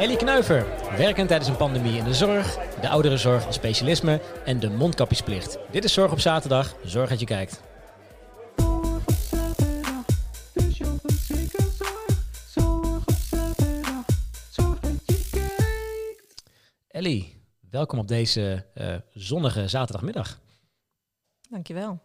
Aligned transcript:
Ellie 0.00 0.16
Knuiver, 0.16 0.66
werkend 0.96 1.28
tijdens 1.28 1.50
een 1.50 1.56
pandemie 1.56 1.98
in 1.98 2.04
de 2.04 2.14
zorg, 2.14 2.54
de 2.80 2.88
ouderenzorg 2.88 3.46
als 3.46 3.54
specialisme 3.54 4.20
en 4.44 4.60
de 4.60 4.70
mondkapjesplicht. 4.70 5.58
Dit 5.70 5.84
is 5.84 5.92
Zorg 5.92 6.12
op 6.12 6.20
zaterdag. 6.20 6.74
Zorg 6.84 7.08
dat 7.08 7.20
je 7.20 7.26
kijkt. 7.26 7.62
Ellie, 16.88 17.42
welkom 17.70 17.98
op 17.98 18.08
deze 18.08 18.66
uh, 18.74 18.94
zonnige 19.10 19.68
zaterdagmiddag. 19.68 20.40
Dankjewel. 21.48 22.00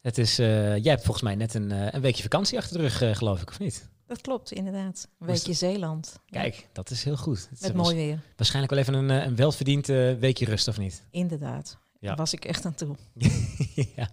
Het 0.00 0.18
is, 0.18 0.40
uh, 0.40 0.76
jij 0.76 0.90
hebt 0.90 1.04
volgens 1.04 1.24
mij 1.24 1.34
net 1.34 1.54
een, 1.54 1.72
uh, 1.72 1.86
een 1.90 2.00
weekje 2.00 2.22
vakantie 2.22 2.58
achter 2.58 2.76
de 2.78 2.82
rug, 2.82 3.18
geloof 3.18 3.40
ik, 3.40 3.48
of 3.48 3.58
niet? 3.58 3.94
Dat 4.06 4.20
klopt, 4.20 4.52
inderdaad. 4.52 5.08
Een 5.18 5.26
weekje 5.26 5.52
Zeeland. 5.52 6.20
Kijk, 6.26 6.68
dat 6.72 6.90
is 6.90 7.04
heel 7.04 7.16
goed. 7.16 7.48
Met 7.60 7.74
mooi 7.74 7.94
weer. 7.94 8.20
Waarschijnlijk 8.36 8.74
wel 8.74 8.82
even 8.82 8.94
een, 8.94 9.26
een 9.26 9.36
welverdiend 9.36 9.86
weekje 9.86 10.44
rust, 10.44 10.68
of 10.68 10.78
niet? 10.78 11.04
Inderdaad. 11.10 11.78
Ja. 12.00 12.08
Daar 12.08 12.16
was 12.16 12.32
ik 12.32 12.44
echt 12.44 12.64
aan 12.64 12.74
toe. 12.74 12.96
ja. 13.96 14.08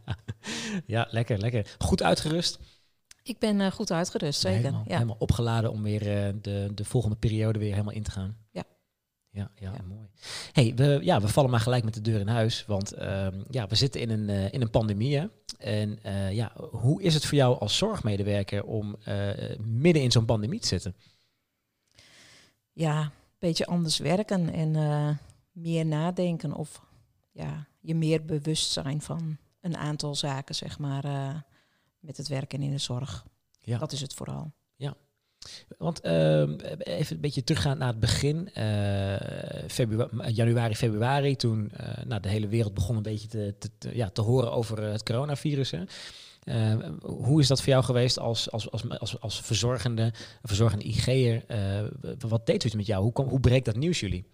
ja, 0.86 1.08
lekker, 1.10 1.38
lekker. 1.38 1.76
Goed 1.78 2.04
uitgerust? 2.04 2.60
Ik 3.24 3.40
ben 3.40 3.72
goed 3.72 3.92
uitgerust, 3.92 4.40
zeker. 4.40 4.58
Helemaal, 4.58 4.84
ja. 4.88 4.94
helemaal 4.94 5.16
opgeladen 5.20 5.72
om 5.72 5.84
weer 5.84 6.00
de, 6.42 6.72
de 6.74 6.86
volgende 6.86 7.16
periode 7.16 7.60
weer 7.60 7.72
helemaal 7.72 7.94
in 7.94 8.04
te 8.04 8.12
gaan. 8.12 8.38
Ja. 8.52 8.64
Ja, 9.34 9.52
ja, 9.56 9.74
ja, 9.76 9.84
mooi. 9.88 10.08
Hey, 10.52 10.74
we, 10.76 11.00
ja, 11.02 11.22
we 11.22 11.28
vallen 11.28 11.50
maar 11.50 11.60
gelijk 11.60 11.84
met 11.84 11.94
de 11.94 12.02
deur 12.02 12.20
in 12.20 12.28
huis. 12.28 12.66
Want 12.66 12.98
uh, 12.98 13.28
ja, 13.50 13.68
we 13.68 13.76
zitten 13.76 14.02
in 14.02 14.10
een, 14.10 14.30
uh, 14.30 14.54
in 14.54 14.62
een 14.62 14.70
pandemie. 14.70 15.18
Hè? 15.18 15.28
En 15.58 16.00
uh, 16.06 16.32
ja, 16.32 16.52
hoe 16.72 17.02
is 17.02 17.14
het 17.14 17.26
voor 17.26 17.38
jou 17.38 17.60
als 17.60 17.78
zorgmedewerker 17.78 18.64
om 18.64 18.98
midden 19.60 20.02
in 20.02 20.12
zo'n 20.12 20.26
pandemie 20.26 20.60
te 20.60 20.68
zitten? 20.68 20.96
Ja, 22.74 23.02
een 23.02 23.10
beetje 23.40 23.66
anders 23.66 23.98
werken 23.98 24.54
en 24.54 25.20
meer 25.52 25.86
nadenken. 25.86 26.54
Of 26.54 26.82
ja, 27.32 27.68
je 27.80 27.96
meer 27.96 28.26
bewust 28.26 28.72
zijn 28.72 29.02
van 29.02 29.38
een 29.62 29.78
aantal 29.78 30.16
zaken, 30.16 30.56
zeg 30.56 30.80
maar, 30.80 31.04
met 32.00 32.18
het 32.18 32.28
werken 32.28 32.62
in 32.62 32.72
de 32.72 32.78
zorg. 32.78 33.26
Ja. 33.62 33.78
Dat 33.78 33.92
is 33.92 34.02
het 34.02 34.14
vooral. 34.14 34.52
Want 35.78 36.06
uh, 36.06 36.42
even 36.78 37.16
een 37.16 37.22
beetje 37.22 37.44
teruggaan 37.44 37.78
naar 37.78 37.88
het 37.88 38.00
begin, 38.00 38.50
uh, 38.58 39.16
februari, 39.68 40.34
januari, 40.34 40.76
februari, 40.76 41.36
toen 41.36 41.72
uh, 41.80 42.04
nou, 42.06 42.22
de 42.22 42.30
hele 42.30 42.48
wereld 42.48 42.74
begon 42.74 42.96
een 42.96 43.02
beetje 43.02 43.28
te, 43.28 43.56
te, 43.60 43.70
te 43.78 43.96
ja, 43.96 44.10
te 44.10 44.22
horen 44.22 44.52
over 44.52 44.84
het 44.84 45.04
coronavirus. 45.04 45.72
Hè. 45.72 45.84
hoe 47.02 47.40
is 47.40 47.48
dat 47.48 47.62
voor 47.62 47.70
jou 47.70 47.84
geweest 47.84 48.20
als, 48.20 48.52
als, 48.52 48.72
als, 48.72 48.90
als, 48.90 49.20
als 49.20 49.42
verzorgende, 49.42 50.14
verzorgende 50.42 50.86
IG'er? 50.86 51.44
wat 52.28 52.46
deed 52.46 52.64
het 52.64 52.76
met 52.76 52.86
jou? 52.86 53.04
Hoe, 53.04 53.12
kom, 53.12 53.28
hoe 53.28 53.40
breekt 53.40 53.66
dat 53.66 53.76
nieuws 53.76 54.00
jullie? 54.00 54.26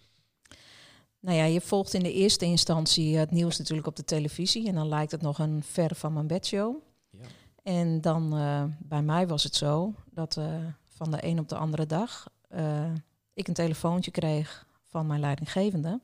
Nou 1.20 1.38
ja, 1.38 1.44
je 1.44 1.62
volgt 1.62 1.94
in 1.94 2.04
de 2.04 2.14
eerste 2.14 2.46
instantie 2.46 3.18
het 3.18 3.32
nieuws 3.32 3.58
natuurlijk 3.58 3.88
op 3.88 3.96
de 3.96 4.06
televisie 4.06 4.68
en 4.68 4.76
dan 4.76 4.88
lijkt 4.88 5.12
het 5.12 5.22
nog 5.22 5.40
een 5.40 5.64
ver 5.64 5.96
van 5.96 6.14
mijn 6.14 6.28
bedshow. 6.28 6.76
Ja. 7.10 7.20
En 7.64 8.02
dan 8.02 8.30
bij 8.80 9.02
mij 9.02 9.28
was 9.28 9.44
het 9.44 9.56
zo 9.56 9.94
dat 10.14 10.38
van 11.00 11.11
de 11.11 11.25
een 11.25 11.39
op 11.39 11.50
de 11.50 11.55
andere 11.55 11.86
dag 11.86 12.28
uh, 12.55 12.92
ik 13.33 13.47
een 13.47 13.53
telefoontje 13.53 14.11
kreeg 14.11 14.67
van 14.86 15.08
mijn 15.08 15.19
leidinggevende 15.19 16.00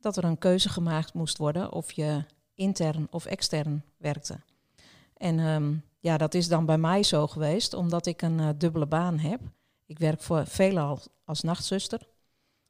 dat 0.00 0.16
er 0.16 0.24
een 0.24 0.38
keuze 0.38 0.68
gemaakt 0.68 1.14
moest 1.14 1.38
worden 1.38 1.72
of 1.72 1.92
je 1.92 2.24
intern 2.54 3.06
of 3.10 3.24
extern 3.24 3.82
werkte. 3.96 4.40
En 5.16 5.38
um, 5.38 5.82
ja, 5.98 6.16
dat 6.16 6.34
is 6.34 6.48
dan 6.48 6.66
bij 6.66 6.78
mij 6.78 7.02
zo 7.02 7.26
geweest, 7.26 7.74
omdat 7.74 8.06
ik 8.06 8.22
een 8.22 8.38
uh, 8.38 8.48
dubbele 8.56 8.86
baan 8.86 9.18
heb. 9.18 9.40
Ik 9.86 9.98
werk 9.98 10.22
voor 10.22 10.46
veelal 10.46 11.00
als 11.24 11.40
nachtzuster 11.40 12.08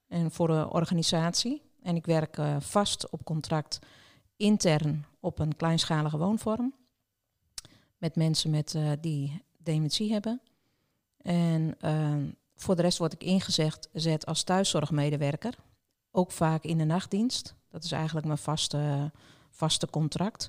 en 0.07 0.31
voor 0.31 0.51
een 0.51 0.69
organisatie. 0.69 1.63
En 1.83 1.97
ik 1.97 2.07
werk 2.07 2.37
uh, 2.39 2.57
vast 2.61 3.11
op 3.11 3.25
contract 3.25 3.79
intern 4.37 5.05
op 5.21 5.39
een 5.39 5.57
kleinschalige 5.57 6.19
woonvorm. 6.19 6.75
Met 7.99 8.17
mensen 8.17 8.51
met, 8.51 8.79
die 9.01 9.43
dementie 9.59 10.13
hebben. 10.13 10.41
En 11.29 11.77
uh, 11.85 12.15
voor 12.57 12.77
de 12.77 12.83
rest 12.83 12.99
word 12.99 13.13
ik 13.13 13.23
ingezet 13.23 13.89
zet 13.93 14.27
als 14.27 14.43
thuiszorgmedewerker. 14.43 15.55
Ook 16.11 16.33
vaak 16.33 16.65
in 16.65 16.79
de 16.79 16.85
nachtdienst. 16.85 17.55
Dat 17.71 17.85
is 17.85 17.93
eigenlijk 17.93 18.27
mijn 18.27 18.39
vaste, 18.39 19.11
vaste 19.51 19.91
contract. 19.91 20.49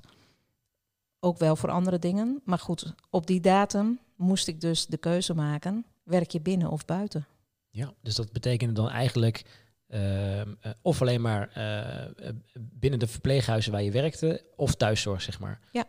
Ook 1.19 1.37
wel 1.37 1.55
voor 1.55 1.69
andere 1.69 1.99
dingen. 1.99 2.41
Maar 2.43 2.59
goed, 2.59 2.93
op 3.09 3.27
die 3.27 3.39
datum 3.39 3.99
moest 4.15 4.47
ik 4.47 4.61
dus 4.61 4.85
de 4.85 4.97
keuze 4.97 5.33
maken. 5.33 5.85
Werk 6.03 6.31
je 6.31 6.41
binnen 6.41 6.69
of 6.69 6.85
buiten? 6.85 7.27
Ja, 7.69 7.93
dus 8.01 8.15
dat 8.15 8.31
betekende 8.31 8.73
dan 8.73 8.89
eigenlijk 8.89 9.45
uh, 9.87 10.41
of 10.81 11.01
alleen 11.01 11.21
maar 11.21 11.51
uh, 11.57 12.31
binnen 12.59 12.99
de 12.99 13.07
verpleeghuizen 13.07 13.71
waar 13.71 13.83
je 13.83 13.91
werkte, 13.91 14.45
of 14.55 14.75
thuiszorg, 14.75 15.21
zeg 15.21 15.39
maar. 15.39 15.59
Ja. 15.71 15.85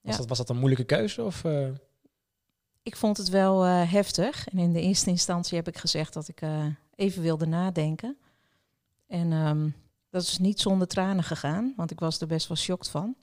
Was, 0.00 0.12
ja. 0.12 0.16
Dat, 0.16 0.28
was 0.28 0.38
dat 0.38 0.48
een 0.48 0.58
moeilijke 0.58 0.84
keuze? 0.84 1.22
Of, 1.22 1.44
uh? 1.44 1.68
Ik 2.88 2.96
vond 2.96 3.16
het 3.16 3.28
wel 3.28 3.66
uh, 3.66 3.92
heftig. 3.92 4.48
En 4.48 4.58
in 4.58 4.72
de 4.72 4.80
eerste 4.80 5.10
instantie 5.10 5.56
heb 5.56 5.68
ik 5.68 5.78
gezegd 5.78 6.12
dat 6.12 6.28
ik 6.28 6.42
uh, 6.42 6.66
even 6.94 7.22
wilde 7.22 7.46
nadenken. 7.46 8.16
En 9.06 9.32
um, 9.32 9.74
dat 10.10 10.22
is 10.22 10.38
niet 10.38 10.60
zonder 10.60 10.88
tranen 10.88 11.24
gegaan, 11.24 11.72
want 11.76 11.90
ik 11.90 12.00
was 12.00 12.20
er 12.20 12.26
best 12.26 12.48
wel 12.48 12.56
shocked 12.56 12.88
van. 12.88 13.14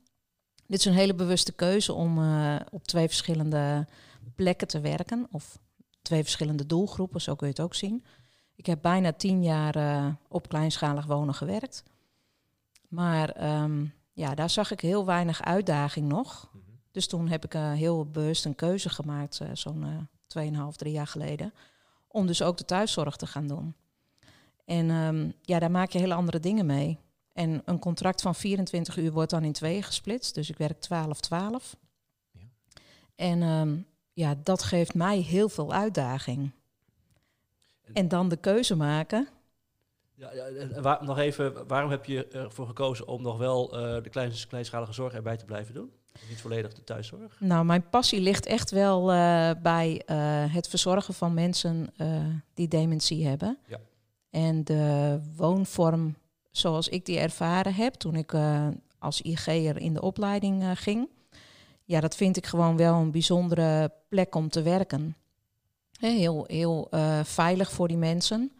Dit 0.68 0.80
is 0.80 0.86
een 0.86 0.94
hele 0.94 1.14
bewuste 1.14 1.52
keuze 1.52 1.94
om 1.94 2.20
uh, 2.20 2.56
op 2.72 2.84
twee 2.84 3.08
verschillende 3.08 3.88
plekken 4.36 4.68
te 4.68 4.80
werken. 4.80 5.28
Of 5.32 5.60
twee 6.02 6.24
verschillende 6.24 6.66
doelgroepen, 6.66 7.22
zo 7.22 7.36
kun 7.36 7.48
je 7.48 7.54
het 7.54 7.64
ook 7.64 7.76
zien. 7.76 8.04
Ik 8.56 8.66
heb 8.66 8.82
bijna 8.82 9.14
tien 9.14 9.44
jaar 9.44 10.16
op 10.28 10.50
kleinschalig 10.50 11.06
wonen 11.06 11.34
gewerkt. 11.34 11.84
Maar 12.88 13.62
um, 13.62 13.94
ja, 14.12 14.36
daar 14.36 14.50
zag 14.50 14.72
ik 14.72 14.80
heel 14.80 15.06
weinig 15.06 15.44
uitdaging 15.44 16.08
nog. 16.08 16.50
Dus 16.96 17.08
toen 17.08 17.28
heb 17.28 17.46
ik 17.46 17.54
uh, 17.54 17.72
heel 17.72 18.06
bewust 18.06 18.46
een 18.46 18.56
keuze 18.56 18.90
gemaakt, 18.90 19.40
uh, 19.42 19.50
zo'n 19.54 20.10
uh, 20.36 20.70
2,5, 20.72 20.76
3 20.76 20.92
jaar 20.92 21.08
geleden, 21.08 21.54
om 22.08 22.28
dus 22.28 22.42
ook 22.42 22.58
de 22.58 22.66
thuiszorg 22.66 23.16
te 23.16 23.28
gaan 23.28 23.48
doen. 23.48 23.76
En 24.66 24.90
um, 24.90 25.34
ja, 25.42 25.60
daar 25.60 25.72
maak 25.72 25.90
je 25.90 26.00
hele 26.00 26.14
andere 26.14 26.40
dingen 26.40 26.66
mee. 26.66 27.00
En 27.34 27.62
een 27.66 27.80
contract 27.80 28.22
van 28.22 28.36
24 28.36 28.98
uur 28.98 29.12
wordt 29.12 29.30
dan 29.30 29.44
in 29.44 29.52
tweeën 29.52 29.84
gesplitst, 29.84 30.36
dus 30.36 30.50
ik 30.50 30.58
werk 30.58 30.76
12-12. 30.76 30.88
Ja. 32.32 32.42
En 33.16 33.42
um, 33.42 33.86
ja, 34.14 34.36
dat 34.44 34.64
geeft 34.64 34.94
mij 34.94 35.18
heel 35.18 35.50
veel 35.50 35.74
uitdaging. 35.74 36.52
En 37.94 38.08
dan 38.08 38.30
de 38.30 38.38
keuze 38.38 38.76
maken. 38.76 39.28
Ja, 40.14 40.34
ja 40.34 40.46
en 40.46 40.82
waar, 40.82 41.04
nog 41.04 41.18
even, 41.18 41.68
waarom 41.68 41.92
heb 41.92 42.06
je 42.06 42.28
ervoor 42.28 42.68
gekozen 42.68 43.08
om 43.08 43.22
nog 43.22 43.38
wel 43.38 43.68
de 43.70 44.10
klein, 44.10 44.32
kleinschalige 44.48 44.94
zorg 44.94 45.14
erbij 45.14 45.38
te 45.38 45.46
blijven 45.46 45.74
doen? 45.74 45.92
Niet 46.30 46.42
volledig 46.42 46.74
de 46.74 46.84
thuiszorg? 46.84 47.40
Nou, 47.40 47.66
mijn 47.66 47.90
passie 47.90 48.22
ligt 48.22 48.46
echt 48.46 48.72
wel 48.72 49.14
uh, 49.14 49.52
bij 49.62 50.02
uh, 50.06 50.54
het 50.54 50.68
verzorgen 50.68 51.14
van 51.14 51.34
mensen 51.34 51.90
uh, 51.98 52.26
die 52.54 52.68
dementie 52.68 53.28
hebben. 53.28 53.58
Ja. 53.68 53.80
En 54.30 54.64
de 54.64 55.20
woonvorm 55.36 56.16
zoals 56.52 56.90
ik 56.90 57.06
die 57.06 57.20
ervaren 57.20 57.74
heb 57.74 57.94
toen 57.94 58.16
ik 58.16 58.34
als 59.00 59.22
IG'er 59.22 59.78
in 59.78 59.94
de 59.94 60.02
opleiding 60.02 60.80
ging. 60.80 61.10
Ja, 61.84 62.00
dat 62.00 62.16
vind 62.16 62.38
ik 62.38 62.46
gewoon 62.46 62.78
wel 62.78 62.96
een 62.96 63.12
bijzondere 63.12 63.92
plek 64.10 64.36
om 64.36 64.50
te 64.50 64.62
werken. 64.62 65.16
Heel, 66.00 66.44
heel 66.48 66.88
veilig 67.24 67.72
voor 67.72 67.88
die 67.88 67.98
mensen. 67.98 68.52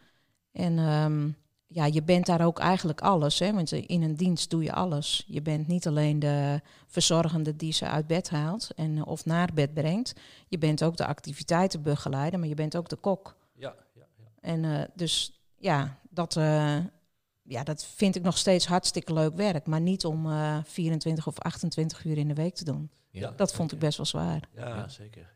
En 0.52 0.78
um, 0.78 1.36
ja, 1.66 1.84
je 1.84 2.02
bent 2.02 2.26
daar 2.26 2.44
ook 2.44 2.58
eigenlijk 2.58 3.00
alles. 3.00 3.38
Hè? 3.38 3.52
Want 3.52 3.72
in 3.72 4.02
een 4.02 4.14
dienst 4.14 4.50
doe 4.50 4.62
je 4.62 4.72
alles. 4.72 5.24
Je 5.26 5.42
bent 5.42 5.66
niet 5.66 5.86
alleen 5.86 6.18
de 6.18 6.60
verzorgende 6.86 7.56
die 7.56 7.72
ze 7.72 7.88
uit 7.88 8.06
bed 8.06 8.30
haalt 8.30 8.70
en 8.76 9.04
of 9.04 9.24
naar 9.24 9.50
bed 9.54 9.74
brengt. 9.74 10.12
Je 10.48 10.58
bent 10.58 10.84
ook 10.84 10.96
de 10.96 11.06
activiteitenbegeleider, 11.06 12.38
maar 12.38 12.48
je 12.48 12.54
bent 12.54 12.76
ook 12.76 12.88
de 12.88 12.96
kok. 12.96 13.36
Ja, 13.54 13.74
ja, 13.94 14.06
ja. 14.16 14.24
En 14.40 14.62
uh, 14.64 14.82
dus 14.94 15.40
ja 15.58 15.98
dat, 16.10 16.36
uh, 16.36 16.78
ja, 17.42 17.62
dat 17.64 17.84
vind 17.84 18.16
ik 18.16 18.22
nog 18.22 18.38
steeds 18.38 18.66
hartstikke 18.66 19.12
leuk 19.12 19.36
werk. 19.36 19.66
Maar 19.66 19.80
niet 19.80 20.04
om 20.04 20.26
uh, 20.26 20.58
24 20.64 21.26
of 21.26 21.38
28 21.38 22.04
uur 22.04 22.18
in 22.18 22.28
de 22.28 22.34
week 22.34 22.54
te 22.54 22.64
doen. 22.64 22.90
Ja, 23.10 23.32
dat 23.36 23.54
vond 23.54 23.72
ik 23.72 23.78
best 23.78 23.96
wel 23.96 24.06
zwaar. 24.06 24.48
Ja, 24.54 24.68
ja. 24.68 24.88
zeker 24.88 25.34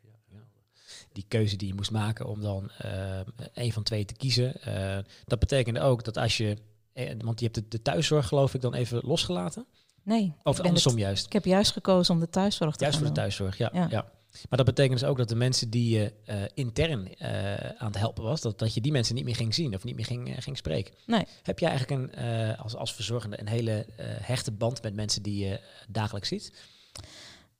die 1.12 1.24
keuze 1.28 1.56
die 1.56 1.68
je 1.68 1.74
moest 1.74 1.90
maken 1.90 2.26
om 2.26 2.40
dan 2.40 2.70
uh, 2.84 3.20
een 3.54 3.72
van 3.72 3.82
twee 3.82 4.04
te 4.04 4.14
kiezen. 4.14 4.54
Uh, 4.68 4.98
dat 5.24 5.38
betekende 5.38 5.80
ook 5.80 6.04
dat 6.04 6.16
als 6.16 6.36
je, 6.36 6.56
eh, 6.92 7.14
want 7.18 7.40
je 7.40 7.44
hebt 7.44 7.58
de, 7.58 7.68
de, 7.68 7.82
thuiszorg 7.82 8.26
geloof 8.26 8.54
ik 8.54 8.60
dan 8.60 8.74
even 8.74 9.00
losgelaten. 9.04 9.66
Nee. 10.02 10.34
Of 10.42 10.60
andersom 10.60 10.92
het, 10.92 11.00
juist. 11.00 11.26
Ik 11.26 11.32
heb 11.32 11.44
juist 11.44 11.72
gekozen 11.72 12.14
om 12.14 12.20
de 12.20 12.28
thuiszorg 12.28 12.76
te 12.76 12.84
Juist 12.84 12.98
voor 12.98 13.06
de 13.06 13.12
thuiszorg, 13.12 13.58
ja, 13.58 13.70
ja. 13.72 13.86
ja. 13.90 14.10
Maar 14.48 14.58
dat 14.58 14.66
betekent 14.66 15.00
dus 15.00 15.08
ook 15.08 15.16
dat 15.16 15.28
de 15.28 15.34
mensen 15.34 15.70
die 15.70 15.98
je 15.98 16.12
uh, 16.28 16.42
intern 16.54 17.08
uh, 17.18 17.54
aan 17.54 17.86
het 17.86 17.98
helpen 17.98 18.24
was, 18.24 18.40
dat, 18.40 18.58
dat 18.58 18.74
je 18.74 18.80
die 18.80 18.92
mensen 18.92 19.14
niet 19.14 19.24
meer 19.24 19.36
ging 19.36 19.54
zien 19.54 19.74
of 19.74 19.84
niet 19.84 19.96
meer 19.96 20.04
ging, 20.04 20.28
uh, 20.28 20.34
ging 20.38 20.56
spreken. 20.56 20.94
Nee. 21.06 21.26
Heb 21.42 21.58
je 21.58 21.66
eigenlijk 21.66 22.14
een, 22.14 22.56
als, 22.56 22.76
als 22.76 22.94
verzorgende 22.94 23.40
een 23.40 23.48
hele 23.48 23.86
hechte 24.22 24.52
band 24.52 24.82
met 24.82 24.94
mensen 24.94 25.22
die 25.22 25.44
je 25.44 25.60
dagelijks 25.88 26.28
ziet? 26.28 26.52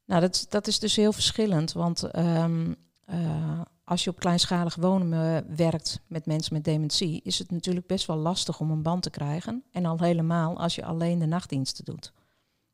Nou, 0.05 0.21
dat, 0.21 0.47
dat 0.49 0.67
is 0.67 0.79
dus 0.79 0.97
heel 0.97 1.13
verschillend. 1.13 1.73
Want 1.73 2.17
um, 2.17 2.77
uh, 3.13 3.61
als 3.85 4.05
je 4.05 4.11
op 4.11 4.19
kleinschalig 4.19 4.75
wonen 4.75 5.37
eh, 5.37 5.57
werkt 5.57 6.01
met 6.07 6.27
mensen 6.27 6.55
met 6.55 6.65
dementie, 6.65 7.21
is 7.25 7.39
het 7.39 7.51
natuurlijk 7.51 7.87
best 7.87 8.07
wel 8.07 8.17
lastig 8.17 8.61
om 8.61 8.71
een 8.71 8.83
band 8.83 9.03
te 9.03 9.11
krijgen. 9.11 9.65
En 9.73 9.87
al 9.87 9.99
helemaal 9.99 10.61
als 10.61 10.75
je 10.75 10.85
alleen 10.85 11.19
de 11.19 11.27
nachtdiensten 11.27 11.85
doet. 11.85 12.13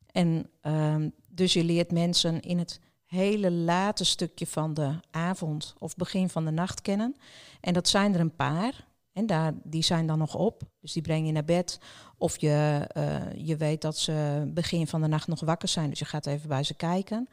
En 0.07 0.51
ehm, 0.61 1.09
dus 1.29 1.53
je 1.53 1.65
leert 1.65 1.93
mensen 1.93 2.41
in 2.41 2.59
het 2.59 2.81
hele 3.05 3.51
late 3.51 4.05
stukje 4.05 4.47
van 4.47 4.75
de 4.75 5.01
avond 5.11 5.75
of 5.79 5.97
begin 5.97 6.29
van 6.29 6.45
de 6.45 6.51
nacht 6.51 6.83
kennen. 6.83 7.17
En 7.61 7.73
dat 7.73 7.89
zijn 7.89 8.15
er 8.15 8.21
een 8.21 8.37
paar. 8.37 8.87
En 9.13 9.27
daar, 9.27 9.53
die 9.63 9.83
zijn 9.83 10.07
dan 10.07 10.19
nog 10.19 10.35
op. 10.35 10.63
Dus 10.81 10.93
die 10.93 11.03
breng 11.03 11.27
je 11.27 11.33
naar 11.33 11.45
bed. 11.45 11.81
Of 12.19 12.41
je, 12.41 12.89
uh, 12.97 13.47
je 13.47 13.57
weet 13.57 13.81
dat 13.81 13.99
ze 13.99 14.45
begin 14.55 14.87
van 14.87 15.01
de 15.01 15.07
nacht 15.07 15.27
nog 15.27 15.41
wakker 15.41 15.69
zijn. 15.69 15.91
Dus 15.91 15.99
je 15.99 16.05
gaat 16.05 16.27
even 16.27 16.49
bij 16.49 16.63
ze 16.63 16.75
kijken. 16.75 17.29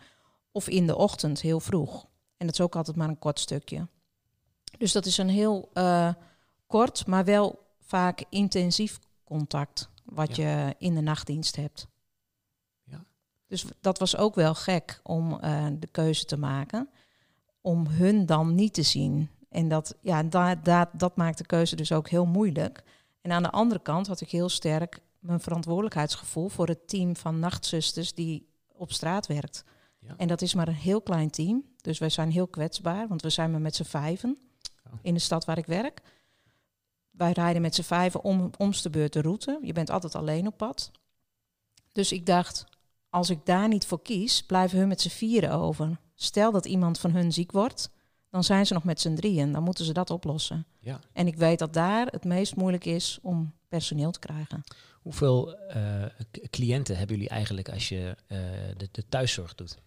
Of 0.51 0.67
in 0.69 0.87
de 0.87 0.95
ochtend 0.95 1.41
heel 1.41 1.59
vroeg. 1.59 2.05
En 2.43 2.49
dat 2.49 2.59
is 2.59 2.65
ook 2.65 2.75
altijd 2.75 2.97
maar 2.97 3.09
een 3.09 3.19
kort 3.19 3.39
stukje. 3.39 3.87
Dus 4.77 4.91
dat 4.91 5.05
is 5.05 5.17
een 5.17 5.29
heel 5.29 5.69
uh, 5.73 6.13
kort, 6.67 7.07
maar 7.07 7.25
wel 7.25 7.59
vaak 7.79 8.23
intensief 8.29 8.99
contact. 9.23 9.89
Wat 10.05 10.35
je 10.35 10.75
in 10.77 10.95
de 10.95 11.01
nachtdienst 11.01 11.55
hebt. 11.55 11.87
Ja. 12.83 13.05
Dus 13.47 13.65
dat 13.81 13.99
was 13.99 14.17
ook 14.17 14.35
wel 14.35 14.55
gek 14.55 14.99
om 15.03 15.31
uh, 15.43 15.67
de 15.79 15.87
keuze 15.87 16.25
te 16.25 16.37
maken. 16.37 16.89
Om 17.61 17.87
hun 17.87 18.25
dan 18.25 18.55
niet 18.55 18.73
te 18.73 18.83
zien. 18.83 19.29
En 19.49 19.67
dat, 19.67 19.95
ja, 20.01 20.23
dat, 20.23 20.65
dat, 20.65 20.89
dat 20.93 21.15
maakt 21.15 21.37
de 21.37 21.45
keuze 21.45 21.75
dus 21.75 21.91
ook 21.91 22.09
heel 22.09 22.25
moeilijk. 22.25 22.83
En 23.21 23.31
aan 23.31 23.43
de 23.43 23.51
andere 23.51 23.81
kant 23.81 24.07
had 24.07 24.21
ik 24.21 24.29
heel 24.29 24.49
sterk 24.49 24.99
mijn 25.19 25.39
verantwoordelijkheidsgevoel 25.39 26.49
voor 26.49 26.67
het 26.67 26.87
team 26.87 27.15
van 27.15 27.39
nachtzusters 27.39 28.13
die 28.13 28.47
op 28.73 28.91
straat 28.91 29.27
werkt. 29.27 29.63
Ja. 30.07 30.13
En 30.17 30.27
dat 30.27 30.41
is 30.41 30.53
maar 30.53 30.67
een 30.67 30.73
heel 30.73 31.01
klein 31.01 31.29
team. 31.29 31.63
Dus 31.81 31.99
wij 31.99 32.09
zijn 32.09 32.31
heel 32.31 32.47
kwetsbaar, 32.47 33.07
want 33.07 33.21
we 33.21 33.29
zijn 33.29 33.51
maar 33.51 33.61
met 33.61 33.75
z'n 33.75 33.83
vijven 33.83 34.37
oh. 34.85 34.93
in 35.01 35.13
de 35.13 35.19
stad 35.19 35.45
waar 35.45 35.57
ik 35.57 35.65
werk. 35.65 36.01
Wij 37.11 37.31
rijden 37.31 37.61
met 37.61 37.75
z'n 37.75 37.81
vijven 37.81 38.23
om, 38.23 38.49
omste 38.57 38.89
beurt 38.89 39.13
de 39.13 39.21
route. 39.21 39.59
Je 39.61 39.73
bent 39.73 39.89
altijd 39.89 40.15
alleen 40.15 40.47
op 40.47 40.57
pad. 40.57 40.91
Dus 41.91 42.11
ik 42.11 42.25
dacht, 42.25 42.65
als 43.09 43.29
ik 43.29 43.45
daar 43.45 43.67
niet 43.67 43.85
voor 43.85 44.01
kies, 44.01 44.43
blijven 44.43 44.79
hun 44.79 44.87
met 44.87 45.01
z'n 45.01 45.09
vieren 45.09 45.51
over. 45.51 45.99
Stel 46.15 46.51
dat 46.51 46.65
iemand 46.65 46.99
van 46.99 47.11
hun 47.11 47.31
ziek 47.31 47.51
wordt, 47.51 47.89
dan 48.29 48.43
zijn 48.43 48.65
ze 48.65 48.73
nog 48.73 48.83
met 48.83 49.01
z'n 49.01 49.15
drieën. 49.15 49.51
Dan 49.51 49.63
moeten 49.63 49.85
ze 49.85 49.93
dat 49.93 50.09
oplossen. 50.09 50.65
Ja. 50.79 50.99
En 51.13 51.27
ik 51.27 51.35
weet 51.35 51.59
dat 51.59 51.73
daar 51.73 52.07
het 52.07 52.23
meest 52.23 52.55
moeilijk 52.55 52.85
is 52.85 53.19
om 53.21 53.53
personeel 53.67 54.11
te 54.11 54.19
krijgen. 54.19 54.63
Hoeveel 55.01 55.55
uh, 55.75 56.05
cliënten 56.49 56.97
hebben 56.97 57.15
jullie 57.15 57.31
eigenlijk 57.31 57.69
als 57.69 57.89
je 57.89 58.15
uh, 58.27 58.39
de, 58.77 58.87
de, 58.91 59.03
thuiszorg 59.09 59.55
doet? 59.55 59.77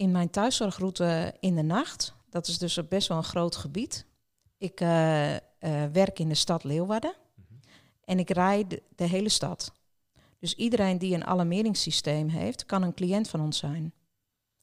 In 0.00 0.10
mijn 0.10 0.30
thuiszorgroute 0.30 1.34
in 1.40 1.54
de 1.54 1.62
nacht, 1.62 2.14
dat 2.30 2.46
is 2.46 2.58
dus 2.58 2.88
best 2.88 3.08
wel 3.08 3.16
een 3.16 3.24
groot 3.24 3.56
gebied. 3.56 4.06
Ik 4.58 4.80
uh, 4.80 4.88
werk 5.92 6.18
in 6.18 6.28
de 6.28 6.34
stad 6.34 6.64
Leeuwarden 6.64 7.14
mm 7.34 7.44
-hmm. 7.48 7.60
en 8.04 8.18
ik 8.18 8.30
rijd 8.30 8.70
de, 8.70 8.82
de 8.96 9.04
hele 9.04 9.28
stad. 9.28 9.72
Dus 10.38 10.54
iedereen 10.54 10.98
die 10.98 11.14
een 11.14 11.24
alarmeringssysteem 11.24 12.28
heeft, 12.28 12.66
kan 12.66 12.82
een 12.82 12.94
cliënt 12.94 13.28
van 13.28 13.40
ons 13.40 13.58
zijn. 13.58 13.92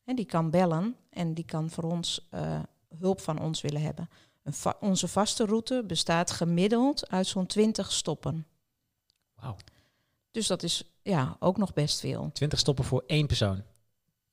En 0.04 0.16
die 0.16 0.26
kan 0.26 0.50
bellen 0.50 0.96
en 1.10 1.34
die 1.34 1.46
kan 1.46 1.70
voor 1.70 1.84
ons 1.84 2.28
uh, 2.34 2.60
hulp 3.00 3.20
van 3.20 3.40
ons 3.40 3.62
willen 3.62 3.82
hebben. 3.82 4.10
Va 4.44 4.78
onze 4.80 5.08
vaste 5.08 5.46
route 5.46 5.84
bestaat 5.88 6.32
gemiddeld 6.32 7.10
uit 7.10 7.28
zo'n 7.28 7.46
20 7.46 7.92
stoppen. 7.92 8.48
Wauw. 9.36 9.56
Dus 10.32 10.48
dat 10.48 10.64
is 10.64 10.84
ja, 11.02 11.36
ook 11.40 11.58
nog 11.58 11.74
best 11.74 12.00
veel. 12.00 12.30
20 12.34 12.60
stoppen 12.60 12.86
voor 12.86 13.04
één 13.08 13.28
persoon? 13.28 13.64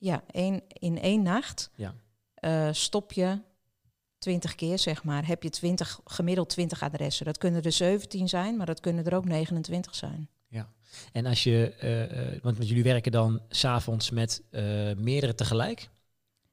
Ja, 0.05 0.23
één, 0.31 0.63
in 0.69 1.01
één 1.01 1.23
nacht 1.23 1.71
ja. 1.75 1.95
Uh, 2.41 2.69
stop 2.73 3.13
je 3.13 3.39
20 4.19 4.55
keer, 4.55 4.79
zeg 4.79 5.05
maar. 5.05 5.27
Heb 5.27 5.43
je 5.43 5.51
20, 5.51 6.01
gemiddeld 6.05 6.49
20 6.49 6.83
adressen. 6.83 7.25
Dat 7.25 7.39
kunnen 7.39 7.63
er 7.63 7.73
17 7.73 8.29
zijn, 8.29 8.57
maar 8.57 8.67
dat 8.67 8.81
kunnen 8.81 9.05
er 9.05 9.15
ook 9.15 9.25
29 9.25 9.95
zijn. 9.95 10.29
Ja, 10.49 10.69
en 11.13 11.27
als 11.27 11.43
je, 11.43 11.75
uh, 12.35 12.43
want 12.43 12.69
jullie 12.69 12.83
werken 12.83 13.13
dan 13.13 13.41
s'avonds 13.49 14.11
met 14.11 14.43
uh, 14.51 14.61
meerdere 14.97 15.35
tegelijk? 15.35 15.89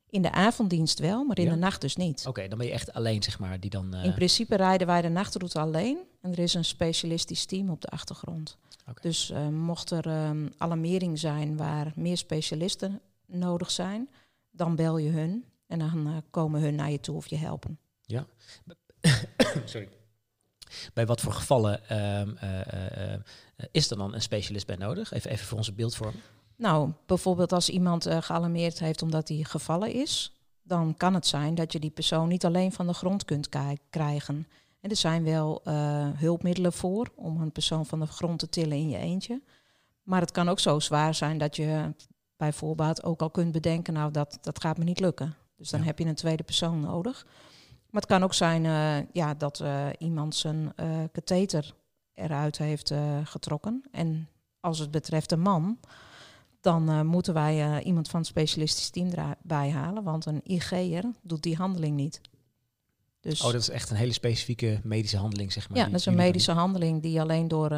In 0.09 0.21
de 0.21 0.31
avonddienst 0.31 1.00
wel, 1.00 1.24
maar 1.24 1.38
in 1.38 1.44
ja. 1.44 1.51
de 1.51 1.57
nacht 1.57 1.81
dus 1.81 1.95
niet. 1.95 2.19
Oké, 2.19 2.30
okay, 2.30 2.48
dan 2.48 2.57
ben 2.57 2.68
je 2.68 2.74
echt 2.74 2.94
alleen, 2.94 3.24
zeg 3.24 3.39
maar, 3.39 3.59
die 3.59 3.69
dan... 3.69 3.94
In 3.95 4.13
principe 4.13 4.56
rijden 4.56 4.88
wij 4.88 5.01
de 5.01 5.09
nachtroute 5.09 5.59
alleen. 5.59 5.98
En 6.21 6.31
er 6.31 6.39
is 6.39 6.53
een 6.53 6.65
specialistisch 6.65 7.45
team 7.45 7.69
op 7.69 7.81
de 7.81 7.88
achtergrond. 7.88 8.57
Okay. 8.81 8.94
Dus 9.01 9.33
mocht 9.51 9.92
er 9.92 10.27
um, 10.27 10.53
alarmering 10.57 11.19
zijn 11.19 11.57
waar 11.57 11.92
meer 11.95 12.18
specialisten 12.18 13.01
nodig 13.31 13.71
zijn, 13.71 14.09
dan 14.51 14.75
bel 14.75 14.97
je 14.97 15.09
hun. 15.09 15.45
En 15.67 15.79
dan 15.79 16.23
komen 16.29 16.61
hun 16.61 16.75
naar 16.75 16.91
je 16.91 16.99
toe 16.99 17.15
of 17.15 17.27
je 17.27 17.37
helpen. 17.37 17.79
Ja. 18.01 18.25
Sorry. 19.65 19.89
Bij 20.93 21.05
wat 21.05 21.21
voor 21.21 21.33
gevallen 21.33 21.81
uh, 21.91 22.21
uh, 22.21 23.19
is 23.71 23.91
er 23.91 23.97
dan 23.97 24.13
een 24.13 24.21
specialist 24.21 24.67
bij 24.67 24.75
nodig? 24.75 25.11
Even, 25.11 25.31
even 25.31 25.45
voor 25.45 25.57
onze 25.57 25.73
beeldvorm. 25.73 26.13
Nou, 26.55 26.91
bijvoorbeeld 27.05 27.51
als 27.51 27.69
iemand 27.69 28.07
gealarmeerd 28.19 28.79
heeft 28.79 29.01
omdat 29.01 29.27
hij 29.27 29.43
gevallen 29.43 29.93
is, 29.93 30.33
dan 30.61 30.97
kan 30.97 31.13
het 31.13 31.27
zijn 31.27 31.55
dat 31.55 31.71
je 31.71 31.79
die 31.79 31.89
persoon 31.89 32.27
niet 32.27 32.45
alleen 32.45 32.71
van 32.71 32.87
de 32.87 32.93
grond 32.93 33.25
kunt 33.25 33.49
krijgen. 33.89 34.47
En 34.79 34.89
er 34.89 34.95
zijn 34.95 35.23
wel 35.23 35.61
hulpmiddelen 36.15 36.73
voor 36.73 37.11
om 37.15 37.41
een 37.41 37.51
persoon 37.51 37.85
van 37.85 37.99
de 37.99 38.07
grond 38.07 38.39
te 38.39 38.49
tillen 38.49 38.77
in 38.77 38.89
je 38.89 38.97
eentje. 38.97 39.41
Maar 40.03 40.21
het 40.21 40.31
kan 40.31 40.49
ook 40.49 40.59
zo 40.59 40.79
zwaar 40.79 41.15
zijn 41.15 41.37
dat 41.37 41.55
je 41.55 41.93
bijvoorbeeld 42.41 43.03
ook 43.03 43.21
al 43.21 43.29
kunt 43.29 43.51
bedenken, 43.51 43.93
nou 43.93 44.11
dat, 44.11 44.38
dat 44.41 44.61
gaat 44.61 44.77
me 44.77 44.83
niet 44.83 44.99
lukken. 44.99 45.35
Dus 45.57 45.69
dan 45.69 45.79
ja. 45.79 45.85
heb 45.85 45.99
je 45.99 46.05
een 46.05 46.15
tweede 46.15 46.43
persoon 46.43 46.79
nodig. 46.79 47.25
Maar 47.89 48.01
het 48.01 48.09
kan 48.09 48.23
ook 48.23 48.33
zijn 48.33 48.63
uh, 48.63 49.13
ja, 49.13 49.33
dat 49.33 49.59
uh, 49.59 49.88
iemand 49.97 50.35
zijn 50.35 50.73
uh, 50.79 51.03
katheter 51.11 51.73
eruit 52.13 52.57
heeft 52.57 52.93
getrokken. 53.23 53.83
En 53.91 54.27
als 54.59 54.79
het 54.79 54.91
betreft 54.91 55.31
een 55.31 55.39
man, 55.39 55.79
dan 56.61 57.05
moeten 57.07 57.33
wij 57.33 57.83
iemand 57.83 58.09
van 58.09 58.19
het 58.19 58.29
specialistisch 58.29 58.89
team 58.89 59.09
erbij 59.09 59.71
halen. 59.71 60.03
Want 60.03 60.25
een 60.25 60.41
IG'er 60.43 61.03
doet 61.21 61.43
die 61.43 61.55
handeling 61.55 61.95
niet. 61.95 62.21
Dus 63.19 63.41
oh, 63.41 63.51
dat 63.51 63.61
is 63.61 63.69
echt 63.69 63.89
een 63.89 63.95
hele 63.95 64.13
specifieke 64.13 64.79
medische 64.83 65.17
handeling, 65.17 65.51
zeg 65.51 65.69
maar. 65.69 65.77
Ja, 65.77 65.85
dat 65.85 65.99
is 65.99 66.05
een 66.05 66.15
medische 66.15 66.51
handeling 66.51 67.01
die 67.01 67.21
alleen 67.21 67.47
door 67.47 67.71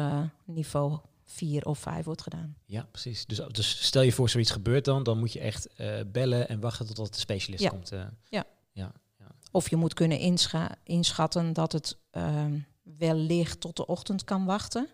niveau 0.44 0.98
4 1.24 1.64
of 1.64 1.78
5 1.78 2.04
wordt 2.04 2.22
gedaan. 2.22 2.56
Ja, 2.64 2.88
precies. 2.90 3.26
Dus, 3.26 3.40
dus 3.50 3.84
stel 3.84 4.02
je 4.02 4.12
voor 4.12 4.28
zoiets 4.28 4.50
gebeurt 4.50 4.84
dan, 4.84 5.02
dan 5.02 5.18
moet 5.18 5.32
je 5.32 5.40
echt 5.40 5.68
bellen 6.06 6.48
en 6.48 6.60
wachten 6.60 6.86
totdat 6.86 7.14
de 7.14 7.20
specialist 7.20 7.62
ja. 7.62 7.68
komt. 7.70 7.88
ja. 7.88 8.46
ja. 8.72 8.92
Of 9.54 9.70
je 9.70 9.76
moet 9.76 9.94
kunnen 9.94 10.18
inscha 10.18 10.74
inschatten 10.82 11.52
dat 11.52 11.72
het 11.72 11.98
uh, 12.12 12.44
wellicht 12.82 13.60
tot 13.60 13.76
de 13.76 13.86
ochtend 13.86 14.24
kan 14.24 14.44
wachten. 14.44 14.88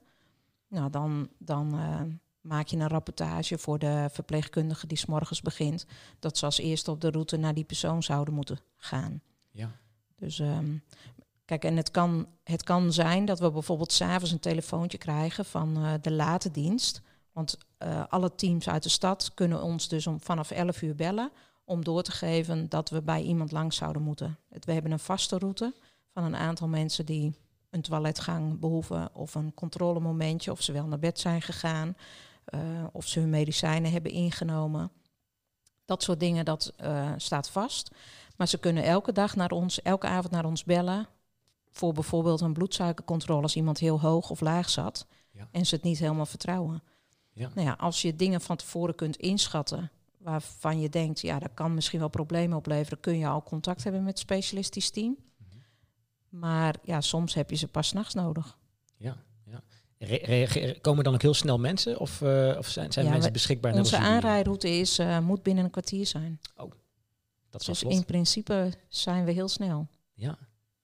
Nou, 0.69 0.91
dan, 0.91 1.29
dan 1.39 1.75
uh, 1.75 2.01
maak 2.41 2.67
je 2.67 2.77
een 2.77 2.89
rapportage 2.89 3.59
voor 3.59 3.79
de 3.79 4.09
verpleegkundige 4.13 4.87
die 4.87 4.99
s 4.99 5.07
morgens 5.07 5.41
begint. 5.41 5.87
Dat 6.19 6.39
ze 6.39 6.45
als 6.45 6.59
eerste 6.59 6.91
op 6.91 7.01
de 7.01 7.11
route 7.11 7.37
naar 7.37 7.55
die 7.55 7.65
persoon 7.65 8.03
zouden 8.03 8.35
moeten 8.35 8.59
gaan. 8.77 9.23
Ja. 9.51 9.71
Dus 10.17 10.39
um, 10.39 10.83
kijk, 11.51 11.65
en 11.65 11.77
het 11.77 11.91
kan, 11.91 12.27
het 12.45 12.63
kan 12.63 12.93
zijn 12.93 13.25
dat 13.25 13.39
we 13.39 13.51
bijvoorbeeld 13.51 13.93
s'avonds 13.93 14.33
een 14.33 14.41
telefoontje 14.41 14.99
krijgen 14.99 15.45
van 15.45 15.79
uh, 15.79 15.93
de 16.01 16.11
late 16.11 16.51
dienst. 16.51 17.01
Want 17.33 17.59
alle 18.09 18.35
teams 18.35 18.69
uit 18.69 18.83
de 18.83 18.89
stad 18.89 19.31
kunnen 19.35 19.63
ons 19.63 19.89
dus 19.89 20.07
om 20.07 20.21
vanaf 20.21 20.51
11 20.51 20.83
uur 20.83 20.95
bellen 20.95 21.31
om 21.65 21.85
door 21.85 22.03
te 22.03 22.13
geven 22.13 22.69
dat 22.69 22.91
we 22.91 23.03
bij 23.03 23.23
iemand 23.23 23.53
langs 23.53 23.77
zouden 23.77 24.03
moeten. 24.03 24.39
We 24.49 24.73
hebben 24.73 24.93
een 24.93 24.99
vaste 24.99 25.39
route 25.39 25.75
van 26.13 26.25
een 26.25 26.37
aantal 26.37 26.69
mensen 26.69 27.07
die 27.07 27.35
een 27.71 27.83
toiletgang 27.83 28.59
behoeven 28.59 29.15
of 29.15 29.35
een 29.35 29.55
controlemomentje, 29.55 30.51
of 30.51 30.63
ze 30.63 30.73
wel 30.73 30.87
naar 30.87 30.99
bed 30.99 31.19
zijn 31.19 31.43
gegaan, 31.43 31.97
uh, 32.55 32.61
of 32.93 33.07
ze 33.07 33.21
hun 33.21 33.31
medicijnen 33.31 33.93
hebben 33.93 34.13
ingenomen. 34.13 34.91
Dat 35.85 36.03
soort 36.03 36.21
dingen, 36.21 36.45
dat 36.45 36.73
staat 37.17 37.51
vast. 37.51 37.91
Maar 38.37 38.49
ze 38.49 38.59
kunnen 38.59 38.85
elke 38.85 39.13
dag 39.13 39.37
naar 39.37 39.51
ons, 39.51 39.83
elke 39.83 40.07
avond 40.07 40.33
naar 40.33 40.45
ons 40.45 40.65
bellen 40.65 41.09
voor 41.71 41.93
bijvoorbeeld 41.93 42.41
een 42.41 42.53
bloedsuikercontrole 42.53 43.43
als 43.43 43.57
iemand 43.57 43.79
heel 43.79 44.01
hoog 44.01 44.31
of 44.31 44.41
laag 44.41 44.71
zat 44.71 45.07
ja. 45.31 45.49
en 45.51 45.67
ze 45.67 45.75
het 45.75 45.85
niet 45.85 45.99
helemaal 45.99 46.27
vertrouwen. 46.27 46.83
Ja. 47.33 47.51
Nou 47.55 47.67
ja, 47.67 47.73
als 47.79 48.03
je 48.03 48.17
dingen 48.17 48.41
van 48.41 48.57
tevoren 48.57 48.95
kunt 48.95 49.17
inschatten 49.17 49.91
waarvan 50.19 50.81
je 50.81 50.89
denkt, 50.89 51.21
ja, 51.21 51.39
dat 51.39 51.55
kan 51.55 51.75
misschien 51.75 51.99
wel 51.99 52.09
problemen 52.09 52.57
opleveren, 52.57 53.01
kun 53.01 53.19
je 53.19 53.27
al 53.27 53.43
contact 53.43 53.83
hebben 53.85 54.03
met 54.03 54.11
het 54.11 54.19
specialistisch 54.19 54.91
team. 54.91 55.17
Mhm. 55.37 55.59
Maar 56.29 56.77
ja, 56.83 57.01
soms 57.01 57.35
heb 57.35 57.51
je 57.51 57.57
ze 57.57 57.69
pas 57.69 57.93
nachts 57.93 58.15
nodig. 58.15 58.59
Ja, 58.97 59.17
ja. 59.45 59.63
Re 59.99 60.79
komen 60.81 61.05
dan 61.05 61.15
ook 61.15 61.23
heel 61.23 61.35
snel 61.35 61.59
mensen 61.59 61.99
of, 61.99 62.21
uh, 62.21 62.55
of 62.59 62.69
zijn, 62.69 62.93
zijn 62.93 63.07
ja, 63.07 63.13
mensen 63.13 63.33
beschikbaar? 63.33 63.75
Onze 63.75 63.97
aanrijroute 63.97 64.69
is, 64.69 64.99
uh, 64.99 65.19
moet 65.19 65.43
binnen 65.43 65.65
een 65.65 65.71
kwartier 65.71 66.07
zijn. 66.07 66.41
Oh, 66.57 66.71
dat 67.51 67.61
is 67.61 67.67
Dus 67.67 67.83
in 67.83 68.05
principe 68.05 68.73
zijn 68.89 69.25
we 69.25 69.33
heel 69.33 69.49
snel. 69.49 69.89
Ja, 70.15 70.39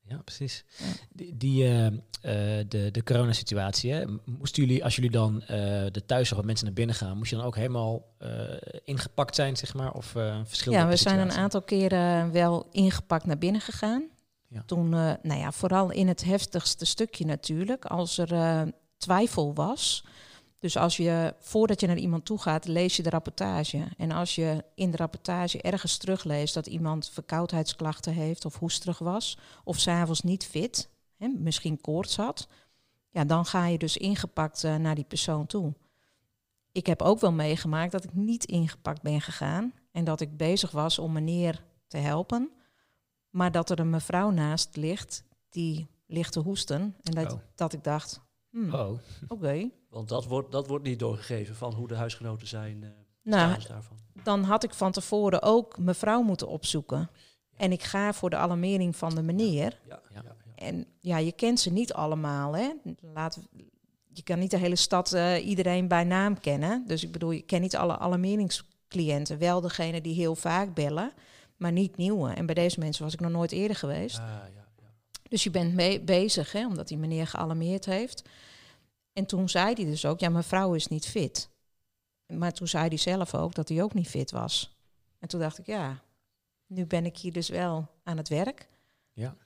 Ja, 0.08 0.16
precies. 0.16 0.64
Die, 1.12 1.36
die 1.36 1.64
uh, 1.64 1.86
de, 2.68 2.88
de 2.92 3.02
coronasituatie, 3.04 3.92
hè, 3.92 4.04
moesten 4.24 4.64
jullie, 4.64 4.84
als 4.84 4.94
jullie 4.94 5.10
dan 5.10 5.34
uh, 5.34 5.48
de 5.90 6.02
thuiszorg 6.06 6.44
mensen 6.44 6.64
naar 6.64 6.74
binnen 6.74 6.94
gaan, 6.94 7.16
moest 7.16 7.30
je 7.30 7.36
dan 7.36 7.44
ook 7.44 7.56
helemaal 7.56 8.04
uh, 8.22 8.30
ingepakt 8.84 9.34
zijn, 9.34 9.56
zeg 9.56 9.74
maar? 9.74 9.92
Of 9.92 10.06
verschillende 10.44 10.84
Ja, 10.84 10.90
we 10.90 10.96
zijn 10.96 11.18
een 11.18 11.32
aantal 11.32 11.62
keren 11.62 12.32
wel 12.32 12.68
ingepakt 12.70 13.26
naar 13.26 13.38
binnen 13.38 13.60
gegaan. 13.60 14.04
Ja. 14.48 14.62
Toen, 14.66 14.88
nou 14.88 15.34
ja, 15.34 15.52
vooral 15.52 15.90
in 15.90 16.08
het 16.08 16.24
heftigste 16.24 16.84
stukje 16.84 17.24
natuurlijk, 17.24 17.84
als 17.84 18.18
er 18.18 18.72
twijfel 18.96 19.54
was. 19.54 20.04
Dus 20.66 20.76
als 20.76 20.96
je, 20.96 21.34
voordat 21.38 21.80
je 21.80 21.86
naar 21.86 21.96
iemand 21.96 22.24
toe 22.24 22.38
gaat, 22.38 22.66
lees 22.66 22.96
je 22.96 23.02
de 23.02 23.10
rapportage. 23.10 23.88
En 23.96 24.10
als 24.10 24.34
je 24.34 24.64
in 24.74 24.90
de 24.90 24.96
rapportage 24.96 25.62
ergens 25.62 25.96
terugleest 25.96 26.54
dat 26.54 26.66
iemand 26.66 27.08
verkoudheidsklachten 27.08 28.12
heeft 28.12 28.44
of 28.44 28.58
hoesterig 28.58 28.98
was, 28.98 29.38
of 29.64 29.78
s'avonds 29.78 30.20
niet 30.20 30.46
fit, 30.46 30.88
hè, 31.16 31.28
misschien 31.28 31.80
koorts 31.80 32.16
had, 32.16 32.48
ja, 33.10 33.24
dan 33.24 33.46
ga 33.46 33.66
je 33.66 33.78
dus 33.78 33.96
ingepakt 33.96 34.64
uh, 34.64 34.76
naar 34.76 34.94
die 34.94 35.04
persoon 35.04 35.46
toe. 35.46 35.74
Ik 36.72 36.86
heb 36.86 37.02
ook 37.02 37.20
wel 37.20 37.32
meegemaakt 37.32 37.92
dat 37.92 38.04
ik 38.04 38.14
niet 38.14 38.44
ingepakt 38.44 39.02
ben 39.02 39.20
gegaan 39.20 39.72
en 39.92 40.04
dat 40.04 40.20
ik 40.20 40.36
bezig 40.36 40.70
was 40.70 40.98
om 40.98 41.12
meneer 41.12 41.62
te 41.88 41.98
helpen, 41.98 42.50
maar 43.30 43.52
dat 43.52 43.70
er 43.70 43.78
een 43.78 43.90
mevrouw 43.90 44.30
naast 44.30 44.76
ligt 44.76 45.24
die 45.48 45.86
ligt 46.06 46.32
te 46.32 46.40
hoesten 46.40 46.96
en 47.02 47.12
dat, 47.12 47.32
oh. 47.32 47.38
dat 47.54 47.72
ik 47.72 47.84
dacht, 47.84 48.20
hmm, 48.56 48.74
oh. 48.74 48.98
oké. 49.28 49.70
Want 49.90 50.08
dat 50.08 50.24
wordt, 50.24 50.52
dat 50.52 50.66
wordt 50.66 50.84
niet 50.84 50.98
doorgegeven 50.98 51.54
van 51.54 51.74
hoe 51.74 51.88
de 51.88 51.94
huisgenoten 51.94 52.46
zijn. 52.46 52.82
Uh, 52.82 52.88
nou, 53.22 53.62
daarvan. 53.68 53.96
dan 54.22 54.42
had 54.42 54.64
ik 54.64 54.74
van 54.74 54.92
tevoren 54.92 55.42
ook 55.42 55.78
mevrouw 55.78 56.22
moeten 56.22 56.48
opzoeken. 56.48 57.10
En 57.56 57.72
ik 57.72 57.82
ga 57.82 58.12
voor 58.12 58.30
de 58.30 58.36
alarmering 58.36 58.96
van 58.96 59.14
de 59.14 59.22
meneer. 59.22 59.80
Ja, 59.88 60.00
ja, 60.12 60.22
en 60.54 60.86
ja, 61.00 61.18
je 61.18 61.32
kent 61.32 61.60
ze 61.60 61.72
niet 61.72 61.92
allemaal. 61.92 62.56
Hè? 62.56 62.72
Laat, 63.00 63.38
je 64.12 64.22
kan 64.22 64.38
niet 64.38 64.50
de 64.50 64.58
hele 64.58 64.76
stad 64.76 65.14
uh, 65.14 65.46
iedereen 65.46 65.88
bij 65.88 66.04
naam 66.04 66.40
kennen. 66.40 66.84
Dus 66.86 67.04
ik 67.04 67.12
bedoel, 67.12 67.30
je 67.30 67.42
kent 67.42 67.62
niet 67.62 67.76
alle 67.76 67.98
alarmeringscliënten. 67.98 69.38
Wel 69.38 69.60
degene 69.60 70.00
die 70.00 70.14
heel 70.14 70.34
vaak 70.34 70.74
bellen, 70.74 71.12
maar 71.56 71.72
niet 71.72 71.96
nieuwe. 71.96 72.32
En 72.32 72.46
bij 72.46 72.54
deze 72.54 72.78
mensen 72.78 73.04
was 73.04 73.12
ik 73.12 73.20
nog 73.20 73.30
nooit 73.30 73.52
eerder 73.52 73.76
geweest. 73.76 74.18
Ah, 74.18 74.24
dus 75.28 75.44
je 75.44 75.50
bent 75.50 75.74
mee 75.74 76.00
bezig, 76.00 76.52
hè, 76.52 76.66
omdat 76.66 76.88
die 76.88 76.98
meneer 76.98 77.26
gealarmeerd 77.26 77.84
heeft. 77.84 78.28
En 79.12 79.26
toen 79.26 79.48
zei 79.48 79.74
hij 79.74 79.84
dus 79.84 80.04
ook, 80.04 80.20
ja, 80.20 80.28
mijn 80.28 80.44
vrouw 80.44 80.74
is 80.74 80.86
niet 80.86 81.06
fit. 81.06 81.48
Maar 82.26 82.52
toen 82.52 82.68
zei 82.68 82.88
hij 82.88 82.96
zelf 82.96 83.34
ook 83.34 83.54
dat 83.54 83.68
hij 83.68 83.82
ook 83.82 83.94
niet 83.94 84.08
fit 84.08 84.30
was. 84.30 84.76
En 85.18 85.28
toen 85.28 85.40
dacht 85.40 85.58
ik, 85.58 85.66
ja, 85.66 86.02
nu 86.66 86.86
ben 86.86 87.04
ik 87.06 87.16
hier 87.16 87.32
dus 87.32 87.48
wel 87.48 87.88
aan 88.02 88.16
het 88.16 88.28
werk. 88.28 88.68
Ja. 89.12 89.36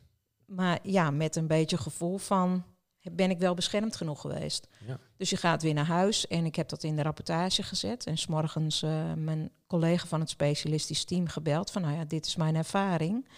Maar 0.44 0.78
ja, 0.82 1.10
met 1.10 1.36
een 1.36 1.46
beetje 1.46 1.76
gevoel 1.78 2.18
van, 2.18 2.64
ben 3.12 3.30
ik 3.30 3.38
wel 3.38 3.54
beschermd 3.54 3.96
genoeg 3.96 4.20
geweest? 4.20 4.66
Ja. 4.86 4.98
Dus 5.16 5.30
je 5.30 5.36
gaat 5.36 5.62
weer 5.62 5.74
naar 5.74 5.86
huis 5.86 6.26
en 6.26 6.44
ik 6.44 6.56
heb 6.56 6.68
dat 6.68 6.82
in 6.82 6.96
de 6.96 7.02
rapportage 7.02 7.62
gezet. 7.62 8.06
En 8.06 8.18
s'morgens 8.18 8.82
uh, 8.82 9.12
mijn 9.14 9.50
collega 9.66 10.06
van 10.06 10.20
het 10.20 10.30
specialistisch 10.30 11.04
team 11.04 11.28
gebeld 11.28 11.70
van, 11.70 11.82
nou 11.82 11.94
ja, 11.94 12.04
dit 12.04 12.26
is 12.26 12.36
mijn 12.36 12.56
ervaring. 12.56 13.28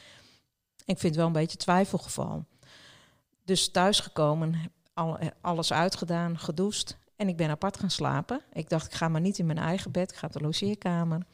Ik 0.84 0.98
vind 0.98 1.02
het 1.02 1.16
wel 1.16 1.26
een 1.26 1.32
beetje 1.32 1.56
twijfelgeval. 1.56 2.44
Dus 3.44 3.70
thuisgekomen 3.70 4.72
al, 4.94 5.18
alles 5.40 5.72
uitgedaan, 5.72 6.38
gedoucht. 6.38 6.96
En 7.16 7.28
ik 7.28 7.36
ben 7.36 7.50
apart 7.50 7.78
gaan 7.78 7.90
slapen. 7.90 8.40
Ik 8.52 8.68
dacht, 8.68 8.86
ik 8.86 8.92
ga 8.92 9.08
maar 9.08 9.20
niet 9.20 9.38
in 9.38 9.46
mijn 9.46 9.58
eigen 9.58 9.90
bed, 9.90 10.10
ik 10.10 10.16
ga 10.16 10.26
op 10.26 10.32
de 10.32 10.40
logeerkamer. 10.40 11.26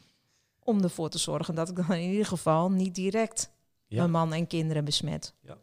Om 0.59 0.83
ervoor 0.83 1.09
te 1.09 1.17
zorgen 1.17 1.55
dat 1.55 1.69
ik 1.69 1.75
dan 1.75 1.91
in 1.91 2.09
ieder 2.09 2.25
geval 2.25 2.71
niet 2.71 2.95
direct 2.95 3.51
mijn 3.87 4.11
man 4.11 4.33
en 4.33 4.47
kinderen 4.47 4.85
besmet. 4.85 5.33
Ja. 5.41 5.57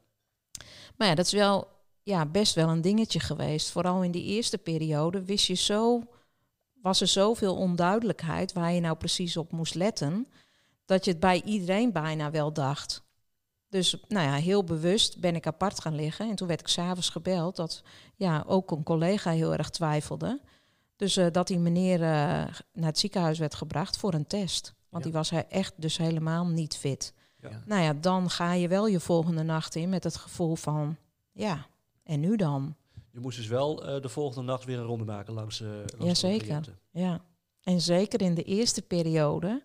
Maar 0.96 1.08
ja, 1.08 1.14
dat 1.14 1.26
is 1.26 1.32
wel 1.32 1.68
ja, 2.02 2.26
best 2.26 2.54
wel 2.54 2.68
een 2.68 2.80
dingetje 2.80 3.20
geweest. 3.20 3.70
Vooral 3.70 4.02
in 4.02 4.10
die 4.10 4.24
eerste 4.24 4.58
periode 4.58 5.24
wist 5.24 5.46
je 5.46 5.54
zo, 5.54 6.02
was 6.82 7.00
er 7.00 7.06
zoveel 7.06 7.56
onduidelijkheid 7.56 8.52
waar 8.52 8.72
je 8.72 8.80
nou 8.80 8.96
precies 8.96 9.36
op 9.36 9.52
moest 9.52 9.74
letten. 9.74 10.28
Dat 10.84 11.04
je 11.04 11.10
het 11.10 11.20
bij 11.20 11.42
iedereen 11.42 11.92
bijna 11.92 12.30
wel 12.30 12.52
dacht. 12.52 13.02
Dus 13.76 13.96
nou 14.08 14.26
ja, 14.26 14.34
heel 14.34 14.64
bewust 14.64 15.20
ben 15.20 15.34
ik 15.34 15.46
apart 15.46 15.80
gaan 15.80 15.94
liggen. 15.94 16.28
En 16.30 16.36
toen 16.36 16.48
werd 16.48 16.60
ik 16.60 16.68
s'avonds 16.68 17.08
gebeld 17.08 17.56
dat 17.56 17.82
ja, 18.14 18.44
ook 18.46 18.70
een 18.70 18.82
collega 18.82 19.30
heel 19.30 19.52
erg 19.52 19.70
twijfelde. 19.70 20.40
Dus 20.96 21.16
uh, 21.16 21.26
dat 21.32 21.46
die 21.46 21.58
meneer 21.58 22.00
uh, 22.00 22.06
naar 22.06 22.54
het 22.72 22.98
ziekenhuis 22.98 23.38
werd 23.38 23.54
gebracht 23.54 23.96
voor 23.96 24.14
een 24.14 24.26
test. 24.26 24.74
Want 24.88 25.04
die 25.04 25.12
was 25.12 25.30
hij 25.30 25.46
echt 25.48 25.72
dus 25.76 25.96
helemaal 25.96 26.46
niet 26.46 26.76
fit. 26.76 27.12
Ja. 27.40 27.62
Nou 27.66 27.82
ja, 27.82 27.92
dan 27.92 28.30
ga 28.30 28.52
je 28.52 28.68
wel 28.68 28.86
je 28.86 29.00
volgende 29.00 29.42
nacht 29.42 29.74
in 29.74 29.88
met 29.88 30.04
het 30.04 30.16
gevoel 30.16 30.54
van, 30.54 30.96
ja, 31.32 31.66
en 32.02 32.20
nu 32.20 32.36
dan? 32.36 32.74
Je 33.10 33.20
moest 33.20 33.36
dus 33.36 33.46
wel 33.46 33.88
uh, 33.88 34.02
de 34.02 34.08
volgende 34.08 34.46
nacht 34.46 34.64
weer 34.64 34.78
een 34.78 34.84
ronde 34.84 35.04
maken 35.04 35.32
langs, 35.32 35.60
uh, 35.60 35.68
langs 35.98 36.20
ja, 36.20 36.28
zeker. 36.28 36.78
Ja, 36.90 37.20
en 37.62 37.80
zeker 37.80 38.20
in 38.20 38.34
de 38.34 38.42
eerste 38.42 38.82
periode 38.82 39.62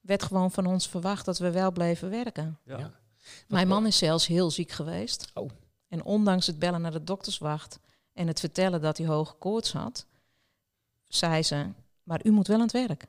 werd 0.00 0.22
gewoon 0.22 0.50
van 0.50 0.66
ons 0.66 0.88
verwacht 0.88 1.24
dat 1.24 1.38
we 1.38 1.50
wel 1.50 1.72
bleven 1.72 2.10
werken. 2.10 2.58
Ja. 2.64 3.02
Mijn 3.48 3.68
man 3.68 3.86
is 3.86 3.98
zelfs 3.98 4.26
heel 4.26 4.50
ziek 4.50 4.70
geweest. 4.70 5.30
Oh. 5.34 5.50
En 5.88 6.04
ondanks 6.04 6.46
het 6.46 6.58
bellen 6.58 6.80
naar 6.80 6.92
de 6.92 7.04
dokterswacht 7.04 7.78
en 8.12 8.26
het 8.26 8.40
vertellen 8.40 8.80
dat 8.80 8.98
hij 8.98 9.06
hoge 9.06 9.34
koorts 9.34 9.72
had, 9.72 10.06
zei 11.08 11.42
ze: 11.42 11.66
Maar 12.02 12.20
u 12.26 12.30
moet 12.30 12.46
wel 12.46 12.56
aan 12.56 12.62
het 12.62 12.72
werk. 12.72 13.06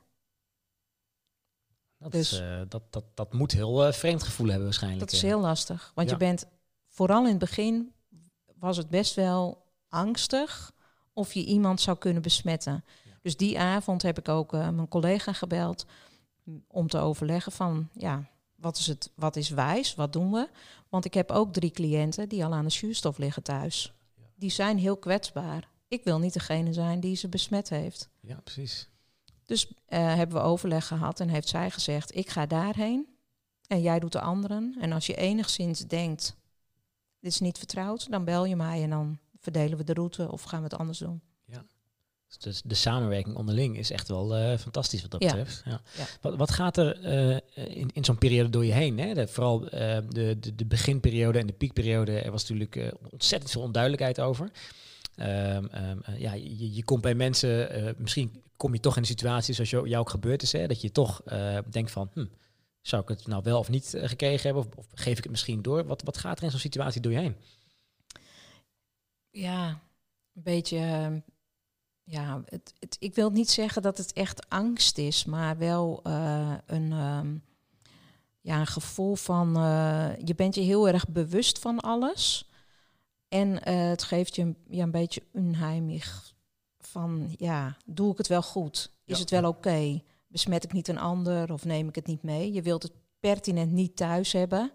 Dat, 1.98 2.12
dus, 2.12 2.32
is, 2.32 2.40
uh, 2.40 2.60
dat, 2.68 2.82
dat, 2.90 3.04
dat 3.14 3.32
moet 3.32 3.52
heel 3.52 3.86
uh, 3.86 3.92
vreemd 3.92 4.22
gevoel 4.22 4.46
hebben 4.46 4.64
waarschijnlijk. 4.64 5.04
Dat 5.04 5.12
is 5.12 5.22
heel 5.22 5.40
lastig. 5.40 5.92
Want 5.94 6.10
je 6.10 6.16
bent, 6.16 6.46
vooral 6.88 7.22
in 7.22 7.30
het 7.30 7.38
begin 7.38 7.92
was 8.58 8.76
het 8.76 8.88
best 8.88 9.14
wel 9.14 9.64
angstig 9.88 10.72
of 11.12 11.32
je 11.32 11.44
iemand 11.44 11.80
zou 11.80 11.98
kunnen 11.98 12.22
besmetten. 12.22 12.84
Dus 13.22 13.36
die 13.36 13.58
avond 13.58 14.02
heb 14.02 14.18
ik 14.18 14.28
ook 14.28 14.52
uh, 14.52 14.68
mijn 14.68 14.88
collega 14.88 15.32
gebeld 15.32 15.86
om 16.66 16.88
te 16.88 16.98
overleggen 16.98 17.52
van, 17.52 17.88
ja, 17.92 18.28
wat 18.56 18.76
is, 18.76 18.86
het, 18.86 19.10
wat 19.14 19.36
is 19.36 19.48
wijs? 19.48 19.94
Wat 19.94 20.12
doen 20.12 20.32
we? 20.32 20.48
Want 20.88 21.04
ik 21.04 21.14
heb 21.14 21.30
ook 21.30 21.52
drie 21.52 21.70
cliënten 21.70 22.28
die 22.28 22.44
al 22.44 22.54
aan 22.54 22.64
de 22.64 22.70
zuurstof 22.70 23.18
liggen 23.18 23.42
thuis. 23.42 23.92
Die 24.34 24.50
zijn 24.50 24.78
heel 24.78 24.96
kwetsbaar. 24.96 25.68
Ik 25.88 26.04
wil 26.04 26.18
niet 26.18 26.32
degene 26.32 26.72
zijn 26.72 27.00
die 27.00 27.16
ze 27.16 27.28
besmet 27.28 27.68
heeft. 27.68 28.08
Ja, 28.20 28.40
precies. 28.44 28.88
Dus 29.44 29.66
uh, 29.66 29.74
hebben 29.88 30.36
we 30.36 30.42
overleg 30.42 30.86
gehad 30.86 31.20
en 31.20 31.28
heeft 31.28 31.48
zij 31.48 31.70
gezegd: 31.70 32.16
Ik 32.16 32.30
ga 32.30 32.46
daarheen 32.46 33.06
en 33.66 33.82
jij 33.82 33.98
doet 33.98 34.12
de 34.12 34.20
anderen. 34.20 34.76
En 34.80 34.92
als 34.92 35.06
je 35.06 35.16
enigszins 35.16 35.80
denkt: 35.86 36.36
Dit 37.20 37.32
is 37.32 37.40
niet 37.40 37.58
vertrouwd, 37.58 38.10
dan 38.10 38.24
bel 38.24 38.44
je 38.44 38.56
mij 38.56 38.82
en 38.82 38.90
dan 38.90 39.18
verdelen 39.40 39.78
we 39.78 39.84
de 39.84 39.92
route 39.92 40.32
of 40.32 40.42
gaan 40.42 40.58
we 40.58 40.64
het 40.64 40.78
anders 40.78 40.98
doen. 40.98 41.22
Dus 42.38 42.62
de 42.64 42.74
samenwerking 42.74 43.36
onderling 43.36 43.78
is 43.78 43.90
echt 43.90 44.08
wel 44.08 44.38
uh, 44.38 44.58
fantastisch 44.58 45.02
wat 45.02 45.10
dat 45.10 45.20
betreft. 45.20 45.62
Ja. 45.64 45.80
Wat, 46.20 46.36
wat, 46.36 46.50
gaat 46.50 46.76
er 46.76 47.04
uh, 47.04 47.36
in, 47.76 47.90
in 47.92 48.04
zo'n 48.04 48.18
periode 48.18 48.50
door 48.50 48.64
je 48.64 48.72
heen? 48.72 48.98
Hè? 48.98 49.14
De, 49.14 49.28
vooral 49.28 49.64
uh, 49.64 49.70
de, 50.08 50.38
de, 50.40 50.54
de, 50.54 50.66
beginperiode 50.66 51.38
en 51.38 51.46
de 51.46 51.52
piekperiode, 51.52 52.18
er 52.18 52.30
was 52.30 52.48
natuurlijk 52.48 52.94
ontzettend 53.10 53.50
veel 53.50 53.62
onduidelijkheid 53.62 54.20
over. 54.20 54.50
Um, 55.18 55.26
um, 55.26 56.02
ja, 56.16 56.32
je, 56.34 56.74
je, 56.74 56.84
komt 56.84 57.02
bij 57.02 57.14
mensen, 57.14 57.94
misschien 57.98 58.42
kom 58.56 58.74
je 58.74 58.80
toch 58.80 58.94
in 58.94 59.00
een 59.00 59.08
situatie 59.08 59.54
zoals 59.54 59.70
jou 59.70 59.96
ook 59.96 60.10
gebeurd 60.10 60.42
is, 60.42 60.52
hè, 60.52 60.66
dat 60.66 60.80
je 60.80 60.92
toch 60.92 61.22
denkt 61.70 61.90
van, 61.90 62.10
hm, 62.12 62.26
zou 62.80 63.02
ik 63.02 63.08
het 63.08 63.26
nou 63.26 63.42
wel 63.42 63.58
of 63.58 63.68
niet 63.68 63.94
gekregen 63.96 64.42
hebben, 64.42 64.62
of, 64.62 64.76
of, 64.76 64.86
geef 64.94 65.16
ik 65.16 65.22
het 65.22 65.30
misschien 65.30 65.62
door? 65.62 65.86
Wat, 65.86 66.02
wat 66.02 66.16
gaat 66.16 66.38
er 66.38 66.44
in 66.44 66.50
zo'n 66.50 66.60
situatie 66.60 67.00
door 67.00 67.12
je 67.12 67.18
heen? 67.18 67.36
Ja, 69.30 69.68
een 69.68 70.42
beetje 70.42 70.78
ehm, 70.78 71.18
ja, 72.08 72.42
het, 72.44 72.72
het, 72.78 72.96
ik 72.98 73.14
wil 73.14 73.30
niet 73.30 73.50
zeggen 73.50 73.82
dat 73.82 73.98
het 73.98 74.12
echt 74.12 74.48
angst 74.48 74.98
is, 74.98 75.24
maar 75.24 75.58
wel 75.58 76.00
uh, 76.06 76.54
een, 76.66 76.92
um, 76.92 77.42
ja, 78.40 78.60
een 78.60 78.66
gevoel 78.66 79.14
van 79.14 79.58
uh, 79.58 80.16
je 80.24 80.34
bent 80.34 80.54
je 80.54 80.60
heel 80.60 80.88
erg 80.88 81.08
bewust 81.08 81.58
van 81.58 81.80
alles. 81.80 82.50
En 83.28 83.48
uh, 83.48 83.88
het 83.88 84.02
geeft 84.02 84.36
je 84.36 84.54
ja, 84.68 84.82
een 84.82 84.90
beetje 84.90 85.22
onheimig 85.32 86.34
van 86.78 87.34
ja, 87.36 87.76
doe 87.84 88.12
ik 88.12 88.18
het 88.18 88.28
wel 88.28 88.42
goed? 88.42 88.90
Is 89.04 89.18
het 89.18 89.30
wel 89.30 89.48
oké? 89.48 90.02
Besmet 90.26 90.64
ik 90.64 90.72
niet 90.72 90.88
een 90.88 90.98
ander 90.98 91.52
of 91.52 91.64
neem 91.64 91.88
ik 91.88 91.94
het 91.94 92.06
niet 92.06 92.22
mee? 92.22 92.52
Je 92.52 92.62
wilt 92.62 92.82
het 92.82 92.92
pertinent 93.20 93.72
niet 93.72 93.96
thuis 93.96 94.32
hebben, 94.32 94.72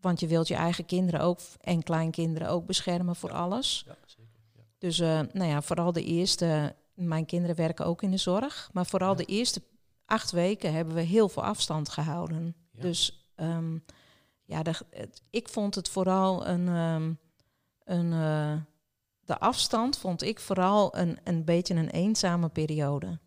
want 0.00 0.20
je 0.20 0.26
wilt 0.26 0.48
je 0.48 0.54
eigen 0.54 0.86
kinderen 0.86 1.20
ook 1.20 1.40
en 1.60 1.82
kleinkinderen 1.82 2.48
ook 2.48 2.66
beschermen 2.66 3.16
voor 3.16 3.32
alles. 3.32 3.84
Ja. 3.86 3.96
Dus 4.84 4.98
uh, 4.98 5.20
nou 5.32 5.50
ja, 5.50 5.62
vooral 5.62 5.92
de 5.92 6.04
eerste, 6.04 6.74
mijn 6.94 7.26
kinderen 7.26 7.56
werken 7.56 7.86
ook 7.86 8.02
in 8.02 8.10
de 8.10 8.16
zorg, 8.16 8.70
maar 8.72 8.86
vooral 8.86 9.16
de 9.16 9.24
eerste 9.24 9.62
acht 10.04 10.30
weken 10.30 10.72
hebben 10.72 10.94
we 10.94 11.00
heel 11.00 11.28
veel 11.28 11.44
afstand 11.44 11.88
gehouden. 11.88 12.56
Dus 12.72 13.30
um, 13.36 13.84
ja, 14.44 14.62
de, 14.62 14.74
het, 14.90 15.22
ik 15.30 15.48
vond 15.48 15.74
het 15.74 15.88
vooral 15.88 16.46
een, 16.46 16.68
um, 16.68 17.18
een 17.84 18.12
uh, 18.12 18.56
de 19.20 19.38
afstand 19.38 19.98
vond 19.98 20.22
ik 20.22 20.40
vooral 20.40 20.96
een, 20.96 21.18
een 21.24 21.44
beetje 21.44 21.74
een 21.74 21.90
eenzame 21.90 22.48
periode. 22.48 23.18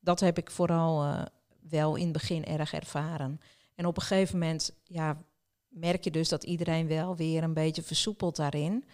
Dat 0.00 0.20
heb 0.20 0.38
ik 0.38 0.50
vooral 0.50 1.04
uh, 1.04 1.22
wel 1.68 1.96
in 1.96 2.04
het 2.04 2.12
begin 2.12 2.44
erg 2.44 2.72
ervaren. 2.72 3.40
En 3.74 3.86
op 3.86 3.96
een 3.96 4.02
gegeven 4.02 4.38
moment, 4.38 4.72
ja, 4.84 5.22
merk 5.68 6.04
je 6.04 6.10
dus 6.10 6.28
dat 6.28 6.44
iedereen 6.44 6.86
wel 6.86 7.16
weer 7.16 7.42
een 7.42 7.54
beetje 7.54 7.82
versoepelt 7.82 8.36
daarin. 8.36 8.84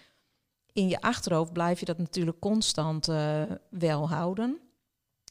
In 0.74 0.88
je 0.88 1.00
achterhoofd 1.00 1.52
blijf 1.52 1.80
je 1.80 1.84
dat 1.84 1.98
natuurlijk 1.98 2.40
constant 2.40 3.08
uh, 3.08 3.42
wel 3.70 4.08
houden. 4.08 4.58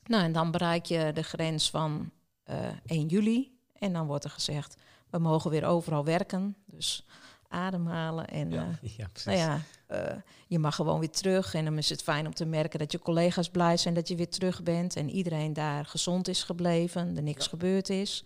Nou, 0.06 0.24
en 0.24 0.32
dan 0.32 0.52
bereik 0.52 0.86
je 0.86 1.12
de 1.14 1.24
grens 1.24 1.70
van 1.70 2.12
uh, 2.50 2.58
1 2.86 3.08
juli. 3.08 3.58
En 3.74 3.94
dan 3.94 4.08
wordt 4.08 4.24
er 4.24 4.30
gezegd, 4.30 4.76
we 5.10 5.18
mogen 5.18 5.52
weer 5.52 5.66
overal 5.66 6.06
werken. 6.06 6.56
Dus 6.66 7.06
ademhalen. 7.48 8.28
En 8.28 8.52
ja, 8.52 8.68
uh, 8.84 8.96
ja, 8.98 9.08
nou 9.26 9.38
ja, 9.38 9.62
uh, 9.92 10.22
je 10.48 10.60
mag 10.60 10.76
gewoon 10.76 11.00
weer 11.00 11.12
terug. 11.12 11.54
En 11.54 11.66
dan 11.66 11.78
is 11.78 11.90
het 11.90 12.04
fijn 12.04 12.26
om 12.26 12.34
te 12.34 12.46
merken 12.46 12.80
dat 12.80 12.92
je 12.92 13.00
collega's 13.00 13.50
blij 13.50 13.78
zijn 13.78 13.94
dat 13.94 14.08
je 14.08 14.16
weer 14.16 14.30
terug 14.30 14.64
bent. 14.64 14.96
En 14.96 15.10
iedereen 15.10 15.54
daar 15.54 15.86
gezond 15.86 16.28
is 16.28 16.44
gebleven, 16.44 17.16
er 17.16 17.24
niks 17.24 17.48
gebeurd 17.48 17.90
is. 17.90 18.26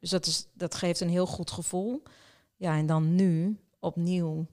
Dus 0.00 0.10
dat, 0.10 0.26
is, 0.26 0.46
dat 0.54 0.74
geeft 0.74 1.00
een 1.00 1.08
heel 1.08 1.26
goed 1.26 1.50
gevoel. 1.50 2.02
Ja, 2.56 2.76
en 2.76 2.86
dan 2.86 3.14
nu 3.14 3.60
opnieuw. 3.78 4.46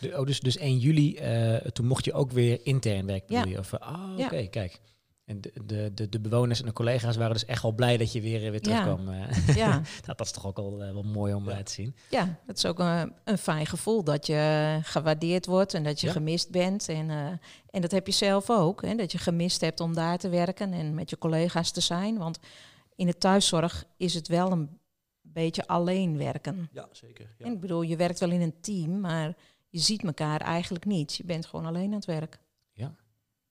De, 0.00 0.18
oh, 0.18 0.26
dus, 0.26 0.40
dus 0.40 0.56
1 0.56 0.78
juli, 0.78 1.18
uh, 1.18 1.56
toen 1.56 1.86
mocht 1.86 2.04
je 2.04 2.12
ook 2.12 2.32
weer 2.32 2.60
intern 2.62 3.06
werken. 3.06 3.48
Ja. 3.48 3.58
Of, 3.58 3.72
oh, 3.72 4.14
oké, 4.18 4.46
kijk. 4.46 4.80
En 5.24 5.40
de, 5.40 5.90
de, 5.94 6.08
de, 6.08 6.20
bewoners 6.20 6.60
en 6.60 6.66
de 6.66 6.72
collega's 6.72 7.16
waren 7.16 7.32
dus 7.32 7.44
echt 7.44 7.62
wel 7.62 7.72
blij 7.72 7.96
dat 7.96 8.12
je 8.12 8.20
weer, 8.20 8.50
weer 8.50 8.60
terugkwam. 8.60 9.10
Ja. 9.10 9.28
ja. 9.64 9.70
Nou, 9.70 9.84
dat 10.16 10.20
is 10.20 10.30
toch 10.30 10.46
ook 10.46 10.58
al 10.58 10.76
wel 10.76 11.02
mooi 11.02 11.34
om 11.34 11.50
ja. 11.50 11.62
te 11.62 11.72
zien. 11.72 11.96
Ja, 12.10 12.38
het 12.46 12.56
is 12.56 12.66
ook 12.66 12.78
een, 12.78 13.12
een 13.24 13.38
fijn 13.38 13.66
gevoel 13.66 14.04
dat 14.04 14.26
je 14.26 14.78
gewaardeerd 14.82 15.46
wordt 15.46 15.74
en 15.74 15.84
dat 15.84 16.00
je 16.00 16.08
gemist 16.08 16.50
bent. 16.50 16.88
En, 16.88 17.08
uh, 17.08 17.26
en 17.70 17.80
dat 17.80 17.90
heb 17.90 18.06
je 18.06 18.12
zelf 18.12 18.50
ook, 18.50 18.82
hè, 18.82 18.94
dat 18.94 19.12
je 19.12 19.18
gemist 19.18 19.60
hebt 19.60 19.80
om 19.80 19.94
daar 19.94 20.18
te 20.18 20.28
werken 20.28 20.72
en 20.72 20.94
met 20.94 21.10
je 21.10 21.18
collega's 21.18 21.70
te 21.70 21.80
zijn. 21.80 22.18
Want 22.18 22.38
in 22.96 23.06
de 23.06 23.18
thuiszorg 23.18 23.84
is 23.96 24.14
het 24.14 24.28
wel 24.28 24.52
een 24.52 24.78
beetje 25.22 25.66
alleen 25.66 26.18
werken. 26.18 26.68
Ja, 26.72 26.88
zeker. 26.92 27.34
En 27.38 27.52
ik 27.52 27.60
bedoel, 27.60 27.82
je 27.82 27.96
werkt 27.96 28.20
wel 28.20 28.30
in 28.30 28.40
een 28.40 28.60
team, 28.60 29.00
maar 29.00 29.36
je 29.74 29.80
ziet 29.80 30.04
elkaar 30.04 30.40
eigenlijk 30.40 30.84
niet. 30.84 31.14
Je 31.14 31.24
bent 31.24 31.46
gewoon 31.46 31.66
alleen 31.66 31.86
aan 31.86 31.92
het 31.92 32.04
werk. 32.04 32.38
Ja. 32.72 32.94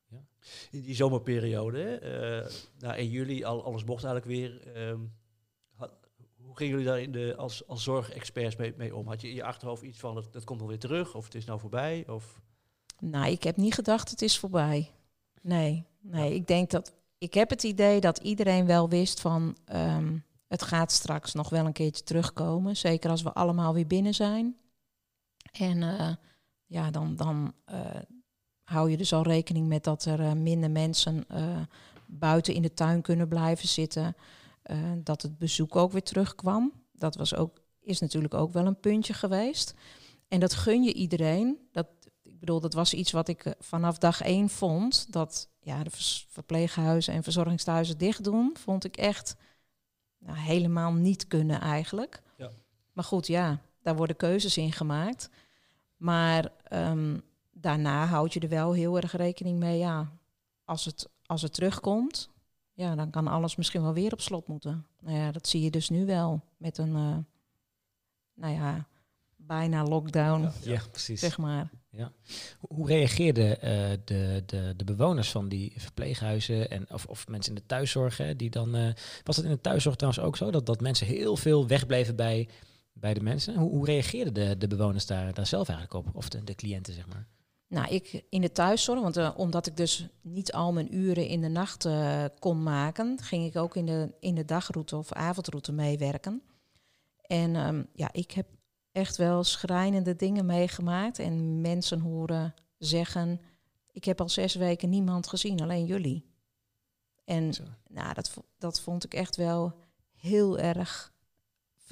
ja. 0.08 0.26
In 0.72 0.82
die 0.82 0.96
zomerperiode, 0.96 2.00
uh, 2.02 2.52
nou, 2.80 2.98
in 2.98 3.10
juli, 3.10 3.44
al, 3.44 3.64
alles 3.64 3.84
mocht 3.84 4.04
eigenlijk 4.04 4.26
weer. 4.26 4.78
Um, 4.88 5.14
hoe 6.38 6.58
gingen 6.58 6.74
jullie 6.74 6.88
daar 6.88 7.02
in 7.02 7.12
de, 7.12 7.36
als, 7.38 7.68
als 7.68 7.84
zorgexperts 7.84 8.56
mee, 8.56 8.74
mee 8.78 8.96
om? 8.96 9.08
Had 9.08 9.22
je 9.22 9.30
in 9.30 9.36
je 9.36 9.44
achterhoofd 9.44 9.82
iets 9.82 10.00
van, 10.00 10.16
dat, 10.16 10.34
dat 10.34 10.44
komt 10.44 10.62
alweer 10.62 10.80
terug, 10.80 11.16
of 11.16 11.26
het 11.26 11.36
is 11.36 11.46
nou 11.46 11.60
voorbij? 11.60 12.08
Of? 12.08 12.42
Nou, 13.00 13.32
ik 13.32 13.44
heb 13.44 13.58
niet 13.58 13.74
gedacht, 13.74 14.10
het 14.10 14.22
is 14.22 14.40
voorbij. 14.40 14.92
Nee, 15.42 15.86
nee. 16.02 16.34
Ik 16.34 16.48
denk 16.48 16.70
dat 16.70 16.94
ik 17.18 17.34
heb 17.34 17.50
het 17.50 17.64
idee 17.64 18.00
dat 18.00 18.18
iedereen 18.18 18.66
wel 18.66 18.90
wist 18.90 19.22
van 19.22 19.58
um, 19.74 20.24
het 20.48 20.62
gaat 20.62 20.92
straks 20.92 21.34
nog 21.34 21.50
wel 21.50 21.66
een 21.66 21.74
keertje 21.74 22.04
terugkomen. 22.04 22.78
Zeker 22.78 23.10
als 23.10 23.22
we 23.22 23.34
allemaal 23.34 23.74
weer 23.74 23.88
binnen 23.88 24.14
zijn. 24.14 24.58
En 25.54 25.82
uh, 25.82 26.10
ja, 26.66 26.92
dan, 26.92 27.16
dan 27.16 27.54
uh, 27.72 27.80
hou 28.64 28.90
je 28.90 28.98
dus 28.98 29.14
al 29.14 29.24
rekening 29.24 29.68
met 29.68 29.84
dat 29.84 30.06
er 30.06 30.20
uh, 30.20 30.32
minder 30.32 30.72
mensen 30.72 31.26
buiten 32.06 32.54
in 32.54 32.62
de 32.62 32.74
tuin 32.74 33.02
kunnen 33.02 33.28
blijven 33.28 33.68
zitten. 33.68 34.16
dat 35.04 35.22
het 35.22 35.38
bezoek 35.38 35.76
ook 35.76 35.92
weer 35.92 36.04
terugkwam. 36.04 36.72
Dat 36.92 37.16
was 37.16 37.36
ook, 37.36 37.62
is 37.80 38.00
natuurlijk 38.00 38.34
ook 38.34 38.54
wel 38.54 38.66
een 38.66 38.80
puntje 38.80 39.14
geweest. 39.14 39.74
En 40.28 40.40
dat 40.40 40.54
gun 40.54 40.84
je 40.84 40.94
iedereen. 40.94 41.60
Dat, 41.72 41.88
ik 42.22 42.40
bedoel, 42.40 42.60
dat 42.60 42.74
was 42.74 42.94
iets 42.94 43.12
wat 43.12 43.28
ik 43.28 43.56
vanaf 43.60 43.98
dag 43.98 44.22
één 44.22 44.50
vond. 44.50 45.12
Dat 45.12 45.50
ja, 45.60 45.84
de 45.84 45.90
verpleeghuizen 46.28 47.14
en 47.14 47.24
verzorgingstehuizen 47.24 47.98
dicht 47.98 48.24
doen, 48.24 48.56
vond 48.60 48.84
ik 48.84 48.98
echt 48.98 49.36
nou, 50.18 50.38
helemaal 50.38 50.94
niet 50.94 51.28
kunnen 51.28 51.62
eigenlijk. 51.62 52.22
Ja. 52.38 52.52
Maar 52.94 53.04
goed, 53.04 53.28
ja, 53.28 53.62
daar 53.82 53.96
worden 53.96 54.16
keuzes 54.16 54.58
in 54.58 54.72
gemaakt. 54.72 55.30
Maar 56.04 56.52
um, 56.74 57.22
daarna 57.52 58.06
houd 58.06 58.34
je 58.34 58.40
er 58.40 58.50
wel 58.50 58.74
heel 58.74 58.98
erg 58.98 59.12
rekening 59.12 59.60
mee, 59.60 59.78
ja, 59.78 60.12
als 60.66 60.86
het, 60.86 61.10
als 61.26 61.42
het 61.42 61.54
terugkomt, 61.54 62.30
ja, 62.74 62.96
dan 62.96 63.10
kan 63.10 63.28
alles 63.28 63.56
misschien 63.56 63.82
wel 63.82 63.94
weer 63.94 64.14
op 64.14 64.22
slot 64.22 64.48
moeten. 64.48 64.86
Nou 65.00 65.18
ja, 65.18 65.32
dat 65.32 65.48
zie 65.48 65.62
je 65.62 65.72
dus 65.72 65.90
nu 65.90 66.06
wel 66.06 66.42
met 66.58 66.78
een, 66.78 66.96
uh, 66.96 67.18
nou 68.34 68.54
ja, 68.54 68.88
bijna 69.36 69.84
lockdown, 69.84 70.52
ja, 70.62 70.82
precies. 70.92 71.20
zeg 71.20 71.38
maar. 71.38 71.70
Ja. 71.90 72.12
Hoe 72.60 72.88
reageerden 72.88 73.50
uh, 73.50 73.98
de, 74.06 74.44
de, 74.46 74.74
de 74.76 74.84
bewoners 74.84 75.32
van 75.32 75.50
die 75.50 75.74
verpleeghuizen 75.78 76.70
en 76.70 76.92
of, 76.92 77.06
of 77.06 77.28
mensen 77.28 77.56
in 77.56 77.62
de 77.62 77.66
thuiszorg? 77.66 78.18
Hè, 78.18 78.36
die 78.36 78.50
dan, 78.50 78.76
uh, 78.76 78.94
was 79.24 79.36
het 79.36 79.46
in 79.46 79.52
de 79.52 79.62
thuiszorg 79.62 79.96
trouwens 79.96 80.24
ook 80.24 80.38
zo 80.38 80.52
dat, 80.52 80.66
dat 80.66 80.82
mensen 80.82 81.08
heel 81.08 81.38
veel 81.38 81.68
wegbleven 81.68 82.16
bij, 82.16 82.50
bij 82.94 83.14
de 83.14 83.22
mensen? 83.22 83.56
Hoe, 83.56 83.70
hoe 83.70 83.86
reageerden 83.86 84.34
de, 84.34 84.58
de 84.58 84.68
bewoners 84.68 85.06
daar, 85.06 85.34
daar 85.34 85.48
zelf 85.48 85.70
eigenlijk 85.70 86.08
op? 86.08 86.16
Of 86.16 86.30
de, 86.30 86.44
de 86.44 86.56
cliënten, 86.56 86.94
zeg 86.94 87.08
maar? 87.08 87.28
Nou, 87.68 87.88
ik 87.94 88.24
in 88.30 88.42
de 88.42 88.52
thuiszorg, 88.52 89.02
want 89.02 89.18
uh, 89.18 89.34
omdat 89.36 89.68
ik 89.68 89.78
dus 89.78 90.08
niet 90.22 90.54
al 90.54 90.74
mijn 90.74 90.96
uren 90.96 91.28
in 91.28 91.42
de 91.42 91.48
nacht 91.48 91.88
kon 92.40 92.64
maken, 92.64 93.22
ging 93.22 93.46
ik 93.46 93.56
ook 93.56 93.76
in 93.76 93.86
de, 93.86 94.16
in 94.20 94.36
de 94.36 94.46
dagroute 94.46 94.98
of 94.98 95.12
avondroute 95.12 95.72
meewerken. 95.72 96.42
En 97.22 97.56
um, 97.56 97.88
ja, 97.94 98.10
ik 98.12 98.32
heb 98.32 98.48
echt 98.92 99.18
wel 99.18 99.44
schrijnende 99.44 100.16
dingen 100.16 100.46
meegemaakt. 100.46 101.20
En 101.20 101.62
mensen 101.62 102.00
horen 102.00 102.54
zeggen, 102.78 103.42
ik 103.92 104.04
heb 104.04 104.22
al 104.22 104.30
zes 104.30 104.56
weken 104.56 104.90
niemand 104.90 105.28
gezien, 105.28 105.62
alleen 105.62 105.86
jullie. 105.86 106.26
En 107.26 107.54
nou, 107.88 108.14
dat, 108.14 108.34
dat 108.58 108.80
vond 108.80 109.04
ik 109.04 109.14
echt 109.14 109.36
wel 109.36 109.74
heel 110.16 110.60
erg 110.60 111.13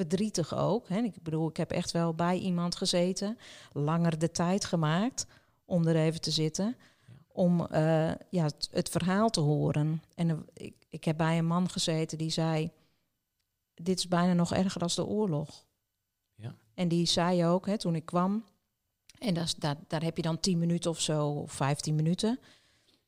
verdrietig 0.01 0.55
ook. 0.55 0.89
Hè. 0.89 0.97
Ik 0.97 1.21
bedoel, 1.21 1.49
ik 1.49 1.57
heb 1.57 1.71
echt 1.71 1.91
wel 1.91 2.13
bij 2.13 2.37
iemand 2.37 2.75
gezeten, 2.75 3.37
langer 3.71 4.19
de 4.19 4.31
tijd 4.31 4.65
gemaakt 4.65 5.25
om 5.65 5.87
er 5.87 5.95
even 5.95 6.21
te 6.21 6.31
zitten. 6.31 6.75
Om 7.27 7.61
uh, 7.61 8.11
ja, 8.29 8.43
het, 8.43 8.69
het, 8.71 8.89
verhaal 8.89 9.29
te 9.29 9.39
horen. 9.39 10.03
En 10.15 10.45
ik, 10.53 10.75
ik 10.89 11.03
heb 11.03 11.17
bij 11.17 11.37
een 11.37 11.45
man 11.45 11.69
gezeten 11.69 12.17
die 12.17 12.29
zei: 12.29 12.71
Dit 13.73 13.97
is 13.97 14.07
bijna 14.07 14.33
nog 14.33 14.53
erger 14.53 14.79
dan 14.79 14.89
de 14.95 15.05
oorlog. 15.05 15.65
En 16.73 16.87
die 16.87 17.05
zei 17.05 17.45
ook, 17.45 17.65
hè, 17.65 17.77
toen 17.77 17.95
ik 17.95 18.05
kwam, 18.05 18.45
en 19.19 19.33
dat, 19.33 19.55
daar, 19.57 19.75
daar 19.87 20.03
heb 20.03 20.15
je 20.15 20.21
dan 20.21 20.39
10 20.39 20.59
minuten 20.59 20.91
of 20.91 20.99
zo, 20.99 21.27
of 21.27 21.51
15 21.51 21.95
minuten. 21.95 22.39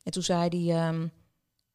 En 0.03 0.11
toen 0.11 0.23
zei 0.23 0.49
hij, 0.49 0.87
um, 0.87 1.11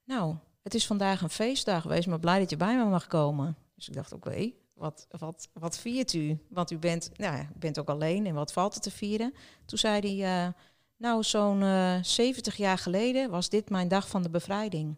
nou, 0.04 0.34
het 0.62 0.74
is 0.74 0.86
vandaag 0.86 1.22
een 1.22 1.30
feestdag, 1.30 1.82
wees 1.82 2.06
maar 2.06 2.20
blij 2.20 2.38
dat 2.38 2.50
je 2.50 2.56
bij 2.56 2.76
me 2.76 2.84
mag 2.84 3.06
komen. 3.06 3.56
Dus 3.74 3.88
ik 3.88 3.94
dacht, 3.94 4.12
oké, 4.12 4.52
wat, 4.78 5.06
wat, 5.18 5.48
wat 5.52 5.78
viert 5.78 6.12
u? 6.12 6.38
Want 6.48 6.70
u 6.70 6.78
bent, 6.78 7.10
nou 7.16 7.46
bent 7.54 7.78
ook 7.78 7.88
alleen 7.88 8.26
en 8.26 8.34
wat 8.34 8.52
valt 8.52 8.74
er 8.74 8.80
te 8.80 8.90
vieren? 8.90 9.34
Toen 9.64 9.78
zei 9.78 10.20
hij, 10.20 10.46
uh, 10.46 10.52
nou, 10.96 11.22
zo'n 11.22 11.60
uh, 11.60 11.96
eh, 11.96 12.04
70 12.04 12.56
jaar 12.56 12.78
geleden 12.78 13.30
was 13.30 13.48
dit 13.48 13.70
mijn 13.70 13.88
dag 13.88 14.08
van 14.08 14.22
de 14.22 14.30
bevrijding. 14.30 14.96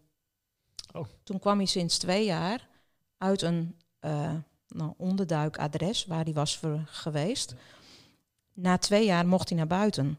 Oh. 0.93 1.07
Toen 1.23 1.39
kwam 1.39 1.57
hij 1.57 1.67
sinds 1.67 1.99
twee 1.99 2.25
jaar 2.25 2.69
uit 3.19 3.43
een 3.43 3.77
uh, 4.01 4.35
nou, 4.69 4.93
onderduikadres 4.97 6.07
waar 6.07 6.25
hij 6.25 6.33
was 6.33 6.61
geweest. 6.85 7.55
Na 8.53 8.79
twee 8.79 9.05
jaar 9.05 9.27
mocht 9.27 9.49
hij 9.49 9.59
naar 9.59 9.67
buiten. 9.67 10.19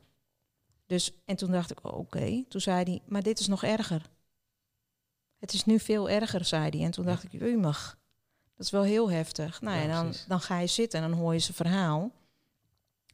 Dus, 0.85 1.13
en 1.25 1.35
toen 1.35 1.51
dacht 1.51 1.71
ik, 1.71 1.83
oké. 1.83 2.43
Toen 2.47 2.61
zei 2.61 2.83
hij, 2.83 3.01
maar 3.05 3.23
dit 3.23 3.39
is 3.39 3.47
nog 3.47 3.63
erger. 3.63 4.09
Het 5.39 5.53
is 5.53 5.65
nu 5.65 5.79
veel 5.79 6.09
erger, 6.09 6.45
zei 6.45 6.69
hij. 6.69 6.85
En 6.85 6.91
toen 6.91 7.05
dacht 7.05 7.23
ik, 7.23 7.33
u 7.33 7.57
mag. 7.57 7.99
Dat 8.55 8.65
is 8.65 8.71
wel 8.71 8.83
heel 8.83 9.11
heftig. 9.11 9.61
Nou, 9.61 9.77
ja, 9.77 9.83
en 9.83 9.89
dan, 9.89 10.13
dan 10.27 10.41
ga 10.41 10.59
je 10.59 10.67
zitten 10.67 11.03
en 11.03 11.09
dan 11.09 11.19
hoor 11.19 11.33
je 11.33 11.39
zijn 11.39 11.55
verhaal. 11.55 12.11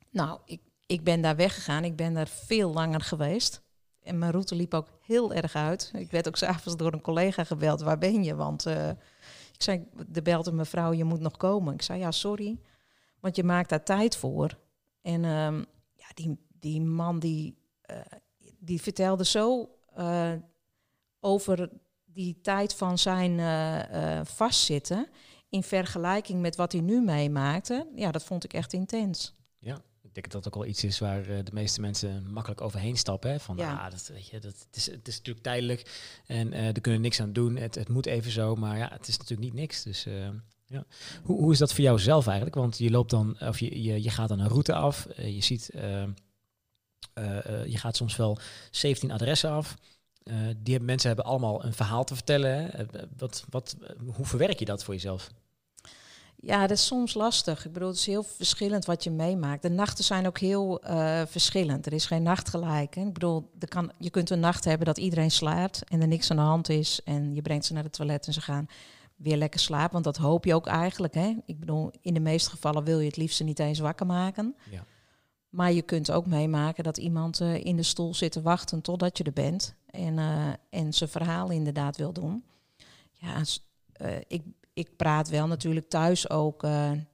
Nou, 0.09 0.39
ik, 0.45 0.61
ik 0.85 1.03
ben 1.03 1.21
daar 1.21 1.35
weggegaan. 1.35 1.83
Ik 1.83 1.95
ben 1.95 2.13
daar 2.13 2.27
veel 2.27 2.73
langer 2.73 3.01
geweest. 3.01 3.61
En 4.03 4.17
mijn 4.17 4.31
route 4.31 4.55
liep 4.55 4.73
ook 4.73 4.87
heel 5.01 5.33
erg 5.33 5.55
uit. 5.55 5.91
Ik 5.93 6.11
werd 6.11 6.27
ook 6.27 6.37
s'avonds 6.37 6.77
door 6.77 6.93
een 6.93 7.01
collega 7.01 7.43
gebeld. 7.43 7.81
Waar 7.81 7.97
ben 7.97 8.23
je? 8.23 8.35
Want 8.35 8.67
uh, 8.67 8.89
ik 9.53 9.63
zei, 9.63 9.87
de 10.07 10.21
belde 10.21 10.51
mevrouw, 10.51 10.93
je 10.93 11.03
moet 11.03 11.19
nog 11.19 11.37
komen. 11.37 11.73
Ik 11.73 11.81
zei, 11.81 11.99
ja, 11.99 12.11
sorry, 12.11 12.59
want 13.19 13.35
je 13.35 13.43
maakt 13.43 13.69
daar 13.69 13.83
tijd 13.83 14.15
voor. 14.15 14.57
En 15.01 15.23
um, 15.23 15.65
ja, 15.93 16.07
die, 16.13 16.37
die 16.59 16.81
man 16.81 17.19
die, 17.19 17.57
uh, 17.91 17.97
die 18.59 18.81
vertelde 18.81 19.25
zo 19.25 19.69
uh, 19.97 20.31
over 21.19 21.69
die 22.05 22.41
tijd 22.41 22.73
van 22.73 22.97
zijn 22.97 23.39
vastzitten 24.25 25.07
in 25.49 25.63
vergelijking 25.63 26.41
met 26.41 26.55
wat 26.55 26.71
hij 26.71 26.81
nu 26.81 27.01
meemaakte. 27.01 27.87
Ja, 27.95 28.11
dat 28.11 28.23
vond 28.23 28.43
ik 28.43 28.53
echt 28.53 28.73
intens. 28.73 29.33
Ja, 29.59 29.75
ik 30.01 30.13
denk 30.13 30.31
dat 30.31 30.43
dat 30.43 30.47
ook 30.47 30.59
wel 30.61 30.69
iets 30.69 30.83
is 30.83 30.99
waar 30.99 31.23
de 31.23 31.51
meeste 31.53 31.81
mensen 31.81 32.31
makkelijk 32.31 32.61
overheen 32.61 32.97
stappen. 32.97 33.31
Hè? 33.31 33.39
Van, 33.39 33.57
ja. 33.57 33.75
Ah, 33.75 33.91
dat, 33.91 34.07
weet 34.13 34.27
je, 34.27 34.39
dat, 34.39 34.59
het, 34.59 34.75
is, 34.75 34.85
het 34.85 35.07
is 35.07 35.17
natuurlijk 35.17 35.45
tijdelijk 35.45 36.11
en 36.25 36.47
uh, 36.53 36.67
er 36.67 36.81
kunnen 36.81 37.01
niks 37.01 37.21
aan 37.21 37.33
doen. 37.33 37.55
Het, 37.55 37.75
het 37.75 37.89
moet 37.89 38.05
even 38.05 38.31
zo, 38.31 38.55
maar 38.55 38.77
ja, 38.77 38.89
het 38.91 39.07
is 39.07 39.17
natuurlijk 39.17 39.49
niet 39.49 39.59
niks. 39.59 39.83
Dus 39.83 40.05
uh, 40.05 40.27
ja. 40.65 40.85
Hoe, 41.23 41.39
hoe 41.39 41.51
is 41.51 41.57
dat 41.57 41.73
voor 41.73 41.83
jou 41.83 41.99
zelf 41.99 42.25
eigenlijk? 42.25 42.55
Want 42.55 42.77
je 42.77 42.89
loopt 42.89 43.09
dan, 43.09 43.39
of 43.39 43.59
je, 43.59 43.83
je, 43.83 44.03
je 44.03 44.09
gaat 44.09 44.29
dan 44.29 44.39
een 44.39 44.47
route 44.47 44.73
af. 44.73 45.07
Je 45.15 45.43
ziet, 45.43 45.69
je 47.65 47.77
gaat 47.77 47.95
soms 47.95 48.15
wel 48.15 48.39
17 48.71 49.11
adressen 49.11 49.49
af. 49.49 49.75
Die 50.57 50.79
mensen 50.79 51.07
hebben 51.07 51.25
allemaal 51.25 51.65
een 51.65 51.73
verhaal 51.73 52.03
te 52.03 52.15
vertellen. 52.15 52.51
Hè? 52.51 52.85
Wat, 53.17 53.45
wat, 53.49 53.75
hoe 54.15 54.25
verwerk 54.25 54.59
je 54.59 54.65
dat 54.65 54.83
voor 54.83 54.93
jezelf? 54.93 55.29
Ja, 56.39 56.61
dat 56.61 56.77
is 56.77 56.85
soms 56.85 57.13
lastig. 57.13 57.65
Ik 57.65 57.73
bedoel, 57.73 57.87
het 57.87 57.97
is 57.97 58.05
heel 58.05 58.23
verschillend 58.23 58.85
wat 58.85 59.03
je 59.03 59.11
meemaakt. 59.11 59.61
De 59.61 59.69
nachten 59.69 60.03
zijn 60.03 60.27
ook 60.27 60.39
heel 60.39 60.85
uh, 60.85 61.21
verschillend. 61.25 61.85
Er 61.85 61.93
is 61.93 62.05
geen 62.05 62.23
nacht 62.23 62.49
gelijk. 62.49 62.95
Hè? 62.95 63.01
Ik 63.01 63.13
bedoel, 63.13 63.49
er 63.59 63.67
kan, 63.67 63.91
je 63.97 64.09
kunt 64.09 64.29
een 64.29 64.39
nacht 64.39 64.65
hebben 64.65 64.85
dat 64.85 64.97
iedereen 64.97 65.31
slaapt 65.31 65.83
en 65.83 66.01
er 66.01 66.07
niks 66.07 66.31
aan 66.31 66.37
de 66.37 66.43
hand 66.43 66.69
is. 66.69 67.01
En 67.03 67.35
je 67.35 67.41
brengt 67.41 67.65
ze 67.65 67.73
naar 67.73 67.83
het 67.83 67.93
toilet 67.93 68.27
en 68.27 68.33
ze 68.33 68.41
gaan 68.41 68.67
weer 69.15 69.37
lekker 69.37 69.59
slapen. 69.59 69.91
Want 69.91 70.03
dat 70.03 70.17
hoop 70.17 70.45
je 70.45 70.55
ook 70.55 70.67
eigenlijk. 70.67 71.13
Hè? 71.13 71.35
Ik 71.45 71.59
bedoel, 71.59 71.91
in 72.01 72.13
de 72.13 72.19
meeste 72.19 72.49
gevallen 72.49 72.83
wil 72.83 72.99
je 72.99 73.07
het 73.07 73.17
liefst 73.17 73.43
niet 73.43 73.59
eens 73.59 73.79
wakker 73.79 74.05
maken. 74.05 74.55
Ja. 74.71 74.85
Maar 75.49 75.71
je 75.71 75.81
kunt 75.81 76.11
ook 76.11 76.25
meemaken 76.25 76.83
dat 76.83 76.97
iemand 76.97 77.41
uh, 77.41 77.65
in 77.65 77.75
de 77.75 77.83
stoel 77.83 78.13
zit 78.13 78.31
te 78.31 78.41
wachten 78.41 78.81
totdat 78.81 79.17
je 79.17 79.23
er 79.23 79.33
bent. 79.33 79.75
En, 79.85 80.17
uh, 80.17 80.47
en 80.69 80.93
zijn 80.93 81.09
verhaal 81.09 81.49
inderdaad 81.49 81.97
wil 81.97 82.13
doen. 82.13 82.43
Ja, 83.11 83.41
uh, 84.01 84.17
ik, 84.27 84.43
ik 84.73 84.95
praat 84.95 85.29
wel 85.29 85.47
natuurlijk 85.47 85.89
thuis 85.89 86.29
ook 86.29 86.67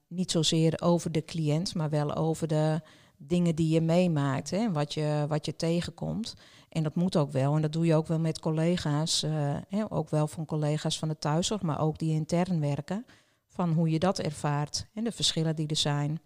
niet 0.08 0.32
zozeer 0.32 0.82
over 0.82 1.12
de 1.12 1.26
cliënt, 1.26 1.76
maar 1.76 1.89
wel 1.89 2.15
over 2.15 2.48
de 2.48 2.82
dingen 3.17 3.56
die 3.56 3.69
je 3.69 3.82
meemaakt. 3.82 4.50
Hè? 4.50 4.72
Wat, 4.72 4.93
je, 4.93 5.26
wat 5.28 5.46
je 5.46 5.56
tegenkomt. 5.56 6.36
En 6.69 6.84
dat 6.84 6.96
moet 6.96 7.17
ook 7.17 7.32
wel. 7.32 7.56
En 7.56 7.62
dat 7.62 7.74
doe 7.74 7.86
je 7.86 7.96
ook 7.96 8.08
wel 8.08 8.19
met 8.19 8.39
collega's. 8.39 9.22
hè? 9.67 9.91
Ook 9.91 10.10
wel 10.10 10.28
van 10.28 10.46
collega's 10.46 11.00
van 11.00 11.08
de 11.08 11.17
thuiszorg, 11.17 11.62
maar 11.62 11.80
ook 11.80 11.98
die 11.98 12.13
intern 12.13 12.60
werken. 12.60 13.06
Van 13.48 13.72
hoe 13.72 13.89
je 13.89 14.00
dat 14.00 14.19
ervaart 14.19 14.86
en 14.93 15.04
de 15.04 15.12
verschillen 15.12 15.56
die 15.56 15.67
er 15.67 15.76
zijn 15.76 16.22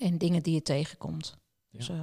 en 0.00 0.18
dingen 0.18 0.42
die 0.42 0.54
je 0.54 0.62
tegenkomt. 0.62 1.36
Dus, 1.70 1.88
uh, 1.88 2.00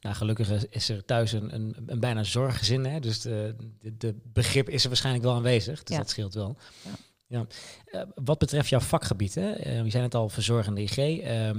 nou, 0.00 0.14
gelukkig 0.14 0.68
is 0.68 0.88
er 0.88 1.04
thuis 1.04 1.32
een, 1.32 1.54
een, 1.54 1.76
een 1.86 2.00
bijna 2.00 2.22
zorggezin, 2.22 2.84
hè? 2.84 3.00
dus 3.00 3.20
de, 3.20 3.56
de, 3.80 3.96
de, 3.96 4.14
begrip 4.32 4.68
is 4.68 4.82
er 4.82 4.88
waarschijnlijk 4.88 5.24
wel 5.24 5.34
aanwezig, 5.34 5.82
dus 5.82 5.96
dat 5.96 6.10
scheelt 6.10 6.34
wel. 6.34 6.56
Ja. 6.84 6.90
Ja. 7.28 7.46
Uh, 7.86 8.02
wat 8.14 8.38
betreft 8.38 8.68
jouw 8.68 8.80
vakgebied, 8.80 9.34
hè? 9.34 9.76
Uh, 9.76 9.82
we 9.82 9.90
zijn 9.90 10.02
het 10.02 10.14
al 10.14 10.28
verzorgende 10.28 10.82
IG, 10.82 10.98
uh, 10.98 11.50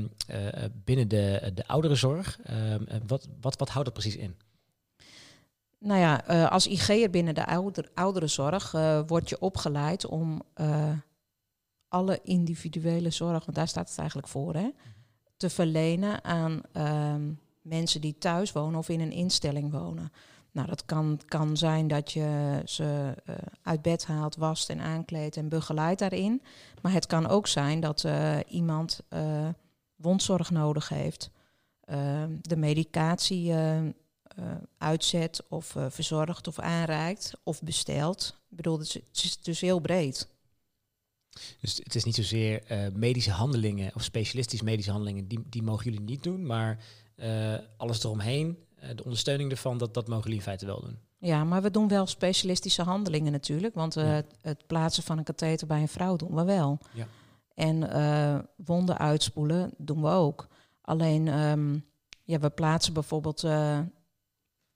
binnen 0.84 1.08
de, 1.08 1.52
de 1.54 1.68
ouderenzorg, 1.68 2.40
ehm, 2.44 2.84
wat, 3.08 3.28
wat, 3.42 3.58
wat 3.58 3.70
houdt 3.70 3.86
dat 3.86 3.94
precies 3.94 4.16
in? 4.16 4.36
Nou 5.80 6.00
ja, 6.00 6.16
als 6.46 6.68
IG'er 6.68 7.10
binnen 7.10 7.36
de 7.36 7.46
ouder, 7.46 7.90
ouderenzorg 7.94 8.72
word 9.08 9.30
je 9.30 9.40
opgeleid 9.40 10.06
om 10.06 10.42
alle 11.88 12.20
individuele 12.24 13.10
zorg, 13.10 13.46
want 13.46 13.58
daar 13.58 13.68
staat 13.68 13.90
het 13.90 13.98
eigenlijk 13.98 14.28
voor, 14.28 14.54
hè? 14.54 14.70
Te 15.38 15.50
verlenen 15.50 16.24
aan 16.24 16.62
ehm, 16.72 17.32
mensen 17.62 18.02
die 18.02 18.18
thuis 18.18 18.52
wonen 18.52 18.80
of 18.80 18.90
in 18.90 19.00
een 19.00 19.12
instelling 19.12 19.72
wonen. 19.72 20.12
Nou, 20.52 20.68
dat 20.68 20.86
kan, 20.86 21.20
kan 21.28 21.58
zijn 21.58 21.88
dat 21.88 22.12
je 22.12 22.62
ze 22.66 23.16
uh, 23.30 23.36
uit 23.62 23.82
bed 23.82 24.06
haalt, 24.06 24.36
wast 24.36 24.70
en 24.70 24.80
aankleedt 24.80 25.38
en 25.38 25.50
begeleidt 25.50 26.00
daarin. 26.00 26.42
Maar 26.82 26.92
het 26.92 27.06
kan 27.06 27.28
ook 27.28 27.48
zijn 27.48 27.80
dat 27.80 28.04
uh, 28.04 28.38
iemand 28.48 29.02
uh, 29.10 29.48
wondzorg 29.96 30.50
nodig 30.52 30.90
heeft, 30.90 31.32
ehm, 31.84 32.32
de 32.42 32.58
medicatie 32.58 33.54
uitzet 34.78 35.44
of 35.50 35.76
verzorgt 35.90 36.48
of 36.48 36.60
aanreikt 36.60 37.34
of 37.44 37.62
bestelt. 37.62 38.38
Ik 38.50 38.56
bedoel, 38.56 38.80
het 38.80 39.02
is 39.12 39.42
dus 39.42 39.62
heel 39.62 39.80
breed. 39.80 40.28
Dus 41.62 41.78
het 41.84 41.96
is 41.96 42.04
niet 42.04 42.16
zozeer 42.16 42.72
uh, 42.72 42.78
medische 42.94 43.32
handelingen 43.32 43.92
of 43.96 44.04
specialistisch 44.04 44.62
medische 44.62 44.92
handelingen, 44.92 45.28
die, 45.28 45.44
die 45.50 45.64
mogen 45.64 45.84
jullie 45.84 46.06
niet 46.06 46.24
doen, 46.24 46.46
maar 46.46 46.80
uh, 47.16 47.54
alles 47.78 48.04
eromheen, 48.04 48.58
uh, 48.84 48.90
de 48.96 49.04
ondersteuning 49.04 49.52
ervan, 49.52 49.78
dat, 49.78 49.94
dat 49.94 50.08
mogen 50.08 50.24
jullie 50.24 50.38
in 50.38 50.44
feite 50.44 50.66
wel 50.66 50.82
doen. 50.82 51.00
Ja, 51.20 51.44
maar 51.44 51.62
we 51.62 51.72
doen 51.72 51.88
wel 51.88 52.06
specialistische 52.06 52.84
handelingen 52.84 53.32
natuurlijk, 53.32 53.76
want 53.76 53.94
ja. 53.94 54.02
het, 54.02 54.34
het, 54.42 54.68
plaatsen 54.68 55.04
van 55.04 55.18
een 55.18 55.24
katheter 55.24 55.68
bij 55.68 55.82
een 55.82 55.88
vrouw 55.88 56.16
doen 56.16 56.36
we 56.36 56.44
wel. 56.44 56.78
Ja. 56.94 57.08
En 57.54 58.48
wonden 58.56 58.98
uitspoelen 58.98 59.72
doen 59.78 60.02
we 60.02 60.08
ook. 60.08 60.48
Alleen, 60.82 61.28
um, 61.28 61.86
ja, 62.24 62.40
we 62.40 62.50
plaatsen 62.50 62.94
bijvoorbeeld 62.94 63.44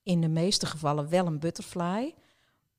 in 0.03 0.21
de 0.21 0.27
meeste 0.27 0.65
gevallen 0.65 1.09
wel 1.09 1.25
een 1.25 1.39
butterfly. 1.39 2.13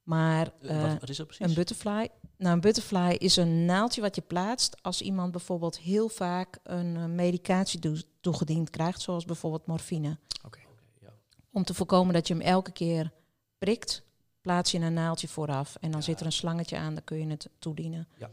Maar 0.03 0.53
wat, 0.61 1.01
wat, 1.01 1.09
is 1.09 1.17
dat 1.17 1.27
precies? 1.27 1.47
Een 1.47 1.55
butterfly 1.55 2.09
nou, 2.43 2.55
een 2.55 2.61
butterfly 2.61 3.17
is 3.19 3.37
een 3.37 3.65
naaldje 3.65 4.01
wat 4.01 4.15
je 4.15 4.23
plaatst 4.23 4.83
als 4.83 5.03
iemand 5.03 5.33
bijvoorbeeld 5.33 5.79
heel 5.79 6.09
vaak 6.09 6.59
een 6.63 6.97
uh, 6.97 7.05
medicatie 7.05 8.05
toegediend 8.21 8.71
krijgt, 8.71 9.01
zoals 9.01 9.25
bijvoorbeeld 9.25 9.67
morfine. 9.67 10.19
Okay. 10.45 10.67
ja. 11.01 11.13
Om 11.53 11.65
te 11.65 11.75
voorkomen 11.75 12.15
dat 12.15 12.29
je 12.29 12.35
hem 12.35 12.43
elke 12.43 12.73
keer 12.73 13.13
prikt, 13.59 14.03
plaats 14.41 14.71
je 14.71 14.79
een 14.79 14.93
naaldje 14.93 15.29
vooraf 15.29 15.77
en 15.81 15.91
dan 15.91 16.01
ja. 16.01 16.07
zit 16.07 16.21
er 16.21 16.27
een 16.27 16.33
slangetje 16.33 16.77
aan, 16.77 16.95
dan 16.95 17.05
kun 17.05 17.19
je 17.19 17.27
het 17.27 17.49
toedienen. 17.59 18.09
Ja. 18.19 18.31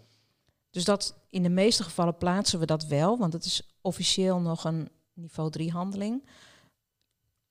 Dus 0.70 0.84
dat 0.84 1.16
in 1.30 1.44
de 1.44 1.50
meeste 1.50 1.84
gevallen 1.84 2.18
plaatsen 2.18 2.60
we 2.60 2.66
dat 2.66 2.86
wel, 2.86 3.18
want 3.18 3.34
het 3.34 3.46
is 3.46 3.62
officieel 3.82 4.40
nog 4.40 4.64
een 4.64 4.90
niveau 5.14 5.52
3 5.52 5.72
handeling 5.72 6.24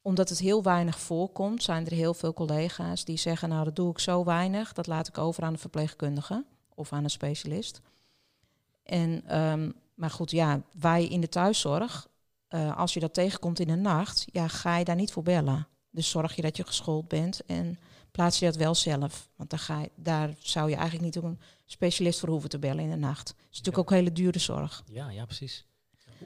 omdat 0.09 0.29
het 0.29 0.39
heel 0.39 0.63
weinig 0.63 0.99
voorkomt, 1.01 1.63
zijn 1.63 1.87
er 1.87 1.93
heel 1.93 2.15
veel 2.15 2.33
collega's 2.33 3.05
die 3.05 3.17
zeggen, 3.17 3.49
nou 3.49 3.65
dat 3.65 3.77
doe 3.77 3.91
ik 3.91 3.99
zo 3.99 4.25
weinig, 4.25 4.73
dat 4.73 4.87
laat 4.87 5.09
ik 5.09 5.19
over 5.19 5.43
aan 5.43 5.53
de 5.53 5.59
verpleegkundige 5.59 6.45
of 6.75 6.93
aan 6.93 7.05
een 7.05 7.11
specialist. 7.11 7.81
En, 8.83 9.39
um, 9.41 9.75
maar 9.95 10.11
goed, 10.11 10.31
ja, 10.31 10.63
wij 10.79 11.07
in 11.07 11.21
de 11.21 11.29
thuiszorg, 11.29 12.09
uh, 12.51 12.79
als 12.79 12.95
je 12.95 13.01
dat 13.01 13.15
tegenkomt 13.15 13.61
in 13.61 13.67
de 13.67 13.75
nacht, 13.75 14.25
ja, 14.33 14.49
ga 14.49 14.77
je 14.77 14.85
daar 14.85 14.97
niet 14.97 15.13
voor 15.13 15.23
bellen. 15.23 15.67
Dus 15.91 16.11
zorg 16.11 16.37
je 16.37 16.43
dat 16.43 16.57
je 16.57 16.67
geschoold 16.67 17.09
bent 17.09 17.45
en 17.47 17.79
plaats 18.11 18.39
je 18.39 18.45
dat 18.45 18.57
wel 18.57 18.75
zelf. 18.75 19.29
Want 19.37 19.51
daar, 19.51 19.59
ga 19.59 19.81
je, 19.81 19.91
daar 19.95 20.35
zou 20.39 20.71
je 20.71 20.77
eigenlijk 20.77 21.05
niet 21.05 21.25
een 21.25 21.41
specialist 21.65 22.21
voor 22.21 22.29
hoeven 22.29 22.51
te 22.51 22.59
bellen 22.59 22.85
in 22.85 22.91
de 22.91 22.97
nacht. 22.97 23.29
Het 23.29 23.37
is 23.51 23.59
natuurlijk 23.59 23.79
ook 23.79 23.91
hele 23.91 24.13
dure 24.13 24.39
zorg. 24.39 24.83
Ja, 24.87 25.11
ja, 25.11 25.25
precies. 25.25 25.67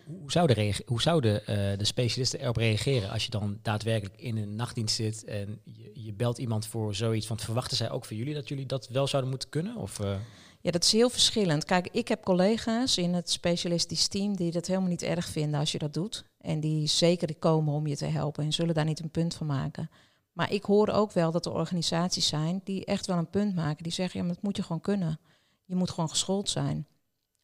Hoe 0.06 0.32
zouden, 0.32 0.74
hoe 0.86 1.02
zouden 1.02 1.40
uh, 1.40 1.46
de 1.78 1.84
specialisten 1.84 2.40
erop 2.40 2.56
reageren 2.56 3.10
als 3.10 3.24
je 3.24 3.30
dan 3.30 3.58
daadwerkelijk 3.62 4.20
in 4.20 4.36
een 4.36 4.54
nachtdienst 4.56 4.94
zit 4.94 5.24
en 5.24 5.60
je, 5.64 5.90
je 5.94 6.12
belt 6.12 6.38
iemand 6.38 6.66
voor 6.66 6.94
zoiets? 6.94 7.28
Want 7.28 7.42
verwachten 7.42 7.76
zij 7.76 7.90
ook 7.90 8.04
van 8.04 8.16
jullie 8.16 8.34
dat 8.34 8.48
jullie 8.48 8.66
dat 8.66 8.88
wel 8.88 9.06
zouden 9.06 9.30
moeten 9.30 9.48
kunnen? 9.48 9.76
Of, 9.76 9.98
uh... 10.00 10.14
Ja, 10.60 10.70
dat 10.70 10.84
is 10.84 10.92
heel 10.92 11.10
verschillend. 11.10 11.64
Kijk, 11.64 11.88
ik 11.92 12.08
heb 12.08 12.22
collega's 12.22 12.96
in 12.96 13.14
het 13.14 13.30
specialistisch 13.30 14.08
team 14.08 14.36
die 14.36 14.50
dat 14.50 14.66
helemaal 14.66 14.88
niet 14.88 15.02
erg 15.02 15.26
vinden 15.26 15.60
als 15.60 15.72
je 15.72 15.78
dat 15.78 15.94
doet. 15.94 16.24
En 16.40 16.60
die 16.60 16.86
zeker 16.86 17.36
komen 17.36 17.74
om 17.74 17.86
je 17.86 17.96
te 17.96 18.04
helpen 18.04 18.44
en 18.44 18.52
zullen 18.52 18.74
daar 18.74 18.84
niet 18.84 19.00
een 19.00 19.10
punt 19.10 19.34
van 19.34 19.46
maken. 19.46 19.90
Maar 20.32 20.52
ik 20.52 20.64
hoor 20.64 20.88
ook 20.88 21.12
wel 21.12 21.30
dat 21.30 21.46
er 21.46 21.52
organisaties 21.52 22.26
zijn 22.26 22.60
die 22.64 22.84
echt 22.84 23.06
wel 23.06 23.16
een 23.16 23.30
punt 23.30 23.54
maken. 23.54 23.82
Die 23.82 23.92
zeggen, 23.92 24.20
ja, 24.20 24.26
maar 24.26 24.34
dat 24.34 24.44
moet 24.44 24.56
je 24.56 24.62
gewoon 24.62 24.80
kunnen. 24.80 25.20
Je 25.64 25.74
moet 25.74 25.90
gewoon 25.90 26.08
geschoold 26.08 26.48
zijn. 26.48 26.86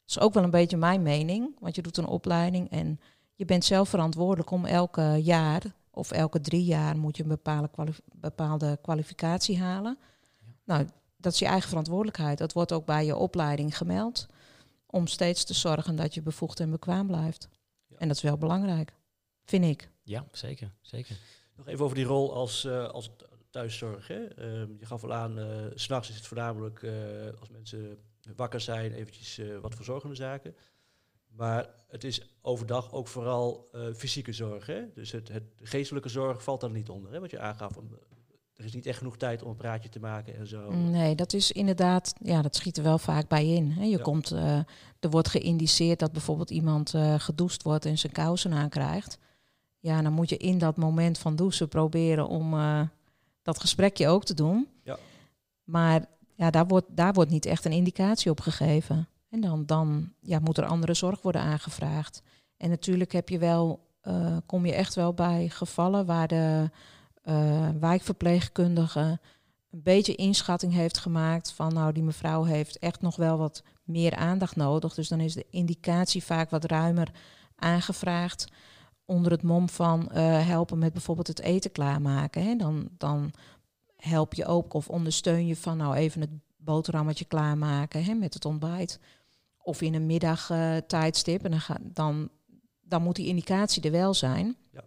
Dat 0.08 0.16
is 0.16 0.22
ook 0.22 0.34
wel 0.34 0.42
een 0.42 0.50
beetje 0.50 0.76
mijn 0.76 1.02
mening, 1.02 1.56
want 1.60 1.74
je 1.74 1.82
doet 1.82 1.96
een 1.96 2.06
opleiding 2.06 2.70
en 2.70 3.00
je 3.34 3.44
bent 3.44 3.64
zelf 3.64 3.88
verantwoordelijk 3.88 4.50
om 4.50 4.64
elke 4.64 5.20
jaar 5.22 5.62
of 5.90 6.10
elke 6.10 6.40
drie 6.40 6.64
jaar 6.64 6.98
moet 6.98 7.16
je 7.16 7.22
een 7.22 7.28
bepaalde, 7.28 7.68
kwalif 7.68 8.00
bepaalde 8.12 8.78
kwalificatie 8.82 9.58
halen. 9.58 9.98
Ja. 10.38 10.46
Nou, 10.64 10.88
dat 11.16 11.32
is 11.32 11.38
je 11.38 11.46
eigen 11.46 11.68
verantwoordelijkheid. 11.68 12.38
Dat 12.38 12.52
wordt 12.52 12.72
ook 12.72 12.86
bij 12.86 13.04
je 13.04 13.16
opleiding 13.16 13.76
gemeld. 13.76 14.26
Om 14.86 15.06
steeds 15.06 15.44
te 15.44 15.54
zorgen 15.54 15.96
dat 15.96 16.14
je 16.14 16.22
bevoegd 16.22 16.60
en 16.60 16.70
bekwaam 16.70 17.06
blijft. 17.06 17.48
Ja. 17.86 17.96
En 17.98 18.08
dat 18.08 18.16
is 18.16 18.22
wel 18.22 18.38
belangrijk, 18.38 18.92
vind 19.44 19.64
ik. 19.64 19.90
Ja, 20.02 20.24
zeker. 20.32 20.72
zeker. 20.80 21.16
Nog 21.56 21.68
even 21.68 21.84
over 21.84 21.96
die 21.96 22.06
rol 22.06 22.34
als, 22.34 22.64
uh, 22.64 22.88
als 22.88 23.10
thuiszorg. 23.50 24.08
Hè? 24.08 24.20
Uh, 24.20 24.78
je 24.78 24.86
gaf 24.86 25.04
al 25.04 25.12
aan, 25.12 25.38
uh, 25.38 25.46
s'nachts 25.74 26.08
is 26.08 26.16
het 26.16 26.26
voornamelijk 26.26 26.82
uh, 26.82 26.92
als 27.40 27.48
mensen 27.48 27.98
wakker 28.36 28.60
zijn, 28.60 28.92
eventjes 28.92 29.38
uh, 29.38 29.58
wat 29.58 29.74
verzorgende 29.74 30.14
zaken. 30.14 30.54
Maar 31.28 31.68
het 31.88 32.04
is 32.04 32.36
overdag 32.42 32.92
ook 32.92 33.08
vooral 33.08 33.68
uh, 33.74 33.94
fysieke 33.94 34.32
zorg. 34.32 34.66
Hè? 34.66 34.92
Dus 34.94 35.12
het, 35.12 35.28
het, 35.28 35.42
geestelijke 35.62 36.08
zorg 36.08 36.42
valt 36.42 36.60
daar 36.60 36.70
niet 36.70 36.88
onder. 36.88 37.12
Hè? 37.12 37.20
Wat 37.20 37.30
je 37.30 37.38
aangaf, 37.38 37.76
er 38.54 38.64
is 38.64 38.74
niet 38.74 38.86
echt 38.86 38.98
genoeg 38.98 39.16
tijd 39.16 39.42
om 39.42 39.50
een 39.50 39.56
praatje 39.56 39.88
te 39.88 40.00
maken 40.00 40.36
en 40.36 40.46
zo. 40.46 40.70
Nee, 40.70 41.14
dat 41.14 41.32
is 41.32 41.52
inderdaad, 41.52 42.14
ja, 42.22 42.42
dat 42.42 42.56
schiet 42.56 42.76
er 42.76 42.82
wel 42.82 42.98
vaak 42.98 43.28
bij 43.28 43.46
in. 43.46 43.70
Hè? 43.70 43.82
Je 43.82 43.96
ja. 43.96 44.02
komt, 44.02 44.32
uh, 44.32 44.58
er 45.00 45.10
wordt 45.10 45.28
geïndiceerd 45.28 45.98
dat 45.98 46.12
bijvoorbeeld 46.12 46.50
iemand 46.50 46.94
gedoucht 47.16 47.62
wordt 47.62 47.84
en 47.84 47.98
zijn 47.98 48.12
kousen 48.12 48.52
aankrijgt. 48.52 49.18
Ja, 49.78 50.02
dan 50.02 50.12
moet 50.12 50.28
je 50.28 50.36
in 50.36 50.58
dat 50.58 50.76
moment 50.76 51.18
van 51.18 51.36
douchen 51.36 51.68
proberen 51.68 52.28
om 52.28 52.54
dat 53.42 53.60
gesprekje 53.60 54.08
ook 54.08 54.24
te 54.24 54.34
doen. 54.34 54.68
Ja. 54.82 54.98
Maar 55.64 56.06
ja, 56.38 56.50
daar, 56.50 56.66
wordt, 56.66 56.86
daar 56.90 57.12
wordt 57.12 57.30
niet 57.30 57.46
echt 57.46 57.64
een 57.64 57.72
indicatie 57.72 58.30
op 58.30 58.40
gegeven. 58.40 59.08
En 59.30 59.40
dan, 59.40 59.66
dan 59.66 60.12
ja, 60.20 60.38
moet 60.38 60.58
er 60.58 60.64
andere 60.64 60.94
zorg 60.94 61.22
worden 61.22 61.42
aangevraagd. 61.42 62.22
En 62.56 62.70
natuurlijk 62.70 63.12
heb 63.12 63.28
je 63.28 63.38
wel, 63.38 63.86
uh, 64.02 64.36
kom 64.46 64.66
je 64.66 64.74
echt 64.74 64.94
wel 64.94 65.14
bij 65.14 65.48
gevallen 65.48 66.06
waar 66.06 66.28
de 66.28 66.70
uh, 67.24 67.68
wijkverpleegkundige 67.80 69.20
een 69.70 69.82
beetje 69.82 70.14
inschatting 70.14 70.72
heeft 70.72 70.98
gemaakt 70.98 71.52
van 71.52 71.72
nou 71.72 71.92
die 71.92 72.02
mevrouw 72.02 72.44
heeft 72.44 72.78
echt 72.78 73.00
nog 73.00 73.16
wel 73.16 73.38
wat 73.38 73.62
meer 73.84 74.16
aandacht 74.16 74.56
nodig. 74.56 74.94
Dus 74.94 75.08
dan 75.08 75.20
is 75.20 75.34
de 75.34 75.46
indicatie 75.50 76.24
vaak 76.24 76.50
wat 76.50 76.64
ruimer 76.64 77.10
aangevraagd 77.56 78.46
onder 79.04 79.32
het 79.32 79.42
mom 79.42 79.68
van 79.68 80.08
uh, 80.12 80.46
helpen 80.46 80.78
met 80.78 80.92
bijvoorbeeld 80.92 81.26
het 81.26 81.40
eten 81.40 81.72
klaarmaken. 81.72 82.44
Hè. 82.44 82.56
Dan, 82.56 82.88
dan 82.98 83.32
help 84.02 84.34
je 84.34 84.46
ook 84.46 84.74
of 84.74 84.88
ondersteun 84.88 85.46
je 85.46 85.56
van 85.56 85.76
nou 85.76 85.94
even 85.94 86.20
het 86.20 86.30
boterhammetje 86.56 87.24
klaarmaken 87.24 88.04
hè, 88.04 88.14
met 88.14 88.34
het 88.34 88.44
ontbijt. 88.44 89.00
of 89.62 89.80
in 89.80 89.94
een 89.94 90.06
middagtijdstip. 90.06 91.44
en 91.44 91.50
dan, 91.50 91.60
ga, 91.60 91.76
dan, 91.80 92.30
dan 92.80 93.02
moet 93.02 93.16
die 93.16 93.26
indicatie 93.26 93.82
er 93.82 93.90
wel 93.90 94.14
zijn. 94.14 94.56
Ja. 94.72 94.84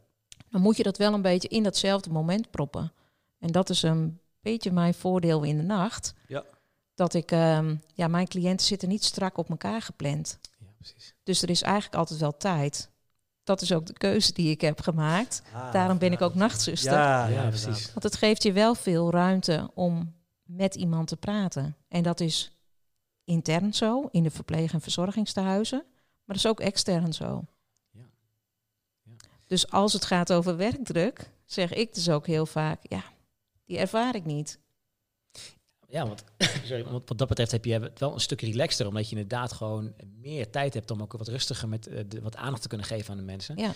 Dan 0.50 0.62
moet 0.62 0.78
je 0.78 0.84
dat 0.84 0.97
wel 0.97 1.13
een 1.13 1.21
beetje 1.21 1.47
in 1.47 1.63
datzelfde 1.63 2.10
moment 2.10 2.52
proppen. 2.52 2.93
En 3.39 3.52
dat 3.52 3.69
is 3.69 3.84
een 3.84 4.19
beetje 4.41 4.71
mijn 4.71 4.93
voordeel 4.93 5.43
in 5.43 5.58
de 5.58 5.63
nacht. 5.63 6.13
Ja. 6.28 6.43
Dat 6.95 7.13
ik, 7.13 7.32
ehm, 7.32 7.76
ja, 7.93 8.08
mijn 8.08 8.28
cliënten 8.28 8.65
zitten 8.65 8.89
niet 8.89 9.04
strak 9.04 9.38
op 9.38 9.50
elkaar 9.50 9.82
gepland. 9.82 10.39
Ja, 10.60 10.65
precies. 10.78 11.13
Dus 11.24 11.41
er 11.41 11.50
is 11.50 11.62
eigenlijk 11.62 11.95
altijd 11.95 12.19
wel 12.19 12.38
tijd. 12.38 12.90
Dat 13.43 13.62
is 13.62 13.71
ook 13.71 13.86
de 13.86 13.93
keuze 13.93 14.34
die 14.34 14.49
ik 14.51 14.62
heb 14.62 14.82
gemaakt. 14.82 15.41
Ah, 15.54 15.73
Daarom 15.73 15.97
ben 15.97 16.10
ja, 16.10 16.15
ik 16.15 16.21
ook 16.21 16.36
nachtzuster. 16.36 16.91
Ja, 16.91 17.27
Ja, 17.27 17.47
precies. 17.47 17.88
Want 17.88 18.04
het 18.04 18.15
geeft 18.15 18.43
je 18.43 18.51
wel 18.51 18.75
veel 18.75 19.12
ruimte 19.12 19.69
om 19.73 20.13
met 20.43 20.75
iemand 20.75 21.08
te 21.08 21.17
praten. 21.17 21.75
En 21.88 22.04
dat 22.04 22.19
is 22.19 22.56
intern 23.23 23.73
zo, 23.73 24.08
in 24.12 24.23
de 24.23 24.32
verpleeg- 24.32 24.73
en 24.73 24.82
verzorgingstehuizen. 24.82 25.84
Maar 26.23 26.36
dat 26.36 26.45
is 26.45 26.47
ook 26.47 26.60
extern 26.60 27.13
zo. 27.13 27.43
Ja. 27.91 27.99
Ja. 29.04 29.12
Dus 29.47 29.71
als 29.71 29.93
het 29.93 30.06
gaat 30.06 30.34
over 30.34 30.58
werkdruk, 30.58 31.30
zeg 31.45 31.73
ik 31.73 31.93
dus 31.93 32.10
ook 32.10 32.27
heel 32.27 32.45
vaak, 32.45 32.80
ja, 32.82 33.04
die 33.65 33.77
ervaar 33.77 34.15
ik 34.15 34.25
niet. 34.25 34.60
Ja, 35.91 36.08
want 36.08 36.23
sorry, 36.65 36.84
want 36.84 37.10
wat 37.10 37.17
dat 37.17 37.27
betreft 37.27 37.51
heb 37.51 37.65
je 37.65 37.73
het 37.80 37.99
wel 37.99 38.13
een 38.13 38.19
stuk 38.19 38.41
relaxter, 38.41 38.88
omdat 38.88 39.10
je 39.10 39.15
inderdaad 39.15 39.51
gewoon 39.54 39.93
meer 40.21 40.49
tijd 40.49 40.73
hebt 40.73 40.91
om 40.91 41.01
ook 41.01 41.12
wat 41.13 41.27
rustiger 41.27 41.69
met 41.69 41.88
eh, 41.88 42.04
de, 42.08 42.21
wat 42.21 42.36
aandacht 42.36 42.62
te 42.62 42.67
kunnen 42.67 42.88
geven 42.88 43.12
aan 43.12 43.17
de 43.17 43.23
mensen. 43.23 43.58
Ja. 43.58 43.73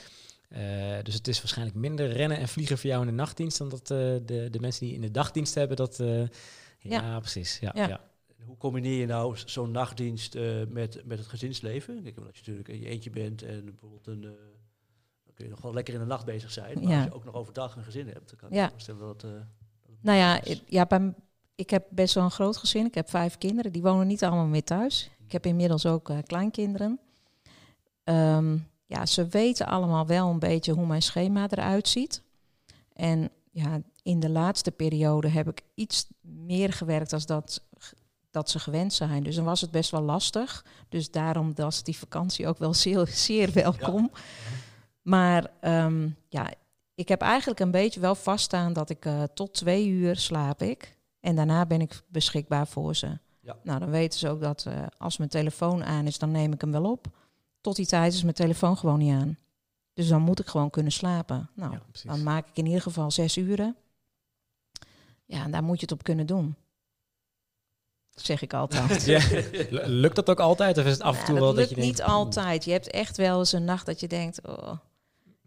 Eh, 0.50 1.04
dus 1.04 1.14
het 1.14 1.28
is 1.28 1.38
waarschijnlijk 1.40 1.78
minder 1.78 2.12
rennen 2.12 2.38
en 2.38 2.48
vliegen 2.48 2.78
voor 2.78 2.90
jou 2.90 3.02
in 3.02 3.08
de 3.08 3.14
nachtdienst 3.14 3.58
dan 3.58 3.70
dat 3.70 3.82
eh, 3.92 3.98
de, 4.26 4.48
de 4.52 4.60
mensen 4.60 4.86
die 4.86 4.96
in 4.96 5.02
de 5.02 5.12
dagdienst 5.12 5.56
hebben. 5.56 5.78
Dat, 5.78 6.00
eh, 6.00 6.20
ja, 6.20 6.28
Ja. 6.80 7.20
precies. 7.20 7.60
Ja, 7.60 7.72
Ja. 7.76 7.88
ja. 7.88 8.02
Hoe 8.46 8.58
combineer 8.58 9.00
je 9.00 9.06
nou 9.06 9.38
zo'n 9.46 9.72
nachtdienst 9.72 10.36
eh, 10.36 10.62
met, 10.70 11.02
met 11.06 11.18
het 11.18 11.28
gezinsleven? 11.28 12.04
Kijk, 12.04 12.18
omdat 12.18 12.34
je 12.36 12.40
natuurlijk 12.40 12.68
in 12.70 12.80
je 12.80 12.86
eentje 12.88 13.10
bent 13.10 13.42
en 13.44 13.66
bijvoorbeeld 13.66 14.08
een... 14.08 14.24
eh, 14.24 14.30
dan 15.26 15.34
kun 15.34 15.46
je 15.46 15.52
nog 15.52 15.62
wel 15.62 15.74
lekker 15.74 15.94
in 15.94 16.00
de 16.00 16.06
nacht 16.06 16.26
bezig 16.26 16.52
zijn. 16.52 16.80
Maar 16.80 16.92
Ja. 16.92 16.96
als 16.96 17.06
je 17.06 17.14
ook 17.14 17.24
nog 17.26 17.34
overdag 17.36 17.76
een 17.76 17.84
gezin 17.84 18.08
hebt, 18.08 18.30
dan 18.30 18.38
kan 18.38 18.50
ik 18.50 18.56
Ja. 18.56 18.64
me 18.66 18.70
voorstellen 18.72 19.00
dat... 19.00 19.24
eh, 19.24 19.30
Nou 20.02 20.18
ja, 20.18 20.44
is. 20.44 20.62
ja 20.68 20.86
bij, 20.86 21.14
ik 21.56 21.70
heb 21.70 21.86
best 21.90 22.14
wel 22.14 22.24
een 22.24 22.32
groot 22.32 22.58
gezin. 22.58 22.86
Ik 22.86 22.96
heb 22.96 23.10
vijf 23.10 23.38
kinderen. 23.38 23.72
Die 23.72 23.82
wonen 23.82 24.08
niet 24.08 24.24
allemaal 24.24 24.46
meer 24.46 24.64
thuis. 24.64 25.10
Ik 25.26 25.32
heb 25.32 25.46
inmiddels 25.46 25.86
ook 25.86 26.10
eh, 26.10 26.18
kleinkinderen. 26.26 27.00
Ehm, 28.04 28.58
ja, 28.86 29.06
ze 29.06 29.28
weten 29.28 29.68
allemaal 29.68 30.06
wel 30.06 30.30
een 30.30 30.40
beetje 30.40 30.74
hoe 30.74 30.86
mijn 30.86 31.02
schema 31.02 31.48
eruit 31.50 31.88
ziet. 31.88 32.24
En 32.94 33.30
ja, 33.52 33.82
in 34.04 34.20
de 34.20 34.30
laatste 34.30 34.72
periode 34.72 35.28
heb 35.28 35.48
ik 35.48 35.62
iets 35.74 36.08
meer 36.22 36.74
gewerkt 36.74 37.14
als 37.14 37.26
dat, 37.26 37.62
dat 38.32 38.50
ze 38.50 38.60
gewend 38.60 38.94
zijn. 38.94 39.24
Dus 39.24 39.36
dan 39.36 39.46
was 39.46 39.62
het 39.62 39.72
best 39.72 39.92
wel 39.92 40.02
lastig. 40.02 40.66
Dus 40.90 41.12
daarom 41.12 41.56
was 41.56 41.84
die 41.84 41.98
vakantie 41.98 42.48
ook 42.48 42.58
wel 42.58 42.74
zeer, 42.74 43.08
zeer 43.28 43.52
welkom. 43.52 44.12
Maar 45.02 45.52
ehm, 45.60 46.10
ja, 46.30 46.54
ik 46.96 47.08
heb 47.08 47.22
eigenlijk 47.22 47.60
een 47.60 47.72
beetje 47.72 48.00
wel 48.00 48.16
vaststaan 48.16 48.74
dat 48.74 48.90
ik 48.90 49.06
eh, 49.06 49.24
tot 49.34 49.54
twee 49.54 49.88
uur 49.88 50.16
slaap 50.16 50.62
ik. 50.62 50.95
En 51.26 51.36
daarna 51.36 51.66
ben 51.66 51.82
ik 51.82 52.02
beschikbaar 52.08 52.68
voor 52.68 52.96
ze. 52.96 53.18
Ja. 53.40 53.58
Nou, 53.64 53.80
dan 53.80 53.90
weten 53.90 54.20
ze 54.20 54.30
ook 54.30 54.42
dat 54.42 54.66
eh, 54.68 54.84
als 54.98 55.18
mijn 55.18 55.30
telefoon 55.30 55.84
aan 55.84 56.08
is, 56.08 56.18
dan 56.18 56.32
neem 56.32 56.54
ik 56.54 56.62
hem 56.62 56.72
wel 56.72 56.92
op. 56.92 57.08
Tot 57.62 57.76
die 57.76 57.86
tijd 57.86 58.14
is 58.14 58.22
mijn 58.22 58.36
telefoon 58.36 58.78
gewoon 58.78 59.00
niet 59.00 59.14
aan. 59.14 59.38
Dus 59.94 60.08
dan 60.08 60.22
moet 60.22 60.40
ik 60.40 60.48
gewoon 60.48 60.70
kunnen 60.70 60.92
slapen. 60.92 61.50
Nou, 61.54 61.72
Ja, 61.72 61.82
dan 62.04 62.24
maak 62.24 62.48
ik 62.48 62.58
in 62.58 62.66
ieder 62.66 62.82
geval 62.82 63.12
zes 63.12 63.38
uren. 63.38 63.76
Ja, 65.26 65.44
en 65.44 65.52
daar 65.52 65.64
moet 65.64 65.76
je 65.80 65.86
het 65.86 65.92
op 65.92 66.04
kunnen 66.04 66.26
doen. 66.26 66.56
Zeg 68.10 68.42
ik 68.42 68.54
altijd. 68.54 69.06
Ja. 69.16 69.22
Lukt 69.88 70.16
dat 70.16 70.30
ook 70.30 70.40
altijd? 70.40 70.78
Of 70.78 70.86
is 70.86 70.92
het 70.92 71.02
af 71.02 71.20
en 71.20 71.26
toe 71.26 71.34
dat 71.34 71.44
wel 71.44 71.54
dat 71.54 71.58
lukt 71.58 71.70
je 71.70 71.76
denkt... 71.76 71.92
niet 71.92 72.04
altijd. 72.04 72.66
Je 72.66 72.72
hebt 72.72 72.92
echt 72.92 73.18
wel 73.18 73.40
eens 73.40 73.52
een 73.52 73.66
nacht 73.66 73.86
dat 73.86 74.00
je 74.00 74.08
denkt, 74.08 74.48
oh, 74.48 74.78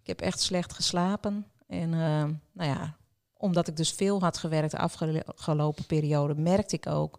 ik 0.00 0.06
heb 0.06 0.20
echt 0.20 0.40
slecht 0.40 0.72
geslapen. 0.72 1.46
En 1.66 1.92
eh, 1.94 2.24
nou 2.52 2.70
ja, 2.70 2.96
omdat 3.38 3.68
ik 3.68 3.76
dus 3.76 3.90
veel 3.90 4.20
had 4.20 4.38
gewerkt 4.38 4.70
de 4.70 4.78
afgelopen 4.78 5.86
periode, 5.86 6.34
merkte 6.34 6.76
ik 6.76 6.86
ook 6.86 7.18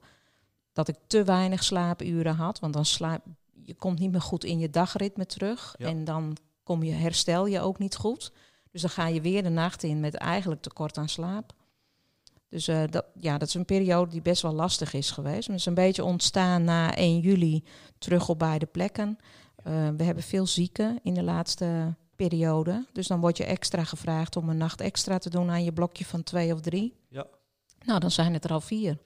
dat 0.74 0.88
ik 0.88 0.96
te 1.08 1.24
weinig 1.24 1.64
slaapuren 1.64 2.36
had. 2.36 2.60
Want 2.60 2.74
dan 2.74 2.86
slaap 2.86 3.22
je 3.70 3.76
komt 3.76 4.00
niet 4.00 4.12
meer 4.12 4.22
goed 4.22 4.44
in 4.44 4.60
je 4.60 4.70
dagritme 4.70 5.26
terug. 5.26 5.76
Ja. 5.78 5.88
En 5.88 6.04
dan 6.04 6.38
kom 6.64 6.84
je, 6.84 6.92
herstel 6.92 7.46
je 7.46 7.62
ook 7.62 7.80
niet 7.80 7.96
goed. 7.96 8.32
Dus 8.72 8.82
dan 8.82 8.90
ga 8.90 9.08
je 9.08 9.22
weer 9.22 9.44
de 9.44 9.50
nacht 9.50 9.84
in 9.84 10.00
met 10.00 10.16
eigenlijk 10.16 10.62
tekort 10.62 10.98
aan 10.98 11.10
slaap. 11.10 11.54
Dus 12.50 12.68
eh, 12.68 12.84
dat, 12.90 13.06
ja, 13.20 13.38
dat 13.38 13.48
is 13.48 13.54
een 13.54 13.66
periode 13.66 14.12
die 14.12 14.22
best 14.22 14.42
wel 14.42 14.54
lastig 14.54 14.94
is 14.94 15.12
geweest. 15.12 15.48
Het 15.48 15.56
is 15.56 15.66
een 15.66 15.74
beetje 15.74 16.04
ontstaan 16.04 16.64
na 16.64 16.96
1 16.96 17.20
juli 17.20 17.64
terug 17.98 18.30
op 18.30 18.40
beide 18.40 18.66
plekken. 18.66 19.18
Eh, 19.56 19.90
we 19.98 20.04
hebben 20.04 20.24
veel 20.24 20.48
zieken 20.48 21.00
in 21.04 21.14
de 21.14 21.24
laatste 21.24 21.96
periode. 22.28 22.86
Dus 22.92 23.08
dan 23.08 23.20
word 23.20 23.38
je 23.38 23.44
extra 23.44 23.84
gevraagd 23.84 24.36
om 24.36 24.50
een 24.50 24.58
nacht 24.58 24.82
extra 24.82 25.18
te 25.18 25.30
doen 25.30 25.50
aan 25.50 25.64
je 25.64 25.74
blokje 25.74 26.06
van 26.06 26.24
twee 26.24 26.54
of 26.54 26.62
drie. 26.62 26.94
Ja. 27.10 27.28
Nou, 27.86 28.00
dan 28.00 28.12
zijn 28.12 28.34
het 28.34 28.44
er 28.44 28.52
al 28.52 28.62
vier. 28.62 28.98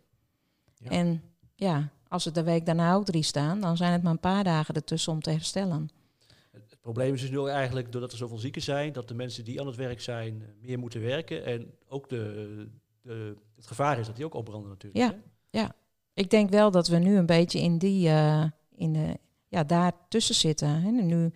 Ja. 0.78 0.90
En 0.90 1.22
ja, 1.56 1.90
als 2.08 2.26
er 2.26 2.34
de 2.34 2.44
week 2.44 2.66
daarna 2.66 2.94
ook 2.94 3.06
drie 3.06 3.24
staan, 3.24 3.62
dan 3.62 3.78
zijn 3.78 3.92
het 3.92 4.04
maar 4.04 4.12
een 4.12 4.20
paar 4.20 4.44
dagen 4.44 4.76
ertussen 4.76 5.12
om 5.12 5.22
te 5.22 5.30
herstellen. 5.30 5.90
Het 6.52 6.80
probleem 6.80 7.14
is 7.14 7.22
dus 7.22 7.30
nu 7.30 7.48
eigenlijk, 7.48 7.92
doordat 7.92 8.12
er 8.12 8.18
zoveel 8.18 8.38
zieken 8.38 8.62
zijn, 8.62 8.94
dat 8.94 9.08
de 9.08 9.14
mensen 9.14 9.46
die 9.46 9.60
aan 9.60 9.68
het 9.68 9.76
werk 9.76 10.02
zijn 10.02 10.42
eh, 10.42 10.48
meer 10.62 10.80
moeten 10.80 11.02
werken. 11.02 11.46
En 11.46 11.74
ook 11.88 12.10
de, 12.10 12.68
de, 13.02 13.36
het 13.56 13.68
gevaar 13.68 14.00
is 14.00 14.06
dat 14.06 14.16
die 14.16 14.26
ook 14.26 14.34
opbranden 14.34 14.70
natuurlijk. 14.70 15.20
Ja. 15.50 15.62
hè? 15.62 15.68
Ik 16.14 16.30
denk 16.30 16.50
wel 16.50 16.72
dat 16.72 16.88
we 16.88 16.98
nu 16.98 17.18
een 17.18 17.26
beetje 17.26 17.60
in 17.60 17.78
die, 17.78 18.08
eh, 18.10 18.46
in 18.76 18.94
de, 18.94 19.18
ja, 19.48 19.64
daar 19.64 19.94
tussen 20.10 20.36
zitten. 20.36 20.82
Hè. 20.82 20.92
Nu, 20.92 21.32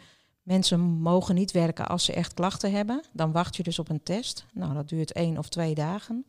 mensen 0.48 0.80
mogen 0.80 1.36
niet 1.36 1.52
werken 1.52 1.88
als 1.88 2.06
ze 2.06 2.14
echt 2.14 2.34
klachten 2.34 2.72
hebben. 2.72 3.04
Dan 3.12 3.32
wacht 3.32 3.56
je 3.56 3.64
dus 3.64 3.80
op 3.80 3.90
een 3.90 4.04
test. 4.04 4.46
Nou, 4.54 4.74
dat 4.74 4.90
duurt 4.90 5.12
één 5.12 5.38
of 5.38 5.50
twee 5.50 5.76
dagen. 5.76 6.26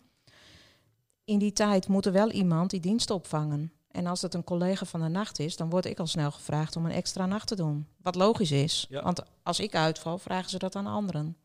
In 1.24 1.38
die 1.38 1.52
tijd 1.52 1.88
moet 1.88 2.06
er 2.06 2.12
wel 2.12 2.30
iemand 2.30 2.70
die 2.70 2.80
dienst 2.80 3.10
opvangen. 3.10 3.72
En 3.90 4.06
als 4.06 4.22
het 4.22 4.34
een 4.34 4.44
collega 4.44 4.84
van 4.84 5.00
de 5.00 5.08
nacht 5.08 5.38
is, 5.38 5.56
dan 5.56 5.70
word 5.70 5.84
ik 5.84 5.98
al 5.98 6.06
snel 6.06 6.30
gevraagd 6.30 6.76
om 6.76 6.84
een 6.84 6.92
extra 6.92 7.26
nacht 7.26 7.46
te 7.46 7.56
doen. 7.56 7.86
Wat 8.02 8.14
logisch 8.14 8.50
is. 8.50 8.86
Ja. 8.88 9.02
Want 9.02 9.22
als 9.42 9.60
ik 9.60 9.74
uitval, 9.74 10.18
vragen 10.18 10.50
ze 10.50 10.58
dat 10.58 10.76
aan 10.76 10.86
anderen. 10.86 11.36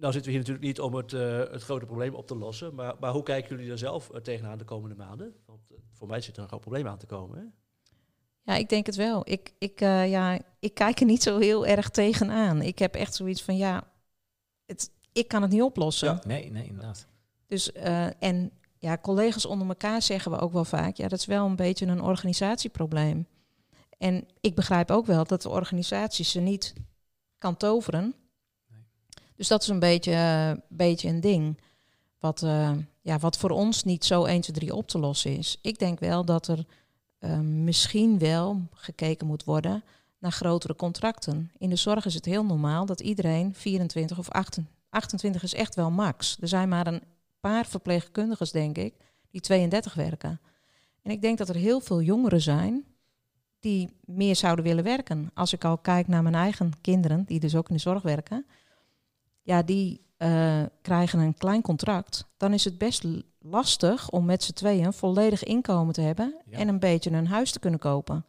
Nou 0.00 0.12
zitten 0.12 0.32
we 0.32 0.38
hier 0.38 0.46
natuurlijk 0.46 0.66
niet 0.66 0.80
om 0.80 0.94
het, 0.94 1.12
eh, 1.12 1.38
het 1.38 1.62
grote 1.62 1.86
probleem 1.86 2.14
op 2.14 2.26
te 2.26 2.36
lossen. 2.36 2.74
Maar, 2.74 2.94
maar 3.00 3.12
hoe 3.12 3.22
kijken 3.22 3.50
jullie 3.50 3.68
daar 3.68 3.78
zelf 3.78 4.10
eh, 4.10 4.20
tegenaan 4.20 4.58
de 4.58 4.64
komende 4.64 4.94
maanden? 4.94 5.34
Want 5.46 5.70
eh, 5.70 5.78
voor 5.92 6.08
mij 6.08 6.20
zit 6.20 6.36
er 6.36 6.42
een 6.42 6.48
groot 6.48 6.60
probleem 6.60 6.86
aan 6.86 6.98
te 6.98 7.06
komen. 7.06 7.38
Hè? 7.38 7.44
Ja, 8.42 8.54
ik 8.54 8.68
denk 8.68 8.86
het 8.86 8.96
wel. 8.96 9.22
Ik, 9.24 9.52
ik, 9.58 9.80
eh, 9.80 10.10
ja, 10.10 10.38
ik 10.58 10.74
kijk 10.74 11.00
er 11.00 11.06
niet 11.06 11.22
zo 11.22 11.38
heel 11.38 11.66
erg 11.66 11.88
tegenaan. 11.88 12.62
Ik 12.62 12.78
heb 12.78 12.94
echt 12.94 13.14
zoiets 13.14 13.42
van, 13.42 13.56
ja, 13.56 13.84
het, 14.66 14.90
ik 15.12 15.28
kan 15.28 15.42
het 15.42 15.50
niet 15.50 15.62
oplossen. 15.62 16.08
Ja. 16.08 16.20
Nee, 16.26 16.50
nee, 16.50 16.66
inderdaad. 16.66 17.06
Dus, 17.46 17.72
eh, 17.72 18.22
en 18.22 18.50
ja, 18.78 18.98
collega's 18.98 19.46
onder 19.46 19.68
elkaar 19.68 20.02
zeggen 20.02 20.30
we 20.30 20.38
ook 20.38 20.52
wel 20.52 20.64
vaak, 20.64 20.96
ja, 20.96 21.08
dat 21.08 21.18
is 21.18 21.26
wel 21.26 21.46
een 21.46 21.56
beetje 21.56 21.86
een 21.86 22.02
organisatieprobleem. 22.02 23.26
En 23.98 24.28
ik 24.40 24.54
begrijp 24.54 24.90
ook 24.90 25.06
wel 25.06 25.24
dat 25.24 25.42
de 25.42 25.48
organisatie 25.48 26.24
ze 26.24 26.40
niet 26.40 26.74
kan 27.38 27.56
toveren. 27.56 28.14
Nee. 28.68 28.80
Dus 29.36 29.48
dat 29.48 29.62
is 29.62 29.68
een 29.68 29.78
beetje, 29.78 30.12
eh, 30.12 30.52
beetje 30.68 31.08
een 31.08 31.20
ding. 31.20 31.60
Wat, 32.18 32.40
ja, 33.02 33.18
wat 33.18 33.36
voor 33.38 33.50
ons 33.50 33.84
niet 33.84 34.04
zo 34.04 34.24
1, 34.24 34.40
2, 34.40 34.56
3 34.56 34.74
op 34.74 34.88
te 34.88 34.98
lossen 34.98 35.36
is. 35.36 35.58
Ik 35.62 35.78
denk 35.78 36.00
wel 36.00 36.24
dat 36.24 36.48
er 36.48 36.66
eh, 37.20 37.38
misschien 37.38 38.18
wel 38.18 38.60
gekeken 38.72 39.26
moet 39.26 39.44
worden 39.44 39.84
naar 40.18 40.32
grotere 40.32 40.76
contracten. 40.76 41.50
In 41.58 41.70
de 41.70 41.76
zorg 41.76 42.04
is 42.04 42.14
het 42.14 42.24
heel 42.24 42.44
normaal 42.44 42.86
dat 42.86 43.00
iedereen 43.00 43.54
24 43.54 44.18
of 44.18 44.28
28, 44.28 44.74
28 44.90 45.42
is 45.42 45.54
echt 45.54 45.74
wel 45.74 45.90
max. 45.90 46.36
Er 46.40 46.48
zijn 46.48 46.68
maar 46.68 46.86
een 46.86 47.02
paar 47.40 47.66
verpleegkundigen, 47.66 48.46
denk 48.52 48.78
ik, 48.78 48.94
die 49.30 49.40
32 49.40 49.94
werken. 49.94 50.40
En 51.02 51.10
ik 51.10 51.22
denk 51.22 51.38
dat 51.38 51.48
er 51.48 51.54
heel 51.54 51.80
veel 51.80 52.02
jongeren 52.02 52.40
zijn 52.40 52.84
die 53.60 53.90
meer 54.04 54.36
zouden 54.36 54.64
willen 54.64 54.84
werken. 54.84 55.30
Als 55.34 55.52
ik 55.52 55.64
al 55.64 55.78
kijk 55.78 56.08
naar 56.08 56.22
mijn 56.22 56.34
eigen 56.34 56.72
kinderen, 56.80 57.24
die 57.24 57.40
dus 57.40 57.54
ook 57.54 57.68
in 57.68 57.74
de 57.74 57.80
zorg 57.80 58.02
werken, 58.02 58.46
ja, 59.42 59.62
die 59.62 60.00
eh, 60.20 60.62
krijgen 60.82 61.18
een 61.18 61.34
klein 61.34 61.62
contract. 61.62 62.24
Dan 62.36 62.52
is 62.52 62.64
het 62.64 62.78
best 62.78 63.04
lastig 63.38 64.10
om 64.10 64.24
met 64.24 64.42
z'n 64.42 64.52
tweeën 64.52 64.84
een 64.84 64.92
volledig 64.92 65.42
inkomen 65.44 65.94
te 65.94 66.00
hebben 66.00 66.34
Ja. 66.46 66.58
en 66.58 66.68
een 66.68 66.78
beetje 66.78 67.10
een 67.10 67.26
huis 67.26 67.52
te 67.52 67.58
kunnen 67.58 67.80
kopen. 67.80 68.24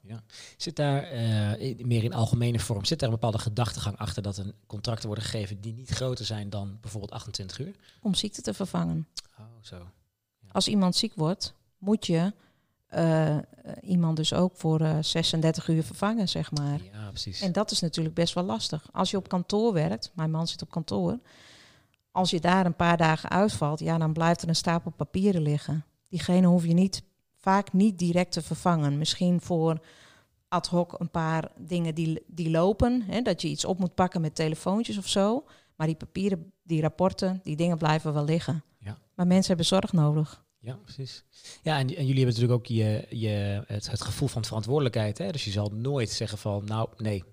Zit 0.58 0.75
daar, 0.75 1.04
eh, 1.04 1.86
meer 1.86 2.04
in 2.04 2.13
algemene 2.13 2.60
vorm, 2.60 2.86
zit 2.86 2.99
daar 2.99 3.10
een 3.10 3.15
bepaalde 3.15 3.39
gedachtegang 3.39 3.97
achter 3.97 4.23
dat 4.23 4.38
een 4.38 4.54
contracten 4.67 5.08
worden 5.08 5.23
gegeven 5.25 5.62
die 5.62 5.73
niet 5.73 5.89
groter 5.89 6.25
zijn 6.25 6.49
dan 6.49 6.77
bijvoorbeeld 6.82 7.12
28 7.12 7.60
uur? 7.60 7.75
Om 8.01 8.13
ziekte 8.13 8.41
te 8.41 8.54
vervangen. 8.54 9.08
Oh, 9.39 9.45
zo. 9.62 9.88
Als 10.51 10.67
iemand 10.67 10.95
ziek 10.95 11.13
wordt, 11.15 11.54
moet 11.77 12.06
je 12.06 12.34
eh, 12.88 13.38
iemand 13.82 14.17
dus 14.17 14.34
ook 14.34 14.51
voor 14.56 14.80
eh, 14.82 14.97
36 15.01 15.67
uur 15.67 15.84
vervangen, 15.84 16.30
zeg 16.30 16.51
maar. 16.51 16.80
Ja, 16.93 17.08
precies. 17.10 17.41
En 17.41 17.51
dat 17.51 17.71
is 17.71 17.80
natuurlijk 17.80 18.15
best 18.15 18.34
wel 18.34 18.43
lastig. 18.43 18.89
Als 18.91 19.12
je 19.12 19.17
op 19.17 19.27
kantoor 19.30 19.73
werkt, 19.73 20.12
mijn 20.13 20.32
man 20.32 20.47
zit 20.47 20.62
op 20.62 20.69
kantoor, 20.69 21.19
als 22.12 22.30
je 22.30 22.39
daar 22.39 22.65
een 22.65 22.76
paar 22.76 22.97
dagen 22.97 23.30
uitvalt, 23.30 23.80
ja, 23.80 23.97
dan 23.97 24.13
blijft 24.13 24.41
er 24.41 24.47
een 24.47 24.56
stapel 24.56 24.91
papieren 24.91 25.41
liggen. 25.41 25.86
Diegene 26.10 26.47
hoef 26.47 26.65
je 26.65 26.74
niet 26.74 27.04
vaak 27.36 27.74
niet 27.74 28.00
direct 28.00 28.32
te 28.32 28.41
vervangen. 28.41 28.97
Misschien 28.97 29.41
voor 29.41 29.80
ad 30.47 30.67
hoc 30.67 31.00
een 31.00 31.10
paar 31.10 31.52
dingen 31.58 31.95
die, 31.95 32.24
die 32.28 32.50
lopen. 32.50 33.02
Hè, 33.02 33.21
dat 33.21 33.41
je 33.41 33.47
iets 33.47 33.65
op 33.65 33.80
moet 33.80 33.95
pakken 33.95 34.21
met 34.21 34.36
telefoontjes 34.36 34.97
of 34.97 35.08
zo. 35.08 35.43
Maar 35.76 35.88
die 35.88 35.95
papieren, 35.95 36.52
die 36.63 36.82
rapporten, 36.82 37.39
die 37.43 37.56
dingen 37.56 37.78
blijven 37.78 38.13
wel 38.13 38.26
liggen. 38.26 38.63
Ja. 38.78 38.97
Maar 39.15 39.28
mensen 39.28 39.47
hebben 39.47 39.65
zorg 39.65 39.93
nodig. 39.93 40.43
Ja, 40.60 40.76
precies. 40.84 41.24
Ja, 41.62 41.78
en, 41.80 41.88
en 41.88 41.88
jullie 41.88 42.24
hebben 42.24 42.26
natuurlijk 42.26 42.54
ook 42.54 42.65
je, 42.65 43.06
je, 43.10 43.63
het, 43.67 43.91
het 43.91 44.02
gevoel 44.02 44.28
van 44.28 44.45
verantwoordelijkheid. 44.45 45.17
Hè? 45.17 45.32
Dus 45.32 45.45
je 45.45 45.52
zal 45.52 45.69
nooit 45.69 46.10
zeggen 46.10 46.38
van, 46.38 46.65
nou, 46.65 46.89
nee. 46.97 47.24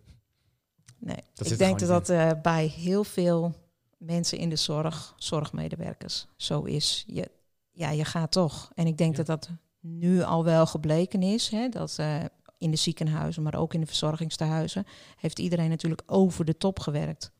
Nee, 0.99 1.17
Dat 1.35 1.51
ik 1.51 1.59
denk 1.59 1.79
dat 1.79 1.88
dat 1.88 2.09
eh, 2.09 2.31
bij 2.43 2.67
heel 2.67 3.05
veel 3.05 3.55
mensen 3.98 4.38
in 4.38 4.48
de 4.48 4.56
zorg, 4.56 5.14
zorgmedewerkers, 5.16 6.26
zo 6.37 6.62
is. 6.62 7.04
Je, 7.06 7.30
ja, 7.70 7.90
je 7.90 8.04
gaat 8.04 8.32
toch. 8.32 8.70
En 8.74 8.87
ik 8.87 8.98
denk 8.98 9.16
Ja. 9.16 9.22
dat 9.22 9.26
dat 9.26 9.50
nu 9.80 10.22
al 10.22 10.44
wel 10.44 10.66
gebleken 10.66 11.22
is. 11.22 11.48
Hè, 11.48 11.68
dat 11.68 11.98
eh, 11.98 12.24
in 12.58 12.70
de 12.70 12.76
ziekenhuizen, 12.76 13.42
maar 13.42 13.54
ook 13.54 13.74
in 13.74 13.80
de 13.80 13.87
verzorgingstehuizen, 13.87 14.87
heeft 15.16 15.38
iedereen 15.38 15.68
natuurlijk 15.68 16.02
over 16.06 16.44
de 16.44 16.56
top 16.56 16.78
gewerkt. 16.80 17.30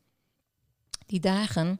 Die 1.05 1.19
dagen, 1.19 1.79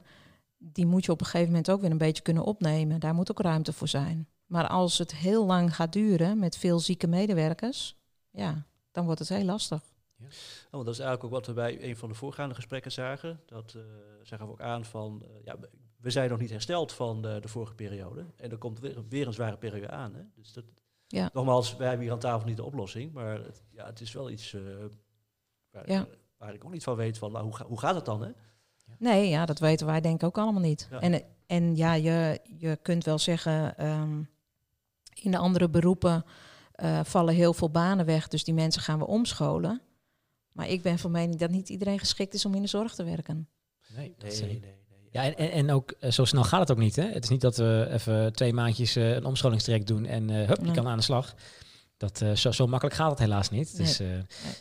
die 0.58 0.86
moet 0.86 1.04
je 1.04 1.12
op 1.12 1.20
een 1.20 1.26
gegeven 1.26 1.46
moment 1.48 1.70
ook 1.70 1.80
weer 1.80 1.90
een 1.90 1.98
beetje 1.98 2.22
kunnen 2.22 2.44
opnemen. 2.44 3.00
Daar 3.00 3.14
moet 3.14 3.30
ook 3.30 3.40
ruimte 3.40 3.72
voor 3.72 3.88
zijn. 3.88 4.28
Maar 4.46 4.68
als 4.68 4.98
het 4.98 5.14
heel 5.14 5.46
lang 5.46 5.74
gaat 5.74 5.92
duren 5.92 6.38
met 6.38 6.56
veel 6.56 6.78
zieke 6.78 7.06
medewerkers, 7.06 7.96
ja, 8.30 8.66
dan 8.92 9.04
wordt 9.04 9.20
het 9.20 9.28
heel 9.28 9.44
lastig. 9.44 9.82
Oh, 10.26 10.70
want 10.70 10.84
dat 10.84 10.94
is 10.94 11.00
eigenlijk 11.00 11.24
ook 11.24 11.30
wat 11.30 11.46
we 11.46 11.52
bij 11.52 11.84
een 11.88 11.96
van 11.96 12.08
de 12.08 12.14
voorgaande 12.14 12.54
gesprekken 12.54 12.92
zagen. 12.92 13.40
Dat 13.46 13.74
eh, 13.76 13.82
zeggen 14.22 14.46
we 14.46 14.52
ook 14.52 14.60
aan 14.60 14.84
van, 14.84 15.22
eh, 15.24 15.44
ja, 15.44 15.56
we 15.96 16.10
zijn 16.10 16.30
nog 16.30 16.38
niet 16.38 16.50
hersteld 16.50 16.92
van 16.92 17.22
de, 17.22 17.38
de 17.40 17.48
vorige 17.48 17.74
periode. 17.74 18.24
En 18.36 18.50
er 18.50 18.58
komt 18.58 18.80
weer, 18.80 19.08
weer 19.08 19.26
een 19.26 19.32
zware 19.32 19.56
periode 19.56 19.88
aan. 19.90 20.14
Hè? 20.14 20.22
Dus 20.34 20.52
dat, 20.52 20.64
Ja. 21.06 21.30
nogmaals, 21.32 21.76
wij 21.76 21.86
hebben 21.88 22.04
hier 22.04 22.14
aan 22.14 22.20
tafel 22.20 22.46
niet 22.48 22.56
de 22.56 22.64
oplossing. 22.64 23.12
Maar 23.12 23.34
het, 23.44 23.62
ja, 23.70 23.86
het 23.86 24.00
is 24.00 24.12
wel 24.12 24.30
iets 24.30 24.52
eh, 24.54 24.60
waar, 25.70 25.90
Ja. 25.90 26.06
waar 26.36 26.54
ik 26.54 26.64
ook 26.64 26.72
niet 26.72 26.82
van 26.84 26.96
weet 26.96 27.18
van, 27.18 27.32
nou, 27.32 27.44
hoe, 27.44 27.56
ga- 27.56 27.66
hoe 27.66 27.78
gaat 27.78 27.94
het 27.94 28.04
dan? 28.04 28.22
Hè? 28.22 28.30
Nee, 28.98 29.28
ja, 29.28 29.46
dat 29.46 29.58
weten 29.58 29.86
wij 29.86 30.00
denk 30.00 30.14
ik 30.22 30.26
ook 30.26 30.38
allemaal 30.38 30.60
niet. 30.62 30.88
Ja. 30.90 31.00
En, 31.00 31.22
en 31.46 31.76
ja, 31.76 31.92
je, 31.94 32.40
je 32.58 32.78
kunt 32.82 33.04
wel 33.04 33.18
zeggen, 33.18 33.76
ehm, 33.76 34.22
in 35.14 35.30
de 35.30 35.38
andere 35.38 35.68
beroepen 35.68 36.24
eh, 36.72 37.00
vallen 37.04 37.34
heel 37.34 37.52
veel 37.54 37.70
banen 37.70 38.06
weg, 38.06 38.28
dus 38.28 38.44
die 38.44 38.54
mensen 38.54 38.82
gaan 38.82 38.98
we 38.98 39.06
omscholen. 39.06 39.80
Maar 40.60 40.68
ik 40.68 40.82
ben 40.82 40.98
van 40.98 41.10
mening 41.10 41.38
dat 41.38 41.50
niet 41.50 41.68
iedereen 41.68 41.98
geschikt 41.98 42.34
is 42.34 42.44
om 42.44 42.54
in 42.54 42.62
de 42.62 42.68
zorg 42.68 42.94
te 42.94 43.04
werken. 43.04 43.48
Nee, 43.96 44.08
dat 44.18 44.22
Nee, 44.22 44.32
is- 44.32 44.40
nee, 44.40 44.60
nee. 44.60 44.78
Ja, 45.10 45.24
en, 45.24 45.36
en, 45.36 45.50
en 45.50 45.70
ook 45.70 45.90
eh, 45.90 46.10
zo 46.10 46.24
snel 46.24 46.44
gaat 46.44 46.60
het 46.60 46.70
ook 46.70 46.78
niet. 46.78 46.96
Hè? 46.96 47.04
Het 47.08 47.22
is 47.24 47.28
niet 47.30 47.40
dat 47.40 47.56
we 47.56 47.86
even 47.90 48.32
twee 48.32 48.52
maandjes 48.52 48.96
eh, 48.96 49.10
een 49.14 49.24
omscholingstraject 49.24 49.86
doen 49.86 50.06
en 50.06 50.30
eh 50.30 50.46
hup, 50.46 50.56
je 50.58 50.62
Nee. 50.64 50.74
kan 50.74 50.86
aan 50.88 50.96
de 50.96 51.02
slag. 51.02 51.34
Dat, 51.96 52.20
eh, 52.20 52.32
zo, 52.32 52.50
zo 52.50 52.66
makkelijk 52.66 52.96
gaat 52.96 53.10
het 53.10 53.18
helaas 53.18 53.50
niet. 53.50 53.72
Nee. 53.76 53.86
Dus, 53.86 54.00
eh, 54.00 54.06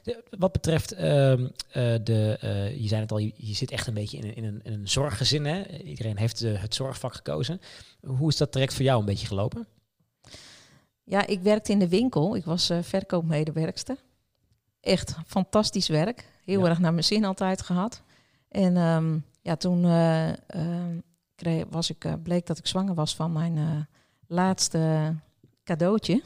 de- 0.03 0.23
wat 0.37 0.51
betreft 0.51 0.91
ehm, 0.91 1.47
eh, 1.71 1.95
de, 2.03 2.37
eh, 2.41 2.81
je 2.81 2.87
zei 2.87 3.01
het 3.01 3.11
al, 3.11 3.17
je, 3.17 3.31
je 3.35 3.53
zit 3.53 3.71
echt 3.71 3.87
een 3.87 3.93
beetje 3.93 4.17
in 4.17 4.23
een, 4.23 4.35
in 4.35 4.43
een, 4.43 4.59
in 4.63 4.73
een 4.73 4.87
zorggezin. 4.87 5.45
Hè? 5.45 5.77
Iedereen 5.77 6.17
heeft 6.17 6.39
het 6.39 6.75
zorgvak 6.75 7.13
gekozen. 7.15 7.59
Hoe 8.05 8.29
is 8.29 8.37
dat 8.37 8.51
traject 8.51 8.73
voor 8.73 8.83
jou 8.85 8.99
een 8.99 9.05
beetje 9.05 9.27
gelopen? 9.27 9.67
Ja, 11.03 11.25
ik 11.27 11.41
werkte 11.41 11.71
in 11.71 11.79
de 11.79 11.89
winkel. 11.89 12.35
Ik 12.35 12.45
was 12.45 12.69
eh, 12.69 12.77
verkoopmedewerkster. 12.81 13.97
Echt 14.81 15.15
fantastisch 15.27 15.87
werk. 15.87 16.27
Heel 16.45 16.63
Ja. 16.63 16.69
erg 16.69 16.79
naar 16.79 16.91
mijn 16.93 17.03
zin 17.03 17.25
altijd 17.25 17.61
gehad. 17.61 18.01
En 18.47 18.77
ehm, 18.77 19.17
ja, 19.41 19.55
toen 19.55 19.85
eh, 19.85 20.29
ehm, 20.47 20.99
kreeg, 21.35 21.65
was 21.69 21.89
ik, 21.89 22.05
eh, 22.05 22.13
bleek 22.23 22.45
dat 22.45 22.57
ik 22.57 22.67
zwanger 22.67 22.93
was 22.93 23.15
van 23.15 23.31
mijn 23.31 23.57
eh, 23.57 23.79
laatste 24.27 25.15
cadeautje. 25.63 26.21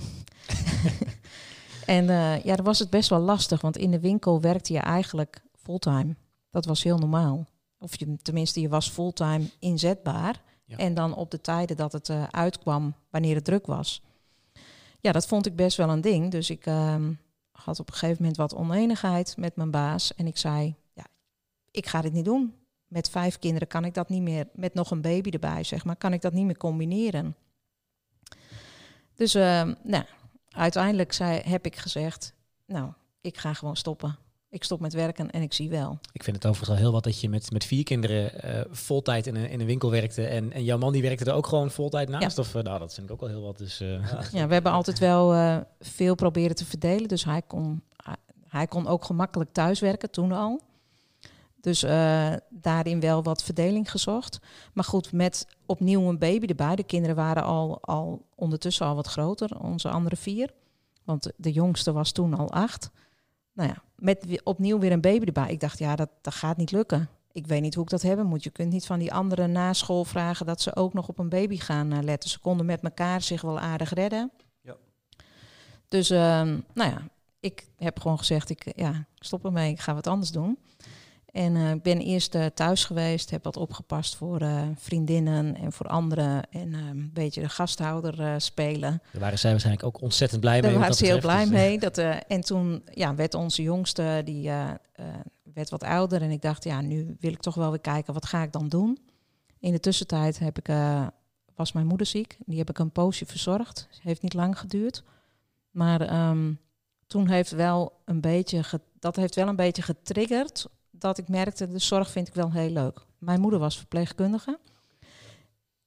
en 1.85 2.05
ja, 2.43 2.55
dan 2.55 2.65
was 2.65 2.79
het 2.79 2.89
best 2.89 3.09
wel 3.09 3.19
lastig, 3.19 3.61
want 3.61 3.77
in 3.77 3.91
de 3.91 3.99
winkel 3.99 4.41
werkte 4.41 4.73
je 4.73 4.79
eigenlijk 4.79 5.41
fulltime. 5.55 6.15
Dat 6.49 6.65
was 6.65 6.83
heel 6.83 6.97
normaal. 6.97 7.45
Of 7.77 7.99
je, 7.99 8.17
tenminste, 8.21 8.61
je 8.61 8.69
was 8.69 8.89
fulltime 8.89 9.49
inzetbaar. 9.59 10.41
Ja. 10.65 10.77
En 10.77 10.93
dan 10.93 11.15
op 11.15 11.31
de 11.31 11.41
tijden 11.41 11.77
dat 11.77 11.91
het 11.91 12.09
uitkwam, 12.31 12.93
wanneer 13.09 13.35
het 13.35 13.45
druk 13.45 13.65
was. 13.65 14.01
Ja, 14.99 15.11
dat 15.11 15.27
vond 15.27 15.45
ik 15.45 15.55
best 15.55 15.77
wel 15.77 15.89
een 15.89 16.01
ding. 16.01 16.31
Dus 16.31 16.49
ik 16.49 16.65
ehm, 16.65 17.11
had 17.53 17.79
op 17.79 17.87
een 17.87 17.93
gegeven 17.93 18.17
moment 18.19 18.37
wat 18.37 18.55
oneenigheid 18.55 19.37
met 19.37 19.55
mijn 19.55 19.71
baas. 19.71 20.15
En 20.15 20.27
ik 20.27 20.37
zei, 20.37 20.75
ja, 20.93 21.05
ik 21.71 21.87
ga 21.87 22.01
dit 22.01 22.13
niet 22.13 22.25
doen. 22.25 22.53
Met 22.87 23.09
vijf 23.09 23.39
kinderen 23.39 23.67
kan 23.67 23.85
ik 23.85 23.93
dat 23.93 24.09
niet 24.09 24.21
meer, 24.21 24.47
met 24.53 24.73
nog 24.73 24.91
een 24.91 25.01
baby 25.01 25.29
erbij, 25.29 25.63
zeg 25.63 25.85
maar, 25.85 25.95
kan 25.95 26.13
ik 26.13 26.21
dat 26.21 26.33
niet 26.33 26.45
meer 26.45 26.57
combineren. 26.57 27.35
Dus 29.15 29.35
ehm, 29.35 29.73
nou, 29.83 30.05
uiteindelijk 30.49 31.13
zei, 31.13 31.41
heb 31.41 31.65
ik 31.65 31.75
gezegd, 31.75 32.33
nou, 32.65 32.93
ik 33.21 33.37
ga 33.37 33.53
gewoon 33.53 33.75
stoppen. 33.75 34.17
Ik 34.53 34.63
stop 34.63 34.79
met 34.79 34.93
werken 34.93 35.31
en 35.31 35.41
ik 35.41 35.53
zie 35.53 35.69
wel. 35.69 35.99
Ik 36.11 36.23
vind 36.23 36.35
het 36.35 36.45
overigens 36.45 36.77
al 36.77 36.83
heel 36.83 36.91
wat 36.91 37.03
dat 37.03 37.21
je 37.21 37.29
met, 37.29 37.51
met 37.51 37.65
vier 37.65 37.83
kinderen 37.83 38.41
eh 38.41 38.61
voltijd 38.69 39.27
in 39.27 39.35
een, 39.35 39.49
in 39.49 39.59
een 39.59 39.65
winkel 39.65 39.91
werkte. 39.91 40.25
En, 40.25 40.51
en 40.51 40.63
jouw 40.63 40.77
man 40.77 40.91
die 40.91 41.01
werkte 41.01 41.25
er 41.25 41.33
ook 41.33 41.47
gewoon 41.47 41.71
voltijd 41.71 42.09
naast. 42.09 42.37
Of, 42.37 42.55
eh, 42.55 42.63
nou, 42.63 42.79
dat 42.79 42.93
vind 42.93 43.07
ik 43.07 43.13
ook 43.13 43.19
wel 43.19 43.29
heel 43.29 43.41
wat. 43.41 43.57
Dus, 43.57 43.79
eh, 43.79 44.11
Ja, 44.31 44.47
we 44.47 44.53
hebben 44.53 44.71
altijd 44.71 44.99
wel 44.99 45.33
eh, 45.33 45.57
veel 45.79 46.15
proberen 46.15 46.55
te 46.55 46.65
verdelen. 46.65 47.07
Dus 47.07 47.25
hij 47.25 47.41
kon, 47.41 47.83
hij, 47.97 48.15
hij 48.47 48.67
kon 48.67 48.87
ook 48.87 49.05
gemakkelijk 49.05 49.53
thuiswerken 49.53 50.11
toen 50.11 50.31
al. 50.31 50.61
Dus 51.63 51.83
eh, 51.83 52.33
daarin 52.49 52.99
wel 52.99 53.23
wat 53.23 53.43
verdeling 53.43 53.91
gezocht. 53.91 54.39
Maar 54.73 54.83
goed, 54.83 55.11
met 55.11 55.47
opnieuw 55.65 56.09
een 56.09 56.17
baby 56.17 56.45
erbij. 56.45 56.75
De 56.75 56.83
kinderen 56.83 57.15
waren 57.15 57.43
al, 57.43 57.77
al 57.81 58.25
ondertussen 58.35 58.85
al 58.85 58.95
wat 58.95 59.07
groter, 59.07 59.59
onze 59.59 59.89
andere 59.89 60.15
vier. 60.15 60.53
Want 61.03 61.31
de 61.35 61.51
jongste 61.51 61.91
was 61.91 62.11
toen 62.11 62.33
al 62.33 62.51
acht. 62.51 62.91
Nou 63.53 63.69
ja, 63.69 63.83
met 63.95 64.41
opnieuw 64.43 64.79
weer 64.79 64.91
een 64.91 65.01
baby 65.01 65.25
erbij. 65.25 65.51
Ik 65.51 65.59
dacht, 65.59 65.79
ja, 65.79 65.95
dat, 65.95 66.09
dat 66.21 66.33
gaat 66.33 66.57
niet 66.57 66.71
lukken. 66.71 67.09
Ik 67.31 67.47
weet 67.47 67.61
niet 67.61 67.75
hoe 67.75 67.83
ik 67.83 67.89
dat 67.89 68.01
hebben 68.01 68.25
moet. 68.25 68.43
Je 68.43 68.49
kunt 68.49 68.71
niet 68.71 68.85
van 68.85 68.99
die 68.99 69.13
anderen 69.13 69.51
na 69.51 69.73
school 69.73 70.05
vragen 70.05 70.45
dat 70.45 70.61
ze 70.61 70.75
ook 70.75 70.93
nog 70.93 71.07
op 71.07 71.19
een 71.19 71.29
baby 71.29 71.57
gaan 71.57 71.91
eh, 71.91 72.03
letten. 72.03 72.29
Ze 72.29 72.39
konden 72.39 72.65
met 72.65 72.81
elkaar 72.81 73.21
zich 73.21 73.41
wel 73.41 73.59
aardig 73.59 73.93
redden. 73.93 74.31
Ja. 74.61 74.75
Dus, 75.87 76.09
ehm, 76.09 76.59
nou 76.73 76.91
ja, 76.91 77.01
ik 77.39 77.67
heb 77.77 77.99
gewoon 77.99 78.17
gezegd, 78.17 78.49
ik 78.49 78.71
ja, 78.75 78.89
ik 78.89 79.23
stop 79.23 79.45
ermee, 79.45 79.71
ik 79.71 79.79
ga 79.79 79.93
wat 79.93 80.07
anders 80.07 80.31
doen. 80.31 80.57
En 81.33 81.55
eh, 81.55 81.71
ik 81.71 81.81
ben 81.81 81.99
eerst 81.99 82.35
eh, 82.35 82.45
thuis 82.45 82.85
geweest, 82.85 83.29
heb 83.29 83.43
wat 83.43 83.57
opgepast 83.57 84.15
voor 84.15 84.41
eh, 84.41 84.61
vriendinnen 84.75 85.55
en 85.55 85.71
voor 85.71 85.87
anderen. 85.87 86.49
En 86.49 86.73
een 86.73 87.09
beetje 87.13 87.41
de 87.41 87.49
gasthouder 87.49 88.41
spelen. 88.41 89.01
daar 89.11 89.21
waren 89.21 89.39
zij 89.39 89.51
waarschijnlijk 89.51 89.85
ook 89.85 90.01
ontzettend 90.01 90.41
blij 90.41 90.61
mee. 90.61 90.71
Daar 90.71 90.79
waren 90.79 90.95
ze 90.95 91.05
heel 91.05 91.19
blij 91.19 91.41
Dus, 91.41 91.49
mee. 91.49 91.79
Dat, 91.79 91.97
en 92.27 92.41
toen 92.41 92.83
ja, 92.91 93.15
werd 93.15 93.33
onze 93.33 93.61
jongste, 93.61 94.21
die 94.25 94.51
werd 95.53 95.69
wat 95.69 95.83
ouder. 95.83 96.21
En 96.21 96.31
ik 96.31 96.41
dacht, 96.41 96.63
ja, 96.63 96.81
nu 96.81 97.15
wil 97.19 97.31
ik 97.31 97.41
toch 97.41 97.55
wel 97.55 97.69
weer 97.69 97.81
kijken, 97.81 98.13
wat 98.13 98.25
ga 98.25 98.43
ik 98.43 98.51
dan 98.51 98.69
doen? 98.69 98.97
In 99.59 99.71
de 99.71 99.79
tussentijd 99.79 100.39
heb 100.39 100.57
ik, 100.57 100.69
was 101.55 101.71
mijn 101.71 101.87
moeder 101.87 102.07
ziek. 102.07 102.37
Die 102.45 102.57
heb 102.57 102.69
ik 102.69 102.79
een 102.79 102.91
poosje 102.91 103.25
verzorgd. 103.25 103.87
Heeft 104.01 104.21
niet 104.21 104.33
lang 104.33 104.59
geduurd. 104.59 105.03
Maar 105.71 106.01
ehm, 106.01 106.53
toen 107.07 107.29
heeft 107.29 107.51
wel 107.51 108.01
een 108.05 108.21
beetje, 108.21 108.63
dat 108.99 109.15
heeft 109.15 109.35
wel 109.35 109.47
een 109.47 109.55
beetje 109.55 109.81
getriggerd 109.81 110.67
dat 111.03 111.17
ik 111.17 111.27
merkte, 111.27 111.67
de 111.67 111.79
zorg 111.79 112.11
vind 112.11 112.27
ik 112.27 112.33
wel 112.33 112.51
heel 112.51 112.69
leuk. 112.69 113.05
Mijn 113.17 113.41
moeder 113.41 113.59
was 113.59 113.77
verpleegkundige. 113.77 114.59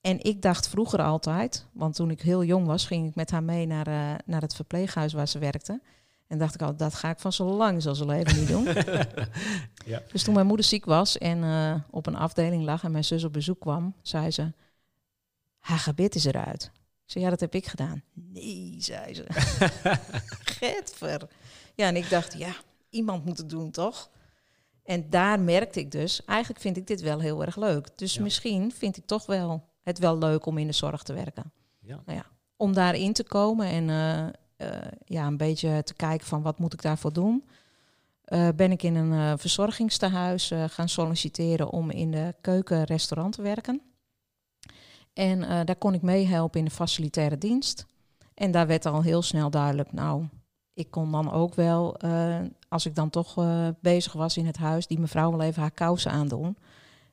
En 0.00 0.22
ik 0.22 0.42
dacht 0.42 0.68
vroeger 0.68 1.02
altijd, 1.02 1.66
want 1.72 1.94
toen 1.94 2.10
ik 2.10 2.20
heel 2.20 2.44
jong 2.44 2.66
was, 2.66 2.86
ging 2.86 3.08
ik 3.08 3.14
met 3.14 3.30
haar 3.30 3.42
mee 3.42 3.66
naar, 3.66 3.86
eh, 3.86 4.14
naar 4.24 4.40
het 4.40 4.54
verpleeghuis 4.54 5.12
waar 5.12 5.28
ze 5.28 5.38
werkte. 5.38 5.80
En 6.26 6.38
dacht 6.38 6.54
ik 6.54 6.62
al, 6.62 6.76
dat 6.76 6.94
ga 6.94 7.10
ik 7.10 7.18
van 7.18 7.32
zo 7.32 7.44
lang 7.44 7.82
zal 7.82 7.94
ze 7.94 8.06
leven 8.06 8.38
niet 8.38 8.48
doen. 8.48 8.68
Ja. 9.86 10.02
Dus 10.12 10.22
toen 10.22 10.34
mijn 10.34 10.46
moeder 10.46 10.66
ziek 10.66 10.84
was 10.84 11.18
en 11.18 11.44
eh, 11.44 11.74
op 11.90 12.06
een 12.06 12.16
afdeling 12.16 12.64
lag 12.64 12.84
en 12.84 12.90
mijn 12.90 13.04
zus 13.04 13.24
op 13.24 13.32
bezoek 13.32 13.60
kwam, 13.60 13.94
zei 14.02 14.30
ze, 14.30 14.52
haar 15.58 15.78
gebit 15.78 16.14
is 16.14 16.24
eruit. 16.24 16.70
Ik 17.04 17.12
zei, 17.12 17.24
ja, 17.24 17.30
dat 17.30 17.40
heb 17.40 17.54
ik 17.54 17.66
gedaan. 17.66 18.02
Nee, 18.12 18.76
zei 18.78 19.14
ze. 19.14 19.24
Getver. 20.58 21.28
Ja, 21.74 21.86
en 21.86 21.96
ik 21.96 22.10
dacht, 22.10 22.38
ja, 22.38 22.54
iemand 22.90 23.24
moet 23.24 23.38
het 23.38 23.50
doen, 23.50 23.70
toch? 23.70 24.10
En 24.86 25.10
daar 25.10 25.40
merkte 25.40 25.80
ik 25.80 25.90
dus, 25.90 26.24
eigenlijk 26.24 26.60
vind 26.60 26.76
ik 26.76 26.86
dit 26.86 27.00
wel 27.00 27.20
heel 27.20 27.44
erg 27.44 27.56
leuk. 27.56 27.88
Dus 27.98 28.14
Ja. 28.14 28.22
misschien 28.22 28.72
vind 28.72 28.96
ik 28.96 29.06
toch 29.06 29.26
wel 29.26 29.64
het 29.82 29.98
wel 29.98 30.18
leuk 30.18 30.46
om 30.46 30.58
in 30.58 30.66
de 30.66 30.72
zorg 30.72 31.02
te 31.02 31.12
werken. 31.12 31.52
Ja. 31.80 32.00
Nou 32.06 32.18
ja, 32.18 32.26
om 32.56 32.72
daarin 32.72 33.12
te 33.12 33.24
komen 33.24 33.66
en 33.66 33.90
eh, 33.90 34.26
eh, 34.56 34.90
ja, 35.04 35.26
een 35.26 35.36
beetje 35.36 35.82
te 35.84 35.94
kijken 35.94 36.26
van 36.26 36.42
wat 36.42 36.58
moet 36.58 36.72
ik 36.72 36.82
daarvoor 36.82 37.12
doen. 37.12 37.44
eh, 38.24 38.48
ben 38.56 38.70
ik 38.72 38.82
in 38.82 38.94
een 38.94 39.12
eh, 39.12 39.32
verzorgingstehuis 39.38 40.50
eh, 40.50 40.64
gaan 40.68 40.88
solliciteren 40.88 41.70
om 41.70 41.90
in 41.90 42.10
de 42.10 42.34
keuken-restaurant 42.40 43.32
te 43.34 43.42
werken. 43.42 43.80
En 45.12 45.40
daar 45.66 45.76
kon 45.76 45.94
ik 45.94 46.02
meehelpen 46.02 46.58
in 46.58 46.64
de 46.64 46.70
facilitaire 46.70 47.38
dienst. 47.38 47.86
En 48.34 48.50
daar 48.50 48.66
werd 48.66 48.86
al 48.86 49.02
heel 49.02 49.22
snel 49.22 49.50
duidelijk, 49.50 49.92
nou, 49.92 50.24
ik 50.74 50.90
kon 50.90 51.12
dan 51.12 51.32
ook 51.32 51.54
wel, 51.54 51.96
als 52.68 52.86
ik 52.86 52.94
dan 52.94 53.10
toch 53.10 53.38
eh, 53.38 53.68
bezig 53.80 54.12
was 54.12 54.36
in 54.36 54.46
het 54.46 54.56
huis, 54.56 54.86
die 54.86 54.98
mevrouw 55.00 55.30
wel 55.30 55.40
even 55.40 55.62
haar 55.62 55.70
kousen 55.70 56.10
aandoen. 56.10 56.56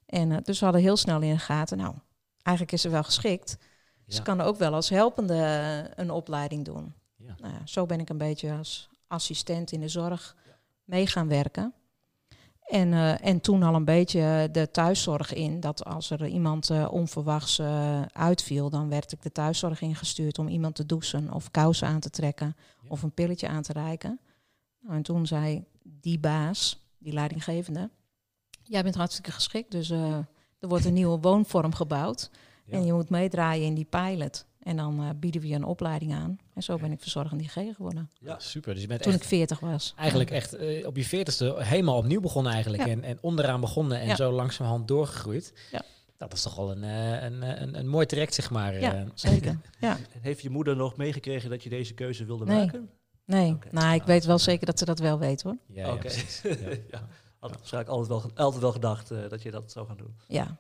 En 0.05 0.31
eh, 0.31 0.37
dus 0.43 0.59
we 0.59 0.65
hadden 0.65 0.83
heel 0.83 0.97
snel 0.97 1.21
in 1.21 1.33
de 1.33 1.39
gaten, 1.39 1.77
nou, 1.77 1.93
eigenlijk 2.41 2.75
is 2.75 2.81
ze 2.81 2.89
wel 2.89 3.03
geschikt. 3.03 3.57
Ze 4.07 4.17
Ja. 4.17 4.23
kan 4.23 4.41
ook 4.41 4.57
wel 4.57 4.73
als 4.73 4.89
helpende 4.89 5.33
eh, 5.33 5.91
een 6.03 6.11
opleiding 6.11 6.65
doen. 6.65 6.93
Ja. 7.15 7.35
Nou 7.39 7.53
ja, 7.53 7.59
zo 7.65 7.85
ben 7.85 7.99
ik 7.99 8.09
een 8.09 8.17
beetje 8.17 8.53
als 8.53 8.89
assistent 9.07 9.71
in 9.71 9.79
de 9.79 9.87
zorg 9.87 10.35
mee 10.83 11.07
gaan 11.07 11.27
werken. 11.27 11.73
En, 12.63 12.91
uh, 12.91 13.25
en 13.25 13.41
toen 13.41 13.63
al 13.63 13.75
een 13.75 13.85
beetje 13.85 14.49
de 14.51 14.71
thuiszorg 14.71 15.33
in. 15.33 15.59
Dat 15.59 15.85
als 15.85 16.09
er 16.09 16.27
iemand 16.27 16.69
uh, 16.69 16.87
onverwachts 16.91 17.59
uh, 17.59 18.01
uitviel, 18.01 18.69
dan 18.69 18.89
werd 18.89 19.11
ik 19.11 19.21
de 19.21 19.31
thuiszorg 19.31 19.81
ingestuurd 19.81 20.39
om 20.39 20.47
iemand 20.47 20.75
te 20.75 20.85
douchen 20.85 21.31
of 21.33 21.51
kousen 21.51 21.87
aan 21.87 21.99
te 21.99 22.09
trekken 22.09 22.55
ja. 22.57 22.87
of 22.87 23.03
een 23.03 23.11
pilletje 23.11 23.47
aan 23.47 23.61
te 23.61 23.73
reiken. 23.73 24.19
Nou, 24.83 24.95
en 24.95 25.03
toen 25.03 25.27
zei 25.27 25.63
die 25.83 26.19
baas, 26.19 26.83
die 26.97 27.13
leidinggevende, 27.13 27.89
jij 28.63 28.83
bent 28.83 28.95
hartstikke 28.95 29.31
geschikt, 29.31 29.71
dus 29.71 29.89
er 29.89 30.27
wordt 30.59 30.85
een 30.85 30.93
nieuwe 30.93 31.19
woonvorm 31.19 31.73
gebouwd. 31.73 32.29
Ja. 32.65 32.77
En 32.77 32.85
je 32.85 32.93
moet 32.93 33.09
meedraaien 33.09 33.65
in 33.65 33.73
die 33.73 33.87
pilot. 33.89 34.45
En 34.59 34.75
dan 34.75 35.03
uh, 35.03 35.09
bieden 35.15 35.41
we 35.41 35.47
je 35.47 35.55
een 35.55 35.63
opleiding 35.63 36.13
aan. 36.13 36.37
En 36.53 36.63
zo 36.63 36.77
ben 36.77 36.91
ik 36.91 37.01
verzorgende 37.01 37.43
IG 37.43 37.53
geworden. 37.53 38.09
Ja, 38.19 38.39
super. 38.39 38.73
Dus 38.73 38.81
je 38.81 38.87
bent 38.87 39.01
Toen 39.01 39.11
echt, 39.11 39.21
ik 39.21 39.27
40 39.27 39.59
was. 39.59 39.93
Eigenlijk 39.97 40.31
echt 40.31 40.59
uh, 40.59 40.87
op 40.87 40.97
je 40.97 41.03
veertigste 41.03 41.55
helemaal 41.57 41.97
opnieuw 41.97 42.21
begonnen 42.21 42.53
eigenlijk. 42.53 42.85
Ja. 42.85 42.91
En, 42.91 43.03
en 43.03 43.17
onderaan 43.21 43.61
begonnen 43.61 43.99
en 43.99 44.07
ja. 44.07 44.15
zo 44.15 44.31
langzamerhand 44.31 44.87
doorgegroeid. 44.87 45.53
Ja. 45.71 45.81
Dat 46.17 46.33
is 46.33 46.41
toch 46.41 46.55
wel 46.55 46.71
een, 46.71 46.83
een, 46.83 47.61
een, 47.61 47.79
een, 47.79 47.87
mooi 47.87 48.05
traject, 48.05 48.33
zeg 48.33 48.49
maar. 48.49 48.79
Ja, 48.79 49.05
zeker. 49.13 49.59
ja. 49.79 49.97
Heeft 50.21 50.41
je 50.41 50.49
moeder 50.49 50.75
nog 50.75 50.97
meegekregen 50.97 51.49
dat 51.49 51.63
je 51.63 51.69
deze 51.69 51.93
keuze 51.93 52.25
wilde 52.25 52.45
nee. 52.45 52.57
maken? 52.57 52.89
Nee, 53.25 53.53
okay. 53.53 53.71
nou, 53.71 53.93
ik 53.93 54.03
weet 54.03 54.25
wel 54.25 54.39
zeker 54.39 54.65
dat 54.65 54.79
ze 54.79 54.85
dat 54.85 54.99
wel 54.99 55.19
weet 55.19 55.41
hoor. 55.41 55.57
Ja, 55.67 55.93
Oké. 55.93 56.11
Okay. 56.41 56.85
ja. 56.91 57.07
Had 57.39 57.51
waarschijnlijk 57.55 57.93
altijd 57.93 58.09
wel, 58.09 58.31
altijd 58.35 58.61
wel 58.61 58.71
gedacht 58.71 59.09
dat 59.29 59.41
je 59.41 59.51
dat 59.51 59.71
zou 59.71 59.87
gaan 59.87 59.97
doen. 59.97 60.15
Ja, 60.27 60.59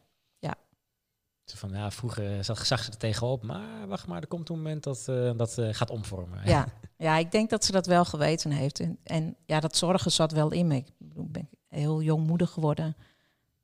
van, 1.45 1.69
ja, 1.69 1.91
vroeger 1.91 2.43
zag, 2.43 2.65
zag 2.65 2.83
ze 2.83 2.91
er 2.91 2.97
tegenop, 2.97 3.43
maar 3.43 3.87
wacht 3.87 4.07
maar, 4.07 4.21
er 4.21 4.27
komt 4.27 4.49
een 4.49 4.55
moment 4.55 4.83
dat 4.83 5.05
uh, 5.09 5.31
dat 5.37 5.57
uh, 5.57 5.67
gaat 5.71 5.89
omvormen. 5.89 6.39
Ja. 6.45 6.67
ja, 6.97 7.17
ik 7.17 7.31
denk 7.31 7.49
dat 7.49 7.65
ze 7.65 7.71
dat 7.71 7.85
wel 7.85 8.05
geweten 8.05 8.51
heeft. 8.51 8.79
En, 8.79 8.97
en 9.03 9.35
ja, 9.45 9.59
dat 9.59 9.77
zorgen 9.77 10.11
zat 10.11 10.31
wel 10.31 10.51
in 10.51 10.67
me. 10.67 10.75
Ik 10.75 10.93
ben 11.31 11.49
heel 11.67 12.01
jong 12.01 12.27
moeder 12.27 12.47
geworden. 12.47 12.95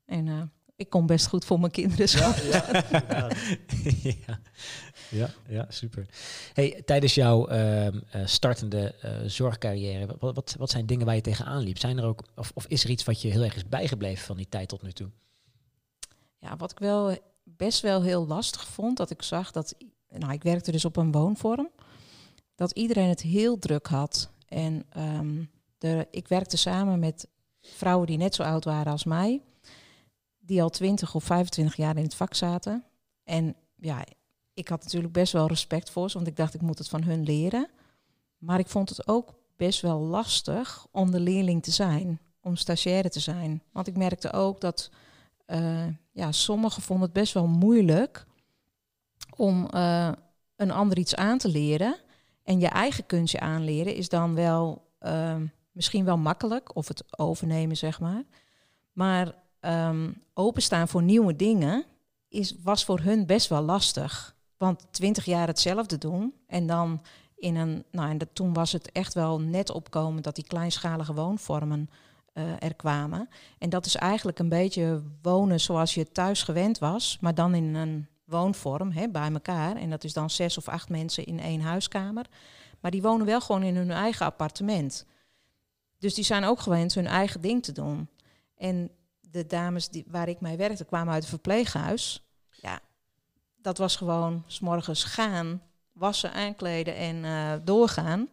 En 0.04 0.26
uh, 0.26 0.42
ik 0.80 0.90
kom 0.90 1.06
best 1.06 1.26
goed 1.26 1.44
voor 1.44 1.60
mijn 1.60 1.72
kinderen. 1.72 2.08
Ja, 2.08 2.34
ja, 2.50 3.30
ja. 4.26 4.40
ja, 5.10 5.30
ja, 5.48 5.66
super. 5.68 6.06
Hey, 6.52 6.82
tijdens 6.84 7.14
jouw 7.14 7.48
startende 8.24 8.94
zorgcarrière, 9.26 10.16
wat, 10.18 10.34
wat, 10.34 10.54
wat 10.58 10.70
zijn 10.70 10.86
dingen 10.86 11.06
waar 11.06 11.14
je 11.14 11.20
tegenaan 11.20 11.62
liep? 11.62 11.78
Zijn 11.78 11.98
er 11.98 12.04
ook, 12.04 12.24
of, 12.34 12.50
of 12.54 12.66
is 12.66 12.84
er 12.84 12.90
iets 12.90 13.04
wat 13.04 13.22
je 13.22 13.28
heel 13.28 13.42
erg 13.42 13.56
is 13.56 13.68
bijgebleven 13.68 14.26
van 14.26 14.36
die 14.36 14.48
tijd 14.48 14.68
tot 14.68 14.82
nu 14.82 14.92
toe? 14.92 15.10
Ja, 16.38 16.56
wat 16.56 16.70
ik 16.70 16.78
wel 16.78 17.16
best 17.44 17.80
wel 17.80 18.02
heel 18.02 18.26
lastig 18.26 18.66
vond. 18.66 18.96
Dat 18.96 19.10
ik 19.10 19.22
zag 19.22 19.50
dat, 19.50 19.74
nou, 20.08 20.32
ik 20.32 20.42
werkte 20.42 20.72
dus 20.72 20.84
op 20.84 20.96
een 20.96 21.12
woonvorm, 21.12 21.70
dat 22.54 22.70
iedereen 22.70 23.08
het 23.08 23.22
heel 23.22 23.58
druk 23.58 23.86
had. 23.86 24.30
En 24.48 24.84
um, 24.96 25.50
de, 25.78 26.08
ik 26.10 26.28
werkte 26.28 26.56
samen 26.56 26.98
met 26.98 27.28
vrouwen 27.60 28.06
die 28.06 28.16
net 28.16 28.34
zo 28.34 28.42
oud 28.42 28.64
waren 28.64 28.92
als 28.92 29.04
mij, 29.04 29.42
die 30.50 30.62
al 30.62 30.70
20 30.70 31.14
of 31.14 31.24
25 31.24 31.76
jaar 31.76 31.96
in 31.96 32.02
het 32.02 32.14
vak 32.14 32.34
zaten. 32.34 32.84
En 33.24 33.56
ja, 33.76 34.04
ik 34.54 34.68
had 34.68 34.82
natuurlijk 34.82 35.12
best 35.12 35.32
wel 35.32 35.46
respect 35.46 35.90
voor 35.90 36.10
ze, 36.10 36.16
want 36.16 36.28
ik 36.28 36.36
dacht 36.36 36.54
ik 36.54 36.60
moet 36.60 36.78
het 36.78 36.88
van 36.88 37.02
hun 37.02 37.22
leren. 37.22 37.68
Maar 38.38 38.58
ik 38.58 38.68
vond 38.68 38.88
het 38.88 39.08
ook 39.08 39.34
best 39.56 39.80
wel 39.80 39.98
lastig 39.98 40.86
om 40.90 41.10
de 41.10 41.20
leerling 41.20 41.62
te 41.62 41.70
zijn, 41.70 42.20
om 42.40 42.56
stagiaire 42.56 43.08
te 43.08 43.20
zijn. 43.20 43.62
Want 43.72 43.86
ik 43.86 43.96
merkte 43.96 44.32
ook 44.32 44.60
dat 44.60 44.90
uh, 45.46 45.86
ja, 46.12 46.32
sommigen 46.32 46.82
vonden 46.82 47.04
het 47.04 47.14
best 47.14 47.32
wel 47.32 47.46
moeilijk 47.46 48.26
om 49.36 49.68
uh, 49.74 50.12
een 50.56 50.70
ander 50.70 50.98
iets 50.98 51.14
aan 51.14 51.38
te 51.38 51.48
leren. 51.48 51.96
En 52.42 52.60
je 52.60 52.68
eigen 52.68 53.06
kunstje 53.06 53.40
aanleren 53.40 53.94
is 53.94 54.08
dan 54.08 54.34
wel 54.34 54.90
uh, 55.00 55.36
misschien 55.72 56.04
wel 56.04 56.18
makkelijk, 56.18 56.76
of 56.76 56.88
het 56.88 57.18
overnemen, 57.18 57.76
zeg 57.76 58.00
maar. 58.00 58.24
Maar 58.92 59.34
um, 59.60 60.22
openstaan 60.34 60.88
voor 60.88 61.02
nieuwe 61.02 61.36
dingen 61.36 61.84
is, 62.28 62.54
was 62.62 62.84
voor 62.84 63.00
hun 63.00 63.26
best 63.26 63.48
wel 63.48 63.62
lastig. 63.62 64.36
Want 64.56 64.86
twintig 64.90 65.24
jaar 65.24 65.46
hetzelfde 65.46 65.98
doen 65.98 66.34
en 66.46 66.66
dan 66.66 67.02
in 67.36 67.56
een, 67.56 67.84
nou 67.90 68.10
en 68.10 68.32
toen 68.32 68.52
was 68.52 68.72
het 68.72 68.92
echt 68.92 69.14
wel 69.14 69.40
net 69.40 69.70
opkomen 69.70 70.22
dat 70.22 70.34
die 70.34 70.46
kleinschalige 70.46 71.14
woonvormen 71.14 71.90
uh, 72.34 72.44
er 72.58 72.74
kwamen. 72.74 73.28
En 73.58 73.70
dat 73.70 73.86
is 73.86 73.94
eigenlijk 73.94 74.38
een 74.38 74.48
beetje 74.48 75.02
wonen 75.22 75.60
zoals 75.60 75.94
je 75.94 76.12
thuis 76.12 76.42
gewend 76.42 76.78
was, 76.78 77.18
maar 77.20 77.34
dan 77.34 77.54
in 77.54 77.74
een 77.74 78.06
woonvorm 78.24 78.90
hè, 78.90 79.08
bij 79.08 79.32
elkaar. 79.32 79.76
En 79.76 79.90
dat 79.90 80.04
is 80.04 80.12
dan 80.12 80.30
zes 80.30 80.58
of 80.58 80.68
acht 80.68 80.88
mensen 80.88 81.24
in 81.24 81.40
één 81.40 81.60
huiskamer. 81.60 82.26
Maar 82.80 82.90
die 82.90 83.02
wonen 83.02 83.26
wel 83.26 83.40
gewoon 83.40 83.62
in 83.62 83.76
hun 83.76 83.90
eigen 83.90 84.26
appartement. 84.26 85.06
Dus 85.98 86.14
die 86.14 86.24
zijn 86.24 86.44
ook 86.44 86.60
gewend 86.60 86.94
hun 86.94 87.06
eigen 87.06 87.40
ding 87.40 87.62
te 87.62 87.72
doen. 87.72 88.08
En 88.56 88.90
de 89.30 89.46
dames 89.46 89.88
die, 89.88 90.04
waar 90.06 90.28
ik 90.28 90.40
mee 90.40 90.56
werkte 90.56 90.84
kwamen 90.84 91.12
uit 91.12 91.22
het 91.22 91.30
verpleeghuis. 91.30 92.24
Ja, 92.50 92.80
dat 93.56 93.78
was 93.78 93.96
gewoon 93.96 94.44
s 94.46 94.60
morgens 94.60 95.04
gaan, 95.04 95.62
wassen, 95.92 96.32
aankleden 96.32 96.96
en 96.96 97.16
uh, 97.16 97.52
doorgaan 97.64 98.28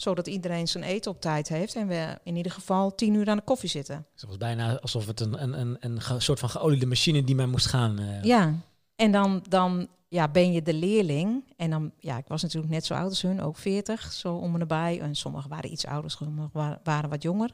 zodat 0.00 0.26
iedereen 0.26 0.68
zijn 0.68 0.84
eten 0.84 1.10
op 1.10 1.20
tijd 1.20 1.48
heeft 1.48 1.74
en 1.74 1.86
we 1.86 2.18
in 2.24 2.36
ieder 2.36 2.52
geval 2.52 2.94
tien 2.94 3.14
uur 3.14 3.28
aan 3.28 3.36
de 3.36 3.42
koffie 3.42 3.68
zitten. 3.68 4.06
Het 4.12 4.24
was 4.26 4.36
bijna 4.36 4.78
alsof 4.78 5.06
het 5.06 5.20
een, 5.20 5.42
een, 5.42 5.60
een, 5.60 5.78
een 5.80 6.22
soort 6.22 6.38
van 6.38 6.48
geoliede 6.48 6.86
machine 6.86 7.24
die 7.24 7.34
maar 7.34 7.48
moest 7.48 7.66
gaan. 7.66 8.00
Uh. 8.00 8.22
Ja, 8.22 8.54
en 8.96 9.12
dan, 9.12 9.44
dan 9.48 9.88
ja, 10.08 10.28
ben 10.28 10.52
je 10.52 10.62
de 10.62 10.74
leerling. 10.74 11.44
En 11.56 11.70
dan, 11.70 11.92
ja, 11.98 12.18
ik 12.18 12.28
was 12.28 12.42
natuurlijk 12.42 12.72
net 12.72 12.84
zo 12.84 12.94
oud 12.94 13.08
als 13.08 13.22
hun, 13.22 13.42
ook 13.42 13.56
40, 13.56 14.12
zo 14.12 14.34
om 14.34 14.52
en 14.52 14.58
nabij. 14.58 15.00
En 15.00 15.14
sommigen 15.14 15.50
waren 15.50 15.72
iets 15.72 15.86
ouder, 15.86 16.10
sommigen 16.10 16.80
waren 16.82 17.10
wat 17.10 17.22
jonger. 17.22 17.50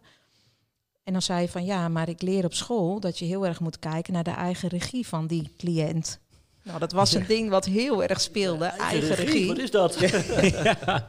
En 1.06 1.12
dan 1.12 1.22
zei 1.22 1.40
je 1.40 1.48
van 1.48 1.64
ja, 1.64 1.88
maar 1.88 2.08
ik 2.08 2.22
leer 2.22 2.44
op 2.44 2.54
school 2.54 3.00
dat 3.00 3.18
je 3.18 3.24
heel 3.24 3.46
erg 3.46 3.60
moet 3.60 3.78
kijken 3.78 4.12
naar 4.12 4.22
de 4.22 4.30
eigen 4.30 4.68
regie 4.68 5.06
van 5.06 5.26
die 5.26 5.54
cliënt. 5.56 6.20
Nou, 6.62 6.78
dat 6.78 6.92
was 6.92 7.14
een 7.14 7.26
ding 7.26 7.50
wat 7.50 7.64
heel 7.64 8.02
erg 8.02 8.20
speelde, 8.20 8.64
ja, 8.64 8.76
eigen, 8.76 8.86
eigen 8.86 9.14
regie. 9.14 9.32
regie. 9.32 9.46
Wat 9.46 9.58
is 9.58 9.70
dat? 9.70 9.98
ja. 10.84 11.08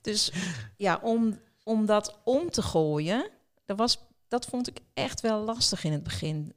Dus 0.00 0.32
ja, 0.76 1.00
om, 1.02 1.38
om 1.62 1.86
dat 1.86 2.18
om 2.24 2.50
te 2.50 2.62
gooien, 2.62 3.30
dat, 3.64 3.76
was, 3.76 3.98
dat 4.28 4.46
vond 4.46 4.68
ik 4.68 4.80
echt 4.94 5.20
wel 5.20 5.44
lastig 5.44 5.84
in 5.84 5.92
het 5.92 6.02
begin. 6.02 6.52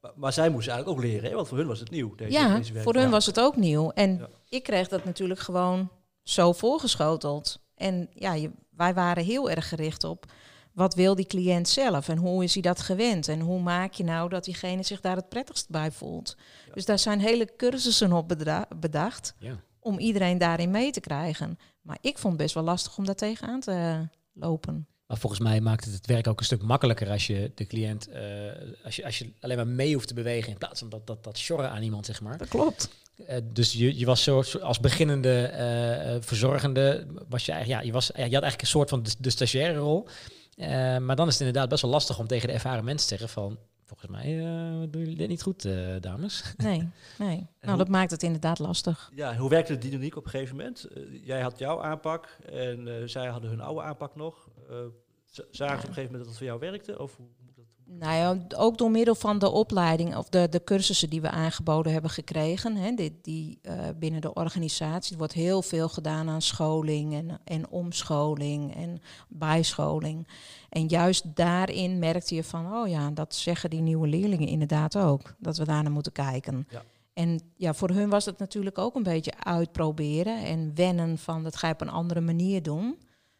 Maar, 0.00 0.12
maar 0.16 0.32
zij 0.32 0.50
moesten 0.50 0.72
eigenlijk 0.72 1.00
ook 1.00 1.10
leren, 1.10 1.30
hè? 1.30 1.36
want 1.36 1.48
voor 1.48 1.58
hun 1.58 1.66
was 1.66 1.80
het 1.80 1.90
nieuw. 1.90 2.14
Deze, 2.14 2.30
ja, 2.32 2.56
deze 2.56 2.80
voor 2.80 2.94
hun 2.94 3.10
was 3.10 3.26
het 3.26 3.40
ook 3.40 3.56
nieuw. 3.56 3.90
En 3.90 4.16
ja. 4.16 4.28
ik 4.48 4.62
kreeg 4.62 4.88
dat 4.88 5.04
natuurlijk 5.04 5.40
gewoon 5.40 5.90
zo 6.22 6.52
voorgeschoteld. 6.52 7.60
En 7.74 8.08
ja, 8.14 8.34
je, 8.34 8.50
wij 8.70 8.94
waren 8.94 9.24
heel 9.24 9.50
erg 9.50 9.68
gericht 9.68 10.04
op 10.04 10.26
wat 10.78 10.94
wil 10.94 11.14
die 11.14 11.26
cliënt 11.26 11.68
zelf 11.68 12.08
en 12.08 12.16
hoe 12.16 12.44
is 12.44 12.52
hij 12.52 12.62
dat 12.62 12.80
gewend 12.80 13.28
en 13.28 13.40
hoe 13.40 13.60
maak 13.60 13.92
je 13.92 14.04
nou 14.04 14.28
dat 14.28 14.44
diegene 14.44 14.82
zich 14.82 15.00
daar 15.00 15.16
het 15.16 15.28
prettigst 15.28 15.68
bij 15.68 15.90
voelt. 15.90 16.36
Ja. 16.66 16.72
Dus 16.72 16.84
daar 16.84 16.98
zijn 16.98 17.20
hele 17.20 17.48
cursussen 17.56 18.12
op 18.12 18.28
bedacht 18.76 19.34
ja. 19.38 19.60
om 19.80 19.98
iedereen 19.98 20.38
daarin 20.38 20.70
mee 20.70 20.90
te 20.90 21.00
krijgen. 21.00 21.58
Maar 21.82 21.98
ik 22.00 22.18
vond 22.18 22.32
het 22.32 22.42
best 22.42 22.54
wel 22.54 22.64
lastig 22.64 22.98
om 22.98 23.04
daar 23.04 23.14
tegenaan 23.14 23.60
te 23.60 24.08
lopen. 24.32 24.86
Maar 25.06 25.18
volgens 25.18 25.40
mij 25.40 25.60
maakt 25.60 25.84
het 25.84 25.94
het 25.94 26.06
werk 26.06 26.26
ook 26.26 26.38
een 26.38 26.44
stuk 26.44 26.62
makkelijker 26.62 27.10
als 27.10 27.26
je 27.26 27.52
de 27.54 27.66
cliënt, 27.66 28.08
uh, 28.08 28.16
als, 28.84 28.96
je, 28.96 29.04
als 29.04 29.18
je 29.18 29.32
alleen 29.40 29.56
maar 29.56 29.66
mee 29.66 29.94
hoeft 29.94 30.08
te 30.08 30.14
bewegen 30.14 30.52
in 30.52 30.58
plaats 30.58 30.80
van 30.80 30.88
dat, 30.88 31.06
dat, 31.06 31.24
dat 31.24 31.38
sjorren 31.38 31.70
aan 31.70 31.82
iemand, 31.82 32.06
zeg 32.06 32.20
maar. 32.20 32.38
Dat 32.38 32.48
klopt. 32.48 32.88
Uh, 33.16 33.36
dus 33.52 33.72
je, 33.72 33.98
je 33.98 34.06
was 34.06 34.22
zo 34.22 34.42
als 34.60 34.80
beginnende 34.80 35.50
uh, 35.52 36.22
verzorgende, 36.26 37.06
was 37.28 37.46
je 37.46 37.52
eigenlijk, 37.52 37.80
ja, 37.80 37.86
je, 37.86 37.92
was, 37.92 38.06
je 38.06 38.12
had 38.12 38.30
eigenlijk 38.30 38.60
een 38.60 38.66
soort 38.66 38.88
van 38.88 39.02
de, 39.02 39.14
de 39.18 39.30
stagiaire 39.30 39.78
rol. 39.78 40.08
Maar 41.00 41.16
dan 41.16 41.26
is 41.26 41.32
het 41.32 41.46
inderdaad 41.46 41.68
best 41.68 41.82
wel 41.82 41.90
lastig 41.90 42.18
om 42.18 42.26
tegen 42.26 42.48
de 42.48 42.54
ervaren 42.54 42.84
mensen 42.84 43.08
te 43.08 43.16
zeggen 43.16 43.28
van, 43.28 43.58
volgens 43.88 44.10
mij 44.10 44.36
uh, 44.36 44.90
doen 44.90 45.00
jullie 45.00 45.16
dit 45.16 45.28
niet 45.28 45.42
goed, 45.42 45.64
uh, 45.64 45.96
dames. 46.00 46.42
Nee, 46.56 46.88
nee. 47.18 47.46
nou, 47.60 47.78
dat 47.78 47.88
maakt 47.88 48.10
het 48.10 48.22
inderdaad 48.22 48.58
lastig. 48.58 49.10
Ja, 49.14 49.36
hoe 49.36 49.50
werkte 49.50 49.72
de 49.72 49.88
dynamiek 49.88 50.16
op 50.16 50.24
een 50.24 50.30
gegeven 50.30 50.56
moment? 50.56 50.86
Uh, 50.96 51.26
jij 51.26 51.40
had 51.40 51.58
jouw 51.58 51.82
aanpak 51.82 52.38
en 52.52 53.08
zij 53.10 53.26
hadden 53.26 53.50
hun 53.50 53.60
oude 53.60 53.82
aanpak 53.82 54.16
nog. 54.16 54.48
zagen 54.66 55.50
ze 55.50 55.64
ja. 55.64 55.72
op 55.72 55.72
een 55.72 55.78
gegeven 55.78 56.02
moment 56.02 56.18
dat 56.18 56.26
het 56.26 56.36
voor 56.36 56.46
jou 56.46 56.58
werkte? 56.58 56.98
Of? 56.98 57.18
Nou 57.90 58.14
ja, 58.14 58.56
ook 58.56 58.78
door 58.78 58.90
middel 58.90 59.14
van 59.14 59.38
de 59.38 59.50
opleiding 59.50 60.16
of 60.16 60.28
de, 60.28 60.48
de 60.48 60.64
cursussen 60.64 61.10
die 61.10 61.20
we 61.20 61.30
aangeboden 61.30 61.92
hebben 61.92 62.10
gekregen, 62.10 62.76
hè, 62.76 62.94
die, 62.94 63.18
die 63.22 63.60
binnen 63.96 64.20
de 64.20 64.34
organisatie, 64.34 65.12
er 65.12 65.18
wordt 65.18 65.32
heel 65.32 65.62
veel 65.62 65.88
gedaan 65.88 66.28
aan 66.28 66.42
scholing 66.42 67.14
en, 67.14 67.40
en 67.44 67.68
omscholing 67.68 68.74
en 68.74 69.00
bijscholing. 69.28 70.28
En 70.68 70.86
juist 70.86 71.36
daarin 71.36 71.98
merkte 71.98 72.34
je 72.34 72.44
van, 72.44 72.74
oh 72.74 72.88
ja, 72.88 73.10
dat 73.10 73.34
zeggen 73.34 73.70
die 73.70 73.80
nieuwe 73.80 74.08
leerlingen 74.08 74.48
inderdaad 74.48 74.96
ook. 74.96 75.34
Dat 75.38 75.56
we 75.56 75.64
daar 75.64 75.82
naar 75.82 75.92
moeten 75.92 76.12
kijken. 76.12 76.66
Ja. 76.70 76.82
En 77.12 77.40
ja, 77.56 77.74
voor 77.74 77.90
hun 77.90 78.08
was 78.08 78.24
het 78.24 78.38
natuurlijk 78.38 78.78
ook 78.78 78.94
een 78.94 79.02
beetje 79.02 79.32
uitproberen 79.42 80.44
en 80.44 80.74
wennen 80.74 81.18
van 81.18 81.42
dat 81.42 81.56
ga 81.56 81.66
je 81.66 81.74
op 81.74 81.80
een 81.80 81.88
andere 81.88 82.20
manier 82.20 82.62
doen. 82.62 82.98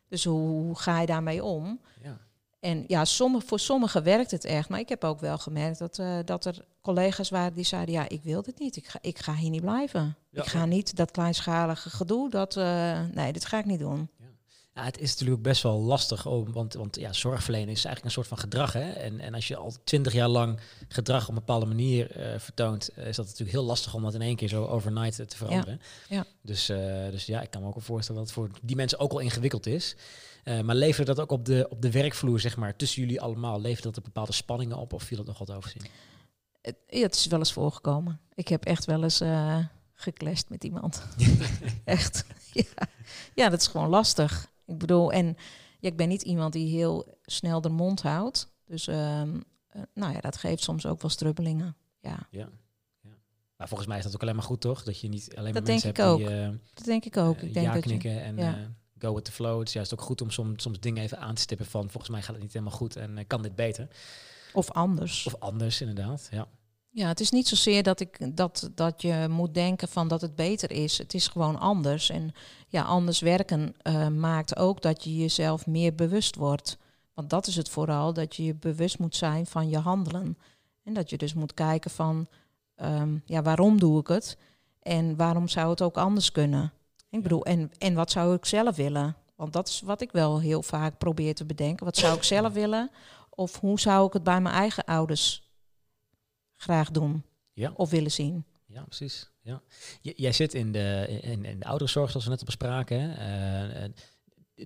Dus 0.08 0.24
hoe, 0.24 0.48
hoe 0.48 0.78
ga 0.78 1.00
je 1.00 1.06
daarmee 1.06 1.44
om? 1.44 1.80
Ja. 2.02 2.18
En 2.60 2.84
ja, 2.86 3.04
sommige, 3.04 3.46
voor 3.46 3.60
sommigen 3.60 4.02
werkt 4.02 4.30
het 4.30 4.44
echt. 4.44 4.68
Maar 4.68 4.80
ik 4.80 4.88
heb 4.88 5.04
ook 5.04 5.20
wel 5.20 5.38
gemerkt 5.38 5.78
dat, 5.78 5.98
uh, 5.98 6.18
dat 6.24 6.44
er 6.44 6.64
collega's 6.80 7.30
waren 7.30 7.54
die 7.54 7.64
zeiden... 7.64 7.94
ja, 7.94 8.08
ik 8.08 8.22
wil 8.22 8.42
dit 8.42 8.58
niet. 8.58 8.76
Ik 8.76 8.86
ga, 8.86 8.98
ik 9.02 9.18
ga 9.18 9.34
hier 9.34 9.50
niet 9.50 9.60
blijven. 9.60 10.16
ik 10.32 10.46
ga 10.46 10.64
niet 10.64 10.96
dat 10.96 11.10
kleinschalige 11.10 11.90
gedoe. 11.90 12.30
Dat, 12.30 12.56
uh, 12.56 13.00
nee, 13.12 13.32
dit 13.32 13.44
ga 13.44 13.58
ik 13.58 13.64
niet 13.64 13.78
doen. 13.78 14.08
Ja. 14.18 14.26
Ja, 14.74 14.84
het 14.84 15.00
is 15.00 15.10
natuurlijk 15.10 15.42
best 15.42 15.62
wel 15.62 15.80
lastig, 15.80 16.26
om, 16.26 16.52
want, 16.52 16.74
want 16.74 16.96
ja, 16.96 17.12
zorgverlenen 17.12 17.68
is 17.68 17.84
eigenlijk 17.84 18.04
een 18.04 18.10
soort 18.10 18.26
van 18.26 18.38
gedrag. 18.38 18.72
Hè? 18.72 18.90
En, 18.90 19.20
en 19.20 19.34
als 19.34 19.48
je 19.48 19.56
al 19.56 19.74
twintig 19.84 20.12
jaar 20.12 20.28
lang 20.28 20.60
gedrag 20.88 21.22
op 21.22 21.28
een 21.28 21.34
bepaalde 21.34 21.66
manier 21.66 22.18
uh, 22.18 22.38
vertoont, 22.38 22.90
is 22.96 23.16
dat 23.16 23.24
natuurlijk 23.24 23.50
heel 23.50 23.64
lastig 23.64 23.94
om 23.94 24.02
dat 24.02 24.14
in 24.14 24.22
één 24.22 24.36
keer 24.36 24.48
zo 24.48 24.64
overnight 24.64 25.28
te 25.28 25.36
veranderen. 25.36 25.80
Ja. 26.08 26.16
ja. 26.16 26.24
Dus, 26.42 26.66
dus 27.10 27.26
ja, 27.26 27.40
ik 27.40 27.50
kan 27.50 27.60
me 27.60 27.66
ook 27.66 27.74
wel 27.74 27.82
voorstellen 27.82 28.20
dat 28.20 28.30
het 28.30 28.38
voor 28.38 28.50
die 28.62 28.76
mensen 28.76 28.98
ook 28.98 29.12
al 29.12 29.18
ingewikkeld 29.18 29.66
is. 29.66 29.96
Uh, 30.48 30.60
maar 30.60 30.74
levert 30.74 31.06
dat 31.06 31.20
ook 31.20 31.30
op 31.30 31.44
de, 31.44 31.66
op 31.70 31.82
de 31.82 31.90
werkvloer, 31.90 32.40
zeg 32.40 32.56
maar, 32.56 32.76
tussen 32.76 33.02
jullie 33.02 33.20
allemaal, 33.20 33.60
levert 33.60 33.82
dat 33.82 33.96
er 33.96 34.02
bepaalde 34.02 34.32
spanningen 34.32 34.76
op 34.76 34.92
of 34.92 35.02
viel 35.02 35.16
dat 35.16 35.26
nog 35.26 35.38
wat 35.38 35.50
overzien? 35.50 35.82
Het, 36.60 36.76
ja, 36.86 37.00
het 37.00 37.14
is 37.14 37.26
wel 37.26 37.38
eens 37.38 37.52
voorgekomen. 37.52 38.20
Ik 38.34 38.48
heb 38.48 38.64
echt 38.64 38.84
wel 38.84 39.02
eens 39.02 39.20
uh, 39.20 39.58
geclashed 39.94 40.48
met 40.48 40.64
iemand. 40.64 41.02
echt. 41.84 42.24
Ja. 42.52 42.86
ja, 43.34 43.48
dat 43.48 43.60
is 43.60 43.66
gewoon 43.66 43.88
lastig. 43.88 44.52
Ik 44.66 44.78
bedoel, 44.78 45.12
en 45.12 45.26
ja, 45.80 45.88
ik 45.88 45.96
ben 45.96 46.08
niet 46.08 46.22
iemand 46.22 46.52
die 46.52 46.76
heel 46.76 47.18
snel 47.22 47.60
de 47.60 47.68
mond 47.68 48.02
houdt. 48.02 48.52
Dus 48.64 48.88
uh, 48.88 49.22
nou 49.94 50.12
ja, 50.12 50.20
dat 50.20 50.36
geeft 50.36 50.62
soms 50.62 50.86
ook 50.86 51.00
wel 51.00 51.10
strubbelingen. 51.10 51.76
Ja. 52.00 52.18
ja. 52.30 52.48
Maar 53.56 53.68
volgens 53.68 53.88
mij 53.88 53.98
is 53.98 54.04
dat 54.04 54.14
ook 54.14 54.22
alleen 54.22 54.34
maar 54.34 54.44
goed, 54.44 54.60
toch? 54.60 54.82
Dat 54.82 55.00
je 55.00 55.08
niet 55.08 55.36
alleen 55.36 55.52
maar 55.52 55.62
dat 55.62 55.70
mensen 55.70 55.94
denk 55.94 55.98
ik 55.98 56.04
hebt 56.04 56.40
ook. 56.40 56.50
die... 56.50 56.60
dat 56.74 56.84
denk 56.84 57.04
ik 57.04 57.16
ook. 57.16 57.40
ik 57.40 57.54
denk 57.54 57.66
ja 57.66 57.80
knikken 57.80 58.10
je, 58.10 58.20
en... 58.20 58.36
Ja 58.36 58.76
go 58.98 59.14
with 59.14 59.24
the 59.24 59.32
flow. 59.32 59.58
Het 59.58 59.68
is 59.68 59.74
juist 59.74 59.92
ook 59.92 60.00
goed 60.00 60.20
om 60.20 60.30
soms, 60.30 60.62
soms 60.62 60.80
dingen 60.80 61.02
even 61.02 61.18
aan 61.18 61.34
te 61.34 61.40
stippen 61.40 61.66
van 61.66 61.90
volgens 61.90 62.12
mij 62.12 62.22
gaat 62.22 62.34
het 62.34 62.42
niet 62.42 62.52
helemaal 62.52 62.74
goed 62.76 62.96
en 62.96 63.18
uh, 63.18 63.24
kan 63.26 63.42
dit 63.42 63.54
beter. 63.54 63.88
Of 64.52 64.70
anders. 64.70 65.26
Of 65.26 65.34
anders, 65.38 65.80
inderdaad. 65.80 66.28
Ja. 66.30 66.48
Ja, 66.90 67.08
het 67.08 67.20
is 67.20 67.30
niet 67.30 67.48
zozeer 67.48 67.82
dat, 67.82 68.00
ik, 68.00 68.36
dat, 68.36 68.70
dat 68.74 69.02
je 69.02 69.26
moet 69.30 69.54
denken 69.54 69.88
van 69.88 70.08
dat 70.08 70.20
het 70.20 70.34
beter 70.34 70.70
is. 70.70 70.98
Het 70.98 71.14
is 71.14 71.28
gewoon 71.28 71.58
anders. 71.58 72.10
En 72.10 72.32
ja, 72.68 72.82
anders 72.82 73.20
werken 73.20 73.74
uh, 73.82 74.08
maakt 74.08 74.56
ook 74.56 74.82
dat 74.82 75.04
je 75.04 75.16
jezelf 75.16 75.66
meer 75.66 75.94
bewust 75.94 76.36
wordt. 76.36 76.78
Want 77.14 77.30
dat 77.30 77.46
is 77.46 77.56
het 77.56 77.68
vooral, 77.68 78.12
dat 78.12 78.36
je 78.36 78.44
je 78.44 78.54
bewust 78.54 78.98
moet 78.98 79.16
zijn 79.16 79.46
van 79.46 79.68
je 79.68 79.78
handelen. 79.78 80.38
En 80.84 80.92
dat 80.92 81.10
je 81.10 81.16
dus 81.16 81.34
moet 81.34 81.54
kijken 81.54 81.90
van, 81.90 82.26
um, 82.76 83.22
ja, 83.24 83.42
waarom 83.42 83.78
doe 83.78 84.00
ik 84.00 84.06
het? 84.06 84.36
En 84.82 85.16
waarom 85.16 85.48
zou 85.48 85.70
het 85.70 85.82
ook 85.82 85.96
anders 85.96 86.32
kunnen? 86.32 86.72
Ik 87.10 87.22
bedoel, 87.22 87.44
en, 87.44 87.70
en 87.78 87.94
wat 87.94 88.10
zou 88.10 88.34
ik 88.34 88.44
zelf 88.44 88.76
willen? 88.76 89.16
Want 89.36 89.52
dat 89.52 89.68
is 89.68 89.80
wat 89.80 90.00
ik 90.00 90.12
wel 90.12 90.40
heel 90.40 90.62
vaak 90.62 90.98
probeer 90.98 91.34
te 91.34 91.44
bedenken. 91.44 91.84
Wat 91.84 91.96
zou 91.96 92.16
ik 92.16 92.22
zelf 92.22 92.52
willen? 92.52 92.90
Of 93.30 93.60
hoe 93.60 93.80
zou 93.80 94.06
ik 94.06 94.12
het 94.12 94.22
bij 94.22 94.40
mijn 94.40 94.54
eigen 94.54 94.84
ouders 94.84 95.50
graag 96.56 96.90
doen? 96.90 97.24
Ja. 97.52 97.72
Of 97.74 97.90
willen 97.90 98.10
zien? 98.10 98.44
Ja, 98.66 98.82
precies. 98.82 99.30
Ja. 99.40 99.62
jij 100.00 100.32
zit 100.32 100.54
in 100.54 100.72
de, 100.72 101.18
in, 101.22 101.44
in 101.44 101.58
de 101.58 101.64
ouderenzorg, 101.64 102.10
zoals 102.10 102.24
we 102.24 102.30
net 102.30 102.40
al 102.40 102.46
bespraken. 102.46 103.00
Hè? 103.00 103.84
Uh, 103.84 103.92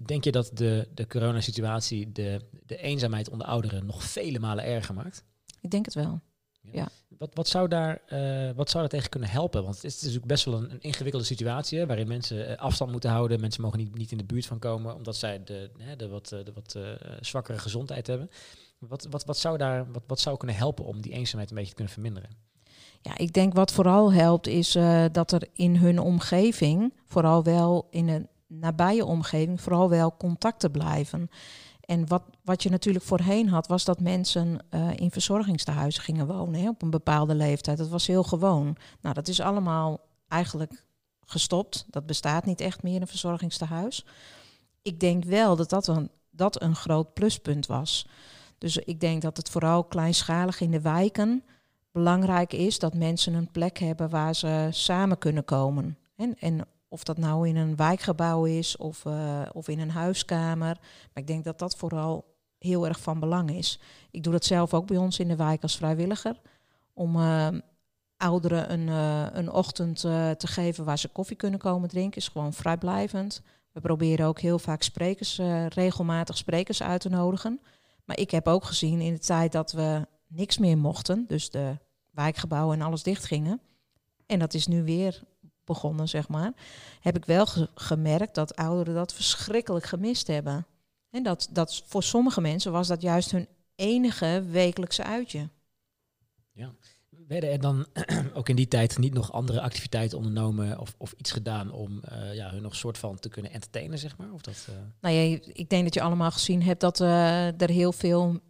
denk 0.04 0.24
je 0.24 0.32
dat 0.32 0.50
de, 0.54 0.88
de 0.94 1.06
coronasituatie 1.06 2.12
de, 2.12 2.48
de 2.66 2.76
eenzaamheid 2.76 3.30
onder 3.30 3.46
ouderen 3.46 3.86
nog 3.86 4.02
vele 4.02 4.38
malen 4.38 4.64
erger 4.64 4.94
maakt? 4.94 5.24
Ik 5.60 5.70
denk 5.70 5.84
het 5.84 5.94
wel. 5.94 6.20
Ja. 6.70 6.88
Wat, 7.18 7.30
wat, 7.34 7.48
zou 7.48 7.68
daar, 7.68 8.02
uh, 8.12 8.50
wat 8.56 8.70
zou 8.70 8.82
daar 8.82 8.92
tegen 8.92 9.10
kunnen 9.10 9.28
helpen? 9.28 9.62
Want 9.62 9.74
het 9.74 9.84
is 9.84 10.00
natuurlijk 10.00 10.26
best 10.26 10.44
wel 10.44 10.54
een, 10.54 10.70
een 10.70 10.80
ingewikkelde 10.80 11.26
situatie 11.26 11.78
hè, 11.78 11.86
waarin 11.86 12.08
mensen 12.08 12.50
uh, 12.50 12.56
afstand 12.56 12.90
moeten 12.90 13.10
houden. 13.10 13.40
Mensen 13.40 13.62
mogen 13.62 13.78
niet, 13.78 13.96
niet 13.96 14.10
in 14.10 14.18
de 14.18 14.24
buurt 14.24 14.46
van 14.46 14.58
komen 14.58 14.94
omdat 14.94 15.16
zij 15.16 15.44
de, 15.44 15.70
hè, 15.78 15.96
de 15.96 16.08
wat, 16.08 16.28
de 16.28 16.52
wat 16.54 16.74
uh, 16.76 16.88
zwakkere 17.20 17.58
gezondheid 17.58 18.06
hebben. 18.06 18.30
Wat, 18.78 19.06
wat, 19.10 19.24
wat, 19.24 19.38
zou 19.38 19.58
daar, 19.58 19.92
wat, 19.92 20.02
wat 20.06 20.20
zou 20.20 20.36
kunnen 20.36 20.56
helpen 20.56 20.84
om 20.84 21.00
die 21.00 21.12
eenzaamheid 21.12 21.50
een 21.50 21.56
beetje 21.56 21.70
te 21.70 21.76
kunnen 21.76 21.94
verminderen? 21.94 22.30
Ja, 23.00 23.18
ik 23.18 23.32
denk 23.32 23.54
wat 23.54 23.72
vooral 23.72 24.12
helpt 24.12 24.46
is 24.46 24.72
dat 25.12 25.32
er 25.32 25.48
in 25.52 25.76
hun 25.76 25.98
omgeving, 25.98 26.92
vooral 27.06 27.42
wel 27.42 27.86
in 27.90 28.08
een 28.08 28.28
nabije 28.46 29.04
omgeving, 29.04 29.60
vooral 29.60 29.88
wel 29.88 30.16
contacten 30.16 30.70
blijven. 30.70 31.30
En 31.92 32.06
wat, 32.06 32.22
wat 32.44 32.62
je 32.62 32.70
natuurlijk 32.70 33.04
voorheen 33.04 33.48
had, 33.48 33.66
was 33.66 33.84
dat 33.84 34.00
mensen 34.00 34.58
uh, 34.70 34.90
in 34.96 35.10
verzorgingstehuizen 35.10 36.02
gingen 36.02 36.26
wonen 36.26 36.60
hè, 36.60 36.68
op 36.68 36.82
een 36.82 36.90
bepaalde 36.90 37.34
leeftijd. 37.34 37.78
Dat 37.78 37.88
was 37.88 38.06
heel 38.06 38.22
gewoon. 38.22 38.76
Nou, 39.00 39.14
dat 39.14 39.28
is 39.28 39.40
allemaal 39.40 40.00
eigenlijk 40.28 40.84
gestopt. 41.24 41.84
Dat 41.90 42.06
bestaat 42.06 42.44
niet 42.44 42.60
echt 42.60 42.82
meer, 42.82 43.00
een 43.00 43.06
verzorgingstehuis. 43.06 44.04
Ik 44.82 45.00
denk 45.00 45.24
wel 45.24 45.56
dat 45.56 45.70
dat 45.70 45.86
een, 45.86 46.10
dat 46.30 46.62
een 46.62 46.76
groot 46.76 47.14
pluspunt 47.14 47.66
was. 47.66 48.06
Dus 48.58 48.76
ik 48.76 49.00
denk 49.00 49.22
dat 49.22 49.36
het 49.36 49.50
vooral 49.50 49.84
kleinschalig 49.84 50.60
in 50.60 50.70
de 50.70 50.80
wijken 50.80 51.44
belangrijk 51.90 52.52
is 52.52 52.78
dat 52.78 52.94
mensen 52.94 53.34
een 53.34 53.50
plek 53.50 53.78
hebben 53.78 54.10
waar 54.10 54.34
ze 54.34 54.68
samen 54.70 55.18
kunnen 55.18 55.44
komen. 55.44 55.98
En, 56.16 56.38
en 56.38 56.66
of 56.92 57.04
dat 57.04 57.18
nou 57.18 57.48
in 57.48 57.56
een 57.56 57.76
wijkgebouw 57.76 58.44
is 58.44 58.76
of, 58.76 59.04
uh, 59.04 59.42
of 59.52 59.68
in 59.68 59.80
een 59.80 59.90
huiskamer. 59.90 60.78
Maar 60.80 61.22
ik 61.22 61.26
denk 61.26 61.44
dat 61.44 61.58
dat 61.58 61.76
vooral 61.76 62.24
heel 62.58 62.86
erg 62.86 63.00
van 63.00 63.20
belang 63.20 63.50
is. 63.50 63.80
Ik 64.10 64.22
doe 64.22 64.32
dat 64.32 64.44
zelf 64.44 64.74
ook 64.74 64.86
bij 64.86 64.96
ons 64.96 65.18
in 65.18 65.28
de 65.28 65.36
wijk 65.36 65.62
als 65.62 65.76
vrijwilliger. 65.76 66.40
Om 66.94 67.16
uh, 67.16 67.48
ouderen 68.16 68.72
een, 68.72 68.86
uh, 68.86 69.26
een 69.32 69.50
ochtend 69.50 70.00
te 70.00 70.46
geven 70.46 70.84
waar 70.84 70.98
ze 70.98 71.08
koffie 71.08 71.36
kunnen 71.36 71.58
komen 71.58 71.88
drinken. 71.88 72.20
Is 72.20 72.28
gewoon 72.28 72.52
vrijblijvend. 72.52 73.42
We 73.72 73.80
proberen 73.80 74.26
ook 74.26 74.40
heel 74.40 74.58
vaak 74.58 74.82
sprekers, 74.82 75.40
regelmatig 75.68 76.36
sprekers 76.36 76.82
uit 76.82 77.00
te 77.00 77.08
nodigen. 77.08 77.60
Maar 78.04 78.18
ik 78.18 78.30
heb 78.30 78.48
ook 78.48 78.64
gezien 78.64 79.00
in 79.00 79.12
de 79.12 79.18
tijd 79.18 79.52
dat 79.52 79.72
we 79.72 80.06
niks 80.26 80.58
meer 80.58 80.78
mochten. 80.78 81.24
Dus 81.28 81.50
de 81.50 81.78
wijkgebouwen 82.10 82.80
en 82.80 82.86
alles 82.86 83.02
dichtgingen. 83.02 83.60
En 84.26 84.38
dat 84.38 84.54
is 84.54 84.66
nu 84.66 84.82
weer 84.82 85.22
begonnen, 85.64 86.08
zeg 86.08 86.28
maar, 86.28 86.52
heb 87.00 87.16
ik 87.16 87.24
wel 87.24 87.46
gemerkt 87.74 88.34
dat 88.34 88.56
ouderen 88.56 88.94
dat 88.94 89.14
verschrikkelijk 89.14 89.84
gemist 89.84 90.26
hebben. 90.26 90.66
En 91.10 91.22
dat, 91.22 91.48
dat 91.50 91.82
voor 91.86 92.02
sommige 92.02 92.40
mensen 92.40 92.72
was 92.72 92.88
dat 92.88 93.02
juist 93.02 93.30
hun 93.30 93.48
enige 93.74 94.44
wekelijkse 94.50 95.04
uitje. 95.04 95.48
Ja. 96.52 96.72
Werden 97.32 97.50
er 97.50 97.60
dan 97.60 97.86
ook 98.38 98.48
in 98.48 98.56
die 98.56 98.68
tijd 98.68 98.98
niet 98.98 99.14
nog 99.14 99.32
andere 99.32 99.60
activiteiten 99.60 100.18
ondernomen 100.18 100.78
of, 100.78 100.94
of 100.98 101.14
iets 101.16 101.32
gedaan 101.32 101.72
om 101.72 102.00
uh, 102.12 102.34
ja, 102.34 102.50
hun 102.50 102.62
nog 102.62 102.76
soort 102.76 102.98
van 102.98 103.18
te 103.18 103.28
kunnen 103.28 103.52
entertainen, 103.52 103.98
zeg 103.98 104.16
maar? 104.16 104.32
Of 104.32 104.40
dat, 104.40 104.66
uh... 104.70 104.74
Nou 105.00 105.14
ja, 105.14 105.38
ik 105.52 105.68
denk 105.68 105.84
dat 105.84 105.94
je 105.94 106.02
allemaal 106.02 106.30
gezien 106.30 106.62
hebt 106.62 106.80
dat 106.80 107.00
uh, 107.00 107.60
er 107.60 107.70
heel 107.70 107.92
veel 107.92 108.40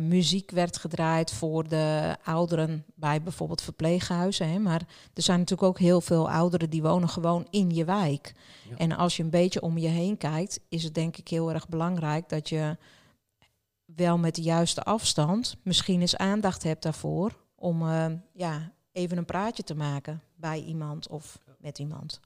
muziek 0.00 0.50
werd 0.50 0.76
gedraaid 0.76 1.32
voor 1.32 1.68
de 1.68 2.16
ouderen 2.24 2.84
bij 2.94 3.22
bijvoorbeeld 3.22 3.62
verpleeghuizen. 3.62 4.50
Hè. 4.50 4.58
Maar 4.58 4.80
er 5.14 5.22
zijn 5.22 5.38
natuurlijk 5.38 5.68
ook 5.68 5.78
heel 5.78 6.00
veel 6.00 6.30
ouderen 6.30 6.70
die 6.70 6.82
wonen 6.82 7.08
gewoon 7.08 7.46
in 7.50 7.70
je 7.70 7.84
wijk. 7.84 8.34
En 8.76 8.96
als 8.96 9.16
je 9.16 9.22
een 9.22 9.30
beetje 9.30 9.60
om 9.60 9.78
je 9.78 9.88
heen 9.88 10.16
kijkt, 10.16 10.60
is 10.68 10.84
het 10.84 10.94
denk 10.94 11.16
ik 11.16 11.28
heel 11.28 11.52
erg 11.52 11.68
belangrijk 11.68 12.28
dat 12.28 12.48
je 12.48 12.76
wel 13.84 14.18
met 14.18 14.34
de 14.34 14.42
juiste 14.42 14.82
afstand 14.82 15.56
misschien 15.62 16.00
eens 16.00 16.16
aandacht 16.16 16.62
hebt 16.62 16.82
daarvoor 16.82 17.41
om 17.62 17.82
uh, 17.82 18.06
ja, 18.32 18.72
even 18.92 19.18
een 19.18 19.24
praatje 19.24 19.62
te 19.62 19.74
maken 19.74 20.22
bij 20.34 20.62
iemand 20.62 21.08
of 21.08 21.38
met 21.58 21.78
iemand. 21.78 22.20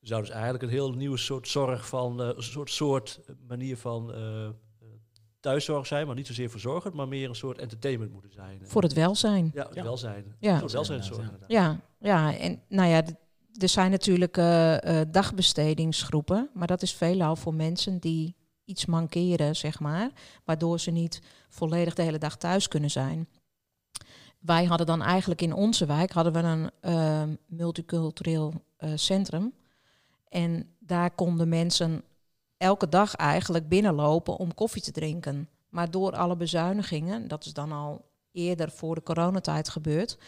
Er 0.00 0.06
zou 0.06 0.20
dus 0.20 0.30
eigenlijk 0.30 0.62
een 0.62 0.68
heel 0.68 0.92
nieuwe 0.92 1.16
soort 1.16 1.48
zorg 1.48 1.88
van, 1.88 2.20
uh, 2.20 2.26
een 2.26 2.42
soort, 2.42 2.70
soort 2.70 3.20
manier 3.46 3.76
van 3.76 4.12
thuiszorg 5.40 5.86
zijn, 5.86 6.06
maar 6.06 6.14
niet 6.16 6.26
zozeer 6.26 6.50
verzorgend, 6.50 6.94
maar 6.94 7.08
meer 7.08 7.28
een 7.28 7.34
soort 7.34 7.58
entertainment 7.58 8.12
moeten 8.12 8.32
zijn. 8.32 8.60
Voor 8.62 8.82
het 8.82 8.92
welzijn. 8.92 9.50
Ja, 9.54 9.66
het 9.68 9.82
welzijn. 9.82 10.36
Ja. 10.38 10.58
Voor 10.58 10.70
welzijnszorg. 10.70 11.30
Ja, 11.46 11.80
ja, 11.98 12.38
en 12.38 12.62
nou 12.68 12.88
ja, 12.88 13.02
er 13.52 13.68
zijn 13.68 13.90
natuurlijk 13.90 14.36
uh, 14.36 14.76
dagbestedingsgroepen, 15.10 16.50
maar 16.54 16.66
dat 16.66 16.82
is 16.82 16.94
veelal 16.94 17.36
voor 17.36 17.54
mensen 17.54 17.98
die 17.98 18.34
iets 18.64 18.86
mankeren, 18.86 19.56
zeg 19.56 19.80
maar, 19.80 20.10
waardoor 20.44 20.80
ze 20.80 20.90
niet 20.90 21.20
volledig 21.48 21.94
de 21.94 22.02
hele 22.02 22.18
dag 22.18 22.36
thuis 22.36 22.68
kunnen 22.68 22.90
zijn. 22.90 23.28
Wij 24.46 24.64
hadden 24.64 24.86
dan 24.86 25.02
eigenlijk 25.02 25.42
in 25.42 25.52
onze 25.52 25.86
wijk 25.86 26.12
hadden 26.12 26.32
we 26.32 26.38
een 26.38 26.70
uh, 26.82 27.22
multicultureel 27.46 28.54
centrum. 28.94 29.54
En 30.28 30.74
daar 30.78 31.10
konden 31.10 31.48
mensen 31.48 32.02
elke 32.56 32.88
dag 32.88 33.14
eigenlijk 33.14 33.68
binnenlopen 33.68 34.36
om 34.36 34.54
koffie 34.54 34.82
te 34.82 34.92
drinken. 34.92 35.48
Maar 35.68 35.90
door 35.90 36.16
alle 36.16 36.36
bezuinigingen, 36.36 37.28
dat 37.28 37.44
is 37.44 37.52
dan 37.52 37.72
al 37.72 38.04
eerder 38.32 38.70
voor 38.70 38.94
de 38.94 39.02
coronatijd 39.02 39.68
gebeurd, 39.68 40.18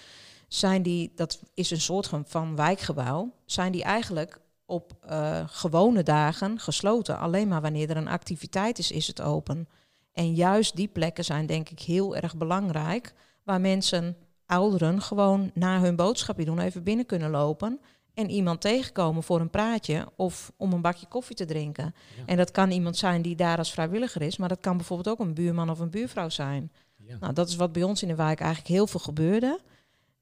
zijn 0.49 0.83
die, 0.83 1.12
dat 1.14 1.43
is 1.55 1.71
een 1.71 1.81
soort 1.81 2.11
van 2.27 2.57
wijkgebouw, 2.57 3.33
zijn 3.45 3.73
die 3.73 3.83
eigenlijk 3.83 4.41
op 4.66 4.93
uh, 5.11 5.41
gewone 5.47 6.03
dagen 6.03 6.59
gesloten. 6.59 7.19
Alleen 7.19 7.49
maar 7.49 7.61
wanneer 7.61 7.91
er 7.91 7.97
een 7.97 8.09
activiteit 8.09 8.79
is, 8.79 8.91
is 8.91 9.07
het 9.07 9.21
open. 9.21 9.69
En 10.12 10.35
juist 10.35 10.77
die 10.77 10.89
plekken 10.89 11.25
zijn 11.25 11.47
denk 11.47 11.69
ik 11.69 11.81
heel 11.81 12.16
erg 12.16 12.37
belangrijk, 12.37 13.14
waar 13.49 13.61
mensen, 13.61 14.16
ouderen, 14.46 15.03
gewoon 15.03 15.51
na 15.55 15.80
hun 15.80 15.96
boodschapje 15.96 16.44
doen 16.44 16.59
even 16.59 16.82
binnen 16.82 17.07
kunnen 17.07 17.30
lopen 17.30 17.80
en 18.14 18.30
iemand 18.30 18.61
tegenkomen 18.61 19.22
voor 19.22 19.40
een 19.40 19.51
praatje 19.51 20.09
of 20.16 20.53
om 20.57 20.72
een 20.72 20.80
bakje 20.80 21.07
koffie 21.07 21.36
te 21.36 21.44
drinken. 21.44 21.94
En 22.26 22.36
dat 22.36 22.51
kan 22.51 22.70
iemand 22.70 22.96
zijn 22.96 23.22
die 23.22 23.36
daar 23.36 23.59
als 23.59 23.72
vrijwilliger 23.72 24.22
is, 24.22 24.36
maar 24.36 24.49
dat 24.49 24.61
kan 24.61 24.76
bijvoorbeeld 24.76 25.09
ook 25.09 25.26
een 25.26 25.34
buurman 25.34 25.70
of 25.70 25.78
een 25.78 25.90
buurvrouw 25.90 26.28
zijn. 26.28 26.72
Ja. 26.96 27.16
Nou, 27.20 27.32
dat 27.32 27.49
is 27.49 27.57
wat 27.57 27.72
bij 27.72 27.82
ons 27.82 28.03
in 28.03 28.09
de 28.09 28.14
wijk 28.14 28.40
eigenlijk 28.40 28.70
heel 28.70 28.86
veel 28.86 29.01
gebeurde. 29.01 29.61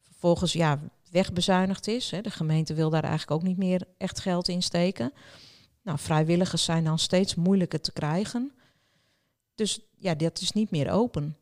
Vervolgens, 0.02 0.52
ja, 0.52 0.80
wegbezuinigd 1.10 1.86
is. 1.86 2.10
Hè. 2.10 2.20
De 2.20 2.30
gemeente 2.30 2.74
wil 2.74 2.90
daar 2.90 3.04
eigenlijk 3.04 3.40
ook 3.40 3.48
niet 3.48 3.58
meer 3.58 3.82
echt 3.98 4.20
geld 4.20 4.48
in 4.48 4.62
steken. 4.62 5.12
Nou, 5.82 5.98
vrijwilligers 5.98 6.64
zijn 6.64 6.84
dan 6.84 6.98
steeds 6.98 7.34
moeilijker 7.34 7.80
te 7.80 7.92
krijgen. 7.92 8.52
Dus 9.54 9.80
ja, 9.98 10.14
dat 10.14 10.40
is 10.40 10.52
niet 10.52 10.70
meer 10.70 10.90
open. 10.90 11.36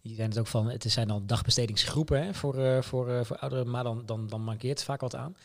Je 0.00 0.14
zijn 0.14 0.28
het 0.28 0.38
ook 0.38 0.46
van, 0.46 0.70
het 0.70 0.84
zijn 0.88 1.08
dan 1.08 1.26
dagbestedingsgroepen 1.26 2.24
hè, 2.24 2.34
voor, 2.34 2.58
uh, 2.58 2.82
voor, 2.82 3.10
uh, 3.10 3.24
voor 3.24 3.36
ouderen, 3.36 3.70
maar 3.70 3.84
dan, 3.84 4.06
dan, 4.06 4.26
dan 4.26 4.40
mankeert 4.40 4.78
het 4.78 4.86
vaak 4.86 5.00
wat 5.00 5.14
aan. 5.14 5.36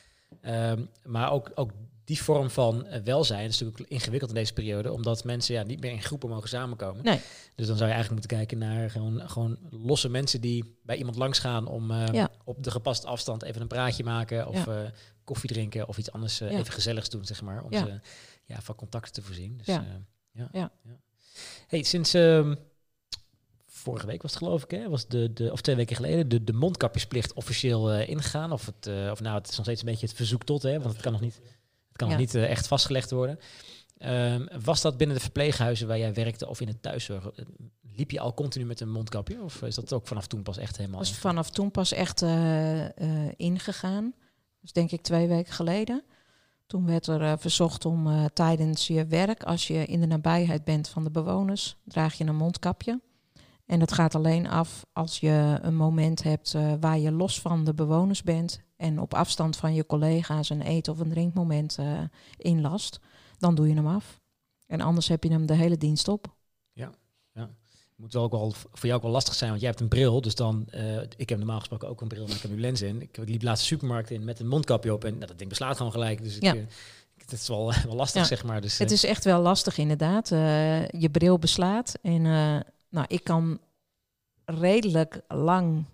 Um, 0.46 0.90
maar 1.06 1.32
ook, 1.32 1.52
ook 1.56 1.72
die 2.04 2.22
vorm 2.22 2.50
van 2.50 2.88
uh, 2.88 2.96
welzijn 3.04 3.48
is 3.48 3.60
natuurlijk 3.60 3.90
ingewikkeld 3.90 4.32
in 4.32 4.38
deze 4.38 4.54
periode, 4.54 4.92
omdat 4.92 5.24
mensen 5.24 5.56
ja, 5.56 5.64
niet 5.64 5.82
meer 5.82 5.92
in 5.92 6.02
groepen 6.02 6.30
mogen 6.30 6.50
samenkomen. 6.50 7.04
Nee. 7.04 7.22
Dus 7.56 7.68
dan 7.68 7.78
zou 7.78 7.90
je 7.90 7.96
eigenlijk 7.96 8.12
moeten 8.12 8.38
kijken 8.38 8.58
naar 8.58 8.90
gewoon, 8.90 9.30
gewoon 9.30 9.58
losse 9.70 10.10
mensen 10.10 10.42
die 10.42 10.78
bij 10.84 10.98
iemand 10.98 11.16
langs 11.16 11.40
gaan 11.40 11.68
om 11.68 11.94
ja. 11.94 12.30
op 12.44 12.64
de 12.64 12.72
gepaste 12.72 13.08
afstand 13.08 13.44
even 13.44 13.62
een 13.62 13.68
praatje 13.68 14.04
maken 14.04 14.48
of 14.48 14.66
ja. 14.66 14.92
koffie 15.24 15.50
drinken 15.50 15.88
of 15.88 15.98
iets 15.98 16.12
anders 16.12 16.40
even 16.40 16.74
gezelligs 16.74 17.10
doen, 17.10 17.26
zeg 17.26 17.42
maar, 17.42 17.64
om 17.64 17.74
ze 17.74 18.00
ja, 18.46 18.62
van 18.62 18.76
contacten 18.76 19.14
te 19.14 19.22
voorzien. 19.22 19.58
Dus, 19.58 19.66
ja. 20.32 20.50
ja. 20.52 20.72
Hey, 21.68 21.84
sinds 21.84 22.16
uh, 22.16 22.56
vorige 23.80 24.06
week 24.06 24.22
was 24.22 24.32
het 24.34 24.44
geloof 24.44 24.64
ik, 24.64 24.72
hè, 24.72 24.90
was 24.90 25.08
de, 25.08 25.34
de, 25.34 25.52
of 25.52 25.62
twee 25.62 25.76
weken 25.76 25.96
geleden, 25.96 26.30
de, 26.30 26.44
de 26.44 26.54
mondkapjesplicht 26.54 27.34
officieel 27.34 27.94
uh, 27.94 28.10
ingegaan. 28.10 28.52
Of, 28.52 28.66
het, 28.66 28.88
uh, 28.88 29.12
of 29.12 29.22
nou, 29.22 29.38
het 29.38 29.50
is 29.50 29.56
nog 29.56 29.66
steeds 29.66 29.82
een 29.82 29.88
beetje 29.88 30.08
het 30.08 30.16
verzoek 30.16 30.44
tot, 30.44 30.62
hè, 30.62 30.80
want 30.80 30.94
het 30.94 31.02
kan 31.02 31.12
nog 31.12 31.22
niet, 31.22 31.36
het 31.88 31.98
kan 31.98 32.10
nog 32.10 32.18
niet 32.18 32.36
uh, 32.36 32.50
echt 32.50 32.68
vastgelegd 32.68 33.12
worden. 33.12 33.40
Um, 34.06 34.48
was 34.64 34.82
dat 34.82 34.98
binnen 34.98 35.16
de 35.16 35.22
verpleeghuizen 35.22 35.88
waar 35.88 35.98
jij 35.98 36.14
werkte 36.14 36.48
of 36.48 36.62
in 36.62 36.68
het 36.68 36.82
thuiszorg? 36.82 37.30
Liep 37.96 38.12
je 38.12 38.20
al 38.20 38.34
continu 38.34 38.66
met 38.66 38.80
een 38.80 38.92
mondkapje? 38.92 39.42
Of 39.42 39.62
is 39.62 39.76
dat 39.76 39.94
ook 39.94 40.08
vanaf 40.08 40.28
toen 40.28 40.44
pas 40.44 40.58
echt 40.58 40.78
helemaal? 40.78 41.00
Was 41.00 41.14
vanaf 41.14 41.50
toen 41.50 41.72
pas 41.72 41.92
echt 41.92 42.22
ingegaan. 43.36 44.14
Dus 44.62 44.72
denk 44.72 44.92
ik 44.92 45.02
twee 45.02 45.28
weken 45.28 45.54
geleden. 45.54 46.04
Toen 46.68 46.86
werd 46.86 47.08
er 47.08 47.22
uh, 47.22 47.34
verzocht 47.38 47.86
om 47.86 48.08
uh, 48.08 48.26
tijdens 48.34 48.88
je 48.88 49.06
werk, 49.06 49.44
als 49.44 49.68
je 49.68 49.86
in 49.86 50.00
de 50.00 50.06
nabijheid 50.06 50.64
bent 50.64 50.88
van 50.88 51.04
de 51.04 51.12
bewoners, 51.12 51.78
draag 51.84 52.14
je 52.14 52.26
een 52.26 52.36
mondkapje. 52.36 53.00
En 53.70 53.80
dat 53.80 53.92
gaat 53.92 54.16
alleen 54.16 54.48
af 54.48 54.86
als 54.94 55.20
je 55.20 55.58
een 55.62 55.76
moment 55.76 56.24
hebt 56.24 56.54
uh, 56.54 56.74
waar 56.80 57.00
je 57.00 57.12
los 57.12 57.42
van 57.42 57.64
de 57.64 57.74
bewoners 57.74 58.24
bent 58.24 58.62
en 58.76 59.00
op 59.00 59.14
afstand 59.14 59.56
van 59.56 59.74
je 59.74 59.86
collega's 59.86 60.50
een 60.50 60.68
eet- 60.68 60.88
of 60.88 61.00
een 61.00 61.10
drinkmoment 61.10 61.78
inlast. 62.38 63.00
Dan 63.38 63.56
doe 63.56 63.68
je 63.68 63.76
hem 63.76 63.88
af. 63.88 64.20
En 64.68 64.82
anders 64.82 65.08
heb 65.08 65.24
je 65.24 65.32
hem 65.32 65.46
de 65.46 65.56
hele 65.56 65.78
dienst 65.78 66.08
op 66.08 66.38
moet 68.00 68.14
wel 68.14 68.24
ook 68.24 68.32
wel 68.32 68.54
voor 68.54 68.86
jou 68.86 68.94
ook 68.94 69.02
wel 69.02 69.12
lastig 69.12 69.34
zijn, 69.34 69.50
want 69.50 69.62
jij 69.62 69.70
hebt 69.70 69.82
een 69.82 69.88
bril. 69.88 70.22
Dus 70.22 70.36
dan, 70.36 70.68
uh, 70.76 71.02
ik 71.18 71.30
heb 71.30 71.38
normaal 71.38 71.60
gesproken 71.60 71.88
ook 71.88 72.02
een 72.02 72.08
bril, 72.08 72.26
maar 72.28 72.36
ik 72.36 72.42
heb 72.42 72.52
nu 72.52 72.60
lens 72.60 72.82
in. 72.82 73.02
Ik, 73.02 73.18
liep 73.18 73.42
laatst 73.42 73.62
de 73.62 73.68
supermarkt 73.68 74.10
in 74.10 74.24
met 74.24 74.40
een 74.40 74.48
mondkapje 74.48 74.94
op 74.94 75.04
en 75.04 75.14
nou, 75.14 75.26
dat 75.26 75.38
ding 75.38 75.50
beslaat 75.50 75.78
gewoon 75.78 75.92
gelijk. 75.92 76.24
Dus 76.24 76.38
ja. 76.40 76.54
ik, 76.54 76.60
uh, 76.60 76.66
het 77.18 77.32
is 77.32 77.48
wel, 77.48 77.74
wel 77.86 77.96
lastig, 77.96 78.26
zeg 78.26 78.44
maar. 78.44 78.62
Dus, 78.62 78.78
het 78.78 78.92
is 78.92 79.04
echt 79.04 79.24
wel 79.24 79.42
lastig, 79.42 79.78
inderdaad. 79.78 80.32
Uh, 80.32 80.88
je 80.88 81.10
bril 81.12 81.40
beslaat. 81.40 81.94
En 82.02 82.26
nou, 82.90 83.06
ik 83.10 83.24
kan 83.24 83.60
redelijk 84.46 85.22
lang 85.28 85.86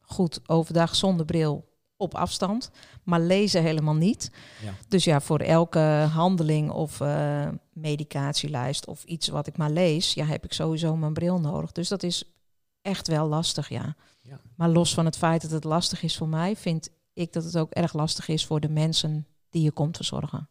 goed 0.00 0.40
overdag 0.46 0.94
zonder 0.94 1.26
bril 1.26 1.68
op 1.96 2.14
afstand, 2.14 2.70
maar 3.02 3.20
lezen 3.20 3.62
helemaal 3.62 3.94
niet. 3.94 4.30
Ja. 4.62 4.74
Dus 4.88 5.04
ja, 5.04 5.20
voor 5.20 5.40
elke 5.40 6.08
handeling 6.12 6.70
of 6.70 7.00
uh, 7.00 7.48
medicatielijst 7.72 8.86
of 8.86 9.04
iets 9.04 9.28
wat 9.28 9.46
ik 9.46 9.56
maar 9.56 9.70
lees, 9.70 10.14
ja, 10.14 10.24
heb 10.24 10.44
ik 10.44 10.52
sowieso 10.52 10.96
mijn 10.96 11.12
bril 11.12 11.40
nodig. 11.40 11.72
Dus 11.72 11.88
dat 11.88 12.02
is 12.02 12.24
echt 12.82 13.08
wel 13.08 13.26
lastig, 13.26 13.68
ja. 13.68 13.96
ja. 14.20 14.40
Maar 14.56 14.68
los 14.68 14.94
van 14.94 15.04
het 15.04 15.16
feit 15.16 15.42
dat 15.42 15.50
het 15.50 15.64
lastig 15.64 16.02
is 16.02 16.16
voor 16.16 16.28
mij, 16.28 16.56
vind 16.56 16.90
ik 17.12 17.32
dat 17.32 17.44
het 17.44 17.58
ook 17.58 17.70
erg 17.70 17.92
lastig 17.92 18.28
is 18.28 18.46
voor 18.46 18.60
de 18.60 18.68
mensen 18.68 19.26
die 19.50 19.62
je 19.62 19.70
komt 19.70 19.96
verzorgen. 19.96 20.48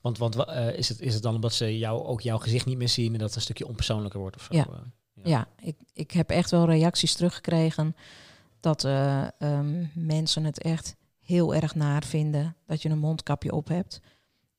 Want, 0.00 0.18
want 0.18 0.36
uh, 0.36 0.76
is, 0.76 0.88
het, 0.88 1.00
is 1.00 1.14
het 1.14 1.22
dan 1.22 1.34
omdat 1.34 1.54
ze 1.54 1.78
jou, 1.78 2.04
ook 2.04 2.20
jouw 2.20 2.38
gezicht 2.38 2.66
niet 2.66 2.78
meer 2.78 2.88
zien 2.88 3.12
en 3.12 3.18
dat 3.18 3.28
het 3.28 3.36
een 3.36 3.42
stukje 3.42 3.66
onpersoonlijker 3.66 4.20
wordt 4.20 4.36
of 4.36 4.42
zo? 4.42 4.54
Ja, 4.54 4.66
uh, 4.70 4.78
ja. 5.14 5.22
ja 5.30 5.48
ik, 5.60 5.76
ik 5.92 6.10
heb 6.10 6.30
echt 6.30 6.50
wel 6.50 6.66
reacties 6.66 7.14
teruggekregen 7.14 7.96
dat 8.60 8.84
uh, 8.84 9.26
um, 9.38 9.90
mensen 9.94 10.44
het 10.44 10.62
echt 10.62 10.96
heel 11.20 11.54
erg 11.54 11.74
naar 11.74 12.04
vinden 12.04 12.56
dat 12.66 12.82
je 12.82 12.88
een 12.88 12.98
mondkapje 12.98 13.52
op 13.52 13.68
hebt. 13.68 14.00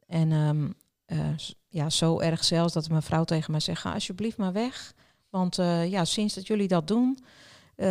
En 0.08 0.32
um, 0.32 0.74
uh, 1.08 1.20
ja, 1.68 1.90
zo 1.90 2.20
erg 2.20 2.44
zelfs 2.44 2.74
dat 2.74 2.90
mijn 2.90 3.02
vrouw 3.02 3.24
tegen 3.24 3.52
mij 3.52 3.60
zegt, 3.60 3.82
ga 3.82 3.94
alsjeblieft 3.94 4.38
maar 4.38 4.54
weg. 4.54 4.94
Want 5.30 5.58
uh, 5.58 5.90
ja, 5.90 6.06
sinds 6.06 6.34
dat 6.34 6.48
jullie 6.48 6.68
dat 6.68 6.88
doen, 6.88 7.20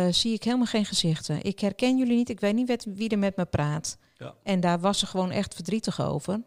zie 0.09 0.33
ik 0.33 0.43
helemaal 0.43 0.65
geen 0.65 0.85
gezichten. 0.85 1.43
Ik 1.43 1.59
herken 1.59 1.97
jullie 1.97 2.15
niet, 2.15 2.29
ik 2.29 2.39
weet 2.39 2.53
niet 2.53 2.85
wie 2.95 3.09
er 3.09 3.19
met 3.19 3.35
me 3.35 3.45
praat. 3.45 3.97
Ja. 4.17 4.33
En 4.43 4.59
daar 4.59 4.79
was 4.79 4.99
ze 4.99 5.05
gewoon 5.05 5.31
echt 5.31 5.55
verdrietig 5.55 6.01
over. 6.01 6.41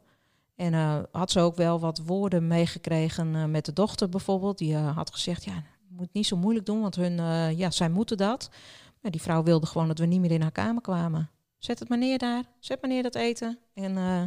En 0.55 1.07
had 1.13 1.31
ze 1.31 1.41
ook 1.41 1.57
wel 1.57 1.81
wat 1.81 1.99
woorden 1.99 2.47
meegekregen 2.47 3.51
met 3.51 3.65
de 3.65 3.73
dochter 3.73 4.09
bijvoorbeeld. 4.09 4.59
Die 4.59 4.77
had 4.77 5.13
gezegd, 5.13 5.45
ja, 5.45 5.63
moet 5.89 6.13
niet 6.13 6.27
zo 6.27 6.37
moeilijk 6.37 6.67
doen, 6.67 6.81
want 6.81 6.95
hun, 6.95 7.17
ja, 7.57 7.71
zij 7.71 7.89
moeten 7.89 8.17
dat 8.17 8.51
die 9.11 9.23
vrouw 9.23 9.43
wilde 9.43 9.67
gewoon 9.67 9.89
dat 9.89 9.99
we 9.99 10.07
niet 10.07 10.21
meer 10.21 10.31
in 10.31 10.43
haar 10.43 10.53
kamer 10.53 10.83
kwamen. 10.83 11.31
Zet 11.59 11.79
het 11.79 11.89
maar 11.89 11.99
neer 11.99 12.19
daar, 12.19 12.45
zet 12.59 12.81
maar 12.81 12.91
neer 12.91 13.03
dat 13.03 13.15
eten. 13.15 13.59
En 13.75 13.97
uh, 13.97 14.25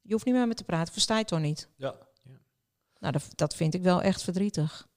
je 0.00 0.12
hoeft 0.12 0.24
niet 0.24 0.34
meer 0.34 0.46
met 0.46 0.56
te 0.56 0.64
praten, 0.64 0.92
versta 0.92 1.18
je 1.18 1.24
toch 1.24 1.40
niet? 1.40 1.68
Ja. 1.76 1.96
ja. 2.22 2.38
Nou, 2.98 3.12
dat, 3.12 3.28
dat 3.34 3.54
vind 3.54 3.74
ik 3.74 3.82
wel 3.82 4.02
echt 4.02 4.22
verdrietig. 4.22 4.88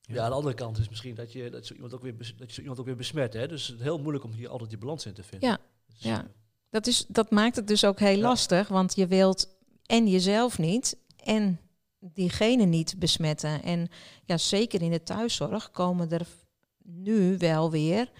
Ja, 0.00 0.22
aan 0.22 0.30
de 0.30 0.36
andere 0.36 0.54
kant 0.54 0.78
is 0.78 0.88
misschien 0.88 1.14
dat 1.14 1.32
je, 1.32 1.50
dat 1.50 1.66
zo 1.66 1.74
iemand, 1.74 1.94
ook 1.94 2.02
weer, 2.02 2.16
dat 2.16 2.48
je 2.48 2.52
zo 2.52 2.60
iemand 2.60 2.78
ook 2.78 2.86
weer 2.86 2.96
besmet. 2.96 3.32
Hè? 3.32 3.48
Dus 3.48 3.66
het 3.66 3.76
is 3.76 3.82
heel 3.82 3.98
moeilijk 3.98 4.24
om 4.24 4.32
hier 4.32 4.48
altijd 4.48 4.70
die 4.70 4.78
balans 4.78 5.06
in 5.06 5.14
te 5.14 5.22
vinden. 5.22 5.48
Ja, 5.48 5.58
dus, 5.86 6.02
ja. 6.02 6.26
Eh, 6.70 6.76
dat, 6.80 6.86
is, 6.86 7.04
dat 7.08 7.30
maakt 7.30 7.56
het 7.56 7.66
dus 7.66 7.84
ook 7.84 7.98
heel 7.98 8.16
ja. 8.16 8.22
lastig. 8.22 8.68
Want 8.68 8.94
je 8.96 9.06
wilt 9.06 9.48
en 9.86 10.08
jezelf 10.08 10.58
niet 10.58 10.96
en 11.24 11.60
diegene 11.98 12.64
niet 12.64 12.94
besmetten. 12.98 13.62
En 13.62 13.88
ja, 14.24 14.36
zeker 14.36 14.82
in 14.82 14.90
de 14.90 15.02
thuiszorg 15.02 15.70
komen 15.70 16.10
er 16.10 16.26
nu 16.82 17.36
wel 17.38 17.70
weer 17.70 18.10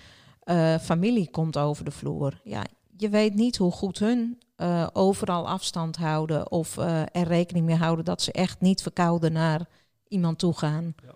uh, 0.44 0.78
familie 0.78 1.30
komt 1.30 1.56
over 1.56 1.84
de 1.84 1.90
vloer. 1.90 2.40
Ja, 2.44 2.64
je 2.96 3.08
weet 3.08 3.34
niet 3.34 3.56
hoe 3.56 3.72
goed 3.72 3.98
hun 3.98 4.40
uh, 4.56 4.86
overal 4.92 5.48
afstand 5.48 5.96
houden 5.96 6.50
of 6.50 6.76
uh, 6.76 7.00
er 7.00 7.26
rekening 7.26 7.66
mee 7.66 7.76
houden 7.76 8.04
dat 8.04 8.22
ze 8.22 8.32
echt 8.32 8.60
niet 8.60 8.82
verkouden 8.82 9.32
naar 9.32 9.68
iemand 10.08 10.38
toe 10.38 10.58
gaan. 10.58 10.94
Ja, 11.02 11.14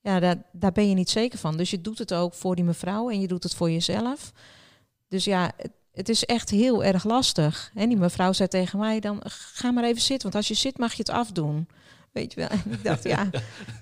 ja 0.00 0.20
daar, 0.20 0.42
daar 0.52 0.72
ben 0.72 0.88
je 0.88 0.94
niet 0.94 1.10
zeker 1.10 1.38
van. 1.38 1.56
Dus 1.56 1.70
je 1.70 1.80
doet 1.80 1.98
het 1.98 2.14
ook 2.14 2.34
voor 2.34 2.54
die 2.54 2.64
mevrouw 2.64 3.10
en 3.10 3.20
je 3.20 3.28
doet 3.28 3.42
het 3.42 3.54
voor 3.54 3.70
jezelf. 3.70 4.32
Dus 5.08 5.24
ja, 5.24 5.52
het, 5.56 5.72
het 5.92 6.08
is 6.08 6.24
echt 6.24 6.50
heel 6.50 6.84
erg 6.84 7.04
lastig. 7.04 7.70
En 7.74 7.88
die 7.88 7.98
mevrouw 7.98 8.32
zei 8.32 8.48
tegen 8.48 8.78
mij 8.78 9.00
dan, 9.00 9.20
ga 9.24 9.70
maar 9.70 9.84
even 9.84 10.02
zitten, 10.02 10.22
want 10.22 10.34
als 10.34 10.48
je 10.48 10.54
zit 10.54 10.78
mag 10.78 10.92
je 10.92 10.98
het 10.98 11.10
afdoen. 11.10 11.68
Weet 12.12 12.32
je 12.32 12.40
wel. 12.40 12.48
En 12.48 12.72
ik 12.72 12.84
dacht, 12.84 13.02
ja, 13.02 13.30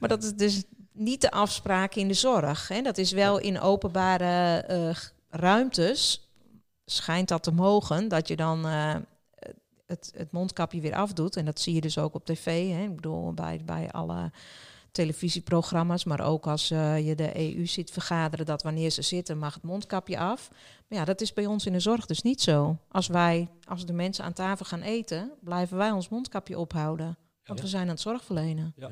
maar 0.01 0.09
dat 0.09 0.23
is 0.23 0.35
dus 0.35 0.63
niet 0.93 1.21
de 1.21 1.31
afspraak 1.31 1.95
in 1.95 2.09
de 2.09 2.15
zorg. 2.15 2.69
Hè. 2.69 2.83
Dat 2.83 2.99
is 2.99 3.13
wel 3.13 3.39
in 3.39 3.61
openbare 3.61 4.65
uh, 4.71 4.97
ruimtes, 5.29 6.31
schijnt 6.85 7.29
dat 7.29 7.43
te 7.43 7.53
mogen, 7.53 8.09
dat 8.09 8.29
je 8.29 8.37
dan 8.37 8.67
uh, 8.67 8.95
het, 9.87 10.13
het 10.17 10.33
mondkapje 10.33 10.81
weer 10.81 10.95
afdoet. 10.95 11.37
En 11.37 11.45
dat 11.45 11.61
zie 11.61 11.75
je 11.75 11.81
dus 11.81 11.99
ook 11.99 12.15
op 12.15 12.25
tv. 12.25 12.71
Hè. 12.71 12.83
Ik 12.83 12.95
bedoel, 12.95 13.33
bij, 13.33 13.61
bij 13.65 13.91
alle 13.91 14.31
televisieprogramma's, 14.93 16.05
maar 16.05 16.21
ook 16.21 16.47
als 16.47 16.71
uh, 16.71 17.07
je 17.07 17.15
de 17.15 17.57
EU 17.57 17.67
ziet 17.67 17.91
vergaderen, 17.91 18.47
dat 18.47 18.63
wanneer 18.63 18.91
ze 18.91 19.03
zitten 19.03 19.39
mag 19.39 19.55
het 19.55 19.63
mondkapje 19.63 20.19
af. 20.19 20.51
Maar 20.89 20.99
ja, 20.99 21.05
dat 21.05 21.21
is 21.21 21.33
bij 21.33 21.47
ons 21.47 21.67
in 21.67 21.73
de 21.73 21.81
zorg 21.81 22.07
dus 22.07 22.23
niet 22.23 22.41
zo. 22.41 22.79
Als 22.89 23.07
wij, 23.07 23.49
als 23.65 23.87
de 23.87 23.93
mensen 23.93 24.25
aan 24.25 24.33
tafel 24.33 24.65
gaan 24.65 24.83
eten, 24.83 25.33
blijven 25.41 25.77
wij 25.77 25.91
ons 25.91 26.09
mondkapje 26.09 26.59
ophouden. 26.59 27.19
Want 27.45 27.61
we 27.61 27.69
zijn 27.69 27.83
aan 27.83 27.89
het 27.89 28.01
zorgverlenen. 28.01 28.73
Ja. 28.77 28.91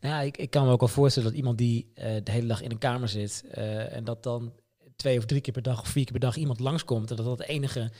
Nou, 0.00 0.24
ik, 0.24 0.36
ik 0.36 0.50
kan 0.50 0.66
me 0.66 0.72
ook 0.72 0.80
wel 0.80 0.88
voorstellen 0.88 1.28
dat 1.28 1.38
iemand 1.38 1.58
die 1.58 1.92
uh, 1.94 2.04
de 2.24 2.30
hele 2.30 2.46
dag 2.46 2.62
in 2.62 2.70
een 2.70 2.78
kamer 2.78 3.08
zit 3.08 3.44
uh, 3.54 3.96
en 3.96 4.04
dat 4.04 4.22
dan 4.22 4.52
twee 4.96 5.18
of 5.18 5.24
drie 5.24 5.40
keer 5.40 5.52
per 5.52 5.62
dag 5.62 5.80
of 5.80 5.88
vier 5.88 6.04
keer 6.04 6.12
per 6.12 6.20
dag 6.20 6.36
iemand 6.36 6.60
langskomt 6.60 7.10
en 7.10 7.16
dat 7.16 7.24
dat 7.24 7.38
het 7.38 7.48
enige 7.48 7.90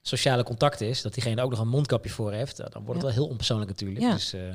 sociale 0.00 0.42
contact 0.42 0.80
is, 0.80 1.02
dat 1.02 1.14
diegene 1.14 1.42
ook 1.42 1.50
nog 1.50 1.58
een 1.58 1.68
mondkapje 1.68 2.10
voor 2.10 2.32
heeft, 2.32 2.56
dan 2.56 2.84
wordt 2.84 2.92
het 2.92 3.02
wel 3.02 3.10
heel 3.10 3.28
onpersoonlijk 3.28 3.70
natuurlijk. 3.70 4.00
Ja. 4.00 4.12
Dus, 4.12 4.34
uh, 4.34 4.54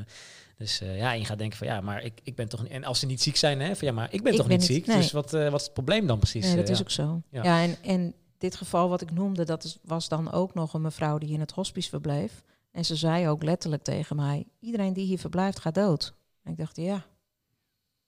dus 0.57 0.77
ja, 0.77 1.13
en 1.13 1.19
je 1.19 1.25
gaat 1.25 1.37
denken 1.37 1.57
van 1.57 1.67
ja, 1.67 1.81
maar 1.81 2.03
ik, 2.03 2.19
ik 2.23 2.35
ben 2.35 2.49
toch 2.49 2.61
niet, 2.61 2.71
en 2.71 2.83
als 2.83 2.99
ze 2.99 3.05
niet 3.05 3.21
ziek 3.21 3.35
zijn, 3.35 3.59
hè, 3.59 3.75
van 3.75 3.87
ja, 3.87 3.93
maar 3.93 4.13
ik 4.13 4.23
ben 4.23 4.31
ik 4.31 4.37
toch 4.37 4.47
ben 4.47 4.57
niet 4.57 4.65
ziek, 4.65 4.85
nee. 4.85 4.97
dus 4.97 5.11
wat, 5.11 5.31
wat 5.31 5.53
is 5.53 5.63
het 5.63 5.73
probleem 5.73 6.07
dan 6.07 6.19
precies? 6.19 6.45
Nee, 6.45 6.55
dat 6.55 6.69
is 6.69 6.81
ook 6.81 6.89
zo. 6.89 7.21
Ja, 7.29 7.43
ja 7.43 7.61
en, 7.61 7.77
en 7.83 8.13
dit 8.37 8.55
geval 8.55 8.89
wat 8.89 9.01
ik 9.01 9.11
noemde, 9.11 9.45
dat 9.45 9.63
is, 9.63 9.77
was 9.83 10.07
dan 10.07 10.31
ook 10.31 10.53
nog 10.53 10.73
een 10.73 10.81
mevrouw 10.81 11.17
die 11.17 11.33
in 11.33 11.39
het 11.39 11.51
hospice 11.51 11.89
verbleef. 11.89 12.43
En 12.71 12.85
ze 12.85 12.95
zei 12.95 13.29
ook 13.29 13.43
letterlijk 13.43 13.83
tegen 13.83 14.15
mij: 14.15 14.47
iedereen 14.59 14.93
die 14.93 15.05
hier 15.05 15.19
verblijft 15.19 15.59
gaat 15.59 15.75
dood. 15.75 16.13
En 16.43 16.51
ik 16.51 16.57
dacht, 16.57 16.75
ja, 16.75 17.05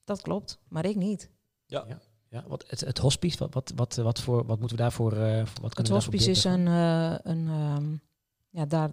dat 0.03 0.21
klopt, 0.21 0.59
maar 0.67 0.85
ik 0.85 0.95
niet. 0.95 1.29
Ja. 1.65 1.85
ja. 1.87 1.99
Ja, 2.31 2.43
wat, 2.47 2.65
het, 2.67 2.79
het 2.79 2.97
hospice, 2.97 3.37
wat, 3.37 3.53
wat, 3.53 3.71
wat, 3.75 3.95
wat, 3.95 4.19
voor, 4.21 4.45
wat 4.45 4.59
moeten 4.59 4.77
we 4.77 4.83
daarvoor... 4.83 5.13
Uh, 5.13 5.43
wat 5.61 5.77
het 5.77 5.89
hospice 5.89 6.29
is 6.29 6.43
een, 6.43 6.65
uh, 6.65 7.15
een, 7.23 7.47
uh, 7.47 7.77
ja, 8.49 8.65
daar, 8.65 8.91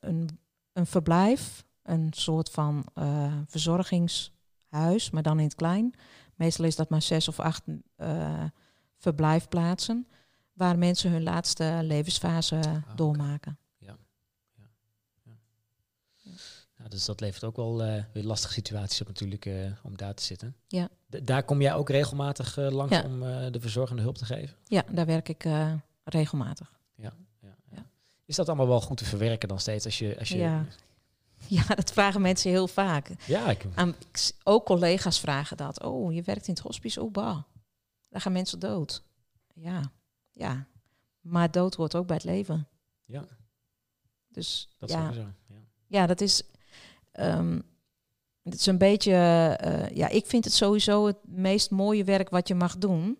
een, 0.00 0.38
een 0.72 0.86
verblijf, 0.86 1.64
een 1.82 2.08
soort 2.10 2.50
van 2.50 2.84
verzorgingshuis, 3.46 5.10
maar 5.10 5.22
dan 5.22 5.38
in 5.38 5.44
het 5.44 5.54
klein. 5.54 5.94
Meestal 6.34 6.64
is 6.64 6.76
dat 6.76 6.88
maar 6.88 7.02
zes 7.02 7.28
of 7.28 7.40
acht 7.40 7.62
verblijfplaatsen 8.98 10.06
waar 10.52 10.78
mensen 10.78 11.10
hun 11.10 11.22
laatste 11.22 11.78
levensfase 11.82 12.56
ah, 12.56 12.96
doormaken. 12.96 13.58
Ja. 13.78 13.96
Ja. 14.54 14.64
ja. 16.78 16.88
dus 16.88 17.04
dat 17.04 17.20
levert 17.20 17.44
ook 17.44 17.56
wel 17.56 17.86
uh, 17.86 18.02
weer 18.12 18.24
lastige 18.24 18.52
situaties 18.52 19.00
op 19.00 19.06
natuurlijk 19.06 19.48
om 19.82 19.96
daar 19.96 20.14
te 20.14 20.22
zitten. 20.22 20.56
Ja. 20.66 20.88
daar 21.06 21.42
kom 21.42 21.60
jij 21.60 21.74
ook 21.74 21.88
regelmatig 21.88 22.56
langs 22.56 23.02
om 23.04 23.20
de 23.52 23.60
verzorgende 23.60 24.02
hulp 24.02 24.18
te 24.18 24.24
geven? 24.24 24.56
Ja, 24.64 24.84
daar 24.90 25.06
werk 25.06 25.28
ik 25.28 25.44
regelmatig. 26.04 26.72
Ja. 26.94 27.12
Ja, 27.40 27.56
ja. 27.70 27.86
Is 28.24 28.36
dat 28.36 28.48
allemaal 28.48 28.68
wel 28.68 28.80
goed 28.80 28.96
te 28.96 29.04
verwerken 29.04 29.48
dan 29.48 29.60
steeds 29.60 29.84
als 29.84 29.98
je... 29.98 30.18
Als 30.18 30.28
je 30.28 30.36
ja. 30.36 30.66
Ja, 31.58 31.74
dat 31.74 31.92
vragen 31.92 32.20
mensen 32.20 32.50
heel 32.50 32.68
vaak. 32.68 33.10
Ja, 33.26 33.50
ik... 33.50 33.66
Aan, 33.74 33.94
ook 34.42 34.66
collega's 34.66 35.20
vragen 35.20 35.56
dat. 35.56 35.82
Oh, 35.82 36.14
je 36.14 36.22
werkt 36.22 36.48
in 36.48 36.54
het 36.54 36.62
hospice, 36.62 37.02
oh 37.02 37.12
bah. 37.12 37.38
Daar 38.08 38.20
gaan 38.20 38.32
mensen 38.32 38.58
dood. 38.58 39.02
Ja, 39.54 39.92
ja. 40.30 40.66
Maar 41.20 41.50
dood 41.50 41.74
hoort 41.74 41.94
ook 41.94 42.06
bij 42.06 42.16
het 42.16 42.24
leven. 42.24 42.68
Ja. 43.04 43.24
Dus 44.28 44.68
dat 44.78 44.90
ja. 44.90 45.10
Is 45.10 45.16
ja. 45.16 45.34
Ja, 45.86 46.06
dat 46.06 46.20
is. 46.20 46.42
Um, 47.12 47.62
het 48.42 48.54
is 48.54 48.66
een 48.66 48.78
beetje. 48.78 49.12
Uh, 49.64 49.88
ja, 49.96 50.08
ik 50.08 50.26
vind 50.26 50.44
het 50.44 50.54
sowieso 50.54 51.06
het 51.06 51.16
meest 51.26 51.70
mooie 51.70 52.04
werk 52.04 52.30
wat 52.30 52.48
je 52.48 52.54
mag 52.54 52.78
doen. 52.78 53.18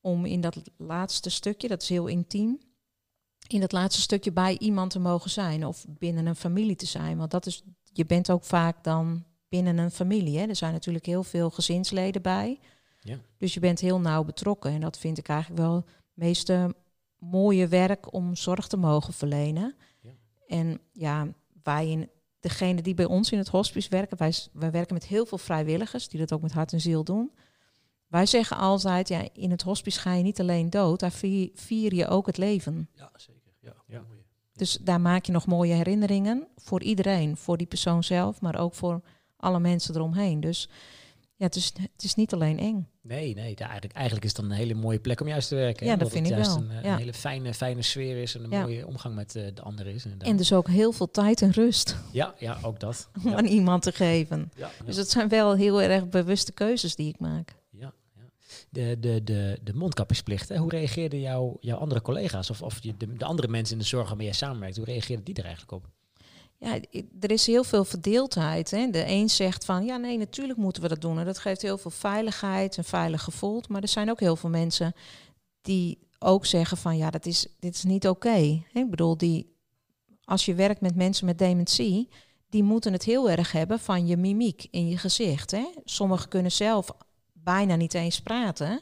Om 0.00 0.24
in 0.24 0.40
dat 0.40 0.56
laatste 0.76 1.30
stukje, 1.30 1.68
dat 1.68 1.82
is 1.82 1.88
heel 1.88 2.06
intiem. 2.06 2.58
In 3.46 3.60
dat 3.60 3.72
laatste 3.72 4.00
stukje 4.00 4.32
bij 4.32 4.58
iemand 4.58 4.90
te 4.90 4.98
mogen 4.98 5.30
zijn. 5.30 5.66
Of 5.66 5.84
binnen 5.88 6.26
een 6.26 6.36
familie 6.36 6.76
te 6.76 6.86
zijn. 6.86 7.18
Want 7.18 7.30
dat 7.30 7.46
is. 7.46 7.62
Je 7.92 8.06
bent 8.06 8.30
ook 8.30 8.44
vaak 8.44 8.84
dan 8.84 9.24
binnen 9.48 9.78
een 9.78 9.90
familie. 9.90 10.38
Hè. 10.38 10.46
Er 10.46 10.56
zijn 10.56 10.72
natuurlijk 10.72 11.06
heel 11.06 11.22
veel 11.22 11.50
gezinsleden 11.50 12.22
bij. 12.22 12.58
Ja. 13.00 13.18
Dus 13.38 13.54
je 13.54 13.60
bent 13.60 13.80
heel 13.80 14.00
nauw 14.00 14.24
betrokken. 14.24 14.70
En 14.70 14.80
dat 14.80 14.98
vind 14.98 15.18
ik 15.18 15.28
eigenlijk 15.28 15.60
wel 15.60 15.74
het 15.74 15.84
meeste 16.14 16.74
mooie 17.18 17.68
werk 17.68 18.12
om 18.12 18.36
zorg 18.36 18.66
te 18.66 18.76
mogen 18.76 19.12
verlenen. 19.12 19.74
Ja. 20.00 20.10
En 20.46 20.80
ja, 20.92 21.28
wij, 21.62 22.08
degene 22.40 22.82
die 22.82 22.94
bij 22.94 23.04
ons 23.04 23.32
in 23.32 23.38
het 23.38 23.48
hospice 23.48 23.88
werken, 23.88 24.18
wij, 24.18 24.34
wij 24.52 24.70
werken 24.70 24.94
met 24.94 25.06
heel 25.06 25.26
veel 25.26 25.38
vrijwilligers 25.38 26.08
die 26.08 26.20
dat 26.20 26.32
ook 26.32 26.42
met 26.42 26.52
hart 26.52 26.72
en 26.72 26.80
ziel 26.80 27.04
doen. 27.04 27.30
Wij 28.14 28.26
zeggen 28.26 28.56
altijd, 28.56 29.08
ja, 29.08 29.28
in 29.32 29.50
het 29.50 29.62
hospice 29.62 30.00
ga 30.00 30.14
je 30.14 30.22
niet 30.22 30.40
alleen 30.40 30.70
dood, 30.70 31.00
daar 31.00 31.12
vier, 31.12 31.50
vier 31.54 31.94
je 31.94 32.08
ook 32.08 32.26
het 32.26 32.36
leven. 32.36 32.88
Ja, 32.92 33.10
zeker. 33.16 33.52
Ja, 33.60 33.74
ja. 33.86 34.02
Dus 34.52 34.78
daar 34.80 35.00
maak 35.00 35.24
je 35.24 35.32
nog 35.32 35.46
mooie 35.46 35.74
herinneringen 35.74 36.46
voor 36.56 36.82
iedereen, 36.82 37.36
voor 37.36 37.56
die 37.56 37.66
persoon 37.66 38.04
zelf, 38.04 38.40
maar 38.40 38.58
ook 38.58 38.74
voor 38.74 39.00
alle 39.36 39.60
mensen 39.60 39.94
eromheen. 39.94 40.40
Dus 40.40 40.68
ja, 41.36 41.46
het 41.46 41.56
is, 41.56 41.72
het 41.92 42.02
is 42.02 42.14
niet 42.14 42.32
alleen 42.32 42.58
eng. 42.58 42.88
Nee, 43.00 43.34
nee. 43.34 43.54
Eigenlijk, 43.54 43.92
eigenlijk 43.92 44.24
is 44.24 44.32
het 44.32 44.40
dan 44.40 44.50
een 44.50 44.56
hele 44.56 44.74
mooie 44.74 44.98
plek 44.98 45.20
om 45.20 45.28
juist 45.28 45.48
te 45.48 45.54
werken. 45.54 45.86
Ja, 45.86 45.96
dat 45.96 46.10
vind 46.10 46.26
ik 46.26 46.34
wel. 46.34 46.56
Een, 46.56 46.70
eh, 46.70 46.90
een, 46.90 46.96
hele 46.96 47.14
fijne, 47.14 47.54
fijne 47.54 47.82
sfeer 47.82 48.22
is 48.22 48.34
en 48.34 48.44
een 48.44 48.60
mooie 48.60 48.86
omgang 48.86 49.14
met 49.14 49.34
uh, 49.34 49.46
de 49.54 49.62
anderen 49.62 49.94
is. 49.94 50.06
En 50.18 50.36
dus 50.36 50.52
ook 50.52 50.68
heel 50.68 50.92
veel 50.92 51.10
tijd 51.10 51.42
en 51.42 51.50
rust. 51.50 51.96
Ja, 52.12 52.34
ja 52.38 52.58
ook 52.62 52.80
dat. 52.80 53.08
om 53.24 53.34
aan 53.34 53.44
iemand 53.44 53.82
te 53.82 53.92
geven. 53.92 54.52
Dus 54.84 54.96
dat 54.96 55.10
zijn 55.10 55.28
wel 55.28 55.54
heel 55.54 55.82
erg 55.82 56.08
bewuste 56.08 56.52
keuzes 56.52 56.94
die 56.94 57.08
ik 57.08 57.18
maak. 57.18 57.62
De, 58.74 58.96
de, 59.00 59.24
de, 59.24 59.58
de 59.62 59.74
mondkapjesplicht, 59.74 60.48
hè? 60.48 60.56
hoe 60.56 60.70
reageerden 60.70 61.20
jouw 61.20 61.56
jouw 61.60 61.78
andere 61.78 62.02
collega's 62.02 62.50
of, 62.50 62.62
of 62.62 62.80
de, 62.80 63.14
de 63.16 63.24
andere 63.24 63.48
mensen 63.48 63.74
in 63.74 63.82
de 63.82 63.88
zorg 63.88 64.08
waarmee 64.08 64.26
je 64.26 64.32
samenwerkt, 64.32 64.76
hoe 64.76 64.84
reageerden 64.84 65.24
die 65.24 65.34
er 65.34 65.44
eigenlijk 65.44 65.72
op? 65.72 65.90
ja, 66.64 66.78
er 67.20 67.30
is 67.30 67.46
heel 67.46 67.64
veel 67.64 67.84
verdeeldheid. 67.84 68.70
Hè. 68.70 68.90
De 68.90 69.04
een 69.06 69.30
zegt 69.30 69.64
van 69.64 69.84
ja, 69.84 69.96
nee, 69.96 70.18
natuurlijk 70.18 70.58
moeten 70.58 70.82
we 70.82 70.88
dat 70.88 71.00
doen. 71.00 71.18
En 71.18 71.24
dat 71.24 71.38
geeft 71.38 71.62
heel 71.62 71.78
veel 71.78 71.90
veiligheid, 71.90 72.76
een 72.76 72.84
veilig 72.84 73.22
gevoel. 73.22 73.62
Maar 73.68 73.82
er 73.82 73.88
zijn 73.88 74.10
ook 74.10 74.20
heel 74.20 74.36
veel 74.36 74.50
mensen 74.50 74.92
die 75.62 75.98
ook 76.18 76.46
zeggen 76.46 76.76
van 76.76 76.96
ja, 76.96 77.10
dat 77.10 77.26
is, 77.26 77.46
dit 77.58 77.74
is 77.74 77.84
niet 77.84 78.08
oké. 78.08 78.62
Ik 78.72 78.90
bedoel, 78.90 79.16
die, 79.16 79.56
als 80.24 80.44
je 80.44 80.54
werkt 80.54 80.80
met 80.80 80.94
mensen 80.94 81.26
met 81.26 81.38
dementie, 81.38 82.08
die 82.48 82.62
moeten 82.62 82.92
het 82.92 83.04
heel 83.04 83.30
erg 83.30 83.52
hebben 83.52 83.78
van 83.78 84.06
je 84.06 84.16
mimiek 84.16 84.66
in 84.70 84.88
je 84.88 84.98
gezicht. 84.98 85.50
Hè. 85.50 85.66
Sommigen 85.84 86.28
kunnen 86.28 86.52
zelf 86.52 86.90
bijna 87.44 87.76
niet 87.76 87.94
eens 87.94 88.20
praten. 88.20 88.80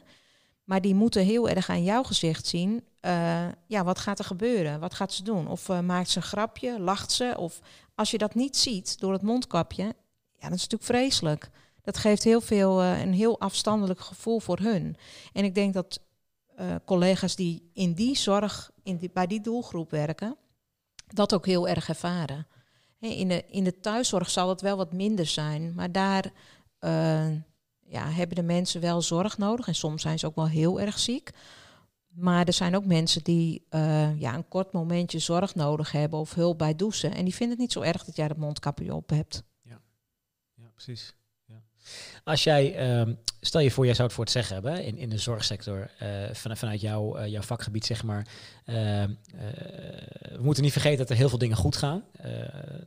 Maar 0.63 0.81
die 0.81 0.95
moeten 0.95 1.25
heel 1.25 1.49
erg 1.49 1.69
aan 1.69 1.83
jouw 1.83 2.03
gezicht 2.03 2.47
zien. 2.47 2.83
Uh, 3.01 3.47
ja, 3.67 3.83
wat 3.83 3.99
gaat 3.99 4.19
er 4.19 4.25
gebeuren? 4.25 4.79
Wat 4.79 4.93
gaat 4.93 5.13
ze 5.13 5.23
doen? 5.23 5.47
Of 5.47 5.69
uh, 5.69 5.79
maakt 5.79 6.09
ze 6.09 6.17
een 6.17 6.23
grapje? 6.23 6.79
Lacht 6.79 7.11
ze? 7.11 7.33
Of 7.37 7.59
als 7.95 8.11
je 8.11 8.17
dat 8.17 8.35
niet 8.35 8.57
ziet 8.57 8.99
door 8.99 9.13
het 9.13 9.21
mondkapje, 9.21 9.83
ja, 10.33 10.49
dat 10.49 10.57
is 10.57 10.67
natuurlijk 10.67 10.83
vreselijk. 10.83 11.49
Dat 11.81 11.97
geeft 11.97 12.23
heel 12.23 12.41
veel, 12.41 12.83
uh, 12.83 13.01
een 13.01 13.13
heel 13.13 13.39
afstandelijk 13.39 13.99
gevoel 13.99 14.39
voor 14.39 14.59
hun. 14.59 14.97
En 15.33 15.43
ik 15.43 15.55
denk 15.55 15.73
dat 15.73 16.01
collega's 16.85 17.35
die 17.35 17.69
in 17.73 17.93
die 17.93 18.17
zorg, 18.17 18.71
in 18.83 18.97
die, 18.97 19.09
bij 19.13 19.27
die 19.27 19.41
doelgroep 19.41 19.91
werken, 19.91 20.37
dat 21.07 21.33
ook 21.33 21.45
heel 21.45 21.67
erg 21.67 21.89
ervaren. 21.89 22.47
In 22.99 23.27
de, 23.27 23.43
in 23.47 23.63
de 23.63 23.79
thuiszorg 23.79 24.29
zal 24.29 24.49
het 24.49 24.61
wel 24.61 24.77
wat 24.77 24.93
minder 24.93 25.25
zijn, 25.25 25.73
maar 25.73 25.91
daar 25.91 26.31
ja, 27.85 28.09
hebben 28.09 28.35
de 28.35 28.43
mensen 28.43 28.81
wel 28.81 29.01
zorg 29.01 29.37
nodig. 29.37 29.67
En 29.67 29.75
soms 29.75 30.01
zijn 30.01 30.19
ze 30.19 30.25
ook 30.25 30.35
wel 30.35 30.47
heel 30.47 30.79
erg 30.79 30.99
ziek. 30.99 31.31
Maar 32.07 32.45
er 32.45 32.53
zijn 32.53 32.75
ook 32.75 32.85
mensen 32.85 33.23
die 33.23 33.65
uh, 33.69 34.19
ja, 34.19 34.33
een 34.33 34.47
kort 34.47 34.71
momentje 34.71 35.19
zorg 35.19 35.55
nodig 35.55 35.91
hebben 35.91 36.19
of 36.19 36.33
hulp 36.33 36.57
bij 36.57 36.75
douchen. 36.75 37.13
En 37.13 37.23
die 37.23 37.35
vinden 37.35 37.49
het 37.49 37.65
niet 37.65 37.71
zo 37.71 37.81
erg 37.81 38.03
dat 38.03 38.15
jij 38.15 38.27
dat 38.27 38.37
mondkapje 38.37 38.93
op 38.93 39.09
hebt. 39.09 39.43
Ja, 39.61 39.81
ja 40.53 40.69
precies. 40.73 41.15
Als 42.23 42.43
jij, 42.43 42.95
uh, 43.05 43.13
stel 43.41 43.61
je 43.61 43.71
voor, 43.71 43.85
jij 43.85 43.93
zou 43.93 44.07
het 44.07 44.15
voor 44.15 44.23
het 44.23 44.33
zeggen 44.33 44.53
hebben 44.53 44.83
in, 44.83 44.97
in 44.97 45.09
de 45.09 45.17
zorgsector, 45.17 45.91
uh, 46.01 46.09
van, 46.31 46.57
vanuit 46.57 46.81
jouw, 46.81 47.17
uh, 47.19 47.27
jouw 47.27 47.41
vakgebied, 47.41 47.85
zeg 47.85 48.03
maar. 48.03 48.27
Ehm, 48.65 49.13
we 50.31 50.39
moeten 50.41 50.63
niet 50.63 50.71
vergeten 50.71 50.97
dat 50.97 51.09
er 51.09 51.15
heel 51.15 51.29
veel 51.29 51.37
dingen 51.37 51.57
goed 51.57 51.75
gaan. 51.75 52.03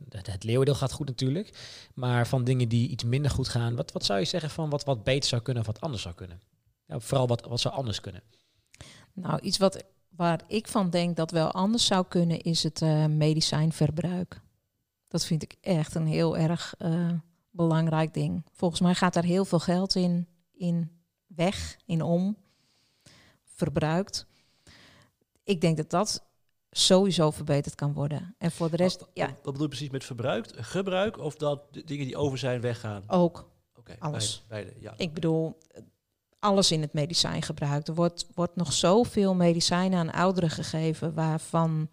het, 0.09 0.27
het 0.27 0.43
leeuwendeel 0.43 0.75
gaat 0.75 0.91
goed 0.91 1.07
natuurlijk. 1.07 1.49
Maar 1.93 2.27
van 2.27 2.43
dingen 2.43 2.69
die 2.69 2.89
iets 2.89 3.03
minder 3.03 3.31
goed 3.31 3.47
gaan, 3.47 3.75
wat, 3.75 3.91
wat 3.91 4.05
zou 4.05 4.19
je 4.19 4.25
zeggen 4.25 4.49
van 4.49 4.69
wat, 4.69 4.83
wat 4.83 5.03
beter 5.03 5.29
zou 5.29 5.41
kunnen 5.41 5.61
of 5.61 5.67
wat 5.67 5.81
anders 5.81 6.01
zou 6.01 6.15
kunnen? 6.15 6.41
Ja, 6.85 6.99
vooral 6.99 7.27
wat, 7.27 7.45
wat 7.45 7.59
zou 7.59 7.75
anders 7.75 8.01
kunnen? 8.01 8.21
Nou, 9.13 9.39
iets 9.41 9.57
wat, 9.57 9.83
waar 10.09 10.41
ik 10.47 10.67
van 10.67 10.89
denk 10.89 11.15
dat 11.15 11.31
wel 11.31 11.51
anders 11.51 11.85
zou 11.85 12.05
kunnen, 12.07 12.41
is 12.41 12.63
het 12.63 12.81
medicijnverbruik. 13.09 14.41
Dat 15.07 15.25
vind 15.25 15.43
ik 15.43 15.55
echt 15.61 15.95
een 15.95 16.07
heel 16.07 16.37
erg 16.37 16.73
belangrijk 17.57 18.13
ding. 18.13 18.45
Volgens 18.53 18.81
mij 18.81 18.93
gaat 18.93 19.13
daar 19.13 19.23
heel 19.23 19.45
veel 19.45 19.59
geld 19.59 19.95
in, 19.95 20.27
in 20.53 20.91
weg, 21.27 21.77
in 21.85 22.01
om, 22.01 22.37
verbruikt. 23.43 24.25
Ik 25.43 25.61
denk 25.61 25.77
dat 25.77 25.89
dat 25.89 26.23
sowieso 26.71 27.31
verbeterd 27.31 27.75
kan 27.75 27.93
worden. 27.93 28.35
En 28.37 28.51
voor 28.51 28.69
de 28.69 28.75
rest, 28.75 28.99
wat, 28.99 29.09
ja. 29.13 29.27
Wat 29.27 29.43
bedoel 29.43 29.61
je 29.61 29.67
precies 29.67 29.89
met 29.89 30.03
verbruik? 30.03 30.47
Gebruik 30.55 31.17
of 31.17 31.35
dat 31.35 31.61
dingen 31.85 32.05
die 32.05 32.17
over 32.17 32.37
zijn 32.37 32.61
weggaan? 32.61 33.03
Ook. 33.07 33.49
Oké, 33.75 33.95
alles. 33.99 34.45
Beide, 34.47 34.69
beide, 34.69 34.81
ja. 34.85 34.93
Ik 34.97 35.13
bedoel, 35.13 35.57
alles 36.39 36.71
in 36.71 36.81
het 36.81 36.93
medicijn 36.93 37.41
gebruikt. 37.41 37.87
Er 37.87 37.95
wordt, 37.95 38.27
wordt 38.33 38.55
nog 38.55 38.73
zoveel 38.73 39.35
medicijnen 39.35 39.99
aan 39.99 40.11
ouderen 40.11 40.49
gegeven, 40.49 41.13
waarvan 41.13 41.89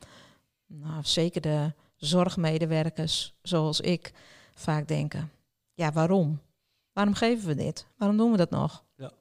nou, 0.67 1.03
zeker 1.03 1.41
de 1.41 1.73
zorgmedewerkers 1.97 3.35
zoals 3.43 3.81
ik 3.81 4.13
vaak 4.55 4.89
denken. 4.89 5.31
Ja, 5.75 5.93
waarom? 5.93 6.41
Waarom 6.93 7.15
geven 7.15 7.47
we 7.47 7.55
dit? 7.55 7.87
Waarom 7.97 8.17
doen 8.17 8.31
we 8.31 8.37
dat 8.37 8.51
nog? 8.51 8.85
Ja. 8.97 9.13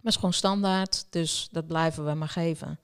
Maar 0.00 0.12
is 0.12 0.16
gewoon 0.16 0.32
standaard, 0.32 1.06
dus 1.10 1.48
dat 1.50 1.66
blijven 1.66 2.04
we 2.04 2.14
maar 2.14 2.28
geven. 2.28 2.80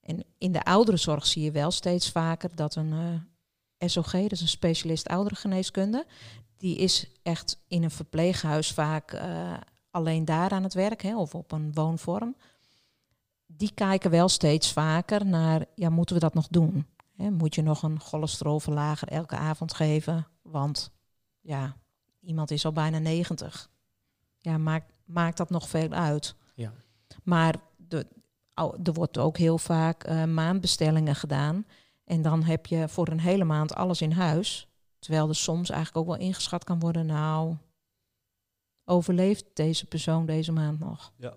En 0.00 0.24
in 0.38 0.52
de 0.52 0.64
ouderenzorg 0.64 1.26
zie 1.26 1.42
je 1.42 1.50
wel 1.50 1.70
steeds 1.70 2.10
vaker 2.10 2.56
dat 2.56 2.74
een 2.74 2.92
uh, 2.92 3.88
SOG, 3.88 4.12
dat 4.12 4.32
is 4.32 4.40
een 4.40 4.48
specialist 4.48 5.08
ouderengeneeskunde, 5.08 6.06
die 6.56 6.76
is 6.76 7.06
echt 7.22 7.62
in 7.68 7.82
een 7.82 7.90
verpleeghuis 7.90 8.72
vaak 8.72 9.12
uh, 9.12 9.56
alleen 9.90 10.24
daar 10.24 10.50
aan 10.50 10.62
het 10.62 10.74
werk 10.74 11.02
hè, 11.02 11.16
of 11.16 11.34
op 11.34 11.52
een 11.52 11.72
woonvorm. 11.72 12.36
Die 13.46 13.74
kijken 13.74 14.10
wel 14.10 14.28
steeds 14.28 14.72
vaker 14.72 15.26
naar, 15.26 15.66
ja, 15.74 15.90
moeten 15.90 16.14
we 16.14 16.20
dat 16.20 16.34
nog 16.34 16.48
doen? 16.48 16.86
Hè, 17.16 17.30
moet 17.30 17.54
je 17.54 17.62
nog 17.62 17.82
een 17.82 18.00
cholesterolverlager 18.00 19.08
elke 19.08 19.36
avond 19.36 19.74
geven? 19.74 20.26
Want 20.42 20.90
ja, 21.40 21.76
iemand 22.22 22.50
is 22.50 22.64
al 22.64 22.72
bijna 22.72 22.98
90. 22.98 23.70
Ja, 24.38 24.58
maakt, 24.58 24.92
maakt 25.04 25.36
dat 25.36 25.50
nog 25.50 25.68
veel 25.68 25.90
uit? 25.90 26.34
Ja. 26.54 26.72
Maar 27.22 27.56
de, 27.76 28.06
er 28.82 28.92
wordt 28.92 29.18
ook 29.18 29.36
heel 29.36 29.58
vaak 29.58 30.08
uh, 30.08 30.24
maandbestellingen 30.24 31.14
gedaan. 31.14 31.66
En 32.04 32.22
dan 32.22 32.42
heb 32.42 32.66
je 32.66 32.88
voor 32.88 33.08
een 33.08 33.20
hele 33.20 33.44
maand 33.44 33.74
alles 33.74 34.00
in 34.00 34.12
huis. 34.12 34.66
Terwijl 34.98 35.28
er 35.28 35.34
soms 35.34 35.70
eigenlijk 35.70 35.98
ook 35.98 36.16
wel 36.16 36.26
ingeschat 36.26 36.64
kan 36.64 36.78
worden, 36.78 37.06
nou, 37.06 37.56
overleeft 38.84 39.44
deze 39.54 39.86
persoon 39.86 40.26
deze 40.26 40.52
maand 40.52 40.78
nog? 40.78 41.12
Ja. 41.16 41.34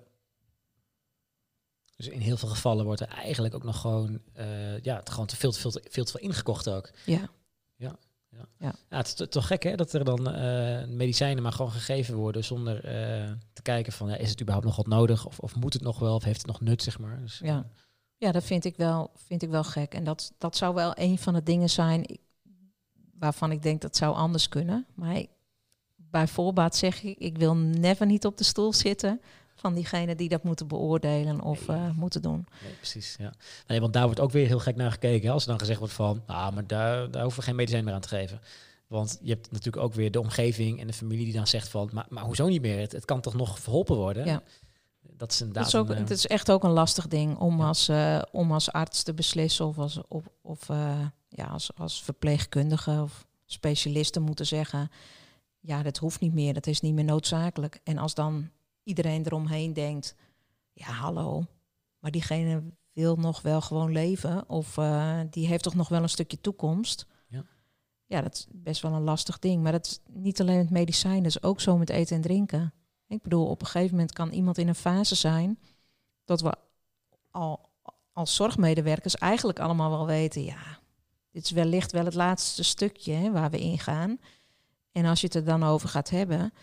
Dus 1.95 2.07
in 2.07 2.19
heel 2.19 2.37
veel 2.37 2.49
gevallen 2.49 2.85
wordt 2.85 3.01
er 3.01 3.07
eigenlijk 3.07 3.55
ook 3.55 3.63
nog 3.63 3.81
gewoon, 3.81 4.21
uh, 4.37 4.79
ja, 4.79 4.95
het 4.95 5.09
gewoon 5.09 5.25
te 5.25 5.35
veel, 5.35 5.51
te 5.51 5.59
veel, 5.59 5.71
te 5.71 5.81
veel 5.89 6.03
te 6.03 6.11
veel 6.11 6.21
ingekocht 6.21 6.69
ook. 6.69 6.91
Ja. 7.05 7.29
Ja. 7.75 7.97
Ja. 8.37 8.45
ja. 8.57 8.73
ja 8.89 8.97
het 8.97 9.19
is 9.19 9.27
toch 9.29 9.47
gek 9.47 9.63
hè, 9.63 9.75
dat 9.75 9.93
er 9.93 10.05
dan 10.05 10.35
uh, 10.35 10.85
medicijnen 10.87 11.43
maar 11.43 11.51
gewoon 11.51 11.71
gegeven 11.71 12.15
worden 12.15 12.43
zonder 12.43 12.75
uh, 12.75 13.31
te 13.53 13.61
kijken 13.61 13.93
van, 13.93 14.09
ja, 14.09 14.15
is 14.15 14.29
het 14.29 14.41
überhaupt 14.41 14.67
nog 14.67 14.75
wat 14.75 14.87
nodig? 14.87 15.25
Of, 15.25 15.39
of 15.39 15.55
moet 15.55 15.73
het 15.73 15.81
nog 15.81 15.99
wel? 15.99 16.15
Of 16.15 16.23
heeft 16.23 16.37
het 16.37 16.47
nog 16.47 16.61
nut, 16.61 16.83
zeg 16.83 16.99
maar? 16.99 17.19
Dus, 17.21 17.39
ja. 17.43 17.65
ja, 18.17 18.31
dat 18.31 18.43
vind 18.43 18.65
ik 18.65 18.77
wel, 18.77 19.11
vind 19.15 19.41
ik 19.41 19.49
wel 19.49 19.63
gek. 19.63 19.93
En 19.93 20.03
dat, 20.03 20.33
dat 20.37 20.55
zou 20.55 20.73
wel 20.73 20.91
een 20.95 21.17
van 21.17 21.33
de 21.33 21.43
dingen 21.43 21.69
zijn 21.69 22.17
waarvan 23.19 23.51
ik 23.51 23.61
denk 23.61 23.81
dat 23.81 23.95
zou 23.95 24.15
anders 24.15 24.49
kunnen. 24.49 24.85
Maar 24.93 25.25
bij 25.95 26.27
voorbaat 26.27 26.75
zeg 26.75 27.03
ik, 27.03 27.17
ik 27.17 27.37
wil 27.37 27.55
never 27.55 28.05
niet 28.05 28.25
op 28.25 28.37
de 28.37 28.43
stoel 28.43 28.73
zitten 28.73 29.21
van 29.65 29.73
diegenen 29.73 30.17
die 30.17 30.29
dat 30.29 30.43
moeten 30.43 30.67
beoordelen 30.67 31.41
of 31.41 31.67
uh, 31.67 31.89
moeten 31.95 32.21
doen. 32.21 32.47
Nee, 32.63 32.73
precies. 32.73 33.15
Ja. 33.19 33.33
Nee, 33.67 33.79
want 33.79 33.93
daar 33.93 34.05
wordt 34.05 34.19
ook 34.19 34.31
weer 34.31 34.47
heel 34.47 34.59
gek 34.59 34.75
naar 34.75 34.91
gekeken. 34.91 35.31
Als 35.31 35.43
er 35.43 35.49
dan 35.49 35.59
gezegd 35.59 35.79
wordt 35.79 35.93
van, 35.93 36.23
ah, 36.25 36.53
maar 36.53 36.67
daar, 36.67 37.11
daar 37.11 37.21
hoeven 37.21 37.39
we 37.39 37.45
geen 37.45 37.55
medicijn 37.55 37.83
meer 37.83 37.93
aan 37.93 38.01
te 38.01 38.07
geven. 38.07 38.41
Want 38.87 39.19
je 39.21 39.29
hebt 39.29 39.51
natuurlijk 39.51 39.83
ook 39.83 39.93
weer 39.93 40.11
de 40.11 40.19
omgeving 40.19 40.79
en 40.79 40.87
de 40.87 40.93
familie 40.93 41.25
die 41.25 41.33
dan 41.33 41.47
zegt 41.47 41.67
van, 41.67 41.89
maar, 41.93 42.05
maar 42.09 42.23
hoezo 42.23 42.47
niet 42.47 42.61
meer? 42.61 42.79
Het, 42.79 42.91
het 42.91 43.05
kan 43.05 43.21
toch 43.21 43.33
nog 43.33 43.59
verholpen 43.59 43.95
worden? 43.95 44.25
Ja. 44.25 44.41
Dat 45.01 45.31
is. 45.31 45.39
Het 45.39 45.55
is, 45.55 45.75
ook, 45.75 45.87
het 45.87 46.09
is 46.09 46.27
echt 46.27 46.51
ook 46.51 46.63
een 46.63 46.71
lastig 46.71 47.07
ding 47.07 47.37
om, 47.37 47.61
als, 47.61 47.89
uh, 47.89 48.21
om 48.31 48.51
als 48.51 48.71
arts 48.71 49.03
te 49.03 49.13
beslissen 49.13 49.65
of 49.65 49.77
als, 49.77 50.01
of, 50.07 50.23
of 50.41 50.69
uh, 50.69 50.99
ja, 51.29 51.45
als, 51.45 51.71
als 51.77 52.03
verpleegkundige 52.03 53.01
of 53.01 53.25
specialist 53.45 54.13
te 54.13 54.19
moeten 54.19 54.45
zeggen 54.45 54.89
ja, 55.65 55.83
dat 55.83 55.97
hoeft 55.97 56.19
niet 56.19 56.33
meer, 56.33 56.53
dat 56.53 56.67
is 56.67 56.81
niet 56.81 56.93
meer 56.93 57.03
noodzakelijk. 57.03 57.79
En 57.83 57.97
als 57.97 58.13
dan 58.13 58.49
iedereen 58.85 59.25
eromheen 59.25 59.73
denkt, 59.73 60.15
ja, 60.73 60.85
hallo, 60.85 61.45
maar 61.99 62.11
diegene 62.11 62.63
wil 62.93 63.15
nog 63.15 63.41
wel 63.41 63.61
gewoon 63.61 63.91
leven 63.91 64.49
of 64.49 64.77
uh, 64.77 65.19
die 65.29 65.47
heeft 65.47 65.63
toch 65.63 65.75
nog 65.75 65.89
wel 65.89 66.01
een 66.01 66.09
stukje 66.09 66.41
toekomst. 66.41 67.05
Ja. 67.27 67.45
ja, 68.05 68.21
dat 68.21 68.33
is 68.33 68.47
best 68.51 68.81
wel 68.81 68.93
een 68.93 69.01
lastig 69.01 69.39
ding. 69.39 69.63
Maar 69.63 69.71
dat 69.71 69.85
is 69.85 69.99
niet 70.09 70.41
alleen 70.41 70.57
met 70.57 70.69
medicijn, 70.69 71.23
dat 71.23 71.35
is 71.35 71.43
ook 71.43 71.61
zo 71.61 71.77
met 71.77 71.89
eten 71.89 72.15
en 72.15 72.21
drinken. 72.21 72.73
Ik 73.07 73.21
bedoel, 73.21 73.47
op 73.47 73.61
een 73.61 73.67
gegeven 73.67 73.95
moment 73.95 74.13
kan 74.13 74.29
iemand 74.29 74.57
in 74.57 74.67
een 74.67 74.75
fase 74.75 75.15
zijn 75.15 75.59
dat 76.25 76.41
we 76.41 76.53
al 77.31 77.69
als 78.11 78.35
zorgmedewerkers 78.35 79.15
eigenlijk 79.15 79.59
allemaal 79.59 79.89
wel 79.89 80.05
weten, 80.05 80.43
ja, 80.43 80.79
dit 81.31 81.43
is 81.43 81.51
wellicht 81.51 81.91
wel 81.91 82.05
het 82.05 82.13
laatste 82.13 82.63
stukje 82.63 83.13
hè, 83.13 83.31
waar 83.31 83.49
we 83.49 83.57
ingaan. 83.57 84.19
En 84.91 85.05
als 85.05 85.21
je 85.21 85.27
het 85.27 85.35
er 85.35 85.45
dan 85.45 85.63
over 85.63 85.89
gaat 85.89 86.09
hebben, 86.09 86.53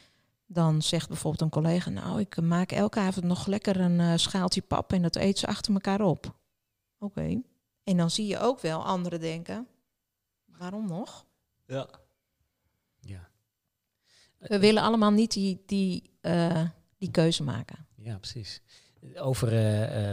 dan 0.53 0.83
zegt 0.83 1.09
bijvoorbeeld 1.09 1.43
een 1.43 1.63
collega, 1.63 1.91
nou, 1.91 2.21
ik 2.21 2.41
maak 2.41 2.73
elke 2.73 2.99
avond 2.99 3.25
nog 3.25 3.47
lekker 3.47 3.81
een 3.81 3.99
uh, 3.99 4.13
schaaltje 4.17 4.63
pap 4.63 4.93
en 4.93 5.03
dat 5.03 5.17
eet 5.17 5.39
ze 5.39 5.47
achter 5.47 5.73
elkaar 5.73 6.01
op. 6.01 6.35
Oké. 6.99 7.41
En 7.85 7.97
dan 7.97 8.11
zie 8.11 8.27
je 8.27 8.39
ook 8.39 8.61
wel 8.61 8.85
anderen 8.85 9.21
denken, 9.21 9.67
waarom 10.45 10.87
nog? 10.87 11.27
Ja. 11.67 11.89
Ja. 13.01 13.29
We 14.39 14.59
willen 14.59 14.83
allemaal 14.83 15.11
niet 15.11 15.33
die, 15.33 15.63
die, 15.67 16.11
uh, 16.23 16.65
die 16.99 17.11
keuze 17.11 17.43
maken. 17.43 17.87
Ja, 17.97 18.19
precies. 18.19 18.63
Over 19.17 19.53
uh, 19.53 20.11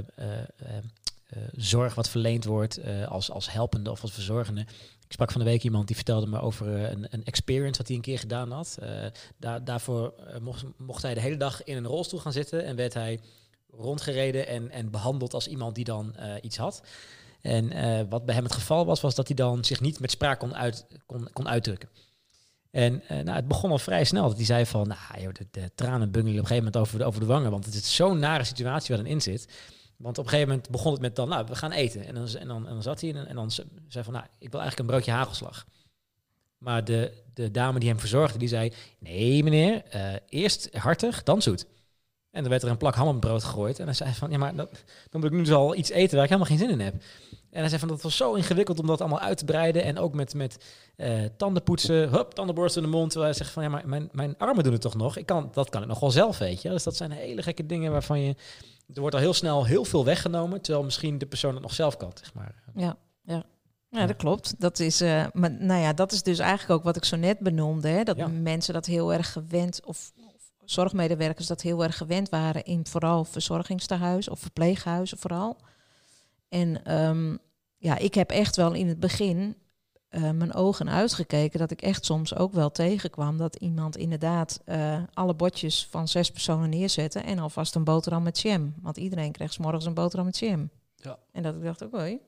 zorg 1.51 1.95
wat 1.95 2.09
verleend 2.09 2.45
wordt 2.45 2.79
als, 3.07 3.31
als 3.31 3.51
helpende 3.51 3.91
of 3.91 4.01
als 4.01 4.11
verzorgende. 4.11 4.65
Ik 5.09 5.15
sprak 5.15 5.31
van 5.31 5.41
de 5.41 5.49
week 5.49 5.63
iemand 5.63 5.87
die 5.87 5.95
vertelde 5.95 6.27
me 6.27 6.39
over 6.39 6.75
eh, 6.75 6.91
een, 6.91 7.07
een 7.09 7.23
experience 7.23 7.77
wat 7.77 7.87
hij 7.87 7.95
een 7.95 8.01
keer 8.01 8.19
gedaan 8.19 8.51
had. 8.51 8.77
Daar, 9.37 9.63
daarvoor 9.63 10.13
eh, 10.17 10.39
mocht, 10.39 10.65
mocht 10.77 11.01
hij 11.01 11.13
de 11.13 11.19
hele 11.19 11.37
dag 11.37 11.63
in 11.63 11.77
een 11.77 11.85
rolstoel 11.85 12.19
gaan 12.19 12.31
zitten 12.31 12.65
en 12.65 12.75
werd 12.75 12.93
hij 12.93 13.19
rondgereden 13.71 14.47
en, 14.47 14.71
en 14.71 14.91
behandeld 14.91 15.33
als 15.33 15.47
iemand 15.47 15.75
die 15.75 15.83
dan 15.83 16.15
iets 16.41 16.57
had. 16.57 16.81
En 17.41 17.69
wat 18.09 18.25
bij 18.25 18.35
hem 18.35 18.43
het 18.43 18.53
geval 18.53 18.85
was, 18.85 19.01
was 19.01 19.15
dat 19.15 19.27
hij 19.27 19.35
dan 19.35 19.65
zich 19.65 19.81
niet 19.81 19.99
met 19.99 20.11
spraak 20.11 20.39
kon, 20.39 20.55
uit, 20.55 20.85
kon, 21.05 21.29
kon 21.33 21.47
uitdrukken. 21.47 21.89
En 22.71 23.03
nou, 23.07 23.29
het 23.31 23.47
begon 23.47 23.71
al 23.71 23.77
vrij 23.77 24.03
snel 24.03 24.27
dat 24.27 24.35
hij 24.35 24.45
zei 24.45 24.65
van, 24.65 24.87
nou, 24.87 25.21
joh, 25.21 25.33
de, 25.33 25.47
de 25.51 25.71
tranen 25.75 26.11
bungelen 26.11 26.39
op 26.39 26.41
een 26.41 26.47
gegeven 26.47 26.71
moment 26.71 26.77
over 26.77 26.99
de, 26.99 27.05
over 27.05 27.19
de 27.19 27.25
wangen, 27.25 27.51
want 27.51 27.65
het 27.65 27.73
is 27.73 27.95
zo'n 27.95 28.19
nare 28.19 28.43
situatie 28.43 28.95
waar 28.95 29.03
dan 29.03 29.13
in 29.13 29.21
zit. 29.21 29.47
Want 29.99 30.17
op 30.17 30.23
een 30.23 30.29
gegeven 30.29 30.51
moment 30.51 30.69
begon 30.69 30.91
het 30.91 31.01
met 31.01 31.15
dan, 31.15 31.29
nou, 31.29 31.45
we 31.47 31.55
gaan 31.55 31.71
eten. 31.71 32.05
En 32.05 32.15
dan, 32.15 32.27
en 32.27 32.47
dan, 32.47 32.67
en 32.67 32.73
dan 32.73 32.81
zat 32.81 33.01
hij 33.01 33.13
en, 33.13 33.27
en 33.27 33.35
dan 33.35 33.51
zei 33.87 34.03
van, 34.03 34.13
nou, 34.13 34.25
ik 34.39 34.51
wil 34.51 34.59
eigenlijk 34.59 34.79
een 34.79 34.95
broodje 34.95 35.11
hagelslag. 35.11 35.65
Maar 36.57 36.83
de, 36.83 37.23
de 37.33 37.51
dame 37.51 37.79
die 37.79 37.89
hem 37.89 37.99
verzorgde, 37.99 38.37
die 38.37 38.47
zei, 38.47 38.73
nee 38.99 39.43
meneer, 39.43 39.83
uh, 39.95 40.13
eerst 40.29 40.75
hartig, 40.75 41.23
dan 41.23 41.41
zoet. 41.41 41.65
En 42.31 42.41
dan 42.41 42.49
werd 42.49 42.63
er 42.63 42.69
een 42.69 42.77
plak 42.77 42.95
ham 42.95 43.23
gegooid. 43.23 43.79
En 43.79 43.85
hij 43.85 43.93
zei 43.93 44.13
van, 44.13 44.31
ja, 44.31 44.37
maar 44.37 44.55
dat, 44.55 44.69
dan 45.09 45.21
moet 45.21 45.29
ik 45.29 45.35
nu 45.35 45.43
dus 45.43 45.53
al 45.53 45.75
iets 45.75 45.89
eten 45.89 46.15
waar 46.15 46.23
ik 46.23 46.29
helemaal 46.29 46.57
geen 46.57 46.67
zin 46.67 46.69
in 46.69 46.79
heb. 46.79 46.93
En 47.51 47.59
hij 47.59 47.67
zei 47.67 47.79
van, 47.79 47.89
dat 47.89 48.01
was 48.01 48.17
zo 48.17 48.33
ingewikkeld 48.33 48.79
om 48.79 48.87
dat 48.87 48.99
allemaal 48.99 49.19
uit 49.19 49.37
te 49.37 49.45
breiden. 49.45 49.83
En 49.83 49.97
ook 49.97 50.13
met, 50.13 50.33
met 50.33 50.65
uh, 50.97 51.23
tandenpoetsen, 51.37 52.09
hup, 52.09 52.31
tandenborstel 52.31 52.83
in 52.83 52.89
de 52.89 52.95
mond. 52.95 53.11
Terwijl 53.11 53.31
hij 53.31 53.41
zegt 53.41 53.53
van, 53.53 53.63
ja, 53.63 53.69
maar 53.69 53.87
mijn, 53.87 54.09
mijn 54.11 54.37
armen 54.37 54.63
doen 54.63 54.73
het 54.73 54.81
toch 54.81 54.95
nog? 54.95 55.17
Ik 55.17 55.25
kan, 55.25 55.49
dat 55.53 55.69
kan 55.69 55.81
ik 55.81 55.87
nog 55.87 55.99
wel 55.99 56.11
zelf, 56.11 56.37
weet 56.37 56.61
je. 56.61 56.69
Dus 56.69 56.83
dat 56.83 56.95
zijn 56.95 57.11
hele 57.11 57.41
gekke 57.41 57.65
dingen 57.65 57.91
waarvan 57.91 58.19
je 58.19 58.35
er 58.93 59.01
wordt 59.01 59.15
al 59.15 59.21
heel 59.21 59.33
snel 59.33 59.65
heel 59.65 59.85
veel 59.85 60.05
weggenomen, 60.05 60.61
terwijl 60.61 60.85
misschien 60.85 61.17
de 61.17 61.25
persoon 61.25 61.53
het 61.53 61.61
nog 61.61 61.73
zelf 61.73 61.97
kan, 61.97 62.11
zeg 62.13 62.33
maar. 62.33 62.63
Ja, 62.75 62.97
ja. 63.21 63.45
Ja, 63.89 64.05
dat 64.05 64.15
klopt. 64.15 64.59
Dat 64.59 64.79
is, 64.79 65.01
uh, 65.01 65.25
maar, 65.33 65.51
nou 65.51 65.81
ja, 65.81 65.93
dat 65.93 66.11
is 66.11 66.23
dus 66.23 66.39
eigenlijk 66.39 66.71
ook 66.71 66.83
wat 66.83 66.95
ik 66.95 67.03
zo 67.03 67.15
net 67.15 67.39
benoemde. 67.39 67.87
Hè? 67.87 68.03
Dat 68.03 68.31
mensen 68.31 68.73
dat 68.73 68.85
heel 68.85 69.13
erg 69.13 69.31
gewend, 69.31 69.85
of, 69.85 70.11
of, 70.25 70.51
zorgmedewerkers 70.65 71.47
dat 71.47 71.61
heel 71.61 71.83
erg 71.83 71.97
gewend 71.97 72.29
waren 72.29 72.63
in 72.63 72.85
vooral 72.85 73.25
verzorgingstehuis 73.25 74.29
of 74.29 74.39
verpleeghuizen 74.39 75.17
vooral. 75.17 75.57
En 76.49 76.95
um, 76.99 77.39
ja, 77.77 77.97
ik 77.97 78.13
heb 78.13 78.29
echt 78.29 78.55
wel 78.55 78.73
in 78.73 78.87
het 78.87 78.99
begin 78.99 79.55
uh, 80.11 80.31
mijn 80.31 80.53
ogen 80.53 80.89
uitgekeken 80.89 81.59
dat 81.59 81.71
ik 81.71 81.81
echt 81.81 82.05
soms 82.05 82.35
ook 82.35 82.53
wel 82.53 82.71
tegenkwam 82.71 83.37
dat 83.37 83.55
iemand 83.55 83.97
inderdaad 83.97 84.59
uh, 84.65 84.97
alle 85.13 85.33
bordjes 85.33 85.87
van 85.89 86.07
zes 86.07 86.31
personen 86.31 86.69
neerzette 86.69 87.19
en 87.19 87.39
alvast 87.39 87.75
een 87.75 87.83
boterham 87.83 88.23
met 88.23 88.39
jam. 88.39 88.73
Want 88.81 88.97
iedereen 88.97 89.31
kreeg 89.31 89.53
s 89.53 89.57
morgens 89.57 89.85
een 89.85 89.93
boterham 89.93 90.25
met 90.25 90.39
jam. 90.39 90.69
Ja. 90.95 91.17
En 91.31 91.43
dat 91.43 91.55
ik 91.55 91.63
dacht, 91.63 91.81
oké, 91.81 91.95
okay, 91.95 92.19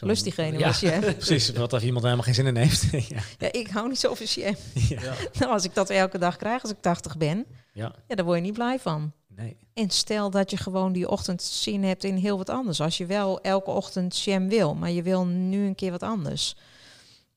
lust 0.00 0.22
diegene 0.22 0.58
ja, 0.58 0.66
was 0.66 0.80
jam. 0.80 1.00
Precies, 1.14 1.50
wat 1.52 1.72
als 1.72 1.82
iemand 1.82 2.04
helemaal 2.04 2.24
geen 2.24 2.34
zin 2.34 2.46
in 2.46 2.56
heeft. 2.56 2.90
ja. 3.14 3.22
ja. 3.38 3.52
ik 3.52 3.68
hou 3.68 3.88
niet 3.88 3.98
zo 3.98 4.14
van 4.14 4.26
jam. 4.26 4.56
Ja. 4.74 5.14
nou, 5.38 5.52
als 5.52 5.64
ik 5.64 5.74
dat 5.74 5.90
elke 5.90 6.18
dag 6.18 6.36
krijg 6.36 6.62
als 6.62 6.70
ik 6.70 6.80
80 6.80 7.16
ben, 7.16 7.46
ja. 7.72 7.94
Ja, 8.08 8.14
daar 8.14 8.24
word 8.24 8.36
je 8.36 8.44
niet 8.44 8.54
blij 8.54 8.78
van. 8.78 9.12
Nee. 9.36 9.56
En 9.74 9.90
stel 9.90 10.30
dat 10.30 10.50
je 10.50 10.56
gewoon 10.56 10.92
die 10.92 11.08
ochtend 11.08 11.42
zin 11.42 11.84
hebt 11.84 12.04
in 12.04 12.16
heel 12.16 12.36
wat 12.36 12.50
anders. 12.50 12.80
Als 12.80 12.96
je 12.96 13.06
wel 13.06 13.40
elke 13.40 13.70
ochtend 13.70 14.20
jam 14.20 14.48
wil, 14.48 14.74
maar 14.74 14.90
je 14.90 15.02
wil 15.02 15.26
nu 15.26 15.66
een 15.66 15.74
keer 15.74 15.90
wat 15.90 16.02
anders 16.02 16.56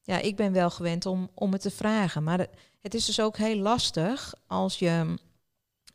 ja, 0.03 0.19
ik 0.19 0.35
ben 0.35 0.53
wel 0.53 0.69
gewend 0.69 1.05
om, 1.05 1.29
om 1.33 1.51
het 1.51 1.61
te 1.61 1.71
vragen. 1.71 2.23
Maar 2.23 2.47
het 2.81 2.93
is 2.93 3.05
dus 3.05 3.21
ook 3.21 3.37
heel 3.37 3.57
lastig 3.57 4.33
als 4.47 4.79
je 4.79 5.15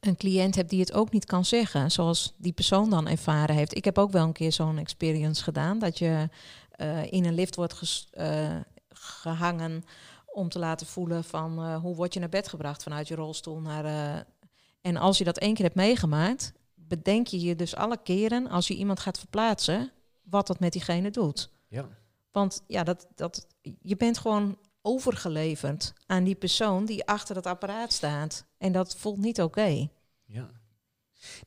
een 0.01 0.17
cliënt 0.17 0.55
hebt 0.55 0.71
die 0.71 0.81
het 0.81 0.93
ook 0.93 1.13
niet 1.13 1.25
kan 1.25 1.45
zeggen, 1.45 1.91
zoals 1.91 2.35
die 2.37 2.53
persoon 2.53 2.91
dan 2.91 3.09
ervaren 3.09 3.55
heeft. 3.55 3.77
Ik 3.77 3.85
heb 3.85 3.99
ook 3.99 4.11
wel 4.11 4.25
een 4.25 4.33
keer 4.33 4.53
zo'n 4.53 4.79
experience 4.79 5.43
gedaan, 5.43 5.79
dat 5.79 5.99
je 5.99 6.29
uh, 6.77 7.13
in 7.13 7.25
een 7.25 7.35
lift 7.35 7.57
wordt 7.57 8.07
uh, 8.15 8.57
gehangen 8.89 9.85
om 10.27 10.49
te 10.49 10.59
laten 10.59 10.87
voelen 10.87 11.25
van 11.25 11.65
uh, 11.65 11.77
hoe 11.77 11.95
word 11.95 12.15
je 12.15 12.21
naar 12.21 12.29
bed 12.29 12.49
gebracht 12.49 12.83
vanuit 12.83 13.09
je 13.09 13.15
rolstoel 13.15 13.61
naar... 13.61 14.25
en 14.81 14.97
als 14.97 15.19
je 15.19 15.25
dat 15.25 15.39
één 15.39 15.55
keer 15.55 15.65
hebt 15.65 15.77
meegemaakt, 15.77 16.53
bedenk 16.75 17.27
je 17.27 17.41
je 17.41 17.57
dus 17.57 17.77
alle 17.77 17.99
keren 18.03 18.49
als 18.49 18.69
je 18.69 18.75
iemand 18.75 19.01
gaat 19.01 19.19
verplaatsen, 19.19 19.93
wat 20.23 20.47
dat 20.47 20.61
met 20.61 20.73
diegene 20.73 21.11
doet. 21.11 21.51
Ja. 21.69 21.89
Want 22.39 22.63
ja, 22.67 22.85
dat, 22.85 23.07
dat, 23.15 23.47
je 23.83 23.97
bent 23.97 24.19
gewoon 24.19 24.59
overgeleverd 24.83 25.93
aan 26.07 26.25
die 26.25 26.35
persoon 26.35 26.85
die 26.85 27.07
achter 27.07 27.37
het 27.37 27.47
apparaat 27.47 27.93
staat. 27.93 28.45
En 28.59 28.73
dat 28.73 28.97
voelt 28.97 29.19
niet 29.19 29.43
oké. 29.43 29.89
Ja. 30.25 30.51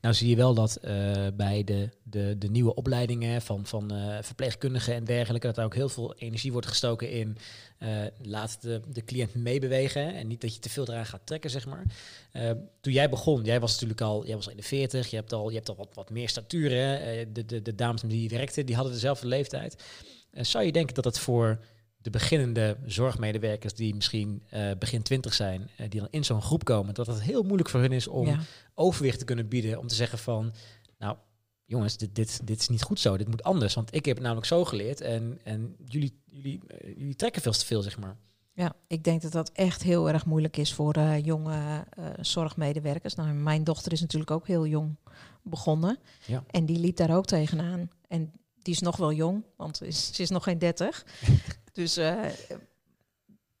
Nou 0.00 0.14
zie 0.14 0.28
je 0.28 0.36
wel 0.36 0.54
dat 0.54 0.78
uh, 0.84 1.26
bij 1.34 1.64
de, 1.64 1.88
de, 2.02 2.38
de 2.38 2.48
nieuwe 2.48 2.74
opleidingen 2.74 3.42
van, 3.42 3.66
van 3.66 3.94
uh, 3.94 4.18
verpleegkundigen 4.20 4.94
en 4.94 5.04
dergelijke, 5.04 5.46
dat 5.46 5.58
er 5.58 5.64
ook 5.64 5.74
heel 5.74 5.88
veel 5.88 6.14
energie 6.14 6.52
wordt 6.52 6.66
gestoken 6.66 7.10
in 7.10 7.36
uh, 7.78 7.88
laat 8.22 8.62
de, 8.62 8.80
de 8.88 9.04
cliënt 9.04 9.34
meebewegen 9.34 10.14
en 10.14 10.26
niet 10.26 10.40
dat 10.40 10.54
je 10.54 10.60
te 10.60 10.70
veel 10.70 10.88
eraan 10.88 11.06
gaat 11.06 11.26
trekken, 11.26 11.50
zeg 11.50 11.66
maar. 11.66 11.84
toen 12.80 12.92
jij 12.92 13.08
begon, 13.08 13.44
jij 13.44 13.60
was 13.60 13.72
natuurlijk 13.72 14.00
al, 14.00 14.26
jij 14.26 14.36
was 14.36 14.44
al 14.44 14.50
in 14.50 14.56
de 14.56 14.62
40, 14.62 15.10
je 15.10 15.16
hebt 15.16 15.32
al, 15.32 15.48
je 15.48 15.56
hebt 15.56 15.68
al 15.68 15.76
wat, 15.76 15.94
wat 15.94 16.10
meer 16.10 16.28
statuur. 16.28 16.70
De, 17.32 17.44
de, 17.46 17.62
de 17.62 17.74
dames 17.74 18.00
die 18.00 18.28
werkten, 18.28 18.66
die 18.66 18.74
hadden 18.74 18.92
dezelfde 18.92 19.26
leeftijd. 19.26 19.82
Zou 20.32 20.64
je 20.64 20.72
denken 20.72 20.94
dat 20.94 21.04
het 21.04 21.18
voor 21.18 21.58
de 21.96 22.10
beginnende 22.10 22.76
zorgmedewerkers 22.86 23.74
die 23.74 23.94
misschien 23.94 24.42
uh, 24.54 24.70
begin 24.78 25.02
twintig 25.02 25.34
zijn, 25.34 25.70
uh, 25.80 25.90
die 25.90 26.00
dan 26.00 26.08
in 26.10 26.24
zo'n 26.24 26.42
groep 26.42 26.64
komen, 26.64 26.94
dat 26.94 27.06
het 27.06 27.22
heel 27.22 27.42
moeilijk 27.42 27.68
voor 27.68 27.80
hun 27.80 27.92
is 27.92 28.06
om 28.06 28.38
overwicht 28.74 29.18
te 29.18 29.24
kunnen 29.24 29.48
bieden, 29.48 29.78
om 29.78 29.86
te 29.86 29.94
zeggen 29.94 30.18
van, 30.18 30.52
nou 30.98 31.16
jongens, 31.64 31.96
dit, 31.96 32.14
dit, 32.14 32.46
dit 32.46 32.60
is 32.60 32.68
niet 32.68 32.82
goed 32.82 33.00
zo, 33.00 33.16
dit 33.16 33.28
moet 33.28 33.42
anders, 33.42 33.74
want 33.74 33.94
ik 33.94 34.04
heb 34.04 34.14
het 34.14 34.24
namelijk 34.24 34.46
zo 34.46 34.64
geleerd 34.64 35.00
en, 35.00 35.40
en 35.44 35.76
jullie, 35.84 36.20
jullie, 36.24 36.60
uh, 36.82 36.96
jullie 36.96 37.16
trekken 37.16 37.42
veel 37.42 37.52
te 37.52 37.66
veel, 37.66 37.82
zeg 37.82 37.98
maar. 37.98 38.16
Ja, 38.54 38.74
ik 38.86 39.04
denk 39.04 39.22
dat 39.22 39.32
dat 39.32 39.50
echt 39.52 39.82
heel 39.82 40.08
erg 40.08 40.26
moeilijk 40.26 40.56
is 40.56 40.72
voor 40.72 40.98
jonge 41.22 41.84
zorgmedewerkers. 42.20 43.14
Nou, 43.14 43.32
mijn 43.32 43.64
dochter 43.64 43.92
is 43.92 44.00
natuurlijk 44.00 44.30
ook 44.30 44.46
heel 44.46 44.66
jong 44.66 44.96
begonnen. 45.42 45.98
Ja. 46.26 46.44
En 46.50 46.66
die 46.66 46.78
liep 46.78 46.96
daar 46.96 47.16
ook 47.16 47.24
tegenaan. 47.24 47.90
En 48.08 48.32
die 48.62 48.74
is 48.74 48.80
nog 48.80 48.96
wel 48.96 49.12
jong, 49.12 49.44
want 49.56 49.76
ze 49.76 50.22
is, 50.22 50.30
nog 50.30 50.42
geen 50.42 50.58
dertig. 50.58 51.06
dus 51.72 51.96
eh, 51.96 52.24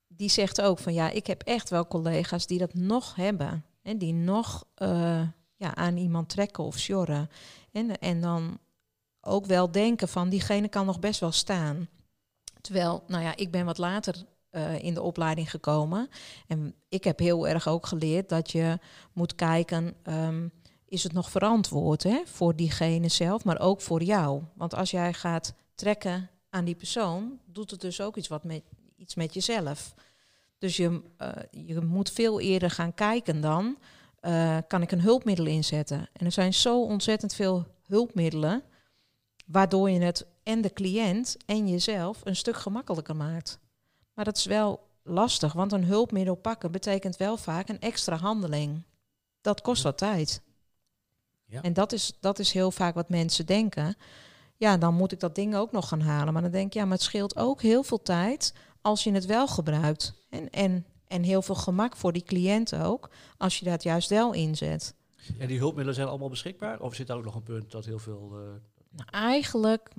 die 0.06 0.28
zegt 0.28 0.60
ook 0.60 0.78
van 0.78 0.94
ja, 0.94 1.10
ik 1.10 1.26
heb 1.26 1.42
echt 1.42 1.70
wel 1.70 1.86
collega's 1.86 2.46
die 2.46 2.58
dat 2.58 2.74
nog 2.74 3.14
hebben. 3.14 3.64
En 3.82 3.98
die 3.98 4.14
nog 4.14 4.64
eh, 4.74 5.22
ja, 5.56 5.74
aan 5.74 5.96
iemand 5.96 6.28
trekken 6.28 6.64
of 6.64 6.78
sjorren. 6.78 7.30
En, 7.72 7.98
en 7.98 8.20
dan 8.20 8.58
ook 9.20 9.46
wel 9.46 9.70
denken 9.70 10.08
van 10.08 10.28
diegene 10.28 10.68
kan 10.68 10.86
nog 10.86 10.98
best 10.98 11.20
wel 11.20 11.32
staan. 11.32 11.88
Terwijl, 12.60 13.02
nou 13.06 13.22
ja, 13.22 13.36
ik 13.36 13.50
ben 13.50 13.64
wat 13.64 13.78
later 13.78 14.24
uh, 14.50 14.82
in 14.82 14.94
de 14.94 15.02
opleiding 15.02 15.50
gekomen. 15.50 16.08
En 16.46 16.74
ik 16.88 17.04
heb 17.04 17.18
heel 17.18 17.48
erg 17.48 17.68
ook 17.68 17.86
geleerd 17.86 18.28
dat 18.28 18.50
je 18.50 18.78
moet 19.12 19.34
kijken, 19.34 19.94
um, 20.04 20.52
is 20.92 21.02
het 21.02 21.12
nog 21.12 21.30
verantwoord 21.30 22.02
hè, 22.02 22.22
voor 22.24 22.56
diegene 22.56 23.08
zelf, 23.08 23.44
maar 23.44 23.60
ook 23.60 23.80
voor 23.80 24.02
jou. 24.02 24.42
Want 24.54 24.74
als 24.74 24.90
jij 24.90 25.12
gaat 25.12 25.54
trekken 25.74 26.30
aan 26.50 26.64
die 26.64 26.74
persoon, 26.74 27.38
doet 27.44 27.70
het 27.70 27.80
dus 27.80 28.00
ook 28.00 28.16
iets, 28.16 28.28
wat 28.28 28.44
met, 28.44 28.62
iets 28.96 29.14
met 29.14 29.34
jezelf. 29.34 29.94
Dus 30.58 30.76
je, 30.76 31.02
uh, 31.18 31.28
je 31.66 31.80
moet 31.80 32.10
veel 32.10 32.40
eerder 32.40 32.70
gaan 32.70 32.94
kijken 32.94 33.40
dan, 33.40 33.78
uh, 34.20 34.58
kan 34.68 34.82
ik 34.82 34.92
een 34.92 35.00
hulpmiddel 35.00 35.46
inzetten? 35.46 36.08
En 36.12 36.26
er 36.26 36.32
zijn 36.32 36.54
zo 36.54 36.82
ontzettend 36.82 37.34
veel 37.34 37.66
hulpmiddelen, 37.86 38.62
waardoor 39.46 39.90
je 39.90 40.00
het 40.00 40.26
en 40.42 40.60
de 40.60 40.72
cliënt 40.72 41.36
en 41.46 41.68
jezelf 41.68 42.20
een 42.24 42.36
stuk 42.36 42.56
gemakkelijker 42.56 43.16
maakt. 43.16 43.58
Maar 44.14 44.24
dat 44.24 44.36
is 44.36 44.44
wel 44.44 44.80
lastig, 45.02 45.52
want 45.52 45.72
een 45.72 45.84
hulpmiddel 45.84 46.34
pakken 46.34 46.72
betekent 46.72 47.16
wel 47.16 47.36
vaak 47.36 47.68
een 47.68 47.80
extra 47.80 48.16
handeling. 48.16 48.82
Dat 49.40 49.60
kost 49.60 49.82
wat 49.82 49.98
tijd. 49.98 50.42
Ja. 51.52 51.62
En 51.62 51.72
dat 51.72 51.92
is, 51.92 52.16
dat 52.20 52.38
is 52.38 52.52
heel 52.52 52.70
vaak 52.70 52.94
wat 52.94 53.08
mensen 53.08 53.46
denken. 53.46 53.96
Ja, 54.56 54.76
dan 54.76 54.94
moet 54.94 55.12
ik 55.12 55.20
dat 55.20 55.34
ding 55.34 55.54
ook 55.56 55.72
nog 55.72 55.88
gaan 55.88 56.00
halen. 56.00 56.32
Maar 56.32 56.42
dan 56.42 56.50
denk 56.50 56.66
ik, 56.66 56.72
ja, 56.72 56.84
maar 56.84 56.92
het 56.92 57.02
scheelt 57.02 57.36
ook 57.36 57.62
heel 57.62 57.82
veel 57.82 58.02
tijd 58.02 58.54
als 58.80 59.04
je 59.04 59.12
het 59.12 59.26
wel 59.26 59.48
gebruikt. 59.48 60.14
En, 60.30 60.50
en, 60.50 60.86
en 61.06 61.22
heel 61.22 61.42
veel 61.42 61.54
gemak 61.54 61.96
voor 61.96 62.12
die 62.12 62.22
cliënt 62.22 62.74
ook, 62.74 63.10
als 63.36 63.58
je 63.58 63.64
dat 63.64 63.82
juist 63.82 64.08
wel 64.08 64.32
inzet. 64.32 64.94
En 65.38 65.48
die 65.48 65.58
hulpmiddelen 65.58 65.94
zijn 65.94 66.08
allemaal 66.08 66.28
beschikbaar? 66.28 66.80
Of 66.80 66.94
zit 66.94 67.06
daar 67.06 67.16
ook 67.16 67.24
nog 67.24 67.34
een 67.34 67.42
punt 67.42 67.70
dat 67.70 67.84
heel 67.84 67.98
veel... 67.98 68.30
Uh... 68.32 68.38
Nou, 68.90 69.08
eigenlijk 69.10 69.90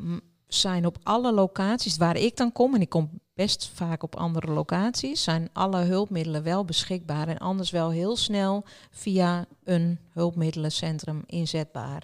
zijn 0.60 0.86
op 0.86 0.98
alle 1.04 1.34
locaties 1.34 1.98
waar 1.98 2.18
ik 2.18 2.38
dan 2.38 2.52
kom, 2.52 2.76
en 2.76 2.82
ik 2.82 2.90
kom 2.90 3.10
best 3.34 3.70
vaak 3.74 4.04
op 4.04 4.16
andere 4.16 4.52
locaties, 4.52 5.24
zijn 5.24 5.50
alle 5.54 5.82
hulpmiddelen 5.82 6.44
wel 6.44 6.66
beschikbaar 6.66 7.28
en 7.28 7.38
anders 7.38 7.72
wel 7.72 7.90
heel 7.90 8.16
snel 8.16 8.66
via 8.92 9.46
een 9.64 10.00
hulpmiddelencentrum 10.10 11.24
inzetbaar. 11.26 12.04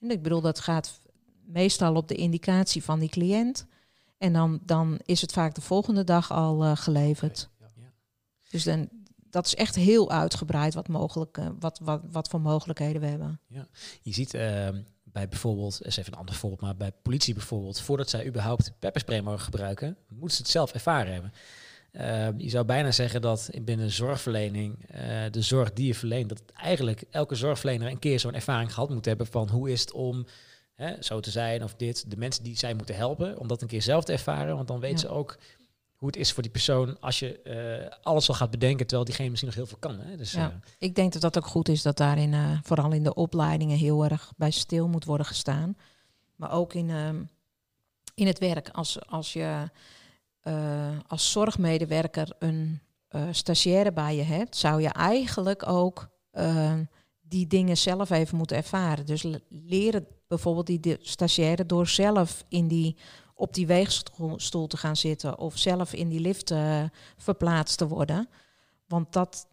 En 0.00 0.10
ik 0.10 0.22
bedoel, 0.22 0.40
dat 0.40 0.60
gaat 0.60 1.00
meestal 1.44 1.94
op 1.94 2.08
de 2.08 2.14
indicatie 2.14 2.84
van 2.84 2.98
die 2.98 3.08
cliënt. 3.08 3.66
En 4.18 4.32
dan, 4.32 4.60
dan 4.62 4.98
is 5.04 5.20
het 5.20 5.32
vaak 5.32 5.54
de 5.54 5.60
volgende 5.60 6.04
dag 6.04 6.32
al 6.32 6.64
uh, 6.64 6.76
geleverd. 6.76 7.48
Dus 8.50 8.64
dan, 8.64 8.88
dat 9.30 9.46
is 9.46 9.54
echt 9.54 9.74
heel 9.74 10.10
uitgebreid 10.10 10.74
wat, 10.74 10.88
mogelijk, 10.88 11.38
uh, 11.38 11.48
wat, 11.58 11.80
wat, 11.82 12.00
wat 12.10 12.28
voor 12.28 12.40
mogelijkheden 12.40 13.00
we 13.00 13.06
hebben. 13.06 13.40
Ja. 13.46 13.66
Je 14.02 14.12
ziet 14.12 14.34
uh, 14.34 14.68
bij 15.14 15.28
bijvoorbeeld, 15.28 15.86
is 15.86 15.96
even 15.96 16.12
een 16.12 16.18
ander 16.18 16.34
voorbeeld, 16.34 16.60
maar 16.60 16.76
bij 16.76 16.92
politie 17.02 17.34
bijvoorbeeld, 17.34 17.80
voordat 17.80 18.10
zij 18.10 18.26
überhaupt 18.26 18.72
pepperspray 18.78 19.20
mogen 19.20 19.44
gebruiken, 19.44 19.96
moeten 20.08 20.36
ze 20.36 20.42
het 20.42 20.50
zelf 20.50 20.72
ervaren 20.72 21.12
hebben. 21.12 21.32
Uh, 21.92 22.28
je 22.40 22.50
zou 22.50 22.64
bijna 22.64 22.90
zeggen 22.90 23.20
dat 23.20 23.50
binnen 23.62 23.90
zorgverlening, 23.90 24.78
uh, 24.94 24.98
de 25.30 25.42
zorg 25.42 25.72
die 25.72 25.86
je 25.86 25.94
verleent, 25.94 26.28
dat 26.28 26.42
eigenlijk 26.54 27.04
elke 27.10 27.34
zorgverlener 27.34 27.90
een 27.90 27.98
keer 27.98 28.20
zo'n 28.20 28.34
ervaring 28.34 28.74
gehad 28.74 28.90
moet 28.90 29.04
hebben 29.04 29.26
van 29.26 29.48
hoe 29.48 29.70
is 29.70 29.80
het 29.80 29.92
om 29.92 30.26
hè, 30.74 31.02
zo 31.02 31.20
te 31.20 31.30
zijn 31.30 31.62
of 31.62 31.74
dit, 31.74 32.10
de 32.10 32.16
mensen 32.16 32.44
die 32.44 32.56
zij 32.56 32.74
moeten 32.74 32.96
helpen, 32.96 33.38
om 33.38 33.48
dat 33.48 33.62
een 33.62 33.68
keer 33.68 33.82
zelf 33.82 34.04
te 34.04 34.12
ervaren, 34.12 34.56
want 34.56 34.68
dan 34.68 34.80
weten 34.80 34.96
ja. 34.96 35.02
ze 35.02 35.08
ook 35.08 35.38
hoe 36.04 36.12
het 36.12 36.22
is 36.22 36.32
voor 36.32 36.42
die 36.42 36.52
persoon 36.52 37.00
als 37.00 37.18
je 37.18 37.40
uh, 37.44 37.96
alles 38.02 38.28
al 38.28 38.34
gaat 38.34 38.50
bedenken, 38.50 38.86
terwijl 38.86 39.04
diegene 39.04 39.28
misschien 39.30 39.48
nog 39.48 39.58
heel 39.58 39.66
veel 39.66 39.78
kan. 39.78 39.98
Hè? 39.98 40.16
Dus, 40.16 40.32
ja, 40.32 40.48
uh, 40.48 40.54
ik 40.78 40.94
denk 40.94 41.12
dat 41.12 41.22
dat 41.22 41.36
ook 41.36 41.46
goed 41.46 41.68
is 41.68 41.82
dat 41.82 41.96
daarin, 41.96 42.32
uh, 42.32 42.58
vooral 42.62 42.92
in 42.92 43.02
de 43.02 43.14
opleidingen, 43.14 43.76
heel 43.76 44.04
erg 44.04 44.32
bij 44.36 44.50
stil 44.50 44.88
moet 44.88 45.04
worden 45.04 45.26
gestaan. 45.26 45.76
Maar 46.36 46.52
ook 46.52 46.74
in, 46.74 46.90
in 48.14 48.26
het 48.26 48.38
werk, 48.38 48.68
als, 48.68 49.06
als 49.06 49.32
je 49.32 49.70
als 51.06 51.30
zorgmedewerker 51.30 52.28
een 52.38 52.80
stagiaire 53.30 53.92
bij 53.92 54.16
je 54.16 54.22
hebt, 54.22 54.56
zou 54.56 54.82
je 54.82 54.88
eigenlijk 54.88 55.68
ook 55.68 56.08
die 57.20 57.46
dingen 57.46 57.76
zelf 57.76 58.10
even 58.10 58.36
moeten 58.36 58.56
ervaren. 58.56 59.06
Dus 59.06 59.24
leren 59.48 60.06
bijvoorbeeld 60.28 60.66
die 60.66 60.96
stagiaire 61.00 61.66
door 61.66 61.86
zelf 61.86 62.44
in 62.48 62.68
die 62.68 62.96
op 63.44 63.54
die 63.54 63.66
weegstoel 63.66 64.66
te 64.66 64.76
gaan 64.76 64.96
zitten 64.96 65.38
of 65.38 65.58
zelf 65.58 65.92
in 65.92 66.08
die 66.08 66.20
lift 66.20 66.50
uh, 66.50 66.82
verplaatst 67.16 67.78
te 67.78 67.88
worden. 67.88 68.28
Want 68.86 69.12
dat, 69.12 69.46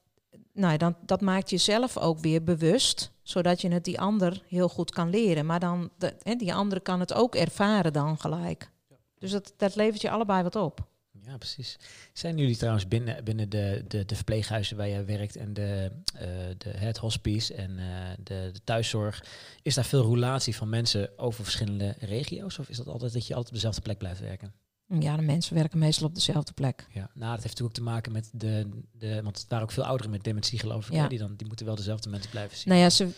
nou, 0.53 0.77
dan, 0.77 0.95
dat 1.05 1.21
maakt 1.21 1.49
jezelf 1.49 1.97
ook 1.97 2.19
weer 2.19 2.43
bewust, 2.43 3.11
zodat 3.23 3.61
je 3.61 3.69
het 3.71 3.83
die 3.83 3.99
ander 3.99 4.43
heel 4.47 4.69
goed 4.69 4.91
kan 4.91 5.09
leren. 5.09 5.45
Maar 5.45 5.59
dan, 5.59 5.89
de, 5.97 6.35
die 6.37 6.53
andere 6.53 6.81
kan 6.81 6.99
het 6.99 7.13
ook 7.13 7.35
ervaren 7.35 7.93
dan 7.93 8.19
gelijk. 8.19 8.71
Dus 9.19 9.31
dat, 9.31 9.53
dat 9.57 9.75
levert 9.75 10.01
je 10.01 10.11
allebei 10.11 10.43
wat 10.43 10.55
op. 10.55 10.87
Ja, 11.25 11.37
precies. 11.37 11.77
Zijn 12.13 12.37
jullie 12.37 12.57
trouwens 12.57 12.87
binnen, 12.87 13.23
binnen 13.23 13.49
de, 13.49 13.83
de, 13.87 14.05
de 14.05 14.15
verpleeghuizen 14.15 14.77
waar 14.77 14.89
jij 14.89 15.05
werkt 15.05 15.35
en 15.35 15.53
de, 15.53 15.91
uh, 16.15 16.21
de, 16.57 16.69
het 16.69 16.97
hospice 16.97 17.53
en 17.53 17.71
uh, 17.71 17.85
de, 18.23 18.49
de 18.53 18.61
thuiszorg, 18.63 19.25
is 19.61 19.73
daar 19.73 19.85
veel 19.85 20.01
roulatie 20.01 20.55
van 20.55 20.69
mensen 20.69 21.17
over 21.17 21.43
verschillende 21.43 21.95
regio's? 21.99 22.59
Of 22.59 22.69
is 22.69 22.77
dat 22.77 22.87
altijd 22.87 23.13
dat 23.13 23.27
je 23.27 23.33
altijd 23.33 23.47
op 23.47 23.55
dezelfde 23.55 23.81
plek 23.81 23.97
blijft 23.97 24.19
werken? 24.19 24.53
Ja, 24.99 25.15
de 25.15 25.21
mensen 25.21 25.55
werken 25.55 25.79
meestal 25.79 26.07
op 26.07 26.15
dezelfde 26.15 26.53
plek. 26.53 26.87
Ja, 26.89 27.09
nou, 27.13 27.35
dat 27.35 27.43
heeft 27.43 27.59
natuurlijk 27.59 27.61
ook 27.61 27.73
te 27.73 27.81
maken 27.81 28.11
met 28.11 28.29
de, 28.33 28.69
de 28.91 29.21
want 29.23 29.37
het 29.37 29.49
waren 29.49 29.65
ook 29.65 29.71
veel 29.71 29.85
ouderen 29.85 30.11
met 30.11 30.23
dementie, 30.23 30.59
geloof 30.59 30.87
ik. 30.87 30.93
Ja. 30.93 31.01
Hè? 31.01 31.07
Die, 31.07 31.19
dan, 31.19 31.35
die 31.35 31.47
moeten 31.47 31.65
wel 31.65 31.75
dezelfde 31.75 32.09
mensen 32.09 32.29
blijven 32.29 32.57
zien. 32.57 32.73
Nou 32.73 32.81
ja, 32.81 32.89
ze, 32.89 33.09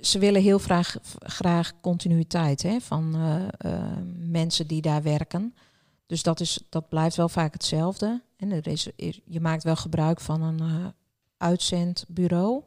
ze 0.00 0.18
willen 0.18 0.42
heel 0.42 0.58
graag, 0.58 0.96
graag 1.18 1.72
continuïteit 1.80 2.62
hè, 2.62 2.80
van 2.80 3.16
uh, 3.16 3.82
mensen 4.16 4.66
die 4.66 4.82
daar 4.82 5.02
werken. 5.02 5.54
Dus 6.12 6.22
dat, 6.22 6.40
is, 6.40 6.60
dat 6.68 6.88
blijft 6.88 7.16
wel 7.16 7.28
vaak 7.28 7.52
hetzelfde. 7.52 8.22
En 8.36 8.50
er 8.50 8.66
is, 8.66 8.88
je 9.24 9.40
maakt 9.40 9.62
wel 9.62 9.76
gebruik 9.76 10.20
van 10.20 10.42
een 10.42 10.62
uh, 10.62 10.86
uitzendbureau. 11.36 12.62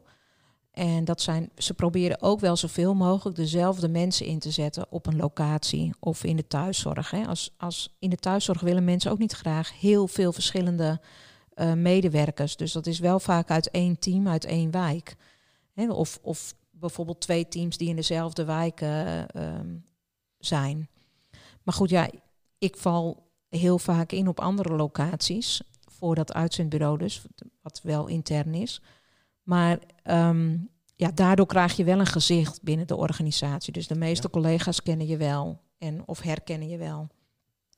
En 0.70 1.04
dat 1.04 1.20
zijn, 1.20 1.50
ze 1.56 1.74
proberen 1.74 2.22
ook 2.22 2.40
wel 2.40 2.56
zoveel 2.56 2.94
mogelijk 2.94 3.36
dezelfde 3.36 3.88
mensen 3.88 4.26
in 4.26 4.38
te 4.38 4.50
zetten 4.50 4.86
op 4.90 5.06
een 5.06 5.16
locatie 5.16 5.94
of 6.00 6.24
in 6.24 6.36
de 6.36 6.46
thuiszorg. 6.46 7.10
Hè. 7.10 7.26
Als, 7.26 7.54
als 7.56 7.96
in 7.98 8.10
de 8.10 8.16
thuiszorg 8.16 8.60
willen 8.60 8.84
mensen 8.84 9.10
ook 9.10 9.18
niet 9.18 9.32
graag 9.32 9.80
heel 9.80 10.08
veel 10.08 10.32
verschillende 10.32 11.00
uh, 11.54 11.72
medewerkers. 11.72 12.56
Dus 12.56 12.72
dat 12.72 12.86
is 12.86 12.98
wel 12.98 13.20
vaak 13.20 13.50
uit 13.50 13.70
één 13.70 13.98
team, 13.98 14.28
uit 14.28 14.44
één 14.44 14.70
wijk. 14.70 15.16
Hè. 15.72 15.90
Of, 15.92 16.18
of 16.22 16.54
bijvoorbeeld 16.70 17.20
twee 17.20 17.48
teams 17.48 17.76
die 17.76 17.88
in 17.88 17.96
dezelfde 17.96 18.44
wijk 18.44 18.80
uh, 18.80 19.20
um, 19.20 19.84
zijn. 20.38 20.88
Maar 21.62 21.74
goed, 21.74 21.90
ja, 21.90 22.10
ik 22.58 22.76
val 22.76 23.24
heel 23.48 23.78
vaak 23.78 24.12
in 24.12 24.28
op 24.28 24.40
andere 24.40 24.76
locaties 24.76 25.62
voor 25.98 26.14
dat 26.14 26.32
uitzendbureau 26.32 26.98
dus, 26.98 27.24
wat 27.62 27.80
wel 27.82 28.06
intern 28.06 28.54
is. 28.54 28.82
Maar 29.42 29.78
um, 30.04 30.70
ja, 30.96 31.10
daardoor 31.10 31.46
krijg 31.46 31.76
je 31.76 31.84
wel 31.84 31.98
een 31.98 32.06
gezicht 32.06 32.62
binnen 32.62 32.86
de 32.86 32.96
organisatie. 32.96 33.72
Dus 33.72 33.86
de 33.86 33.94
meeste 33.94 34.28
ja. 34.32 34.40
collega's 34.40 34.82
kennen 34.82 35.06
je 35.06 35.16
wel 35.16 35.60
en 35.78 36.02
of 36.06 36.20
herkennen 36.20 36.68
je 36.68 36.76
wel. 36.76 37.08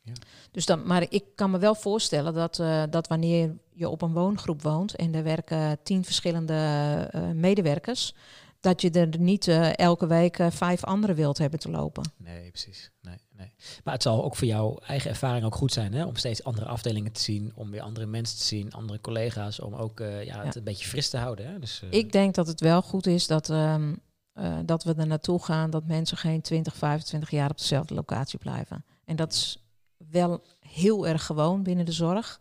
Ja. 0.02 0.12
Dus 0.50 0.66
dan, 0.66 0.86
maar 0.86 1.06
ik 1.08 1.24
kan 1.34 1.50
me 1.50 1.58
wel 1.58 1.74
voorstellen 1.74 2.34
dat, 2.34 2.58
uh, 2.58 2.82
dat 2.90 3.08
wanneer 3.08 3.56
je 3.72 3.88
op 3.88 4.02
een 4.02 4.12
woongroep 4.12 4.62
woont 4.62 4.94
en 4.94 5.14
er 5.14 5.22
werken 5.22 5.78
tien 5.82 6.04
verschillende 6.04 7.10
uh, 7.14 7.30
medewerkers, 7.30 8.14
dat 8.60 8.80
je 8.80 8.90
er 8.90 9.18
niet 9.18 9.46
uh, 9.46 9.78
elke 9.78 10.06
week 10.06 10.40
vijf 10.50 10.84
anderen 10.84 11.16
wilt 11.16 11.38
hebben 11.38 11.58
te 11.58 11.70
lopen. 11.70 12.12
Nee, 12.16 12.50
precies. 12.50 12.90
Nee, 13.00 13.16
nee. 13.38 13.52
Maar 13.84 13.94
het 13.94 14.02
zal 14.02 14.24
ook 14.24 14.36
voor 14.36 14.46
jouw 14.46 14.78
eigen 14.86 15.10
ervaring 15.10 15.44
ook 15.44 15.54
goed 15.54 15.72
zijn 15.72 15.92
hè? 15.92 16.04
om 16.04 16.16
steeds 16.16 16.44
andere 16.44 16.66
afdelingen 16.66 17.12
te 17.12 17.20
zien, 17.20 17.52
om 17.54 17.70
weer 17.70 17.80
andere 17.80 18.06
mensen 18.06 18.38
te 18.38 18.44
zien, 18.44 18.72
andere 18.72 19.00
collega's, 19.00 19.60
om 19.60 19.74
ook 19.74 20.00
uh, 20.00 20.24
ja, 20.24 20.44
het 20.44 20.54
ja. 20.54 20.58
een 20.58 20.64
beetje 20.64 20.86
fris 20.86 21.08
te 21.08 21.16
houden. 21.16 21.46
Hè? 21.46 21.58
Dus, 21.58 21.80
uh... 21.84 21.92
Ik 21.92 22.12
denk 22.12 22.34
dat 22.34 22.46
het 22.46 22.60
wel 22.60 22.82
goed 22.82 23.06
is 23.06 23.26
dat, 23.26 23.48
um, 23.48 24.00
uh, 24.34 24.58
dat 24.64 24.84
we 24.84 24.94
er 24.94 25.06
naartoe 25.06 25.42
gaan 25.42 25.70
dat 25.70 25.86
mensen 25.86 26.16
geen 26.16 26.40
20, 26.40 26.74
25 26.74 27.30
jaar 27.30 27.50
op 27.50 27.58
dezelfde 27.58 27.94
locatie 27.94 28.38
blijven. 28.38 28.84
En 29.04 29.16
dat 29.16 29.32
is 29.32 29.62
wel 30.10 30.42
heel 30.60 31.06
erg 31.06 31.26
gewoon 31.26 31.62
binnen 31.62 31.84
de 31.84 31.92
zorg. 31.92 32.40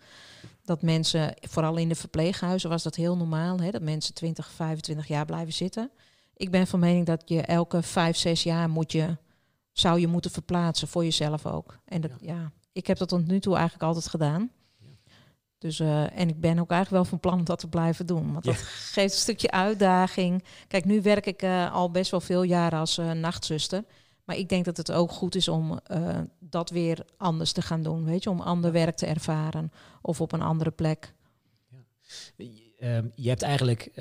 Dat 0.64 0.82
mensen, 0.82 1.34
vooral 1.42 1.78
in 1.78 1.90
de 1.90 1.96
verpleeghuizen 1.96 2.70
was 2.70 2.84
dat 2.84 2.96
heel 2.96 3.18
normaal, 3.18 3.60
hè, 3.60 3.72
dat 3.72 3.82
mensen 3.82 4.14
20, 4.14 4.50
25 4.50 5.08
jaar 5.08 5.26
blijven 5.26 5.54
zitten. 5.54 5.92
Ik 6.34 6.52
ben 6.52 6.68
van 6.68 6.80
mening 6.80 7.06
dat 7.06 7.22
je 7.26 7.42
elke 7.42 7.82
5, 7.82 8.18
6 8.18 8.44
jaar 8.44 8.70
moet 8.70 8.92
je 8.92 9.18
zou 9.80 10.00
je 10.00 10.08
moeten 10.08 10.32
verplaatsen 10.32 10.88
voor 10.88 11.04
jezelf 11.04 11.46
ook. 11.46 11.80
En 11.86 12.02
dat, 12.02 12.12
ja. 12.20 12.34
ja. 12.34 12.52
ik 12.72 12.88
heb 12.88 12.98
dat 12.98 13.08
tot 13.08 13.28
nu 13.28 13.40
toe 13.40 13.56
eigenlijk 13.56 13.84
altijd 13.84 14.08
gedaan. 14.08 14.52
Ja. 14.78 14.88
Dus, 15.58 15.80
uh, 15.80 16.20
en 16.20 16.30
ik 16.30 16.40
ben 16.40 16.60
ook 16.60 16.72
eigenlijk 16.72 16.90
wel 16.90 17.06
van 17.06 17.20
plan 17.20 17.44
dat 17.44 17.60
te 17.60 17.68
blijven 17.68 18.06
doen. 18.06 18.34
Want 18.34 18.46
dat 18.46 18.56
geeft 18.96 19.14
een 19.14 19.20
stukje 19.20 19.52
uitdaging. 19.52 20.44
Kijk, 20.68 20.86
nu 20.86 21.02
werk 21.02 21.26
ik 21.26 21.44
uh, 21.44 21.74
al 21.74 21.92
best 21.92 22.12
wel 22.12 22.22
veel 22.22 22.44
jaren 22.44 22.80
als 22.80 22.98
uh, 22.98 23.12
nachtzuster. 23.12 23.84
Maar 24.24 24.36
ik 24.36 24.50
denk 24.50 24.66
dat 24.66 24.78
het 24.78 24.92
ook 24.92 25.12
goed 25.12 25.36
is 25.36 25.48
om 25.48 25.80
dat 26.40 26.70
weer 26.70 27.06
anders 27.18 27.52
te 27.52 27.62
gaan 27.62 27.84
doen. 27.84 28.06
Weet 28.06 28.24
je, 28.24 28.30
om 28.30 28.42
ander 28.42 28.72
werk 28.72 28.96
te 28.96 29.06
ervaren. 29.06 29.72
Of 30.02 30.22
op 30.22 30.32
een 30.32 30.42
andere 30.42 30.72
plek. 30.72 31.14
Ja. 31.68 32.46
Ehm, 32.80 33.08
je 33.16 33.30
hebt 33.30 33.42
eigenlijk 33.42 33.92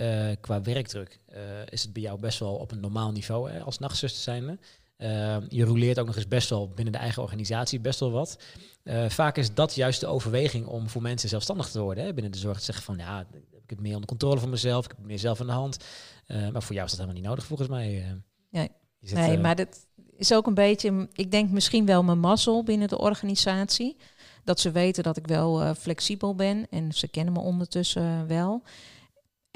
qua 0.41 0.63
werkdruk, 0.63 1.21
is 1.69 1.83
het 1.83 1.93
bij 1.93 2.03
jou 2.03 2.21
best 2.21 2.39
wel 2.39 2.55
op 2.55 2.73
een 2.73 2.81
normaal 2.81 3.13
niveau 3.13 3.51
hè, 3.51 3.61
als 3.61 3.79
nachtzuster 3.79 4.23
zijnde. 4.23 4.59
Uh, 4.99 5.37
je 5.49 5.65
roleert 5.65 5.99
ook 5.99 6.07
nog 6.07 6.17
eens 6.17 6.29
best 6.29 6.51
wel 6.51 6.69
binnen 6.69 6.93
de 6.93 6.99
eigen 6.99 7.23
organisatie 7.23 7.81
best 7.81 8.01
wel 8.01 8.11
wat. 8.11 8.39
Uh, 8.85 9.09
vaak 9.09 9.37
is 9.37 9.55
dat 9.55 9.75
juist 9.75 10.01
de 10.01 10.07
overweging 10.07 10.67
om 10.67 10.89
voor 10.89 11.03
mensen 11.03 11.29
zelfstandig 11.29 11.71
te 11.71 11.81
worden. 11.81 12.05
Hè? 12.05 12.13
Binnen 12.13 12.33
de 12.33 12.39
zorg 12.39 12.59
te 12.59 12.65
zeggen 12.65 12.85
van 12.85 12.97
ja, 12.97 13.21
ik 13.21 13.27
heb 13.51 13.69
het 13.69 13.81
meer 13.81 13.93
onder 13.93 14.09
controle 14.09 14.41
van 14.41 14.51
mezelf, 14.51 14.85
ik 14.85 14.91
heb 14.91 14.99
het 14.99 15.07
meer 15.07 15.19
zelf 15.19 15.41
in 15.41 15.47
de 15.47 15.53
hand. 15.53 15.85
Uh, 16.27 16.49
maar 16.49 16.63
voor 16.63 16.75
jou 16.75 16.87
is 16.87 16.91
dat 16.91 17.01
helemaal 17.01 17.21
niet 17.21 17.29
nodig 17.29 17.45
volgens 17.45 17.69
mij. 17.69 18.05
Eh. 18.05 18.13
Nee, 19.13 19.39
maar 19.39 19.57
dat 19.57 19.87
is 20.17 20.35
ook 20.35 20.47
een 20.47 20.55
beetje, 20.55 21.09
ik 21.13 21.31
denk 21.31 21.51
misschien 21.51 21.87
wel 21.87 22.03
mijn 22.03 22.21
mazzel 22.21 22.65
binnen 22.65 22.89
de 22.89 22.99
organisatie. 22.99 23.97
Dat 24.45 24.61
ze 24.61 24.71
weten 24.71 25.03
dat 25.03 25.17
ik 25.17 25.27
wel 25.27 25.75
flexibel 25.75 26.35
ben 26.35 26.67
en 26.71 26.93
ze 26.93 27.09
kennen 27.09 27.33
me 27.33 27.41
ondertussen 27.41 28.27
wel. 28.27 28.63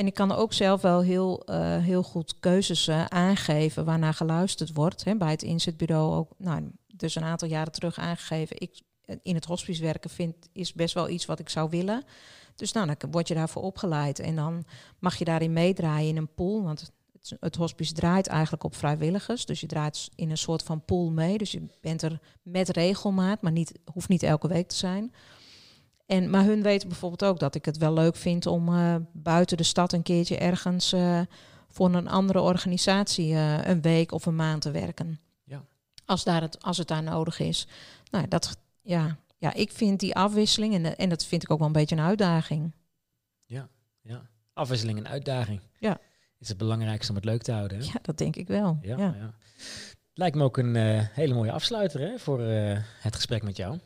En 0.01 0.07
ik 0.07 0.15
kan 0.15 0.33
ook 0.33 0.53
zelf 0.53 0.81
wel 0.81 1.03
heel, 1.03 1.43
uh, 1.51 1.77
heel 1.77 2.03
goed 2.03 2.35
keuzes 2.39 2.89
uh, 2.89 3.05
aangeven 3.05 3.85
waarnaar 3.85 4.15
geluisterd 4.15 4.73
wordt. 4.73 5.05
Hè, 5.05 5.17
bij 5.17 5.31
het 5.31 5.43
inzetbureau 5.43 6.15
ook, 6.15 6.33
nou, 6.39 6.71
dus 6.87 7.15
een 7.15 7.25
aantal 7.25 7.49
jaren 7.49 7.73
terug 7.73 7.99
aangegeven. 7.99 8.61
Ik 8.61 8.83
in 9.23 9.35
het 9.35 9.45
hospice 9.45 9.83
werken 9.83 10.11
vind 10.11 10.35
is 10.53 10.73
best 10.73 10.95
wel 10.95 11.09
iets 11.09 11.27
wat 11.27 11.39
ik 11.39 11.49
zou 11.49 11.71
willen. 11.71 12.05
Dus 12.55 12.73
nou, 12.73 12.87
dan 12.87 13.11
word 13.11 13.29
je 13.29 13.35
daarvoor 13.35 13.63
opgeleid. 13.63 14.19
En 14.19 14.37
dan 14.37 14.65
mag 14.99 15.17
je 15.17 15.25
daarin 15.25 15.53
meedraaien 15.53 16.09
in 16.09 16.17
een 16.17 16.35
pool. 16.35 16.63
Want 16.63 16.81
het, 16.81 17.37
het 17.41 17.57
hospice 17.57 17.93
draait 17.93 18.27
eigenlijk 18.27 18.65
op 18.65 18.77
vrijwilligers. 18.77 19.47
Dus 19.47 19.61
je 19.61 19.67
draait 19.67 20.11
in 20.15 20.31
een 20.31 20.39
soort 20.39 20.63
van 20.63 20.85
pool 20.85 21.11
mee. 21.11 21.39
Dus 21.39 21.51
je 21.51 21.67
bent 21.81 22.03
er 22.03 22.21
met 22.43 22.69
regelmaat, 22.69 23.43
maar 23.43 23.53
niet, 23.53 23.79
hoeft 23.93 24.09
niet 24.09 24.23
elke 24.23 24.49
week 24.49 24.69
te 24.69 24.77
zijn. 24.77 25.13
En, 26.11 26.31
maar 26.31 26.45
hun 26.45 26.63
weten 26.63 26.89
bijvoorbeeld 26.89 27.25
ook 27.25 27.39
dat 27.39 27.55
ik 27.55 27.65
het 27.65 27.77
wel 27.77 27.93
leuk 27.93 28.17
vind 28.17 28.47
om 28.47 28.69
uh, 28.69 28.95
buiten 29.13 29.57
de 29.57 29.63
stad 29.63 29.93
een 29.93 30.03
keertje 30.03 30.37
ergens 30.37 30.93
uh, 30.93 31.21
voor 31.69 31.95
een 31.95 32.09
andere 32.09 32.41
organisatie 32.41 33.33
uh, 33.33 33.67
een 33.67 33.81
week 33.81 34.13
of 34.13 34.27
een 34.27 34.37
maand 34.37 34.63
te 34.63 34.71
werken. 34.71 35.21
Ja. 35.45 35.65
Als, 36.05 36.25
daar 36.25 36.41
het, 36.41 36.63
als 36.63 36.79
het 36.79 36.89
daar 36.89 37.03
nodig 37.03 37.39
is. 37.39 37.67
Nou, 38.11 38.29
dat, 38.29 38.57
ja, 38.83 39.17
ja, 39.39 39.55
ik 39.55 39.73
vind 39.73 40.01
die 40.01 40.15
afwisseling, 40.15 40.75
en, 40.75 40.97
en 40.97 41.09
dat 41.09 41.25
vind 41.25 41.43
ik 41.43 41.51
ook 41.51 41.59
wel 41.59 41.67
een 41.67 41.73
beetje 41.73 41.97
een 41.97 42.03
uitdaging. 42.03 42.73
Ja, 43.45 43.69
ja. 44.01 44.23
afwisseling 44.53 44.99
en 44.99 45.09
uitdaging. 45.09 45.61
Ja. 45.79 45.99
Is 46.39 46.49
het 46.49 46.59
belangrijkste 46.59 47.11
om 47.11 47.17
het 47.17 47.25
leuk 47.25 47.43
te 47.43 47.53
houden. 47.53 47.79
Hè? 47.79 47.85
Ja, 47.85 47.99
dat 48.03 48.19
denk 48.19 48.37
ik 48.37 48.49
wel. 48.49 48.79
Ja, 48.83 48.97
ja. 48.97 49.35
Lijkt 50.15 50.37
me 50.37 50.45
ook 50.45 50.57
een 50.57 50.77
hele 51.13 51.35
mooie 51.35 51.53
afsluiter 51.53 52.01
hè, 52.01 52.19
voor 52.19 52.41
het 52.41 53.15
gesprek 53.15 53.43
met 53.43 53.57
jou. 53.57 53.79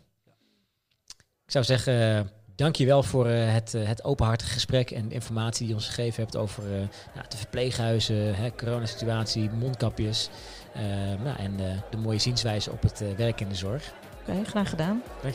Ik 1.44 1.50
zou 1.50 1.64
zeggen, 1.64 2.18
uh, 2.18 2.20
dank 2.54 2.76
je 2.76 2.86
wel 2.86 3.02
voor 3.02 3.26
uh, 3.26 3.52
het, 3.52 3.74
uh, 3.74 3.86
het 3.86 4.04
openhartige 4.04 4.50
gesprek 4.50 4.90
en 4.90 5.08
de 5.08 5.14
informatie 5.14 5.58
die 5.58 5.68
je 5.68 5.74
ons 5.74 5.86
gegeven 5.86 6.22
hebt 6.22 6.36
over 6.36 6.62
nou, 7.14 7.26
de 7.28 7.36
verpleeghuizen, 7.36 8.34
hè, 8.34 8.54
coronasituatie, 8.54 9.50
mondkapjes 9.50 10.30
nou, 11.24 11.36
en 11.38 11.56
de 11.90 11.96
mooie 11.96 12.18
zienswijze 12.18 12.70
op 12.70 12.82
het 12.82 13.16
werk 13.16 13.40
in 13.40 13.48
de 13.48 13.54
zorg. 13.54 13.92
Oké, 14.20 14.30
okay, 14.30 14.44
graag 14.44 14.68
gedaan. 14.68 15.02
Dank 15.22 15.34